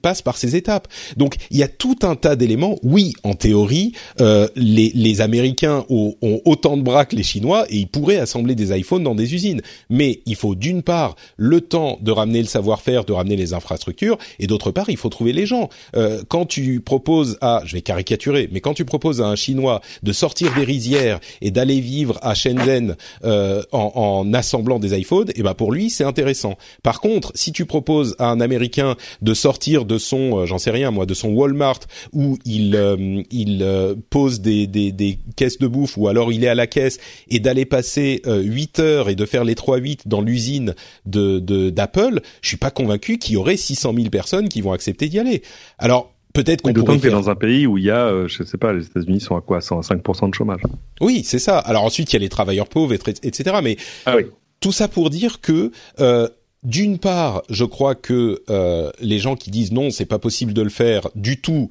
passent 0.02 0.22
par 0.22 0.36
ces 0.36 0.54
étapes. 0.54 0.88
Donc 1.16 1.36
il 1.50 1.58
y 1.58 1.62
a 1.62 1.68
tout 1.68 1.98
un 2.02 2.14
tas 2.14 2.36
d'éléments. 2.36 2.78
Oui, 2.82 3.14
en 3.24 3.34
théorie, 3.34 3.92
les, 4.18 4.92
les 4.94 5.20
Américains 5.20 5.84
ont, 5.88 6.14
ont, 6.22 6.40
autant 6.44 6.76
de 6.76 6.82
bras 6.82 7.04
que 7.06 7.16
les 7.16 7.22
Chinois 7.22 7.66
et 7.70 7.76
ils 7.76 7.88
assembler 8.12 8.54
des 8.54 8.76
iPhones 8.76 9.02
dans 9.02 9.14
des 9.14 9.34
usines. 9.34 9.62
Mais 9.90 10.20
il 10.26 10.36
faut 10.36 10.54
d'une 10.54 10.82
part 10.82 11.16
le 11.36 11.60
temps 11.60 11.98
de 12.00 12.10
ramener 12.10 12.40
le 12.40 12.46
savoir-faire, 12.46 13.04
de 13.04 13.12
ramener 13.12 13.36
les 13.36 13.54
infrastructures, 13.54 14.18
et 14.38 14.46
d'autre 14.46 14.70
part 14.70 14.90
il 14.90 14.96
faut 14.96 15.08
trouver 15.08 15.32
les 15.32 15.46
gens. 15.46 15.68
Euh, 15.96 16.22
quand 16.28 16.46
tu 16.46 16.80
proposes 16.80 17.38
à, 17.40 17.62
je 17.64 17.74
vais 17.74 17.82
caricaturer, 17.82 18.48
mais 18.52 18.60
quand 18.60 18.74
tu 18.74 18.84
proposes 18.84 19.20
à 19.20 19.26
un 19.26 19.36
Chinois 19.36 19.80
de 20.02 20.12
sortir 20.12 20.54
des 20.54 20.64
rizières 20.64 21.20
et 21.40 21.50
d'aller 21.50 21.80
vivre 21.80 22.18
à 22.22 22.34
Shenzhen 22.34 22.96
euh, 23.24 23.62
en, 23.72 23.92
en, 23.94 24.34
assemblant 24.34 24.78
des 24.78 24.98
iPhones, 24.98 25.28
et 25.30 25.34
eh 25.36 25.42
ben 25.42 25.54
pour 25.54 25.72
lui 25.72 25.90
c'est 25.90 26.04
intéressant. 26.04 26.56
Par 26.82 27.00
contre, 27.00 27.32
si 27.34 27.52
tu 27.52 27.66
proposes 27.66 28.16
à 28.18 28.28
un 28.28 28.40
Américain 28.40 28.96
de 29.22 29.34
sortir 29.34 29.84
de 29.84 29.98
son, 29.98 30.40
euh, 30.40 30.46
j'en 30.46 30.58
sais 30.58 30.70
rien 30.70 30.90
moi, 30.90 31.06
de 31.06 31.14
son 31.14 31.28
Walmart 31.28 31.80
où 32.12 32.38
il 32.44 32.76
euh, 32.76 33.22
il 33.30 33.64
pose 34.10 34.40
des, 34.40 34.66
des, 34.66 34.92
des 34.92 35.18
caisses 35.36 35.58
de 35.58 35.66
bouffe 35.66 35.96
ou 35.96 36.08
alors 36.08 36.32
il 36.32 36.44
est 36.44 36.48
à 36.48 36.54
la 36.54 36.66
caisse 36.66 36.98
et 37.28 37.40
d'aller 37.40 37.64
passer 37.64 37.83
passer 37.84 38.22
8 38.24 38.78
euh, 38.78 38.82
heures 38.82 39.08
et 39.10 39.14
de 39.14 39.26
faire 39.26 39.44
les 39.44 39.54
3-8 39.54 40.02
dans 40.06 40.22
l'usine 40.22 40.74
de 41.04 41.38
d'Apple, 41.70 42.20
je 42.40 42.48
suis 42.48 42.56
pas 42.56 42.70
convaincu 42.70 43.18
qu'il 43.18 43.34
y 43.34 43.36
aurait 43.36 43.58
600 43.58 43.92
000 43.94 44.08
personnes 44.08 44.48
qui 44.48 44.62
vont 44.62 44.72
accepter 44.72 45.08
d'y 45.08 45.18
aller. 45.18 45.42
Alors 45.78 46.14
peut-être 46.32 46.62
qu'on 46.62 46.72
pourrait 46.72 46.98
faire... 46.98 47.12
dans 47.12 47.28
un 47.28 47.34
pays 47.34 47.66
où 47.66 47.76
il 47.76 47.84
y 47.84 47.90
a, 47.90 48.06
euh, 48.06 48.26
je 48.26 48.42
sais 48.42 48.56
pas, 48.56 48.72
les 48.72 48.86
États-Unis 48.86 49.20
sont 49.20 49.36
à 49.36 49.42
quoi 49.42 49.58
105% 49.58 50.30
de 50.30 50.34
chômage. 50.34 50.62
Oui, 51.00 51.22
c'est 51.24 51.38
ça. 51.38 51.58
Alors 51.58 51.84
ensuite, 51.84 52.10
il 52.12 52.14
y 52.14 52.16
a 52.16 52.20
les 52.20 52.30
travailleurs 52.30 52.68
pauvres, 52.68 52.94
etc. 52.94 53.58
Mais 53.62 53.76
ah 54.06 54.16
tout 54.60 54.72
ça 54.72 54.88
pour 54.88 55.10
dire 55.10 55.42
que 55.42 55.70
euh, 56.00 56.28
d'une 56.62 56.98
part, 56.98 57.42
je 57.50 57.64
crois 57.64 57.94
que 57.94 58.42
les 59.00 59.18
gens 59.18 59.36
qui 59.36 59.50
disent 59.50 59.72
non, 59.72 59.90
c'est 59.90 60.06
pas 60.06 60.18
possible 60.18 60.54
de 60.54 60.62
le 60.62 60.70
faire 60.70 61.08
du 61.14 61.38
tout, 61.38 61.68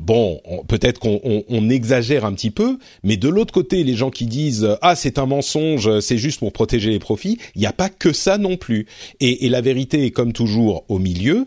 bon, 0.00 0.40
peut-être 0.68 1.00
qu'on 1.00 1.70
exagère 1.70 2.24
un 2.24 2.32
petit 2.32 2.50
peu, 2.50 2.78
mais 3.02 3.16
de 3.16 3.28
l'autre 3.28 3.52
côté, 3.52 3.84
les 3.84 3.94
gens 3.94 4.10
qui 4.10 4.26
disent 4.26 4.76
ah 4.82 4.96
c'est 4.96 5.18
un 5.18 5.26
mensonge, 5.26 6.00
c'est 6.00 6.18
juste 6.18 6.40
pour 6.40 6.52
protéger 6.52 6.90
les 6.90 6.98
profits, 6.98 7.38
il 7.54 7.60
n'y 7.60 7.66
a 7.66 7.72
pas 7.72 7.88
que 7.88 8.12
ça 8.12 8.38
non 8.38 8.56
plus. 8.56 8.86
Et, 9.20 9.48
la 9.48 9.60
vérité 9.60 10.04
est 10.04 10.10
comme 10.10 10.32
toujours 10.32 10.84
au 10.88 10.98
milieu. 10.98 11.46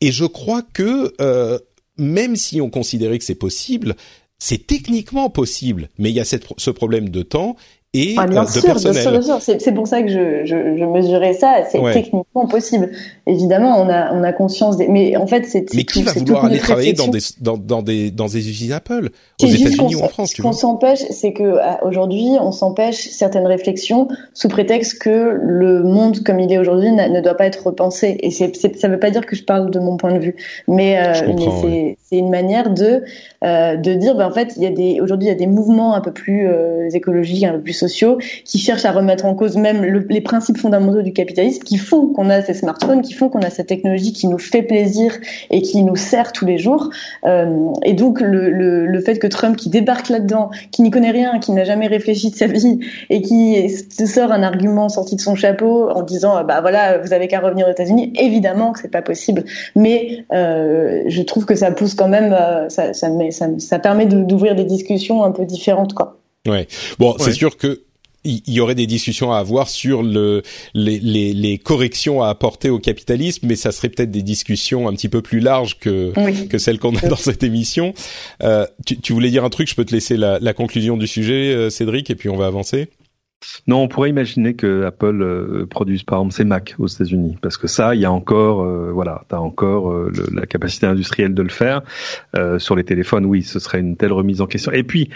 Et 0.00 0.12
je 0.12 0.26
crois 0.26 0.62
que 0.62 1.14
euh, 1.20 1.58
même 1.96 2.36
si 2.36 2.60
on 2.60 2.70
considérait 2.70 3.18
que 3.18 3.24
c'est 3.24 3.34
possible, 3.34 3.96
c'est 4.38 4.66
techniquement 4.66 5.30
possible, 5.30 5.88
mais 5.98 6.10
il 6.10 6.14
y 6.14 6.20
a 6.20 6.24
ce 6.24 6.70
problème 6.70 7.08
de 7.08 7.22
temps 7.22 7.56
et 7.94 8.16
ah, 8.18 8.26
bien 8.26 8.46
sûr, 8.46 8.74
Bien 8.74 9.22
sûr, 9.22 9.40
C'est 9.40 9.72
pour 9.72 9.86
ça 9.86 10.02
que 10.02 10.08
je, 10.08 10.44
je, 10.44 10.76
je 10.76 10.84
mesurais 10.84 11.32
ça. 11.32 11.60
C'est 11.70 11.80
techniquement 11.94 12.46
possible. 12.46 12.90
Évidemment, 13.26 13.80
on 13.80 13.88
a, 13.88 14.12
on 14.12 14.22
a 14.22 14.32
conscience 14.34 14.76
des. 14.76 14.88
Mais 14.88 15.16
en 15.16 15.26
fait, 15.26 15.46
c'est. 15.46 15.72
Mais 15.72 15.84
qui 15.84 16.02
va 16.02 16.12
vouloir 16.12 16.44
aller 16.44 16.58
travailler 16.58 16.92
dans 16.92 17.08
des, 17.08 17.20
dans, 17.40 17.56
dans, 17.56 17.80
des, 17.80 18.10
dans 18.10 18.26
des 18.26 18.50
usines 18.50 18.72
Apple 18.72 19.08
aux 19.42 19.46
États-Unis 19.46 19.96
ou 19.96 20.00
en 20.00 20.08
France 20.08 20.32
Ce 20.36 20.42
qu'on 20.42 20.52
s'empêche, 20.52 21.00
c'est 21.10 21.32
que 21.32 21.56
aujourd'hui, 21.82 22.36
on 22.38 22.52
s'empêche 22.52 23.08
certaines 23.08 23.46
réflexions 23.46 24.08
sous 24.34 24.48
prétexte 24.48 24.98
que 24.98 25.38
le 25.40 25.82
monde 25.82 26.22
comme 26.22 26.40
il 26.40 26.52
est 26.52 26.58
aujourd'hui 26.58 26.90
ne 26.92 27.20
doit 27.22 27.36
pas 27.36 27.46
être 27.46 27.68
repensé. 27.68 28.18
Et 28.20 28.30
c'est, 28.30 28.54
ça 28.54 28.88
ne 28.88 28.92
veut 28.92 29.00
pas 29.00 29.10
dire 29.10 29.24
que 29.24 29.34
je 29.34 29.44
parle 29.44 29.70
de 29.70 29.78
mon 29.78 29.96
point 29.96 30.12
de 30.12 30.18
vue, 30.18 30.36
mais, 30.66 30.98
euh, 30.98 31.32
mais 31.62 31.96
c'est, 32.02 32.18
une 32.18 32.30
manière 32.30 32.70
de 32.70 33.02
euh, 33.44 33.76
de 33.76 33.94
dire, 33.94 34.14
ben, 34.14 34.26
en 34.26 34.32
fait, 34.32 34.54
il 34.56 34.62
y 34.62 34.66
a 34.66 34.70
des 34.70 35.00
aujourd'hui, 35.00 35.28
il 35.28 35.30
y 35.30 35.34
a 35.34 35.38
des 35.38 35.46
mouvements 35.46 35.94
un 35.94 36.00
peu 36.00 36.12
plus 36.12 36.46
euh, 36.46 36.88
écologiques, 36.90 37.44
un 37.44 37.52
peu 37.52 37.60
plus 37.60 37.72
sociaux, 37.72 38.18
qui 38.44 38.58
cherchent 38.58 38.84
à 38.84 38.92
remettre 38.92 39.24
en 39.24 39.34
cause 39.34 39.56
même 39.56 39.84
les 39.84 40.20
principes 40.20 40.58
fondamentaux 40.58 41.02
du 41.02 41.12
capitalisme, 41.12 41.62
qui 41.62 41.76
font 41.76 42.08
qu'on 42.08 42.30
a 42.30 42.42
ces 42.42 42.54
smartphones, 42.54 43.02
qui 43.02 43.12
font 43.12 43.28
qu'on 43.28 43.42
a 43.42 43.50
cette 43.50 43.68
technologie 43.68 44.12
qui 44.12 44.26
nous 44.26 44.38
fait 44.38 44.62
plaisir 44.62 45.12
et 45.50 45.62
qui 45.62 45.82
nous 45.82 45.96
sert 45.96 46.32
tous 46.32 46.46
les 46.46 46.58
jours. 46.58 46.90
Euh, 47.24 47.70
et 47.84 47.94
donc 47.94 48.20
le, 48.20 48.50
le, 48.50 48.86
le, 48.86 49.00
fait 49.00 49.18
que 49.18 49.26
Trump 49.26 49.56
qui 49.56 49.70
débarque 49.70 50.08
là-dedans, 50.08 50.50
qui 50.70 50.82
n'y 50.82 50.90
connaît 50.90 51.10
rien, 51.10 51.38
qui 51.38 51.52
n'a 51.52 51.64
jamais 51.64 51.86
réfléchi 51.86 52.30
de 52.30 52.36
sa 52.36 52.46
vie 52.46 52.80
et 53.10 53.22
qui 53.22 53.68
sort 53.68 54.32
un 54.32 54.42
argument 54.42 54.88
sorti 54.88 55.16
de 55.16 55.20
son 55.20 55.34
chapeau 55.34 55.90
en 55.90 56.02
disant 56.02 56.42
bah 56.44 56.60
voilà 56.60 56.98
vous 56.98 57.12
avez 57.12 57.28
qu'à 57.28 57.40
revenir 57.40 57.66
aux 57.66 57.70
États-Unis, 57.70 58.12
évidemment 58.18 58.72
que 58.72 58.80
c'est 58.80 58.90
pas 58.90 59.02
possible, 59.02 59.44
mais 59.76 60.24
euh, 60.32 61.02
je 61.06 61.22
trouve 61.22 61.44
que 61.44 61.54
ça 61.54 61.70
pousse 61.70 61.94
quand 61.94 62.08
même, 62.08 62.32
euh, 62.32 62.68
ça, 62.68 62.92
ça, 62.92 63.08
met, 63.10 63.27
ça, 63.30 63.48
ça 63.58 63.78
permet 63.78 64.06
d'ouvrir 64.06 64.54
des 64.54 64.64
discussions 64.64 65.24
un 65.24 65.32
peu 65.32 65.44
différentes 65.44 65.94
quoi. 65.94 66.18
Ouais. 66.46 66.66
Bon, 66.98 67.14
c'est 67.18 67.32
sûr 67.32 67.56
que 67.56 67.82
il 68.24 68.52
y 68.52 68.60
aurait 68.60 68.74
des 68.74 68.86
discussions 68.86 69.32
à 69.32 69.38
avoir 69.38 69.68
sur 69.68 70.02
le, 70.02 70.42
les, 70.74 70.98
les, 70.98 71.32
les, 71.32 71.56
corrections 71.56 72.22
à 72.22 72.28
apporter 72.28 72.68
au 72.68 72.78
capitalisme, 72.78 73.46
mais 73.46 73.56
ça 73.56 73.72
serait 73.72 73.88
peut-être 73.88 74.10
des 74.10 74.22
discussions 74.22 74.88
un 74.88 74.92
petit 74.92 75.08
peu 75.08 75.22
plus 75.22 75.40
larges 75.40 75.78
que, 75.78 76.12
que 76.48 76.58
celles 76.58 76.78
qu'on 76.78 76.94
a 76.96 77.00
dans 77.08 77.16
cette 77.16 77.42
émission. 77.42 77.94
Euh, 78.42 78.66
tu, 78.84 78.98
tu, 78.98 79.12
voulais 79.12 79.30
dire 79.30 79.44
un 79.44 79.50
truc 79.50 79.68
Je 79.68 79.74
peux 79.74 79.84
te 79.84 79.94
laisser 79.94 80.16
la, 80.16 80.38
la 80.40 80.52
conclusion 80.52 80.96
du 80.96 81.06
sujet, 81.06 81.54
euh, 81.54 81.70
Cédric, 81.70 82.10
et 82.10 82.16
puis 82.16 82.28
on 82.28 82.36
va 82.36 82.46
avancer. 82.46 82.88
Non, 83.66 83.82
on 83.82 83.88
pourrait 83.88 84.10
imaginer 84.10 84.54
que 84.54 84.84
Apple 84.84 85.22
euh, 85.22 85.66
produise 85.66 86.02
par 86.02 86.18
exemple 86.18 86.34
ses 86.34 86.44
Mac 86.44 86.74
aux 86.78 86.86
États-Unis, 86.86 87.36
parce 87.40 87.56
que 87.56 87.68
ça, 87.68 87.94
il 87.94 88.00
y 88.00 88.04
a 88.04 88.10
encore, 88.10 88.62
euh, 88.62 88.90
voilà, 88.92 89.22
t'as 89.28 89.38
encore 89.38 89.92
euh, 89.92 90.12
la 90.32 90.46
capacité 90.46 90.86
industrielle 90.86 91.34
de 91.34 91.42
le 91.42 91.48
faire. 91.48 91.82
sur 92.58 92.74
les 92.74 92.84
téléphones, 92.84 93.26
oui, 93.26 93.42
ce 93.42 93.58
serait 93.58 93.80
une 93.80 93.96
telle 93.96 94.12
remise 94.12 94.40
en 94.40 94.46
question. 94.46 94.72
Et 94.72 94.82
puis, 94.82 95.10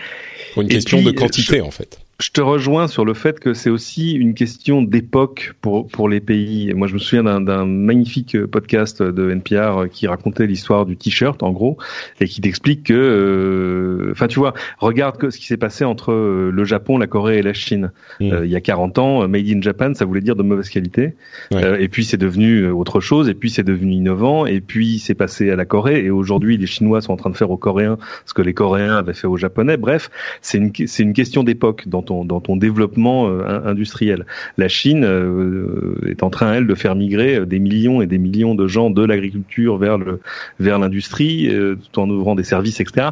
pour 0.52 0.62
une 0.62 0.68
question 0.68 1.02
de 1.02 1.10
quantité, 1.10 1.60
en 1.60 1.70
fait 1.70 1.98
je 2.22 2.30
te 2.30 2.40
rejoins 2.40 2.86
sur 2.86 3.04
le 3.04 3.14
fait 3.14 3.40
que 3.40 3.52
c'est 3.52 3.68
aussi 3.68 4.12
une 4.12 4.34
question 4.34 4.80
d'époque 4.80 5.54
pour 5.60 5.88
pour 5.88 6.08
les 6.08 6.20
pays. 6.20 6.72
Moi, 6.72 6.86
je 6.86 6.94
me 6.94 7.00
souviens 7.00 7.40
d'un 7.40 7.66
magnifique 7.66 8.40
podcast 8.46 9.02
de 9.02 9.30
NPR 9.30 9.88
qui 9.90 10.06
racontait 10.06 10.46
l'histoire 10.46 10.86
du 10.86 10.96
t-shirt, 10.96 11.42
en 11.42 11.50
gros, 11.50 11.78
et 12.20 12.26
qui 12.26 12.40
t'explique 12.40 12.84
que, 12.84 12.94
euh, 12.94 14.12
enfin, 14.12 14.28
tu 14.28 14.38
vois, 14.38 14.54
regarde 14.78 15.16
que 15.16 15.30
ce 15.30 15.38
qui 15.38 15.46
s'est 15.46 15.56
passé 15.56 15.84
entre 15.84 16.12
euh, 16.12 16.50
le 16.52 16.64
Japon, 16.64 16.96
la 16.96 17.08
Corée 17.08 17.38
et 17.38 17.42
la 17.42 17.54
Chine. 17.54 17.90
Mm. 18.20 18.32
Euh, 18.32 18.46
il 18.46 18.52
y 18.52 18.56
a 18.56 18.60
40 18.60 18.98
ans, 18.98 19.26
Made 19.26 19.48
in 19.48 19.60
Japan, 19.60 19.92
ça 19.94 20.04
voulait 20.04 20.20
dire 20.20 20.36
de 20.36 20.44
mauvaise 20.44 20.68
qualité. 20.68 21.14
et 21.50 21.88
puis 21.88 22.04
c'est 22.04 22.18
devenu 22.18 22.68
autre 22.68 23.00
chose, 23.00 23.28
et 23.28 23.34
puis 23.34 23.50
c'est 23.50 23.64
devenu 23.64 23.94
innovant, 23.94 24.46
et 24.46 24.60
puis 24.60 25.00
c'est 25.00 25.14
passé 25.14 25.50
à 25.50 25.56
la 25.56 25.64
Corée, 25.64 26.04
et 26.04 26.10
aujourd'hui 26.10 26.56
les 26.56 26.66
Chinois 26.66 27.00
sont 27.00 27.12
en 27.12 27.16
train 27.16 27.30
de 27.30 27.36
faire 27.36 27.50
aux 27.50 27.56
Coréens 27.56 27.98
ce 28.26 28.32
que 28.32 28.42
les 28.42 28.54
Coréens 28.54 28.96
avaient 28.96 29.12
fait 29.12 29.26
aux 29.26 29.36
Japonais. 29.36 29.76
Bref, 29.76 30.08
c'est 30.40 30.58
une 30.58 30.70
c'est 30.86 31.02
une 31.02 31.14
question 31.14 31.42
d'époque 31.42 31.88
dans 32.24 32.40
ton 32.40 32.56
développement 32.56 33.28
euh, 33.28 33.64
industriel. 33.64 34.26
La 34.58 34.68
Chine 34.68 35.04
euh, 35.04 35.94
est 36.06 36.22
en 36.22 36.30
train, 36.30 36.54
elle, 36.54 36.66
de 36.66 36.74
faire 36.74 36.94
migrer 36.94 37.36
euh, 37.36 37.46
des 37.46 37.58
millions 37.58 38.02
et 38.02 38.06
des 38.06 38.18
millions 38.18 38.54
de 38.54 38.66
gens 38.66 38.90
de 38.90 39.04
l'agriculture 39.04 39.78
vers 39.78 39.98
vers 40.58 40.78
l'industrie, 40.78 41.50
tout 41.92 42.00
en 42.00 42.08
ouvrant 42.08 42.34
des 42.34 42.44
services, 42.44 42.80
etc. 42.80 43.08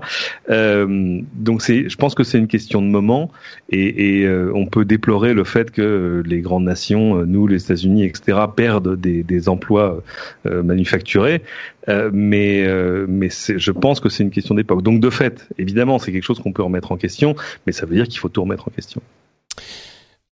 donc 0.48 1.62
c'est, 1.62 1.88
je 1.88 1.96
pense 1.96 2.14
que 2.14 2.24
c'est 2.24 2.38
une 2.38 2.46
question 2.46 2.80
de 2.80 2.86
moment, 2.86 3.30
et, 3.70 4.26
on 4.54 4.66
peut 4.66 4.84
déplorer 4.84 5.34
le 5.34 5.44
fait 5.44 5.70
que 5.70 6.22
les 6.26 6.40
grandes 6.40 6.64
nations, 6.64 7.24
nous, 7.26 7.46
les 7.46 7.62
États-Unis, 7.62 8.04
etc., 8.04 8.38
perdent 8.54 8.98
des 8.98 9.48
emplois 9.48 10.02
manufacturés. 10.44 11.42
Mais 11.88 12.66
mais 13.08 13.28
je 13.30 13.70
pense 13.70 14.00
que 14.00 14.08
c'est 14.08 14.22
une 14.22 14.30
question 14.30 14.54
d'époque. 14.54 14.82
Donc 14.82 15.00
de 15.00 15.10
fait, 15.10 15.48
évidemment, 15.58 15.98
c'est 15.98 16.12
quelque 16.12 16.24
chose 16.24 16.40
qu'on 16.40 16.52
peut 16.52 16.62
remettre 16.62 16.92
en 16.92 16.96
question, 16.96 17.34
mais 17.66 17.72
ça 17.72 17.86
veut 17.86 17.94
dire 17.94 18.08
qu'il 18.08 18.18
faut 18.18 18.28
tout 18.28 18.42
remettre 18.42 18.68
en 18.68 18.70
question. 18.70 19.02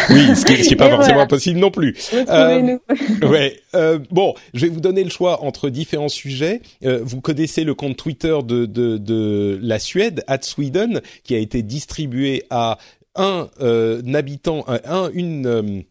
oui, 0.10 0.36
ce 0.36 0.46
qui, 0.46 0.70
n'est 0.70 0.76
pas 0.76 0.90
forcément 0.90 1.28
possible 1.28 1.60
non 1.60 1.72
plus. 1.72 1.96
Euh, 2.14 2.78
ouais. 3.22 3.60
Euh, 3.76 4.00
bon, 4.12 4.34
je 4.54 4.66
vais 4.66 4.72
vous 4.72 4.80
donner 4.80 5.04
le 5.04 5.10
choix 5.10 5.44
entre 5.44 5.70
différents 5.70 6.10
sujets. 6.10 6.62
Euh, 6.84 7.00
vous 7.04 7.22
connaissez 7.22 7.64
le 7.64 7.74
compte 7.76 7.98
Twitter 7.98 8.36
de, 8.44 8.66
de, 8.66 8.98
de 8.98 9.60
la 9.62 9.80
Suède, 9.80 10.24
at 10.28 10.42
Sweden, 10.42 11.02
qui 11.24 11.36
a 11.36 11.38
été 11.38 11.62
distribué 11.62 12.44
à 12.50 12.78
un 13.16 13.50
euh, 13.62 14.02
habitant, 14.14 14.66
un, 14.68 15.12
une 15.14 15.84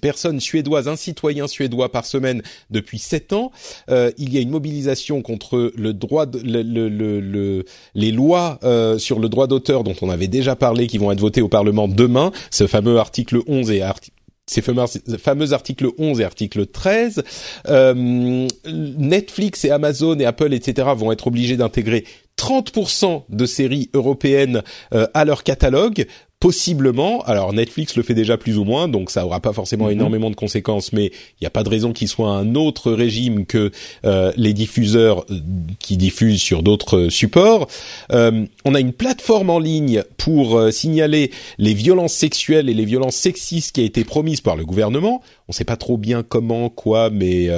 personne 0.00 0.40
suédoise, 0.40 0.88
un 0.88 0.96
citoyen 0.96 1.46
suédois 1.46 1.90
par 1.90 2.06
semaine 2.06 2.42
depuis 2.70 2.98
sept 2.98 3.32
ans. 3.32 3.50
Euh, 3.90 4.10
il 4.18 4.32
y 4.32 4.38
a 4.38 4.40
une 4.40 4.50
mobilisation 4.50 5.22
contre 5.22 5.72
le 5.76 5.92
droit, 5.92 6.26
de, 6.26 6.38
le, 6.38 6.62
le, 6.62 7.20
le, 7.20 7.64
les 7.94 8.12
lois 8.12 8.58
euh, 8.64 8.98
sur 8.98 9.18
le 9.18 9.28
droit 9.28 9.46
d'auteur 9.46 9.84
dont 9.84 9.96
on 10.02 10.10
avait 10.10 10.28
déjà 10.28 10.56
parlé, 10.56 10.86
qui 10.86 10.98
vont 10.98 11.12
être 11.12 11.20
votées 11.20 11.42
au 11.42 11.48
Parlement 11.48 11.88
demain. 11.88 12.32
Ce 12.50 12.66
fameux 12.66 12.98
article 12.98 13.40
11 13.46 13.70
et 13.70 13.82
article 13.82 14.14
ces 14.46 14.60
fameux 14.60 15.52
articles 15.52 15.88
11 15.96 16.20
et 16.20 16.24
article 16.24 16.66
13. 16.66 17.22
Euh, 17.68 18.46
Netflix 18.66 19.64
et 19.64 19.70
Amazon 19.70 20.18
et 20.18 20.26
Apple, 20.26 20.52
etc. 20.52 20.88
vont 20.96 21.12
être 21.12 21.28
obligés 21.28 21.56
d'intégrer 21.56 22.04
30% 22.36 23.22
de 23.28 23.46
séries 23.46 23.90
européennes 23.94 24.62
euh, 24.92 25.06
à 25.14 25.24
leur 25.24 25.44
catalogue 25.44 26.06
possiblement, 26.44 27.22
alors 27.22 27.54
Netflix 27.54 27.96
le 27.96 28.02
fait 28.02 28.12
déjà 28.12 28.36
plus 28.36 28.58
ou 28.58 28.64
moins, 28.64 28.86
donc 28.86 29.08
ça 29.08 29.24
aura 29.24 29.40
pas 29.40 29.54
forcément 29.54 29.86
mhm. 29.86 29.92
énormément 29.92 30.28
de 30.28 30.36
conséquences, 30.36 30.92
mais 30.92 31.06
il 31.06 31.40
n'y 31.40 31.46
a 31.46 31.50
pas 31.50 31.62
de 31.62 31.70
raison 31.70 31.94
qu'il 31.94 32.06
soit 32.06 32.32
un 32.32 32.54
autre 32.54 32.92
régime 32.92 33.46
que 33.46 33.72
euh, 34.04 34.30
les 34.36 34.52
diffuseurs 34.52 35.24
euh, 35.30 35.40
qui 35.78 35.96
diffusent 35.96 36.42
sur 36.42 36.62
d'autres 36.62 37.08
supports. 37.08 37.66
Euh, 38.12 38.44
on 38.66 38.74
a 38.74 38.80
une 38.80 38.92
plateforme 38.92 39.48
en 39.48 39.58
ligne 39.58 40.02
pour 40.18 40.60
signaler 40.70 41.30
les 41.56 41.72
violences 41.72 42.12
sexuelles 42.12 42.68
et 42.68 42.74
les 42.74 42.84
violences 42.84 43.16
sexistes 43.16 43.74
qui 43.74 43.80
a 43.80 43.84
été 43.84 44.04
promise 44.04 44.42
par 44.42 44.56
le 44.56 44.66
gouvernement. 44.66 45.22
On 45.46 45.50
ne 45.50 45.54
sait 45.54 45.64
pas 45.64 45.76
trop 45.76 45.98
bien 45.98 46.22
comment, 46.22 46.70
quoi, 46.70 47.10
mais 47.10 47.48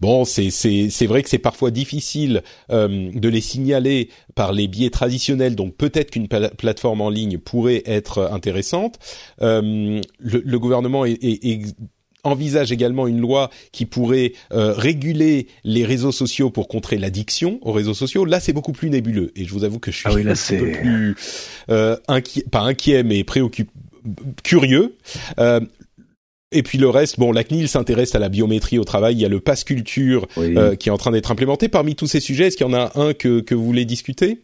bon, 0.00 0.24
c'est 0.24 1.06
vrai 1.06 1.22
que 1.22 1.28
c'est 1.28 1.38
parfois 1.38 1.70
difficile 1.70 2.42
de 2.70 3.28
les 3.28 3.40
signaler 3.40 4.08
par 4.34 4.52
les 4.52 4.68
biais 4.68 4.90
traditionnels, 4.90 5.56
donc 5.56 5.76
peut-être 5.76 6.10
qu'une 6.10 6.28
plateforme 6.28 7.00
en 7.00 7.10
ligne 7.10 7.38
pourrait 7.38 7.82
être 7.86 8.30
intéressante. 8.32 8.98
Euh, 9.42 10.00
le, 10.18 10.58
gouvernement 10.58 11.04
envisage 12.24 12.70
également 12.70 13.06
une 13.06 13.20
loi 13.20 13.50
qui 13.72 13.84
pourrait 13.84 14.32
euh, 14.52 14.72
réguler 14.72 15.48
les 15.64 15.84
réseaux 15.84 16.12
sociaux 16.12 16.50
pour 16.50 16.68
contrer 16.68 16.96
l'addiction 16.98 17.58
aux 17.62 17.72
réseaux 17.72 17.94
sociaux. 17.94 18.24
Là, 18.24 18.38
c'est 18.38 18.52
beaucoup 18.52 18.72
plus 18.72 18.90
nébuleux. 18.90 19.32
Et 19.34 19.44
je 19.44 19.52
vous 19.52 19.64
avoue 19.64 19.80
que 19.80 19.90
je 19.90 19.96
suis 19.96 20.06
ah 20.06 20.12
un 20.12 20.58
peu 20.58 20.72
plus 20.72 21.16
euh, 21.68 21.96
inquiet, 22.06 22.44
pas 22.50 22.60
inquiet, 22.60 23.02
mais 23.02 23.24
préoccupé, 23.24 23.70
curieux. 24.42 24.96
Euh, 25.38 25.60
et 26.52 26.62
puis 26.62 26.78
le 26.78 26.88
reste, 26.88 27.18
bon, 27.18 27.32
la 27.32 27.44
CNIL 27.44 27.68
s'intéresse 27.68 28.14
à 28.14 28.18
la 28.18 28.28
biométrie 28.28 28.78
au 28.78 28.84
travail. 28.84 29.14
Il 29.14 29.20
y 29.20 29.24
a 29.24 29.28
le 29.28 29.40
pass 29.40 29.64
culture 29.64 30.26
euh, 30.38 30.74
qui 30.74 30.88
est 30.88 30.92
en 30.92 30.98
train 30.98 31.10
d'être 31.10 31.30
implémenté. 31.30 31.68
Parmi 31.68 31.94
tous 31.94 32.06
ces 32.06 32.20
sujets, 32.20 32.46
est-ce 32.46 32.56
qu'il 32.56 32.66
y 32.66 32.70
en 32.70 32.74
a 32.74 32.92
un 32.94 33.14
que, 33.14 33.40
que 33.40 33.54
vous 33.54 33.64
voulez 33.64 33.84
discuter? 33.84 34.40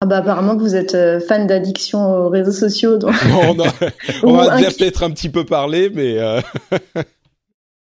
Ah 0.00 0.06
bah 0.06 0.16
apparemment 0.16 0.56
que 0.56 0.62
vous 0.62 0.74
êtes 0.74 0.96
euh, 0.96 1.20
fan 1.20 1.46
d'addiction 1.46 2.00
aux 2.00 2.28
réseaux 2.28 2.50
sociaux. 2.50 2.96
Donc... 2.96 3.14
on, 3.32 3.56
on 4.24 4.36
va 4.36 4.56
déjà 4.56 4.70
peut-être 4.70 5.04
un 5.04 5.10
petit 5.10 5.28
peu 5.28 5.44
parler, 5.44 5.90
mais. 5.94 6.18
Euh... 6.18 6.40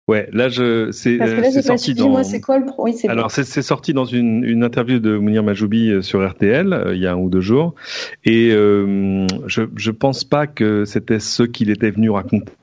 Ouais, 0.07 0.27
là 0.33 0.49
je 0.49 0.89
c'est 0.91 1.19
sorti 1.61 1.93
dans. 1.93 2.09
Moi, 2.09 2.23
c'est 2.23 2.41
quoi 2.41 2.57
le 2.57 2.65
oui, 2.79 2.95
Alors 3.07 3.29
c'est 3.29 3.61
sorti 3.61 3.93
dans 3.93 4.05
une, 4.05 4.43
une 4.43 4.63
interview 4.63 4.97
de 4.97 5.15
Mounir 5.19 5.43
Majoubi 5.43 5.91
euh, 5.91 6.01
sur 6.01 6.27
RTL 6.27 6.93
il 6.95 6.99
y 6.99 7.05
a 7.05 7.13
un 7.13 7.17
ou 7.17 7.29
deux 7.29 7.41
jours, 7.41 7.75
et 8.25 8.49
je 8.49 9.61
je 9.75 9.91
pense 9.91 10.23
pas 10.23 10.47
que 10.47 10.83
c'était 10.85 11.19
ce 11.19 11.43
qu'il 11.43 11.69
était 11.69 11.91
venu 11.91 12.09
raconter 12.09 12.53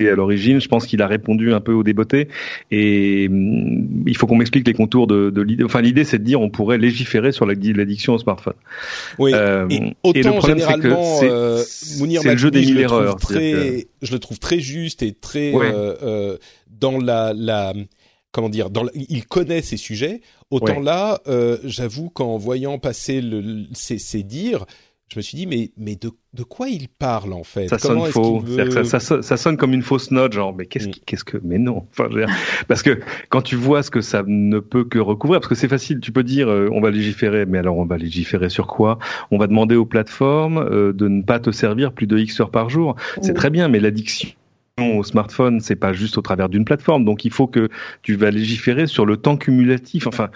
à 0.00 0.14
l'origine. 0.14 0.60
Je 0.60 0.68
pense 0.68 0.86
qu'il 0.86 1.02
a 1.02 1.06
répondu 1.06 1.52
un 1.52 1.60
peu 1.60 1.72
au 1.72 1.82
déboté 1.82 2.28
et 2.70 3.28
hum, 3.30 4.04
il 4.06 4.16
faut 4.16 4.26
qu'on 4.26 4.36
m'explique 4.36 4.66
les 4.66 4.74
contours 4.74 5.06
de, 5.06 5.30
de 5.30 5.40
l'idée. 5.40 5.64
Enfin, 5.64 5.80
l'idée, 5.80 6.04
c'est 6.04 6.18
de 6.18 6.24
dire 6.24 6.40
on 6.40 6.50
pourrait 6.50 6.78
légiférer 6.78 7.32
sur 7.32 7.46
l'addiction 7.46 8.14
au 8.14 8.18
smartphone. 8.18 8.54
Oui. 9.18 9.32
Euh, 9.34 9.68
et, 9.70 9.94
autant 10.02 10.18
et 10.18 10.22
le 10.22 10.30
problème, 10.30 10.58
généralement, 10.58 11.20
c'est 11.20 11.30
euh, 11.30 11.62
Mounir 11.98 12.22
le 12.24 12.36
jeu 12.36 12.50
des 12.50 12.60
mille 12.60 12.80
erreurs. 12.80 13.16
Très, 13.16 13.86
Je 14.02 14.12
le 14.12 14.18
trouve 14.18 14.38
très 14.38 14.58
juste 14.60 15.02
et 15.02 15.12
très 15.12 15.54
euh, 15.54 15.94
euh, 16.02 16.38
dans 16.68 16.98
la, 16.98 17.32
la 17.32 17.72
comment 18.32 18.48
dire, 18.48 18.70
dans 18.70 18.86
il 18.94 19.24
connaît 19.26 19.62
ces 19.62 19.76
sujets. 19.76 20.20
Autant 20.50 20.80
là, 20.80 21.20
euh, 21.28 21.58
j'avoue 21.64 22.10
qu'en 22.10 22.36
voyant 22.36 22.78
passer 22.78 23.20
le, 23.20 23.64
ces, 23.72 23.98
ces 23.98 24.22
dires, 24.22 24.66
je 25.14 25.20
me 25.20 25.22
suis 25.22 25.36
dit 25.36 25.46
mais 25.46 25.70
mais 25.76 25.94
de, 25.94 26.10
de 26.32 26.42
quoi 26.42 26.68
il 26.68 26.88
parle 26.88 27.32
en 27.32 27.44
fait? 27.44 27.68
Ça 27.68 27.78
sonne 27.78 28.04
faux. 28.06 28.42
Ça, 28.84 28.98
ça, 28.98 29.22
ça, 29.22 29.36
sonne 29.36 29.56
comme 29.56 29.72
une 29.72 29.82
fausse 29.82 30.10
note, 30.10 30.32
genre 30.32 30.52
mais 30.52 30.66
qu'est-ce 30.66 30.88
mm. 30.88 30.92
qu'est-ce 31.06 31.22
que 31.22 31.38
mais 31.44 31.58
non. 31.58 31.86
Enfin, 31.92 32.08
parce 32.66 32.82
que 32.82 32.98
quand 33.28 33.40
tu 33.40 33.54
vois 33.54 33.84
ce 33.84 33.92
que 33.92 34.00
ça 34.00 34.24
ne 34.26 34.58
peut 34.58 34.82
que 34.82 34.98
recouvrir, 34.98 35.38
parce 35.38 35.48
que 35.48 35.54
c'est 35.54 35.68
facile, 35.68 36.00
tu 36.00 36.10
peux 36.10 36.24
dire 36.24 36.48
euh, 36.48 36.68
on 36.72 36.80
va 36.80 36.90
légiférer, 36.90 37.46
mais 37.46 37.58
alors 37.58 37.78
on 37.78 37.86
va 37.86 37.96
légiférer 37.96 38.48
sur 38.48 38.66
quoi? 38.66 38.98
On 39.30 39.38
va 39.38 39.46
demander 39.46 39.76
aux 39.76 39.86
plateformes 39.86 40.58
euh, 40.58 40.92
de 40.92 41.06
ne 41.06 41.22
pas 41.22 41.38
te 41.38 41.52
servir 41.52 41.92
plus 41.92 42.08
de 42.08 42.18
X 42.18 42.40
heures 42.40 42.50
par 42.50 42.68
jour. 42.70 42.96
C'est 43.22 43.34
très 43.34 43.50
bien, 43.50 43.68
mais 43.68 43.78
l'addiction 43.78 44.30
au 44.80 45.04
smartphone, 45.04 45.60
c'est 45.60 45.76
pas 45.76 45.92
juste 45.92 46.18
au 46.18 46.20
travers 46.20 46.48
d'une 46.48 46.64
plateforme. 46.64 47.04
Donc 47.04 47.24
il 47.24 47.32
faut 47.32 47.46
que 47.46 47.68
tu 48.02 48.16
vas 48.16 48.30
légiférer 48.30 48.86
sur 48.86 49.06
le 49.06 49.16
temps 49.16 49.36
cumulatif. 49.36 50.06
Enfin, 50.06 50.30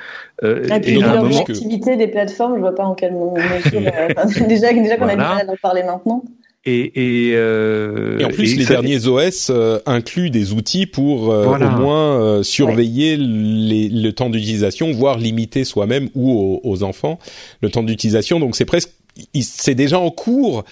euh, 0.44 0.62
et 0.64 0.80
puis 0.80 1.00
l'objectivité 1.00 1.96
des 1.96 2.06
plateformes, 2.06 2.54
je 2.54 2.60
vois 2.60 2.74
pas 2.74 2.84
en 2.84 2.94
quelle 2.94 3.14
mesure. 3.14 3.80
Euh, 3.80 4.08
déjà, 4.48 4.72
déjà 4.72 4.96
qu'on 4.96 5.08
a 5.08 5.16
du 5.16 5.16
mal 5.16 5.48
à 5.48 5.52
en 5.52 5.56
parler 5.60 5.82
maintenant. 5.82 6.22
Et, 6.64 7.30
et, 7.30 7.32
euh, 7.34 8.18
et, 8.18 8.24
en 8.24 8.28
plus, 8.28 8.56
les 8.56 8.66
derniers 8.66 9.06
OS 9.06 9.48
euh, 9.48 9.78
incluent 9.86 10.28
des 10.28 10.52
outils 10.52 10.86
pour 10.86 11.32
euh, 11.32 11.46
au 11.46 11.80
moins 11.80 12.20
euh, 12.20 12.42
surveiller 12.42 13.16
les, 13.16 13.88
le 13.88 14.12
temps 14.12 14.28
d'utilisation, 14.28 14.92
voire 14.92 15.18
limiter 15.18 15.64
soi-même 15.64 16.10
ou 16.14 16.30
aux, 16.30 16.60
aux, 16.64 16.82
enfants 16.82 17.18
le 17.62 17.70
temps 17.70 17.82
d'utilisation. 17.82 18.38
Donc 18.38 18.54
c'est 18.54 18.66
presque, 18.66 18.90
c'est 19.40 19.74
déjà 19.74 19.98
en 19.98 20.10
cours 20.10 20.64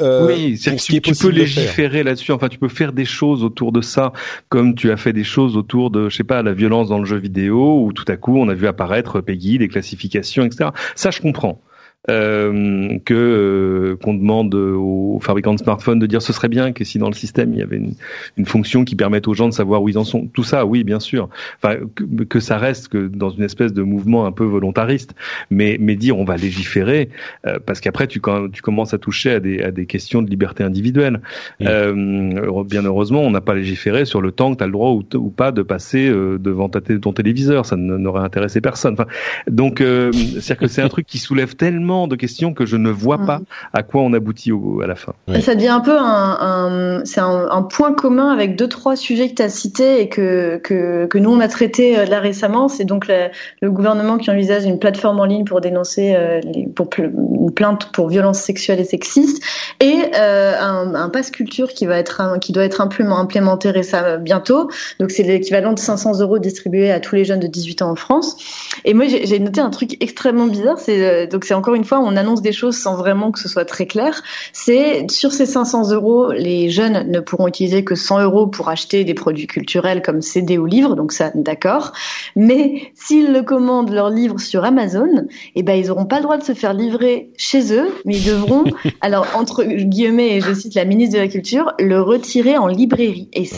euh, 0.00 0.26
oui, 0.26 0.58
tu, 0.58 1.00
tu 1.00 1.12
peux 1.14 1.28
légiférer 1.28 2.02
là-dessus. 2.02 2.32
Enfin, 2.32 2.48
tu 2.48 2.58
peux 2.58 2.68
faire 2.68 2.92
des 2.92 3.04
choses 3.04 3.44
autour 3.44 3.72
de 3.72 3.80
ça, 3.80 4.12
comme 4.48 4.74
tu 4.74 4.90
as 4.90 4.96
fait 4.96 5.12
des 5.12 5.24
choses 5.24 5.56
autour 5.56 5.90
de, 5.90 6.08
je 6.08 6.16
sais 6.16 6.24
pas, 6.24 6.42
la 6.42 6.52
violence 6.52 6.88
dans 6.88 6.98
le 6.98 7.04
jeu 7.04 7.18
vidéo, 7.18 7.84
où 7.84 7.92
tout 7.92 8.04
à 8.08 8.16
coup 8.16 8.36
on 8.36 8.48
a 8.48 8.54
vu 8.54 8.66
apparaître 8.66 9.20
Peggy, 9.20 9.58
des 9.58 9.68
classifications, 9.68 10.44
etc. 10.44 10.70
Ça, 10.94 11.10
je 11.10 11.20
comprends 11.20 11.60
euh, 12.08 12.98
que 13.04 13.12
euh, 13.12 13.96
qu'on 14.02 14.14
demande 14.14 14.54
aux 14.54 15.18
fabricants 15.20 15.52
de 15.52 15.58
smartphones 15.58 15.98
de 15.98 16.06
dire 16.06 16.22
ce 16.22 16.32
serait 16.32 16.48
bien 16.48 16.72
que 16.72 16.82
si 16.82 16.98
dans 16.98 17.08
le 17.08 17.14
système 17.14 17.52
il 17.52 17.58
y 17.58 17.62
avait 17.62 17.76
une, 17.76 17.92
une, 18.38 18.46
fonction 18.46 18.86
qui 18.86 18.96
permette 18.96 19.28
aux 19.28 19.34
gens 19.34 19.48
de 19.48 19.52
savoir 19.52 19.82
où 19.82 19.88
ils 19.90 19.98
en 19.98 20.04
sont. 20.04 20.26
Tout 20.28 20.42
ça, 20.42 20.64
oui, 20.64 20.82
bien 20.82 20.98
sûr. 20.98 21.28
Enfin, 21.62 21.76
que, 21.94 22.24
que, 22.24 22.40
ça 22.40 22.56
reste 22.56 22.88
que 22.88 23.06
dans 23.06 23.28
une 23.28 23.42
espèce 23.42 23.74
de 23.74 23.82
mouvement 23.82 24.24
un 24.24 24.32
peu 24.32 24.44
volontariste, 24.44 25.14
mais 25.50 25.76
mais 25.78 25.94
dire 25.94 26.16
on 26.18 26.24
va 26.24 26.38
légiférer 26.38 27.10
euh, 27.46 27.58
parce 27.64 27.80
qu'après 27.80 28.06
tu 28.06 28.18
quand 28.18 28.50
tu 28.50 28.62
commences 28.62 28.94
à 28.94 28.98
toucher 28.98 29.32
à 29.32 29.40
des 29.40 29.62
à 29.62 29.70
des 29.70 29.84
questions 29.84 30.22
de 30.22 30.30
liberté 30.30 30.64
individuelle. 30.64 31.20
Euh, 31.60 32.64
bien 32.64 32.82
heureusement, 32.82 33.20
on 33.20 33.30
n'a 33.30 33.42
pas 33.42 33.54
légiféré 33.54 34.06
sur 34.06 34.22
le 34.22 34.32
temps 34.32 34.52
que 34.52 34.56
tu 34.56 34.64
as 34.64 34.68
le 34.68 34.72
droit 34.72 34.92
ou, 34.92 35.04
ou, 35.14 35.28
pas 35.28 35.52
de 35.52 35.60
passer 35.60 36.08
euh, 36.08 36.38
devant 36.38 36.70
ta 36.70 36.80
ton 36.80 37.12
téléviseur. 37.12 37.66
Ça 37.66 37.76
n'aurait 37.76 38.24
intéressé 38.24 38.62
personne. 38.62 38.94
Enfin, 38.94 39.06
donc 39.50 39.80
c'est-à-dire 39.80 40.56
que 40.56 40.66
c'est 40.66 40.80
un 40.80 40.88
truc 40.88 41.06
qui 41.06 41.18
soulève 41.18 41.56
tellement 41.56 41.89
de 41.90 42.16
questions 42.16 42.54
que 42.54 42.66
je 42.66 42.76
ne 42.76 42.90
vois 42.90 43.18
pas 43.18 43.38
mm. 43.38 43.44
à 43.72 43.82
quoi 43.82 44.02
on 44.02 44.12
aboutit 44.12 44.52
au, 44.52 44.80
à 44.82 44.86
la 44.86 44.94
fin. 44.94 45.12
Ça 45.40 45.54
devient 45.54 45.68
un 45.68 45.80
peu 45.80 45.96
un, 45.98 46.38
un 46.40 47.04
c'est 47.04 47.20
un, 47.20 47.48
un, 47.50 47.62
point 47.62 47.92
commun 47.92 48.30
avec 48.30 48.56
deux 48.56 48.68
trois 48.68 48.96
sujets 48.96 49.28
que 49.28 49.34
tu 49.34 49.42
as 49.42 49.48
cités 49.48 50.00
et 50.00 50.08
que, 50.08 50.58
que, 50.62 51.06
que 51.06 51.18
nous 51.18 51.30
on 51.30 51.40
a 51.40 51.48
traité 51.48 51.98
euh, 51.98 52.04
là 52.04 52.20
récemment. 52.20 52.68
C'est 52.68 52.84
donc 52.84 53.08
le 53.08 53.70
gouvernement 53.70 54.18
qui 54.18 54.30
envisage 54.30 54.64
une 54.64 54.78
plateforme 54.78 55.20
en 55.20 55.24
ligne 55.24 55.44
pour 55.44 55.60
dénoncer 55.60 56.14
euh, 56.14 56.40
les, 56.40 56.66
pour 56.66 56.88
une 56.98 57.52
plainte 57.52 57.90
pour 57.92 58.08
violences 58.08 58.40
sexuelles 58.40 58.80
et 58.80 58.84
sexistes 58.84 59.42
et 59.80 60.02
euh, 60.14 60.54
un, 60.58 60.94
un 60.94 61.08
pass 61.08 61.30
culture 61.30 61.68
qui 61.68 61.86
va 61.86 61.98
être 61.98 62.20
un, 62.20 62.38
qui 62.38 62.52
doit 62.52 62.64
être 62.64 62.80
implémenté 62.80 63.70
récemment 63.70 64.18
bientôt. 64.20 64.70
Donc 64.98 65.10
c'est 65.10 65.22
l'équivalent 65.22 65.72
de 65.72 65.78
500 65.78 66.20
euros 66.20 66.38
distribués 66.38 66.90
à 66.90 67.00
tous 67.00 67.14
les 67.16 67.24
jeunes 67.24 67.40
de 67.40 67.46
18 67.46 67.82
ans 67.82 67.90
en 67.90 67.96
France. 67.96 68.36
Et 68.84 68.94
moi 68.94 69.06
j'ai 69.08 69.38
noté 69.38 69.60
un 69.60 69.70
truc 69.70 69.96
extrêmement 70.00 70.46
bizarre. 70.46 70.78
C'est 70.78 71.26
donc 71.26 71.44
c'est 71.44 71.54
encore 71.54 71.74
une 71.74 71.79
une 71.80 71.86
fois, 71.86 72.00
on 72.00 72.14
annonce 72.14 72.42
des 72.42 72.52
choses 72.52 72.76
sans 72.76 72.94
vraiment 72.94 73.32
que 73.32 73.38
ce 73.38 73.48
soit 73.48 73.64
très 73.64 73.86
clair. 73.86 74.22
C'est 74.52 75.10
sur 75.10 75.32
ces 75.32 75.46
500 75.46 75.92
euros, 75.92 76.30
les 76.30 76.68
jeunes 76.68 77.10
ne 77.10 77.20
pourront 77.20 77.48
utiliser 77.48 77.84
que 77.84 77.94
100 77.94 78.20
euros 78.20 78.46
pour 78.46 78.68
acheter 78.68 79.04
des 79.04 79.14
produits 79.14 79.46
culturels 79.46 80.02
comme 80.02 80.20
CD 80.20 80.58
ou 80.58 80.66
livres, 80.66 80.94
donc 80.94 81.12
ça, 81.12 81.32
d'accord. 81.34 81.92
Mais 82.36 82.92
s'ils 82.94 83.32
le 83.32 83.42
commandent 83.42 83.92
leur 83.92 84.10
livre 84.10 84.38
sur 84.38 84.64
Amazon, 84.64 85.26
eh 85.54 85.62
ben 85.62 85.72
ils 85.72 85.86
n'auront 85.86 86.04
pas 86.04 86.16
le 86.16 86.24
droit 86.24 86.36
de 86.36 86.44
se 86.44 86.52
faire 86.52 86.74
livrer 86.74 87.30
chez 87.38 87.72
eux, 87.72 87.88
mais 88.04 88.18
ils 88.18 88.26
devront, 88.26 88.64
alors 89.00 89.26
entre 89.34 89.64
guillemets, 89.64 90.36
et 90.36 90.40
je 90.42 90.52
cite 90.52 90.74
la 90.74 90.84
ministre 90.84 91.16
de 91.16 91.22
la 91.22 91.28
Culture, 91.28 91.72
le 91.78 92.02
retirer 92.02 92.58
en 92.58 92.66
librairie. 92.66 93.30
Et 93.32 93.48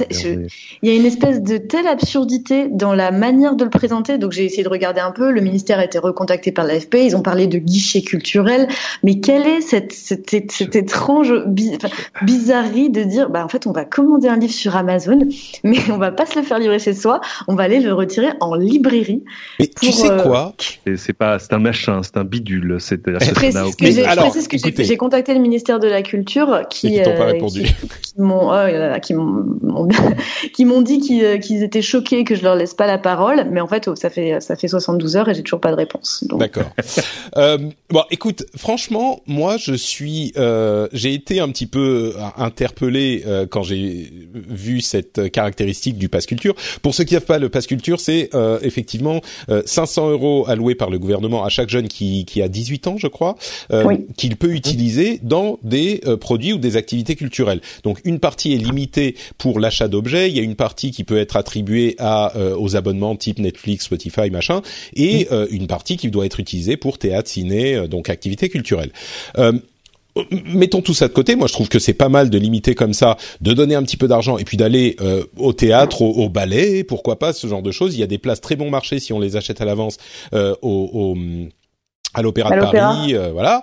il 0.83 0.89
y 0.89 0.93
a 0.93 0.95
une 0.95 1.07
espèce 1.07 1.43
de 1.43 1.57
telle 1.59 1.89
absurdité 1.89 2.69
dans 2.71 2.95
la 2.95 3.11
manière 3.11 3.57
de 3.57 3.65
le 3.65 3.71
présenter. 3.71 4.19
Donc 4.19 4.31
j'ai 4.31 4.45
essayé 4.45 4.63
de 4.63 4.69
regarder 4.69 5.01
un 5.01 5.11
peu. 5.11 5.33
Le 5.33 5.41
ministère 5.41 5.81
a 5.81 5.85
été 5.85 5.99
recontacté 5.99 6.53
par 6.53 6.65
l'AFP. 6.65 6.95
Ils 7.03 7.17
ont 7.17 7.23
parlé 7.23 7.49
de 7.49 7.59
guichets 7.59 8.03
culturel. 8.13 8.69
Mais 9.03 9.21
quelle 9.21 9.47
est 9.47 9.63
cette, 9.63 9.93
cette, 9.93 10.51
cette 10.51 10.77
étrange 10.77 11.33
bizarrerie 12.23 12.91
de 12.91 13.03
dire, 13.03 13.31
bah 13.31 13.43
en 13.45 13.49
fait, 13.49 13.67
on 13.67 13.73
va 13.73 13.85
commander 13.85 14.29
un 14.29 14.37
livre 14.37 14.53
sur 14.53 14.77
Amazon, 14.77 15.21
mais 15.65 15.79
on 15.91 15.97
va 15.97 16.13
pas 16.13 16.27
se 16.27 16.39
le 16.39 16.45
faire 16.45 16.59
livrer 16.59 16.79
chez 16.79 16.93
soi, 16.93 17.21
on 17.49 17.55
va 17.55 17.65
aller 17.65 17.81
le 17.81 17.95
retirer 17.95 18.29
en 18.41 18.55
librairie. 18.55 19.25
Mais 19.59 19.69
tu 19.69 19.93
sais 19.93 20.11
euh, 20.11 20.23
quoi? 20.23 20.53
C'est 20.97 21.13
pas, 21.15 21.39
c'est 21.39 21.55
un 21.55 21.59
machin, 21.59 22.03
c'est 22.03 22.17
un 22.19 22.25
bidule. 22.25 22.77
C'est 22.81 23.03
précise 23.33 24.49
que 24.49 24.59
j'ai 24.59 24.85
j'ai 24.85 24.97
contacté 24.97 25.33
le 25.33 25.41
ministère 25.41 25.79
de 25.79 25.89
la 25.89 26.03
Culture 26.03 26.63
qui, 26.69 27.01
euh, 27.01 27.39
qui, 27.49 27.63
qui 27.63 28.21
m'ont 28.21 28.51
qui 29.01 29.15
m'ont 29.15 29.89
qui 30.53 30.65
m'ont 30.65 30.83
dit 30.83 31.01
euh, 31.23 31.39
qu'ils 31.39 31.63
étaient 31.63 31.83
choqués 31.83 32.25
que 32.25 32.35
je 32.35 32.43
leur 32.43 32.55
laisse 32.55 32.75
pas 32.75 32.87
la 32.87 32.99
parole, 32.99 33.47
mais 33.51 33.61
en 33.61 33.67
fait, 33.67 33.89
oh, 33.89 33.95
ça 33.95 34.11
fait 34.11 34.41
ça 34.41 34.57
fait 34.57 34.69
72 34.69 35.17
heures 35.17 35.29
et 35.29 35.35
j'ai 35.35 35.43
toujours 35.43 35.61
pas 35.61 35.71
de 35.71 35.77
réponse. 35.77 36.25
D'accord. 36.31 36.71
euh, 37.37 37.59
bon, 37.91 38.02
écoute, 38.11 38.45
franchement, 38.57 39.21
moi, 39.27 39.57
je 39.57 39.75
suis, 39.75 40.33
euh, 40.37 40.89
j'ai 40.93 41.15
été 41.15 41.41
un 41.41 41.49
petit 41.49 41.67
peu 41.67 42.15
euh, 42.17 42.23
interpellé 42.37 43.23
euh, 43.27 43.47
quand 43.47 43.63
j'ai 43.63 44.11
vu 44.35 44.81
cette 44.81 45.31
caractéristique 45.31 45.99
du 45.99 46.09
pass 46.09 46.27
culture. 46.27 46.55
Pour 46.83 46.95
ceux 46.95 47.05
qui 47.05 47.15
savent 47.15 47.25
pas, 47.25 47.39
le 47.39 47.49
pass 47.49 47.67
culture, 47.67 48.01
c'est 48.01 48.31
euh, 48.35 48.59
effectivement 48.63 49.21
500 49.67 50.11
euros 50.11 50.45
alloués 50.49 50.75
par 50.75 50.91
le 50.91 50.99
gouvernement 50.99 51.45
à 51.45 51.49
chaque 51.49 51.69
jeune 51.69 51.89
qui, 51.89 52.25
qui 52.25 52.43
a 52.43 52.49
18 52.49 52.87
ans, 52.87 52.97
je 52.97 53.07
crois, 53.07 53.37
qu'il 54.17 54.37
peut 54.37 54.53
utiliser 54.53 55.21
dans 55.23 55.59
des 55.63 56.01
produits 56.21 56.53
ou 56.53 56.59
des 56.59 56.77
activités 56.77 57.17
culturelles. 57.17 57.61
Donc, 57.83 58.01
une 58.05 58.19
partie 58.19 58.53
est 58.53 58.59
limitée 58.59 59.17
pour 59.39 59.61
l'achat 59.61 59.89
d'objets. 59.89 60.29
Il 60.29 60.37
y 60.37 60.41
a 60.41 60.43
une 60.43 60.57
partie 60.57 60.91
qui 60.91 61.05
peut 61.05 61.19
être 61.19 61.37
attribuée 61.37 61.97
à 61.99 62.33
aux 62.57 62.77
abonnements 62.77 63.17
type 63.17 63.39
Netflix, 63.39 63.87
Spotify, 63.87 64.31
machin, 64.31 64.63
et 64.95 65.29
une 65.51 65.67
partie 65.67 65.97
qui 65.97 66.11
doit 66.11 66.27
être 66.27 66.41
utilisée 66.41 66.77
pour 66.77 66.99
théâtre, 66.99 67.29
ciné, 67.29 67.87
donc 67.93 68.09
activité 68.09 68.49
culturelle. 68.49 68.91
Euh, 69.39 69.53
mettons 70.31 70.83
tout 70.83 70.95
ça 70.95 71.09
de 71.09 71.13
côté. 71.13 71.37
Moi, 71.37 71.47
je 71.47 71.53
trouve 71.53 71.69
que 71.69 71.79
c'est 71.79 71.95
pas 71.95 72.09
mal 72.09 72.29
de 72.29 72.39
limiter 72.39 72.75
comme 72.75 72.93
ça, 72.93 73.17
de 73.41 73.53
donner 73.53 73.75
un 73.77 73.83
petit 73.83 73.97
peu 73.97 74.09
d'argent 74.09 74.37
et 74.39 74.45
puis 74.45 74.57
d'aller 74.57 74.97
euh, 75.01 75.25
au 75.37 75.53
théâtre, 75.53 76.03
au, 76.03 76.29
ballet, 76.29 76.85
pourquoi 76.85 77.19
pas 77.19 77.33
ce 77.33 77.47
genre 77.47 77.63
de 77.63 77.71
choses. 77.71 77.95
Il 77.95 78.01
y 78.01 78.03
a 78.03 78.09
des 78.09 78.19
places 78.19 78.41
très 78.41 78.57
bon 78.57 78.69
marché 78.71 78.99
si 78.99 79.13
on 79.13 79.21
les 79.21 79.37
achète 79.37 79.61
à 79.61 79.65
l'avance 79.65 79.99
euh, 80.35 80.55
au, 80.63 81.17
à 82.15 82.23
l'Opéra 82.23 82.51
de 82.51 82.61
Paris, 82.61 83.15
voilà. 83.33 83.63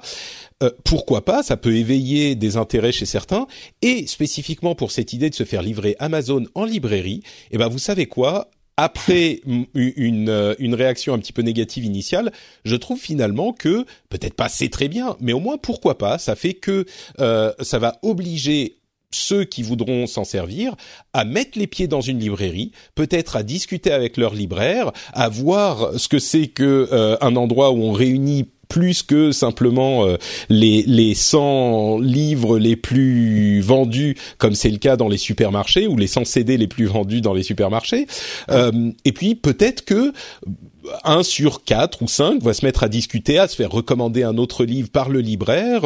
pourquoi 0.84 1.23
pas 1.23 1.43
Ça 1.43 1.55
peut 1.55 1.75
éveiller 1.75 2.36
des 2.36 2.57
intérêts 2.57 2.91
chez 2.91 3.05
certains. 3.05 3.45
Et 3.82 4.07
spécifiquement 4.07 4.73
pour 4.73 4.91
cette 4.91 5.13
idée 5.13 5.30
de 5.30 5.36
se 5.36 5.43
faire 5.43 5.61
livrer 5.61 5.95
Amazon 5.99 6.45
en 6.55 6.65
librairie, 6.65 7.21
eh 7.51 7.57
ben 7.57 7.67
vous 7.67 7.80
savez 7.80 8.07
quoi? 8.07 8.49
Après 8.82 9.41
une, 9.75 10.30
euh, 10.30 10.55
une 10.57 10.73
réaction 10.73 11.13
un 11.13 11.19
petit 11.19 11.34
peu 11.34 11.41
négative 11.41 11.84
initiale, 11.84 12.32
je 12.63 12.77
trouve 12.77 12.97
finalement 12.97 13.51
que 13.51 13.86
peut-être 14.07 14.36
pas 14.36 14.47
c'est 14.47 14.69
très 14.69 14.88
bien, 14.88 15.17
mais 15.19 15.34
au 15.34 15.41
moins 15.41 15.57
pourquoi 15.57 15.97
pas, 15.97 16.17
ça 16.17 16.38
fait 16.38 16.53
que 16.53 16.86
euh, 17.19 17.51
ça 17.59 17.77
va 17.77 17.97
obliger 18.03 18.77
ceux 19.11 19.43
qui 19.43 19.63
voudront 19.63 20.07
s'en 20.07 20.23
servir 20.23 20.75
à 21.11 21.25
mettre 21.25 21.59
les 21.59 21.67
pieds 21.67 21.88
dans 21.88 21.99
une 21.99 22.19
librairie, 22.19 22.71
peut-être 22.95 23.36
à 23.36 23.43
discuter 23.43 23.91
avec 23.91 24.15
leur 24.15 24.34
libraire, 24.34 24.93
à 25.11 25.27
voir 25.27 25.99
ce 25.99 26.07
que 26.07 26.19
c'est 26.19 26.47
que 26.47 26.88
euh, 26.93 27.17
un 27.19 27.36
endroit 27.36 27.71
où 27.71 27.82
on 27.84 27.91
réunit 27.91 28.47
plus 28.70 29.03
que 29.03 29.32
simplement 29.32 30.05
euh, 30.05 30.15
les 30.47 30.84
les 30.84 31.15
100 31.15 31.99
livres 31.99 32.57
les 32.57 32.76
plus 32.76 33.59
vendus 33.61 34.15
comme 34.38 34.55
c'est 34.55 34.70
le 34.70 34.78
cas 34.78 34.95
dans 34.95 35.09
les 35.09 35.17
supermarchés 35.17 35.88
ou 35.88 35.97
les 35.97 36.07
100 36.07 36.26
CD 36.26 36.55
les 36.55 36.67
plus 36.67 36.86
vendus 36.86 37.20
dans 37.20 37.34
les 37.34 37.43
supermarchés 37.43 38.07
euh, 38.49 38.91
et 39.03 39.11
puis 39.11 39.36
peut-être 39.36 39.84
que 39.84 40.13
un 41.03 41.24
sur 41.24 41.63
quatre 41.63 42.01
ou 42.01 42.07
cinq 42.07 42.41
va 42.41 42.53
se 42.53 42.65
mettre 42.65 42.84
à 42.84 42.88
discuter, 42.88 43.38
à 43.38 43.47
se 43.47 43.55
faire 43.55 43.70
recommander 43.70 44.24
un 44.24 44.38
autre 44.38 44.65
livre 44.65 44.89
par 44.89 45.09
le 45.09 45.20
libraire. 45.20 45.82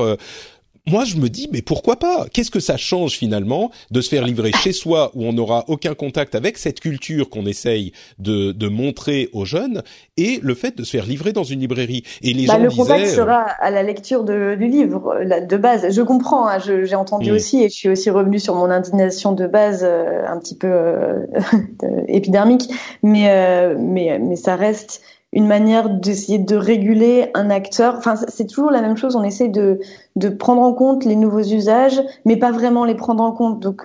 Euh, 0.88 0.92
moi, 0.92 1.06
je 1.06 1.18
me 1.18 1.30
dis, 1.30 1.50
mais 1.52 1.62
pourquoi 1.62 1.98
pas? 1.98 2.26
Qu'est-ce 2.32 2.52
que 2.52 2.60
ça 2.60 2.78
change 2.78 3.14
finalement 3.18 3.72
de 3.92 4.02
se 4.02 4.10
faire 4.10 4.26
livrer 4.26 4.52
chez 4.52 4.74
soi 4.74 5.12
où 5.16 5.24
on 5.24 5.34
n'aura 5.34 5.66
aucun 5.68 5.94
contact 5.94 6.36
avec 6.36 6.58
cette 6.58 6.80
culture 6.80 7.30
qu'on 7.30 7.46
essaye 7.46 7.94
de, 8.20 8.52
de, 8.52 8.68
montrer 8.68 9.30
aux 9.34 9.46
jeunes 9.46 9.84
et 10.18 10.40
le 10.42 10.56
fait 10.56 10.78
de 10.78 10.84
se 10.84 10.92
faire 10.92 11.06
livrer 11.06 11.34
dans 11.34 11.44
une 11.44 11.60
librairie? 11.62 12.04
Et 12.22 12.34
les 12.34 12.48
bah, 12.48 12.54
gens 12.54 12.64
le 12.64 12.70
contact 12.70 13.06
euh, 13.06 13.16
sera 13.16 13.42
à 13.42 13.72
la 13.72 13.84
lecture 13.84 14.24
de, 14.24 14.56
du 14.56 14.68
livre 14.68 15.16
de 15.24 15.58
base. 15.58 15.90
Je 15.90 16.02
comprends, 16.02 16.48
hein, 16.48 16.60
j'ai 16.60 16.96
entendu 16.96 17.32
mm. 17.32 17.36
aussi 17.36 17.64
et 17.64 17.70
je 17.70 17.76
suis 17.76 17.90
aussi 17.90 18.10
revenu 18.10 18.40
sur 18.40 18.56
mon 18.56 18.70
indignation 18.70 19.32
de 19.32 19.48
base 19.48 19.82
euh, 19.84 20.24
un 20.28 20.40
petit 20.40 20.58
peu 20.58 20.68
euh, 20.68 21.26
épidermique, 22.08 22.70
mais, 23.02 23.76
mais, 23.78 24.20
mais 24.20 24.36
ça 24.36 24.56
reste 24.56 25.02
une 25.34 25.48
manière 25.48 25.90
d'essayer 25.90 26.38
de 26.38 26.56
réguler 26.56 27.30
un 27.34 27.50
acteur. 27.50 27.96
Enfin, 27.98 28.16
c'est 28.28 28.48
toujours 28.48 28.72
la 28.72 28.82
même 28.82 28.96
chose. 28.96 29.16
On 29.16 29.24
essaie 29.24 29.50
de, 29.50 29.80
de 30.16 30.30
prendre 30.30 30.62
en 30.62 30.74
compte 30.74 31.06
les 31.06 31.16
nouveaux 31.16 31.42
usages, 31.42 32.00
mais 32.24 32.38
pas 32.38 32.52
vraiment 32.52 32.86
les 32.86 32.94
prendre 32.94 33.24
en 33.24 33.32
compte. 33.32 33.60
Donc, 33.60 33.82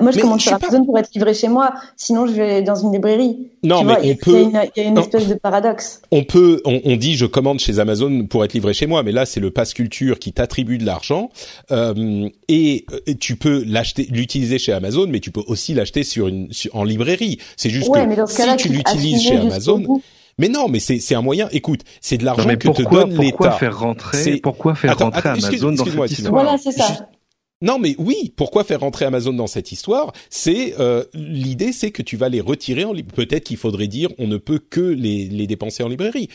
moi, 0.00 0.10
je 0.10 0.18
commence 0.18 0.42
sur 0.42 0.54
Amazon 0.54 0.84
pour 0.84 0.98
être 0.98 1.10
livré 1.14 1.32
chez 1.32 1.48
moi. 1.48 1.74
Sinon, 1.96 2.26
je 2.26 2.32
vais 2.32 2.62
dans 2.62 2.74
une 2.74 2.92
librairie. 2.92 3.50
Non, 3.62 3.84
mais 3.84 3.94
on 4.02 4.16
peut. 4.16 4.42
Il 4.42 4.50
y 4.50 4.84
a 4.84 4.88
une, 4.88 4.98
espèce 4.98 5.28
de 5.28 5.34
paradoxe. 5.34 6.02
On 6.10 6.24
peut. 6.24 6.60
On, 6.64 6.96
dit, 6.96 7.14
je 7.14 7.26
commande 7.26 7.60
chez 7.60 7.78
Amazon 7.78 8.26
pour 8.26 8.44
être 8.44 8.54
livré 8.54 8.74
chez 8.74 8.88
moi, 8.88 9.04
mais 9.04 9.12
là, 9.12 9.26
c'est 9.26 9.40
le 9.40 9.52
pass 9.52 9.74
culture 9.74 10.18
qui 10.18 10.32
t'attribue 10.32 10.78
de 10.78 10.84
l'argent 10.84 11.30
euh, 11.70 12.28
et, 12.48 12.84
tu 13.20 13.36
peux 13.36 13.62
l'acheter, 13.64 14.08
l'utiliser 14.10 14.58
chez 14.58 14.72
Amazon, 14.72 15.06
mais 15.08 15.20
tu 15.20 15.30
peux 15.30 15.42
aussi 15.46 15.72
l'acheter 15.74 16.02
sur 16.02 16.26
une 16.26 16.48
en 16.72 16.82
librairie. 16.82 17.38
C'est 17.56 17.70
juste 17.70 17.92
que 17.92 18.26
si 18.26 18.56
tu 18.56 18.68
l'utilises 18.70 19.22
chez 19.22 19.36
Amazon. 19.36 20.00
Mais 20.38 20.48
non, 20.48 20.68
mais 20.68 20.80
c'est 20.80 21.14
un 21.14 21.22
moyen. 21.22 21.48
Écoute, 21.52 21.82
c'est 22.00 22.18
de 22.18 22.24
l'argent 22.24 22.48
que 22.56 22.68
te 22.68 22.82
donne 22.82 23.10
l'État. 23.16 23.36
Pourquoi 23.36 23.52
faire 23.52 23.78
rentrer 23.78 24.36
Pourquoi 24.38 24.74
faire 24.74 24.96
rentrer 24.98 25.28
Amazon 25.28 25.72
dans 25.72 25.84
cette 25.84 26.10
histoire 26.10 26.42
Voilà, 26.42 26.58
c'est 26.58 26.72
ça. 26.72 27.08
Non, 27.62 27.78
mais 27.78 27.94
oui, 27.98 28.32
pourquoi 28.36 28.64
faire 28.64 28.80
rentrer 28.80 29.04
Amazon 29.04 29.34
dans 29.34 29.46
cette 29.46 29.70
histoire? 29.70 30.12
C'est 30.30 30.76
euh, 30.80 31.04
l'idée, 31.12 31.72
c'est 31.72 31.90
que 31.90 32.00
tu 32.00 32.16
vas 32.16 32.30
les 32.30 32.40
retirer 32.40 32.84
en 32.84 32.94
peut-être 32.94 33.44
qu'il 33.44 33.58
faudrait 33.58 33.86
dire 33.86 34.08
on 34.18 34.26
ne 34.26 34.38
peut 34.38 34.58
que 34.58 34.80
les, 34.80 35.26
les 35.26 35.46
dépenser 35.46 35.82
en 35.82 35.88
librairie. 35.88 36.30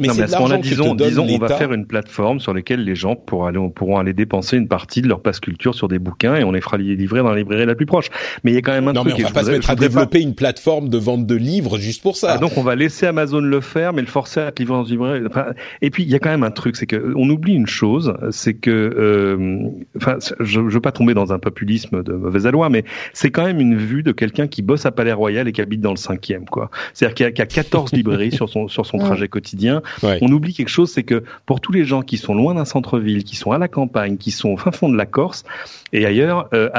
Mais 0.00 0.06
non, 0.06 0.14
mais 0.14 0.22
à 0.22 0.28
ce 0.28 0.36
moment-là, 0.36 0.58
disons, 0.58 0.94
disons 0.94 1.26
on 1.28 1.38
va 1.38 1.48
faire 1.48 1.72
une 1.72 1.84
plateforme 1.84 2.38
sur 2.38 2.54
laquelle 2.54 2.84
les 2.84 2.94
gens 2.94 3.16
pourront 3.16 3.46
aller, 3.46 3.58
pourront 3.74 3.98
aller 3.98 4.12
dépenser 4.12 4.56
une 4.56 4.68
partie 4.68 5.02
de 5.02 5.08
leur 5.08 5.20
passe 5.20 5.40
culture 5.40 5.74
sur 5.74 5.88
des 5.88 5.98
bouquins 5.98 6.36
et 6.36 6.44
on 6.44 6.52
les 6.52 6.60
fera 6.60 6.76
livrer 6.78 7.18
dans 7.18 7.30
la 7.30 7.38
librairie 7.38 7.66
la 7.66 7.74
plus 7.74 7.84
proche. 7.84 8.06
Mais 8.44 8.52
il 8.52 8.54
y 8.54 8.58
a 8.58 8.62
quand 8.62 8.70
même 8.70 8.86
un 8.86 8.92
non, 8.92 9.00
truc. 9.00 9.14
mais 9.18 9.24
on 9.24 9.26
va 9.26 9.34
pas 9.34 9.42
se 9.42 9.50
mettre 9.50 9.70
à 9.70 9.74
développer 9.74 10.20
une 10.20 10.36
plateforme 10.36 10.88
de 10.88 10.98
vente 10.98 11.26
de 11.26 11.34
livres 11.34 11.78
juste 11.78 12.00
pour 12.00 12.16
ça. 12.16 12.34
Ah, 12.34 12.38
donc 12.38 12.56
on 12.56 12.62
va 12.62 12.76
laisser 12.76 13.06
Amazon 13.06 13.40
le 13.40 13.60
faire, 13.60 13.92
mais 13.92 14.02
le 14.02 14.06
forcer 14.06 14.38
à 14.38 14.46
être 14.46 14.60
livré 14.60 14.76
dans 14.76 14.84
une 14.84 14.92
librairie. 14.92 15.22
Enfin, 15.26 15.46
et 15.82 15.90
puis 15.90 16.04
il 16.04 16.10
y 16.10 16.14
a 16.14 16.20
quand 16.20 16.30
même 16.30 16.44
un 16.44 16.52
truc, 16.52 16.76
c'est 16.76 16.86
que 16.86 17.12
on 17.16 17.28
oublie 17.28 17.54
une 17.54 17.66
chose, 17.66 18.14
c'est 18.30 18.54
que, 18.54 18.70
euh, 18.70 19.68
enfin, 19.96 20.18
je, 20.38 20.60
je 20.60 20.60
veux 20.60 20.80
pas 20.80 20.92
tomber 20.92 21.14
dans 21.14 21.32
un 21.32 21.40
populisme 21.40 22.04
de 22.04 22.12
mauvaise 22.12 22.46
aloi, 22.46 22.68
mais 22.68 22.84
c'est 23.14 23.32
quand 23.32 23.44
même 23.44 23.58
une 23.58 23.76
vue 23.76 24.04
de 24.04 24.12
quelqu'un 24.12 24.46
qui 24.46 24.62
bosse 24.62 24.86
à 24.86 24.92
Palais 24.92 25.12
Royal 25.12 25.48
et 25.48 25.52
qui 25.52 25.60
habite 25.60 25.80
dans 25.80 25.90
le 25.90 25.96
cinquième, 25.96 26.44
quoi. 26.44 26.70
C'est-à-dire 26.94 27.14
qu'il 27.16 27.26
y, 27.36 27.42
a 27.42 27.46
14 27.46 27.92
librairies 27.94 28.30
sur 28.30 28.48
son 28.48 28.68
sur 28.68 28.86
son 28.86 28.98
trajet 28.98 29.26
quotidien. 29.26 29.82
On 30.02 30.32
oublie 30.32 30.54
quelque 30.54 30.68
chose, 30.68 30.90
c'est 30.90 31.02
que 31.02 31.24
pour 31.46 31.60
tous 31.60 31.72
les 31.72 31.84
gens 31.84 32.02
qui 32.02 32.16
sont 32.16 32.34
loin 32.34 32.54
d'un 32.54 32.64
centre-ville, 32.64 33.24
qui 33.24 33.36
sont 33.36 33.52
à 33.52 33.58
la 33.58 33.68
campagne, 33.68 34.16
qui 34.16 34.30
sont 34.30 34.50
au 34.50 34.56
fin 34.56 34.72
fond 34.72 34.88
de 34.88 34.96
la 34.96 35.06
Corse 35.06 35.44
et 35.92 36.06
ailleurs, 36.06 36.48
euh, 36.52 36.70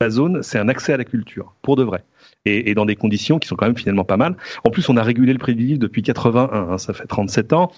Amazon, 0.00 0.42
c'est 0.42 0.58
un 0.58 0.68
accès 0.68 0.92
à 0.92 0.96
la 0.96 1.04
culture, 1.04 1.54
pour 1.62 1.76
de 1.76 1.82
vrai. 1.82 2.04
Et, 2.46 2.74
dans 2.74 2.84
des 2.84 2.96
conditions 2.96 3.38
qui 3.38 3.48
sont 3.48 3.56
quand 3.56 3.66
même 3.66 3.76
finalement 3.76 4.04
pas 4.04 4.18
mal. 4.18 4.36
En 4.64 4.70
plus, 4.70 4.90
on 4.90 4.98
a 4.98 5.02
régulé 5.02 5.32
le 5.32 5.38
prix 5.38 5.54
du 5.54 5.64
livre 5.64 5.78
depuis 5.78 6.02
81, 6.02 6.52
hein, 6.52 6.78
ça 6.78 6.92
fait 6.92 7.06
37 7.06 7.54
ans. 7.54 7.72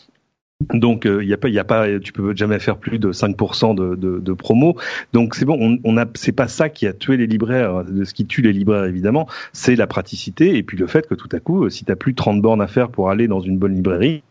Donc 0.73 1.05
il 1.05 1.11
euh, 1.11 1.25
y 1.25 1.35
a 1.35 1.37
pas, 1.37 1.49
y 1.51 1.59
a 1.59 1.65
pas, 1.65 1.87
tu 2.01 2.13
peux 2.13 2.35
jamais 2.35 2.59
faire 2.59 2.79
plus 2.79 2.99
de 2.99 3.13
5% 3.13 3.75
de, 3.75 3.95
de, 3.95 4.33
promo. 4.33 4.77
Donc 5.13 5.35
c'est 5.35 5.45
bon, 5.45 5.79
on, 5.85 6.07
c'est 6.15 6.33
pas 6.33 6.49
ça 6.49 6.71
qui 6.71 6.87
a 6.87 6.95
tué 6.95 7.19
les 7.19 7.27
libraires. 7.27 7.85
De 7.85 8.05
ce 8.05 8.15
qui 8.15 8.27
tue 8.27 8.41
les 8.41 8.55
libraires 8.55 8.85
évidemment, 8.85 9.29
c'est 9.53 9.77
la 9.77 9.87
praticité 9.87 10.57
et 10.57 10.63
puis 10.63 10.79
le 10.79 10.87
fait 10.87 11.07
que 11.07 11.15
tout 11.15 11.29
à 11.33 11.41
coup, 11.41 11.69
si 11.69 11.85
t'as 11.85 11.95
plus 11.95 12.15
30 12.15 12.41
bornes 12.41 12.63
à 12.63 12.69
faire 12.69 12.89
pour 12.89 13.11
aller 13.11 13.29
dans 13.29 13.41
une 13.41 13.59
bonne 13.59 13.75
librairie, 13.75 14.23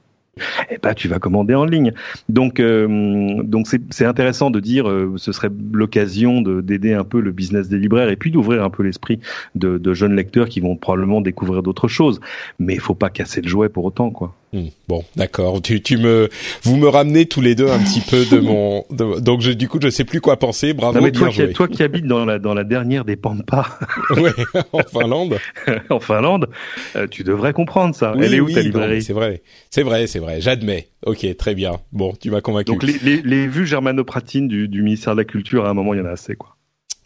eh 0.69 0.77
ben, 0.77 0.93
tu 0.93 1.07
vas 1.07 1.19
commander 1.19 1.55
en 1.55 1.65
ligne. 1.65 1.93
Donc, 2.27 2.59
euh, 2.59 3.41
donc 3.43 3.67
c'est 3.67 4.05
intéressant 4.05 4.51
de 4.51 4.59
dire, 4.59 4.89
euh, 4.89 5.13
ce 5.17 5.31
serait 5.31 5.49
l'occasion 5.71 6.41
d'aider 6.41 6.93
un 6.93 7.03
peu 7.03 7.21
le 7.21 7.31
business 7.31 7.69
des 7.69 7.77
libraires 7.77 8.09
et 8.09 8.15
puis 8.15 8.31
d'ouvrir 8.31 8.63
un 8.63 8.69
peu 8.69 8.83
l'esprit 8.83 9.19
de, 9.55 9.77
de, 9.77 9.93
jeunes 9.93 10.15
lecteurs 10.15 10.49
qui 10.49 10.59
vont 10.59 10.75
probablement 10.75 11.21
découvrir 11.21 11.63
d'autres 11.63 11.87
choses. 11.87 12.19
Mais 12.59 12.73
il 12.73 12.81
faut 12.81 12.95
pas 12.95 13.09
casser 13.09 13.41
le 13.41 13.47
jouet 13.47 13.69
pour 13.69 13.85
autant, 13.85 14.09
quoi. 14.09 14.35
Hmm. 14.53 14.67
Bon, 14.87 15.03
d'accord. 15.15 15.61
Tu, 15.61 15.81
tu 15.81 15.97
me, 15.97 16.29
vous 16.63 16.77
me 16.77 16.87
ramenez 16.87 17.25
tous 17.25 17.41
les 17.41 17.55
deux 17.55 17.67
un 17.67 17.79
petit 17.79 17.99
peu 18.01 18.25
de 18.25 18.39
mon, 18.39 18.85
donc 18.89 19.41
je, 19.41 19.51
du 19.51 19.67
coup, 19.67 19.79
je 19.81 19.89
sais 19.89 20.05
plus 20.05 20.21
quoi 20.21 20.37
penser. 20.37 20.73
Bravo, 20.73 21.01
mais 21.01 21.11
toi, 21.11 21.29
qui, 21.29 21.47
toi 21.53 21.67
qui 21.67 21.83
habites 21.83 22.05
dans 22.05 22.23
la 22.23 22.39
dans 22.39 22.53
la 22.53 22.63
dernière 22.63 23.03
des 23.03 23.15
Pampas, 23.15 23.67
ouais, 24.17 24.31
en 24.71 24.83
Finlande, 24.83 25.37
en 25.89 25.99
Finlande, 25.99 26.49
euh, 26.95 27.07
tu 27.07 27.23
devrais 27.23 27.53
comprendre 27.53 27.95
ça. 27.95 28.13
Elle 28.17 28.33
est 28.33 28.39
où 28.39 28.49
ta 28.49 28.61
librairie 28.61 29.01
C'est 29.01 29.13
vrai, 29.13 29.41
c'est 29.69 29.83
vrai, 29.83 30.07
c'est 30.07 30.19
vrai. 30.19 30.39
J'admets. 30.39 30.87
Ok, 31.05 31.25
très 31.37 31.53
bien. 31.53 31.73
Bon, 31.91 32.13
tu 32.19 32.31
m'as 32.31 32.41
convaincu. 32.41 32.71
Donc 32.71 32.83
les, 32.83 32.97
les, 33.03 33.21
les 33.21 33.47
vues 33.47 33.67
germanopratines 33.67 34.47
du, 34.47 34.67
du 34.67 34.81
ministère 34.81 35.13
de 35.13 35.21
la 35.21 35.25
Culture, 35.25 35.65
à 35.65 35.69
un 35.69 35.73
moment, 35.73 35.93
il 35.93 35.97
y 35.97 36.01
en 36.01 36.05
a 36.05 36.11
assez, 36.11 36.35
quoi. 36.35 36.54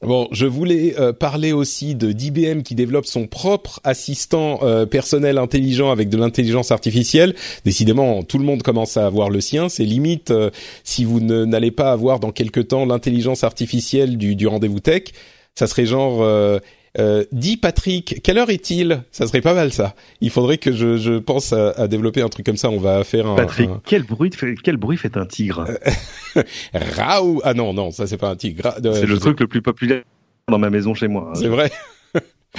Bon, 0.02 0.30
je 0.32 0.46
voulais 0.46 0.96
euh, 0.98 1.12
parler 1.12 1.52
aussi 1.52 1.94
de 1.94 2.14
d'IBM 2.14 2.62
qui 2.62 2.74
développe 2.74 3.06
son 3.06 3.28
propre 3.28 3.82
assistant 3.84 4.60
euh, 4.64 4.86
personnel 4.86 5.38
intelligent 5.38 5.92
avec 5.92 6.08
de 6.08 6.16
l'intelligence 6.16 6.72
artificielle. 6.72 7.36
Décidément, 7.66 8.24
tout 8.24 8.38
le 8.38 8.46
monde 8.46 8.64
commence 8.64 8.96
à 8.96 9.06
avoir 9.06 9.30
le 9.30 9.42
sien. 9.42 9.68
C'est 9.68 9.84
limite 9.84 10.32
euh, 10.32 10.52
si 10.86 11.04
vous 11.04 11.20
n'allez 11.20 11.72
pas 11.72 11.92
avoir 11.92 12.22
dans 12.22 12.32
quelque 12.32 12.62
temps 12.62 12.86
l'intelligence 12.86 13.44
artificielle 13.44 14.18
du, 14.18 14.38
du 14.38 14.48
rendez-vous 14.48 14.80
tech, 14.80 15.04
ça 15.54 15.68
serait 15.68 15.86
genre 15.86 16.24
euh, 16.98 17.24
dis 17.32 17.58
Patrick, 17.58 18.22
quelle 18.24 18.38
heure 18.38 18.50
est-il? 18.50 19.04
Ça 19.12 19.28
serait 19.28 19.42
pas 19.42 19.54
mal 19.54 19.72
ça. 19.72 19.96
Il 20.22 20.30
faudrait 20.30 20.58
que 20.58 20.72
je, 20.72 20.98
je 20.98 21.20
pense 21.20 21.54
à, 21.54 21.72
à, 21.72 21.88
développer 21.88 22.22
un 22.22 22.30
truc 22.30 22.46
comme 22.46 22.58
ça. 22.58 22.70
On 22.70 22.80
va 22.80 23.04
faire 23.04 23.28
un. 23.28 23.36
Patrick, 23.36 23.70
quel 23.86 24.04
bruit 24.04 24.32
fait 24.32 24.56
quel 24.56 24.78
bruit 24.78 24.98
fait 24.98 25.18
un 25.18 25.26
tigre? 25.26 25.66
Raoult 26.74 27.42
Ah 27.44 27.54
non 27.54 27.74
non, 27.74 27.92
ça 27.92 28.08
c'est 28.08 28.18
pas 28.18 28.30
un 28.30 28.36
tigre. 28.36 28.74
c'est 28.82 29.06
le 29.06 29.20
truc 29.20 29.40
le 29.40 29.48
plus 29.48 29.62
populaire 29.62 30.04
dans 30.50 30.60
ma 30.60 30.70
maison 30.70 30.94
chez 30.94 31.08
moi. 31.08 31.30
Hein. 31.30 31.36
C'est 31.36 31.48
vrai. 31.48 31.72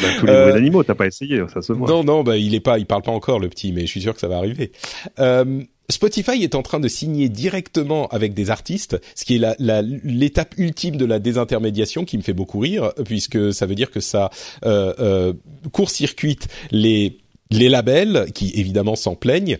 Bah, 0.00 0.08
tous 0.20 0.26
les 0.26 0.32
bruits 0.32 0.42
euh, 0.42 0.52
d'animaux, 0.52 0.84
t'as 0.84 0.94
pas 0.94 1.08
essayé, 1.08 1.42
ça 1.52 1.62
se 1.62 1.72
voit. 1.72 1.88
Non, 1.88 2.04
non, 2.04 2.22
bah 2.22 2.36
il 2.36 2.54
est 2.54 2.60
pas, 2.60 2.78
il 2.78 2.86
parle 2.86 3.02
pas 3.02 3.10
encore 3.10 3.40
le 3.40 3.48
petit, 3.48 3.72
mais 3.72 3.80
je 3.80 3.86
suis 3.86 4.00
sûr 4.00 4.14
que 4.14 4.20
ça 4.20 4.28
va 4.28 4.36
arriver. 4.36 4.70
Euh, 5.18 5.64
Spotify 5.90 6.42
est 6.42 6.54
en 6.54 6.62
train 6.62 6.80
de 6.80 6.88
signer 6.88 7.28
directement 7.28 8.06
avec 8.08 8.34
des 8.34 8.50
artistes, 8.50 9.00
ce 9.14 9.24
qui 9.24 9.36
est 9.36 9.56
l'étape 9.58 10.54
ultime 10.58 10.96
de 10.96 11.04
la 11.04 11.18
désintermédiation 11.18 12.04
qui 12.04 12.16
me 12.18 12.22
fait 12.22 12.32
beaucoup 12.32 12.58
rire, 12.58 12.92
puisque 13.04 13.52
ça 13.52 13.66
veut 13.66 13.74
dire 13.74 13.90
que 13.90 14.00
ça 14.00 14.30
euh, 14.64 14.94
euh, 14.98 15.32
court-circuite 15.72 16.48
les 16.70 17.18
les 17.52 17.68
labels 17.68 18.26
qui 18.32 18.52
évidemment 18.54 18.94
s'en 18.94 19.16
plaignent. 19.16 19.58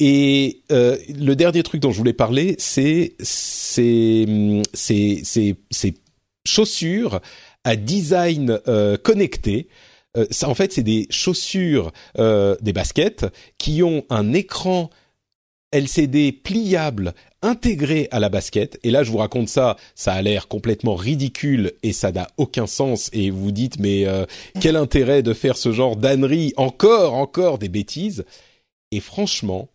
Et 0.00 0.62
euh, 0.72 0.96
le 1.16 1.36
dernier 1.36 1.62
truc 1.62 1.80
dont 1.80 1.92
je 1.92 1.98
voulais 1.98 2.12
parler 2.12 2.56
c'est 2.58 3.14
ces 3.20 4.62
ces 4.74 5.94
chaussures 6.44 7.20
à 7.64 7.76
design 7.76 8.58
euh, 8.66 8.96
connecté. 8.96 9.68
Euh, 10.16 10.26
ça, 10.30 10.48
en 10.48 10.54
fait 10.54 10.72
c'est 10.72 10.82
des 10.82 11.06
chaussures 11.10 11.92
euh, 12.18 12.56
des 12.60 12.72
baskets 12.72 13.26
qui 13.58 13.82
ont 13.82 14.04
un 14.10 14.32
écran 14.32 14.90
LCD 15.72 16.32
pliable 16.32 17.14
intégré 17.42 18.08
à 18.10 18.20
la 18.20 18.28
basket. 18.28 18.78
Et 18.82 18.90
là, 18.90 19.02
je 19.02 19.10
vous 19.10 19.18
raconte 19.18 19.48
ça, 19.48 19.76
ça 19.94 20.12
a 20.12 20.22
l'air 20.22 20.48
complètement 20.48 20.94
ridicule 20.94 21.72
et 21.82 21.92
ça 21.92 22.10
n'a 22.10 22.28
aucun 22.36 22.66
sens. 22.66 23.10
Et 23.12 23.30
vous 23.30 23.52
dites, 23.52 23.78
mais 23.78 24.06
euh, 24.06 24.24
quel 24.60 24.76
intérêt 24.76 25.22
de 25.22 25.34
faire 25.34 25.56
ce 25.56 25.72
genre 25.72 25.96
d'ânerie 25.96 26.52
Encore, 26.56 27.14
encore 27.14 27.58
des 27.58 27.68
bêtises. 27.68 28.24
Et 28.90 29.00
franchement, 29.00 29.68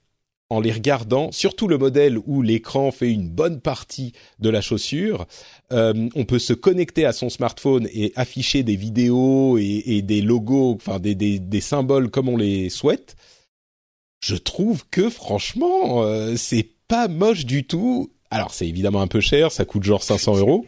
en 0.50 0.60
les 0.60 0.72
regardant, 0.72 1.32
surtout 1.32 1.68
le 1.68 1.78
modèle 1.78 2.18
où 2.26 2.42
l'écran 2.42 2.92
fait 2.92 3.10
une 3.10 3.30
bonne 3.30 3.60
partie 3.60 4.14
de 4.40 4.50
la 4.50 4.62
chaussure, 4.62 5.26
euh, 5.72 6.10
on 6.16 6.26
peut 6.26 6.40
se 6.40 6.54
connecter 6.54 7.06
à 7.06 7.14
son 7.14 7.30
smartphone 7.30 7.88
et 7.94 8.14
afficher 8.16 8.64
des 8.64 8.76
vidéos 8.76 9.58
et, 9.58 10.02
des 10.04 10.22
logos, 10.22 10.74
enfin 10.76 11.00
des, 11.00 11.16
des 11.16 11.62
symboles 11.62 12.10
comme 12.10 12.30
on 12.30 12.38
les 12.38 12.70
souhaite 12.70 13.16
je 14.24 14.36
trouve 14.36 14.86
que 14.90 15.10
franchement, 15.10 16.04
euh, 16.04 16.36
c'est 16.38 16.70
pas 16.88 17.10
moche 17.10 17.46
du 17.46 17.66
tout. 17.66 18.10
Alors 18.32 18.54
c'est 18.54 18.68
évidemment 18.68 19.02
un 19.02 19.08
peu 19.08 19.20
cher, 19.20 19.52
ça 19.52 19.66
coûte 19.66 19.84
genre 19.84 20.02
500 20.02 20.38
euros, 20.38 20.66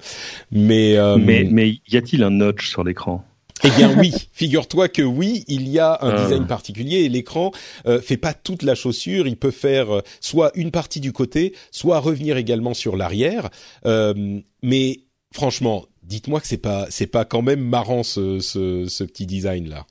mais 0.52 0.98
euh, 0.98 1.18
mais 1.18 1.48
mais 1.50 1.78
y 1.88 1.96
a-t-il 1.96 2.22
un 2.24 2.32
notch 2.32 2.70
sur 2.70 2.84
l'écran? 2.84 3.24
Eh 3.64 3.70
bien 3.72 3.98
oui, 3.98 4.14
figure-toi 4.34 4.90
que 4.90 5.02
oui, 5.02 5.46
il 5.48 5.70
y 5.70 5.80
a 5.80 5.98
un 6.02 6.10
ah. 6.10 6.24
design 6.24 6.46
particulier 6.46 7.06
et 7.06 7.10
l'écran 7.10 7.52
euh, 7.88 8.02
fait 8.02 8.18
pas 8.18 8.34
toute 8.34 8.62
la 8.62 8.76
chaussure, 8.76 9.26
il 9.26 9.38
peut 9.38 9.52
faire 9.52 9.90
euh, 9.96 10.02
soit 10.20 10.52
une 10.56 10.72
partie 10.72 11.00
du 11.00 11.14
côté, 11.14 11.56
soit 11.72 12.00
revenir 12.00 12.36
également 12.36 12.74
sur 12.74 12.98
l'arrière. 12.98 13.50
mais 13.86 15.00
franchement, 15.32 15.86
dites-moi 16.04 16.42
que 16.42 16.48
c'est 16.48 16.58
pas 16.58 16.88
c'est 16.90 17.08
pas 17.08 17.24
quand 17.24 17.42
même 17.42 17.62
marrant 17.62 18.04
ce, 18.04 18.40
ce, 18.42 18.86
ce 18.88 19.04
petit 19.06 19.26
design 19.26 19.70
là. 19.70 19.86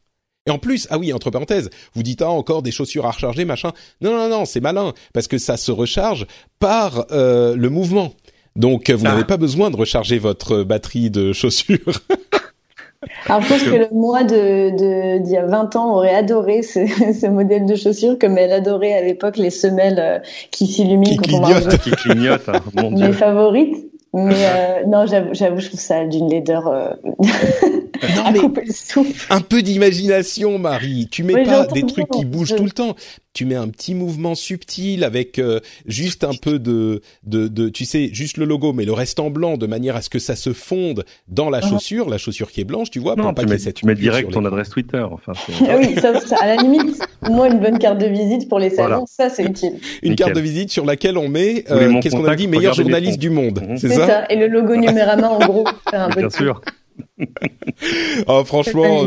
Et 0.47 0.51
en 0.51 0.59
plus, 0.59 0.87
ah 0.91 0.99
oui, 0.99 1.11
entre 1.15 1.31
parenthèses, 1.31 1.71
vous 1.95 2.03
dites 2.03 2.21
ah 2.21 2.29
encore 2.29 2.63
des 2.63 2.71
chaussures 2.71 3.07
à 3.07 3.13
recharger, 3.13 3.47
machin. 3.47 3.73
Non, 4.03 4.13
non, 4.15 4.29
non, 4.29 4.45
c'est 4.45 4.61
malin 4.61 4.93
parce 5.15 5.27
que 5.27 5.39
ça 5.39 5.57
se 5.57 5.73
recharge 5.73 6.27
par 6.59 7.07
euh, 7.13 7.57
le 7.57 7.71
mouvement. 7.71 8.13
Donc 8.55 8.91
vous 8.91 9.07
Ah. 9.07 9.11
n'avez 9.11 9.25
pas 9.25 9.39
besoin 9.39 9.71
de 9.71 9.77
recharger 9.77 10.19
votre 10.19 10.63
batterie 10.63 11.09
de 11.11 11.33
chaussures. 11.33 11.79
Alors, 13.27 13.43
je 13.43 13.49
pense 13.49 13.63
que 13.63 13.71
le 13.71 13.89
moi 13.93 14.23
de, 14.25 14.71
de, 14.71 15.23
d'il 15.23 15.33
y 15.33 15.37
a 15.37 15.47
20 15.47 15.77
ans 15.77 15.95
aurait 15.97 16.15
adoré 16.15 16.63
ce, 16.63 16.87
ce 17.21 17.27
modèle 17.27 17.65
de 17.67 17.75
chaussures 17.75 18.19
comme 18.19 18.37
elle 18.39 18.53
adorait 18.53 18.93
à 18.95 19.03
l'époque 19.03 19.37
les 19.39 19.51
semelles 19.51 19.99
euh, 19.99 20.19
qui 20.51 20.67
s'illuminent 20.67 21.17
Qui 21.23 21.31
quand 21.33 21.39
on 21.39 21.41
marche. 21.41 21.55
clignotent. 21.65 21.81
Qui 21.81 21.91
clignote, 21.91 22.49
hein, 22.49 22.61
mon 22.75 22.91
Mes 22.91 22.97
dieu. 22.97 23.13
favorites. 23.13 23.77
Mais 24.15 24.35
euh, 24.47 24.87
non, 24.87 25.07
j'avoue, 25.07 25.35
j'avoue, 25.35 25.59
je 25.61 25.67
trouve 25.69 25.81
ça 25.81 26.05
d'une 26.07 26.31
laideur 26.31 26.69
euh, 26.69 26.91
non 27.05 28.25
à 28.25 28.31
mais 28.31 28.39
couper 28.39 28.63
le 28.67 28.73
souffle. 28.73 29.27
un 29.33 29.41
peu 29.41 29.61
d'imagination, 29.61 30.59
Marie. 30.59 31.09
Tu 31.11 31.25
mets 31.25 31.35
Oui, 31.35 31.45
pas 31.45 31.67
des 31.67 31.83
trucs 31.85 32.09
qui 32.11 32.25
bougent 32.25 32.51
Je- 32.51 32.55
tout 32.57 32.65
le 32.65 32.71
temps. 32.71 32.95
Tu 33.35 33.47
mets 33.47 33.57
un 33.57 33.67
petit 33.67 33.95
mouvement 33.97 34.37
subtil 34.37 35.03
avec 35.03 35.41
euh, 35.41 35.59
juste 35.87 36.23
un 36.23 36.35
peu 36.41 36.61
de, 36.61 37.03
de, 37.25 37.49
de, 37.49 37.69
tu 37.69 37.85
sais, 37.85 38.09
juste 38.13 38.37
le 38.37 38.45
logo, 38.45 38.73
mais 38.73 38.85
le 38.85 38.93
reste 38.93 39.19
en 39.19 39.29
blanc, 39.29 39.57
de 39.57 39.67
manière 39.67 39.97
à 39.97 40.03
ce 40.03 40.09
que 40.09 40.21
ça 40.21 40.37
se 40.37 40.53
fonde 40.53 41.05
dans 41.27 41.51
la 41.51 41.59
Mhm. 41.61 41.69
chaussure, 41.71 42.09
la 42.09 42.17
chaussure 42.17 42.53
qui 42.53 42.61
est 42.61 42.65
blanche, 42.65 42.91
tu 42.93 43.01
vois, 43.01 43.17
Non, 43.17 43.25
pour 43.25 43.35
pas 43.35 43.43
tu 43.43 43.49
y 43.49 43.51
mets, 43.65 43.73
tu 43.73 43.87
mets 43.87 43.97
direct 43.97 44.31
ton 44.31 44.45
adresse 44.45 44.69
Twitter. 44.69 45.05
Enfin, 45.11 45.33
c'est- 45.35 45.53
Ah 45.69 45.77
oui, 45.79 45.97
ça, 46.01 46.21
ça, 46.21 46.37
à 46.41 46.47
la 46.47 46.57
limite, 46.63 46.97
au 47.29 47.33
moins 47.33 47.51
une 47.53 47.59
bonne 47.59 47.79
carte 47.81 47.99
de 47.99 48.07
visite 48.07 48.49
pour 48.49 48.61
les 48.61 48.71
salons, 48.71 48.89
Voilà. 48.89 49.05
ça 49.09 49.29
c'est 49.29 49.43
utile. 49.45 49.73
Une 50.05 50.11
Nickel. 50.11 50.17
carte 50.27 50.37
de 50.37 50.41
visite 50.41 50.71
sur 50.71 50.85
laquelle 50.85 51.19
on 51.19 51.29
met, 51.29 51.65
euh, 51.73 52.01
qu'est-ce 52.01 52.15
qu'on 52.15 52.27
a 52.27 52.37
dit, 52.37 52.47
meilleur 52.47 52.75
journaliste 52.75 53.19
du 53.19 53.31
monde, 53.31 53.61
Mhm. 53.69 53.77
c'est 53.79 53.89
C'est 53.89 53.97
ça, 53.97 54.07
ça. 54.07 54.27
Et 54.31 54.37
le 54.37 54.47
logo 54.47 54.77
Numérama 54.77 55.29
en 55.29 55.39
gros, 55.45 55.65
pour 55.65 55.91
faire 55.91 56.03
un 56.03 56.11
peu 56.11 56.21
Bien 56.21 56.31
sûr. 56.31 56.61
Oh, 58.29 58.45
franchement. 58.45 59.07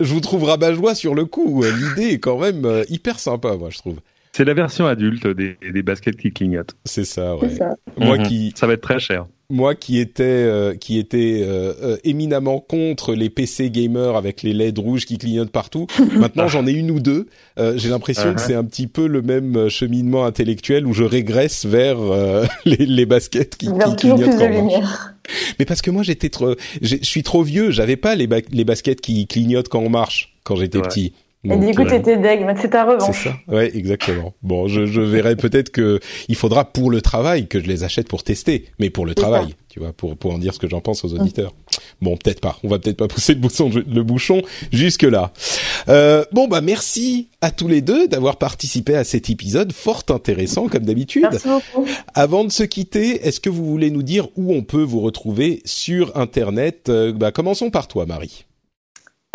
Je 0.00 0.12
vous 0.12 0.20
trouve 0.20 0.44
rabat-joie 0.44 0.94
sur 0.94 1.14
le 1.14 1.24
coup. 1.24 1.62
Euh, 1.64 1.72
L'idée 1.72 2.14
est 2.14 2.18
quand 2.18 2.38
même 2.38 2.64
euh, 2.64 2.84
hyper 2.88 3.18
sympa, 3.18 3.56
moi, 3.56 3.68
je 3.70 3.78
trouve. 3.78 3.96
C'est 4.32 4.44
la 4.44 4.54
version 4.54 4.86
adulte 4.86 5.26
des, 5.26 5.56
des 5.72 5.82
baskets 5.82 6.16
qui 6.16 6.30
clignotent. 6.32 6.76
C'est 6.84 7.04
ça, 7.04 7.34
ouais. 7.36 7.48
Ça. 7.50 7.74
Moi 7.98 8.18
Mhm. 8.18 8.26
qui, 8.28 8.52
Ça 8.54 8.66
va 8.68 8.74
être 8.74 8.82
très 8.82 9.00
cher. 9.00 9.26
moi 9.50 9.74
qui 9.74 9.98
étais, 9.98 10.22
euh, 10.22 10.76
qui 10.76 10.98
était 10.98 11.40
euh, 11.42 11.72
euh, 11.82 11.96
éminemment 12.04 12.60
contre 12.60 13.14
les 13.14 13.30
PC 13.30 13.70
gamers 13.70 14.14
avec 14.14 14.42
les 14.44 14.52
LED 14.52 14.78
rouges 14.78 15.06
qui 15.06 15.18
clignotent 15.18 15.50
partout. 15.50 15.86
Maintenant, 16.16 16.46
j'en 16.46 16.66
ai 16.68 16.72
une 16.72 16.90
ou 16.92 17.00
deux. 17.00 17.26
Euh, 17.58 17.72
J'ai 17.76 17.88
l'impression 17.88 18.32
que 18.34 18.38
Uh-huh. 18.38 18.46
c'est 18.46 18.54
un 18.54 18.64
petit 18.64 18.86
peu 18.86 19.08
le 19.08 19.22
même 19.22 19.68
cheminement 19.70 20.24
intellectuel 20.24 20.86
où 20.86 20.92
je 20.92 21.02
régresse 21.04 21.64
vers 21.64 21.98
euh, 21.98 22.44
les, 22.64 22.76
les 22.86 23.06
baskets 23.06 23.56
qui, 23.56 23.66
Vers 23.66 23.96
qui 23.96 23.96
toujours 23.96 24.18
clignotent 24.18 24.36
plus 24.38 24.46
de 24.46 24.52
lumière. 24.52 25.14
Mais 25.58 25.64
parce 25.64 25.82
que 25.82 25.90
moi, 25.90 26.02
j'étais 26.02 26.28
trop, 26.28 26.54
je 26.82 26.96
suis 27.02 27.22
trop 27.22 27.42
vieux. 27.42 27.70
J'avais 27.70 27.96
pas 27.96 28.14
les, 28.14 28.26
ba- 28.26 28.40
les 28.50 28.64
baskets 28.64 29.00
qui 29.00 29.26
clignotent 29.26 29.68
quand 29.68 29.80
on 29.80 29.90
marche 29.90 30.34
quand 30.44 30.56
j'étais 30.56 30.78
Ouais. 30.78 30.84
petit. 30.88 31.12
Et 31.48 31.56
Donc, 31.56 31.66
du 31.66 31.74
coup, 31.74 31.82
euh, 31.82 31.90
t'étais 31.90 32.16
deg, 32.16 32.44
mais 32.46 32.54
c'est 32.60 32.70
ta 32.70 32.84
c'est 32.84 32.90
revanche. 32.92 33.24
ça. 33.24 33.34
Ouais, 33.48 33.74
exactement. 33.76 34.34
Bon, 34.42 34.68
je, 34.68 34.86
je 34.86 35.00
verrai 35.00 35.36
peut-être 35.36 35.70
que 35.70 36.00
il 36.28 36.34
faudra 36.36 36.64
pour 36.64 36.90
le 36.90 37.00
travail 37.00 37.46
que 37.48 37.60
je 37.60 37.66
les 37.66 37.84
achète 37.84 38.08
pour 38.08 38.22
tester, 38.22 38.66
mais 38.78 38.90
pour 38.90 39.06
le 39.06 39.12
C'est 39.16 39.22
travail, 39.22 39.54
tu 39.68 39.80
vois, 39.80 39.92
pour 39.92 40.16
pour 40.16 40.32
en 40.34 40.38
dire 40.38 40.54
ce 40.54 40.58
que 40.58 40.68
j'en 40.68 40.80
pense 40.80 41.04
aux 41.04 41.14
auditeurs. 41.14 41.54
Bon, 42.00 42.16
peut-être 42.16 42.40
pas. 42.40 42.58
On 42.64 42.68
va 42.68 42.78
peut-être 42.78 42.96
pas 42.96 43.08
pousser 43.08 43.34
le 43.34 43.40
bouchon, 43.40 43.70
le 43.70 44.02
bouchon 44.02 44.42
jusque 44.72 45.02
là. 45.02 45.32
Euh, 45.88 46.24
bon, 46.32 46.48
bah 46.48 46.60
merci 46.60 47.28
à 47.40 47.50
tous 47.50 47.68
les 47.68 47.80
deux 47.80 48.08
d'avoir 48.08 48.36
participé 48.36 48.94
à 48.94 49.04
cet 49.04 49.30
épisode 49.30 49.72
fort 49.72 50.02
intéressant 50.10 50.68
comme 50.68 50.84
d'habitude. 50.84 51.26
Merci 51.30 51.48
beaucoup. 51.48 51.86
Avant 52.14 52.44
de 52.44 52.50
se 52.50 52.62
quitter, 52.64 53.26
est-ce 53.26 53.40
que 53.40 53.50
vous 53.50 53.64
voulez 53.64 53.90
nous 53.90 54.02
dire 54.02 54.28
où 54.36 54.52
on 54.54 54.62
peut 54.62 54.82
vous 54.82 55.00
retrouver 55.00 55.62
sur 55.64 56.16
Internet? 56.16 56.88
Euh, 56.88 57.12
Bah, 57.12 57.32
commençons 57.32 57.70
par 57.70 57.88
toi, 57.88 58.06
Marie. 58.06 58.44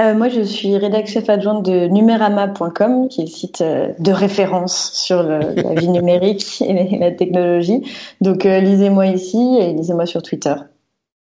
Euh, 0.02 0.16
moi, 0.16 0.28
je 0.28 0.42
suis 0.42 0.76
rédac 0.76 1.06
chef 1.08 1.30
adjointe 1.30 1.64
de 1.64 1.88
numérama.com, 1.88 3.08
qui 3.10 3.22
est 3.22 3.26
le 3.26 3.30
site 3.30 3.62
euh, 3.62 3.90
de 4.00 4.12
référence 4.12 4.92
sur 4.94 5.22
le- 5.22 5.54
la 5.56 5.76
vie 5.76 5.88
numérique 5.88 6.62
et 6.68 6.98
la 6.98 7.12
technologie. 7.12 7.84
Donc, 8.20 8.46
euh, 8.48 8.60
lisez-moi 8.60 9.06
ici 9.08 9.58
et 9.60 9.72
lisez-moi 9.74 10.08
sur 10.08 10.24
Twitter. 10.24 10.56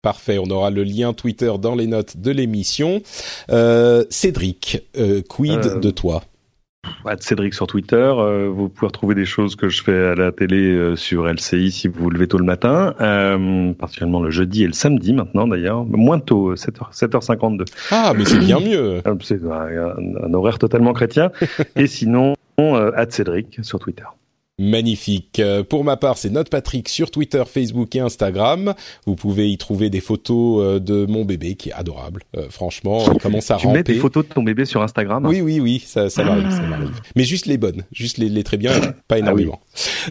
Parfait, 0.02 0.38
on 0.40 0.50
aura 0.50 0.72
le 0.72 0.84
lien 0.84 1.14
Twitter 1.14 1.52
dans 1.60 1.76
les 1.76 1.88
notes 1.88 2.18
de 2.18 2.32
l'émission. 2.32 3.02
Euh, 3.52 4.04
Cédric, 4.10 4.82
euh, 4.98 5.22
quid 5.28 5.66
Euh, 5.66 5.80
de 5.80 5.90
toi? 5.92 6.24
Cédric 7.20 7.54
sur 7.54 7.68
Twitter. 7.68 7.96
euh, 7.96 8.50
vous 8.54 8.70
pouvez 8.70 8.88
retrouver 8.88 9.16
des 9.16 9.26
choses 9.26 9.56
que 9.56 9.70
je 9.70 9.84
fais 9.84 10.08
à 10.08 10.16
la 10.16 10.32
télé 10.32 10.72
euh, 10.72 10.96
sur 10.96 11.28
LCI 11.28 11.72
si 11.72 11.88
vous 11.88 12.04
vous 12.04 12.10
levez 12.10 12.28
tôt 12.28 12.38
le 12.38 12.46
matin, 12.46 12.94
euh, 13.02 13.74
particulièrement 13.74 14.22
le 14.22 14.30
jeudi 14.32 14.64
et 14.64 14.68
le 14.68 14.74
samedi 14.74 15.14
maintenant 15.14 15.48
d'ailleurs, 15.48 15.86
moins 15.86 16.20
tôt, 16.20 16.52
euh, 16.52 16.56
7h, 16.56 16.94
7h52. 16.94 17.66
Ah, 17.92 18.14
mais 18.18 18.26
c'est 18.26 18.40
bien 18.40 18.60
mieux. 18.60 19.02
Euh, 19.06 19.16
C'est 19.22 19.42
un, 19.44 19.94
un 20.24 20.34
horaire 20.34 20.60
totalement 20.60 20.94
chrétien. 20.94 21.32
et 21.76 21.88
sinon, 21.88 22.34
euh, 22.60 22.92
at 22.96 23.10
Cédric 23.10 23.60
sur 23.64 23.80
Twitter. 23.80 24.04
Magnifique. 24.58 25.40
Euh, 25.40 25.64
Pour 25.64 25.84
ma 25.84 25.98
part, 25.98 26.18
c'est 26.18 26.30
Note 26.30 26.50
Patrick 26.50 26.88
sur 26.88 27.12
Twitter, 27.12 27.44
Facebook 27.46 27.94
et 27.96 28.00
Instagram. 28.00 28.74
Vous 29.06 29.16
pouvez 29.16 29.50
y 29.52 29.58
trouver 29.58 29.90
des 29.90 30.00
photos 30.00 30.64
euh, 30.64 30.80
de 30.80 31.06
mon 31.06 31.26
bébé 31.26 31.56
qui 31.56 31.70
est 31.70 31.74
adorable. 31.74 32.24
Euh, 32.38 32.48
franchement, 32.50 33.04
il 33.14 33.20
commence 33.20 33.52
à 33.52 33.58
Tu 33.58 33.68
ramper. 33.68 33.80
mets 33.80 33.84
des 33.84 33.96
photos 33.96 34.28
de 34.28 34.34
ton 34.34 34.44
bébé 34.44 34.64
sur 34.66 34.82
Instagram 34.82 35.26
Oui, 35.26 35.42
oui, 35.42 35.60
oui, 35.60 35.84
ça, 35.86 36.10
ça 36.10 36.24
m'arrive, 36.24 36.50
ça 36.52 36.62
m'arrive. 36.62 37.02
Mais 37.18 37.26
juste 37.26 37.48
les 37.48 37.58
bonnes, 37.58 37.84
juste 37.92 38.18
les, 38.18 38.30
les 38.30 38.44
très 38.44 38.58
bien, 38.58 38.72
pas 39.08 39.16
Ah 39.16 39.20
énormément. 39.20 39.60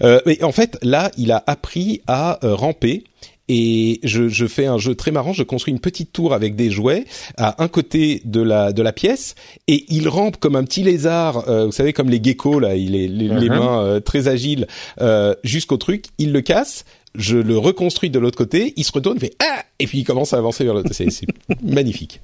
euh, 0.03 0.21
mais 0.27 0.43
en 0.45 0.53
fait, 0.53 0.79
là, 0.83 1.11
il 1.17 1.33
a 1.33 1.43
appris 1.47 2.03
à 2.07 2.39
euh, 2.45 2.55
ramper. 2.55 3.05
Et 3.49 4.01
je, 4.03 4.29
je 4.29 4.47
fais 4.47 4.67
un 4.67 4.79
jeu 4.79 4.95
très 4.95 5.11
marrant. 5.11 5.33
Je 5.35 5.43
construis 5.43 5.73
une 5.73 5.81
petite 5.81 6.13
tour 6.13 6.33
avec 6.33 6.57
des 6.57 6.71
jouets 6.71 7.05
à 7.37 7.63
un 7.63 7.69
côté 7.69 8.23
de 8.25 8.41
la 8.41 8.73
de 8.73 8.83
la 8.83 8.93
pièce, 8.93 9.35
et 9.69 9.85
il 9.89 10.09
rampe 10.09 10.39
comme 10.39 10.57
un 10.57 10.65
petit 10.65 10.83
lézard. 10.83 11.49
euh, 11.49 11.67
vous 11.67 11.73
savez, 11.73 11.93
comme 11.93 12.09
les 12.11 12.23
geckos 12.23 12.59
là. 12.61 12.75
Il 12.77 12.95
est 12.95 13.07
les, 13.09 13.29
les 13.29 13.49
Mhm. 13.51 13.59
mains 13.59 13.83
euh, 13.85 14.01
très 14.01 14.29
agiles 14.29 14.67
euh, 15.01 15.35
jusqu'au 15.45 15.77
truc. 15.77 16.07
Il 16.19 16.33
le 16.33 16.41
casse. 16.41 16.85
Je 17.15 17.37
le 17.39 17.57
reconstruis 17.59 18.11
de 18.11 18.19
l'autre 18.19 18.39
côté. 18.39 18.73
Il 18.77 18.85
se 18.85 18.93
retourne, 18.93 19.19
fait 19.19 19.35
ah, 19.41 19.63
et 19.79 19.87
puis 19.87 19.99
il 19.99 20.05
commence 20.05 20.33
à 20.33 20.39
avancer 20.39 20.65
vers 20.65 20.75
l'autre. 20.75 20.91
C'est 20.93 21.09
magnifique. 21.63 22.21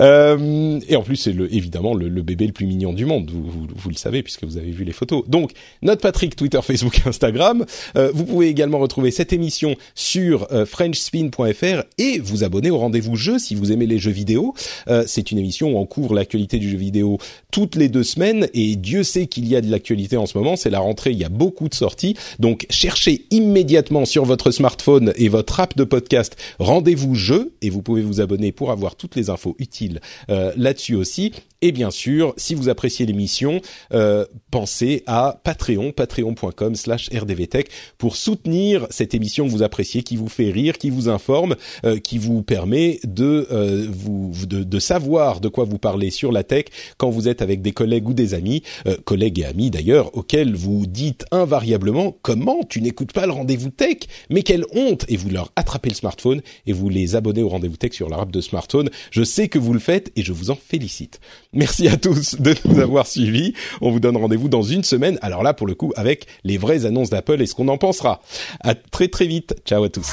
Euh, 0.00 0.80
et 0.88 0.96
en 0.96 1.02
plus, 1.02 1.16
c'est 1.16 1.32
le, 1.32 1.52
évidemment 1.52 1.94
le, 1.94 2.08
le 2.08 2.22
bébé 2.22 2.46
le 2.46 2.52
plus 2.52 2.66
mignon 2.66 2.92
du 2.92 3.06
monde. 3.06 3.30
Vous, 3.30 3.42
vous, 3.42 3.66
vous 3.74 3.90
le 3.90 3.96
savez 3.96 4.22
puisque 4.22 4.44
vous 4.44 4.56
avez 4.56 4.70
vu 4.70 4.84
les 4.84 4.92
photos. 4.92 5.24
Donc, 5.28 5.52
notre 5.82 6.02
Patrick, 6.02 6.36
Twitter, 6.36 6.60
Facebook, 6.62 7.00
Instagram. 7.06 7.64
Euh, 7.96 8.10
vous 8.14 8.24
pouvez 8.24 8.48
également 8.48 8.78
retrouver 8.78 9.10
cette 9.10 9.32
émission 9.32 9.76
sur 9.94 10.46
euh, 10.52 10.66
FrenchSpin.fr 10.66 11.84
et 11.98 12.18
vous 12.18 12.44
abonner 12.44 12.70
au 12.70 12.78
rendez-vous 12.78 13.16
jeu 13.16 13.38
si 13.38 13.54
vous 13.54 13.72
aimez 13.72 13.86
les 13.86 13.98
jeux 13.98 14.10
vidéo. 14.10 14.54
Euh, 14.88 15.04
c'est 15.06 15.30
une 15.30 15.38
émission 15.38 15.72
où 15.72 15.78
on 15.78 15.86
couvre 15.86 16.14
l'actualité 16.14 16.58
du 16.58 16.70
jeu 16.70 16.78
vidéo 16.78 17.18
toutes 17.50 17.76
les 17.76 17.88
deux 17.88 18.04
semaines 18.04 18.48
et 18.54 18.76
Dieu 18.76 19.02
sait 19.02 19.26
qu'il 19.26 19.48
y 19.48 19.56
a 19.56 19.60
de 19.60 19.70
l'actualité 19.70 20.16
en 20.16 20.26
ce 20.26 20.36
moment. 20.36 20.56
C'est 20.56 20.70
la 20.70 20.80
rentrée, 20.80 21.10
il 21.10 21.18
y 21.18 21.24
a 21.24 21.28
beaucoup 21.28 21.68
de 21.68 21.74
sorties. 21.74 22.14
Donc, 22.38 22.66
cherchez 22.70 23.26
immédiatement 23.30 24.04
sur 24.04 24.17
votre 24.24 24.50
smartphone 24.50 25.12
et 25.16 25.28
votre 25.28 25.60
app 25.60 25.76
de 25.76 25.84
podcast 25.84 26.36
rendez-vous 26.58 27.14
jeu 27.14 27.52
et 27.62 27.70
vous 27.70 27.82
pouvez 27.82 28.02
vous 28.02 28.20
abonner 28.20 28.52
pour 28.52 28.70
avoir 28.70 28.96
toutes 28.96 29.16
les 29.16 29.30
infos 29.30 29.56
utiles 29.58 30.00
euh, 30.30 30.52
là-dessus 30.56 30.94
aussi. 30.94 31.32
Et 31.60 31.72
bien 31.72 31.90
sûr, 31.90 32.34
si 32.36 32.54
vous 32.54 32.68
appréciez 32.68 33.04
l'émission, 33.04 33.60
euh, 33.92 34.24
pensez 34.52 35.02
à 35.06 35.40
Patreon, 35.42 35.90
patreon.com 35.90 36.76
slash 36.76 37.10
rdvtech 37.12 37.68
pour 37.98 38.14
soutenir 38.14 38.86
cette 38.90 39.12
émission 39.12 39.44
que 39.44 39.50
vous 39.50 39.64
appréciez, 39.64 40.04
qui 40.04 40.16
vous 40.16 40.28
fait 40.28 40.50
rire, 40.50 40.78
qui 40.78 40.88
vous 40.90 41.08
informe, 41.08 41.56
euh, 41.84 41.98
qui 41.98 42.18
vous 42.18 42.42
permet 42.42 43.00
de, 43.04 43.48
euh, 43.50 43.88
vous, 43.90 44.32
de, 44.46 44.62
de 44.62 44.78
savoir 44.78 45.40
de 45.40 45.48
quoi 45.48 45.64
vous 45.64 45.78
parlez 45.78 46.10
sur 46.10 46.30
la 46.30 46.44
tech 46.44 46.66
quand 46.96 47.10
vous 47.10 47.26
êtes 47.26 47.42
avec 47.42 47.60
des 47.60 47.72
collègues 47.72 48.08
ou 48.08 48.14
des 48.14 48.34
amis, 48.34 48.62
euh, 48.86 48.96
collègues 49.04 49.40
et 49.40 49.44
amis 49.44 49.70
d'ailleurs, 49.70 50.16
auxquels 50.16 50.54
vous 50.54 50.86
dites 50.86 51.24
invariablement 51.32 52.16
comment 52.22 52.62
tu 52.68 52.80
n'écoutes 52.80 53.12
pas 53.12 53.26
le 53.26 53.32
rendez-vous 53.32 53.70
tech, 53.70 53.96
mais 54.30 54.42
quelle 54.42 54.64
honte 54.72 55.04
Et 55.08 55.16
vous 55.16 55.30
leur 55.30 55.52
attrapez 55.56 55.88
le 55.88 55.94
smartphone 55.94 56.42
et 56.66 56.72
vous 56.72 56.88
les 56.88 57.16
abonnez 57.16 57.42
au 57.42 57.48
rendez-vous 57.48 57.76
tech 57.76 57.92
sur 57.92 58.08
la 58.08 58.16
rap 58.16 58.30
de 58.30 58.40
smartphone. 58.40 58.90
Je 59.10 59.22
sais 59.22 59.48
que 59.48 59.58
vous 59.58 59.72
le 59.72 59.78
faites 59.78 60.10
et 60.16 60.22
je 60.22 60.32
vous 60.32 60.50
en 60.50 60.56
félicite. 60.56 61.20
Merci 61.52 61.88
à 61.88 61.96
tous 61.96 62.36
de 62.40 62.54
nous 62.64 62.78
avoir 62.80 63.06
suivis. 63.06 63.54
On 63.80 63.90
vous 63.90 64.00
donne 64.00 64.16
rendez-vous 64.16 64.48
dans 64.48 64.62
une 64.62 64.84
semaine. 64.84 65.18
Alors 65.22 65.42
là, 65.42 65.54
pour 65.54 65.66
le 65.66 65.74
coup, 65.74 65.92
avec 65.96 66.26
les 66.44 66.58
vraies 66.58 66.86
annonces 66.86 67.10
d'Apple 67.10 67.40
et 67.40 67.46
ce 67.46 67.54
qu'on 67.54 67.68
en 67.68 67.78
pensera. 67.78 68.20
À 68.60 68.74
très 68.74 69.08
très 69.08 69.26
vite. 69.26 69.54
Ciao 69.64 69.84
à 69.84 69.88
tous. 69.88 70.08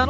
está 0.00 0.09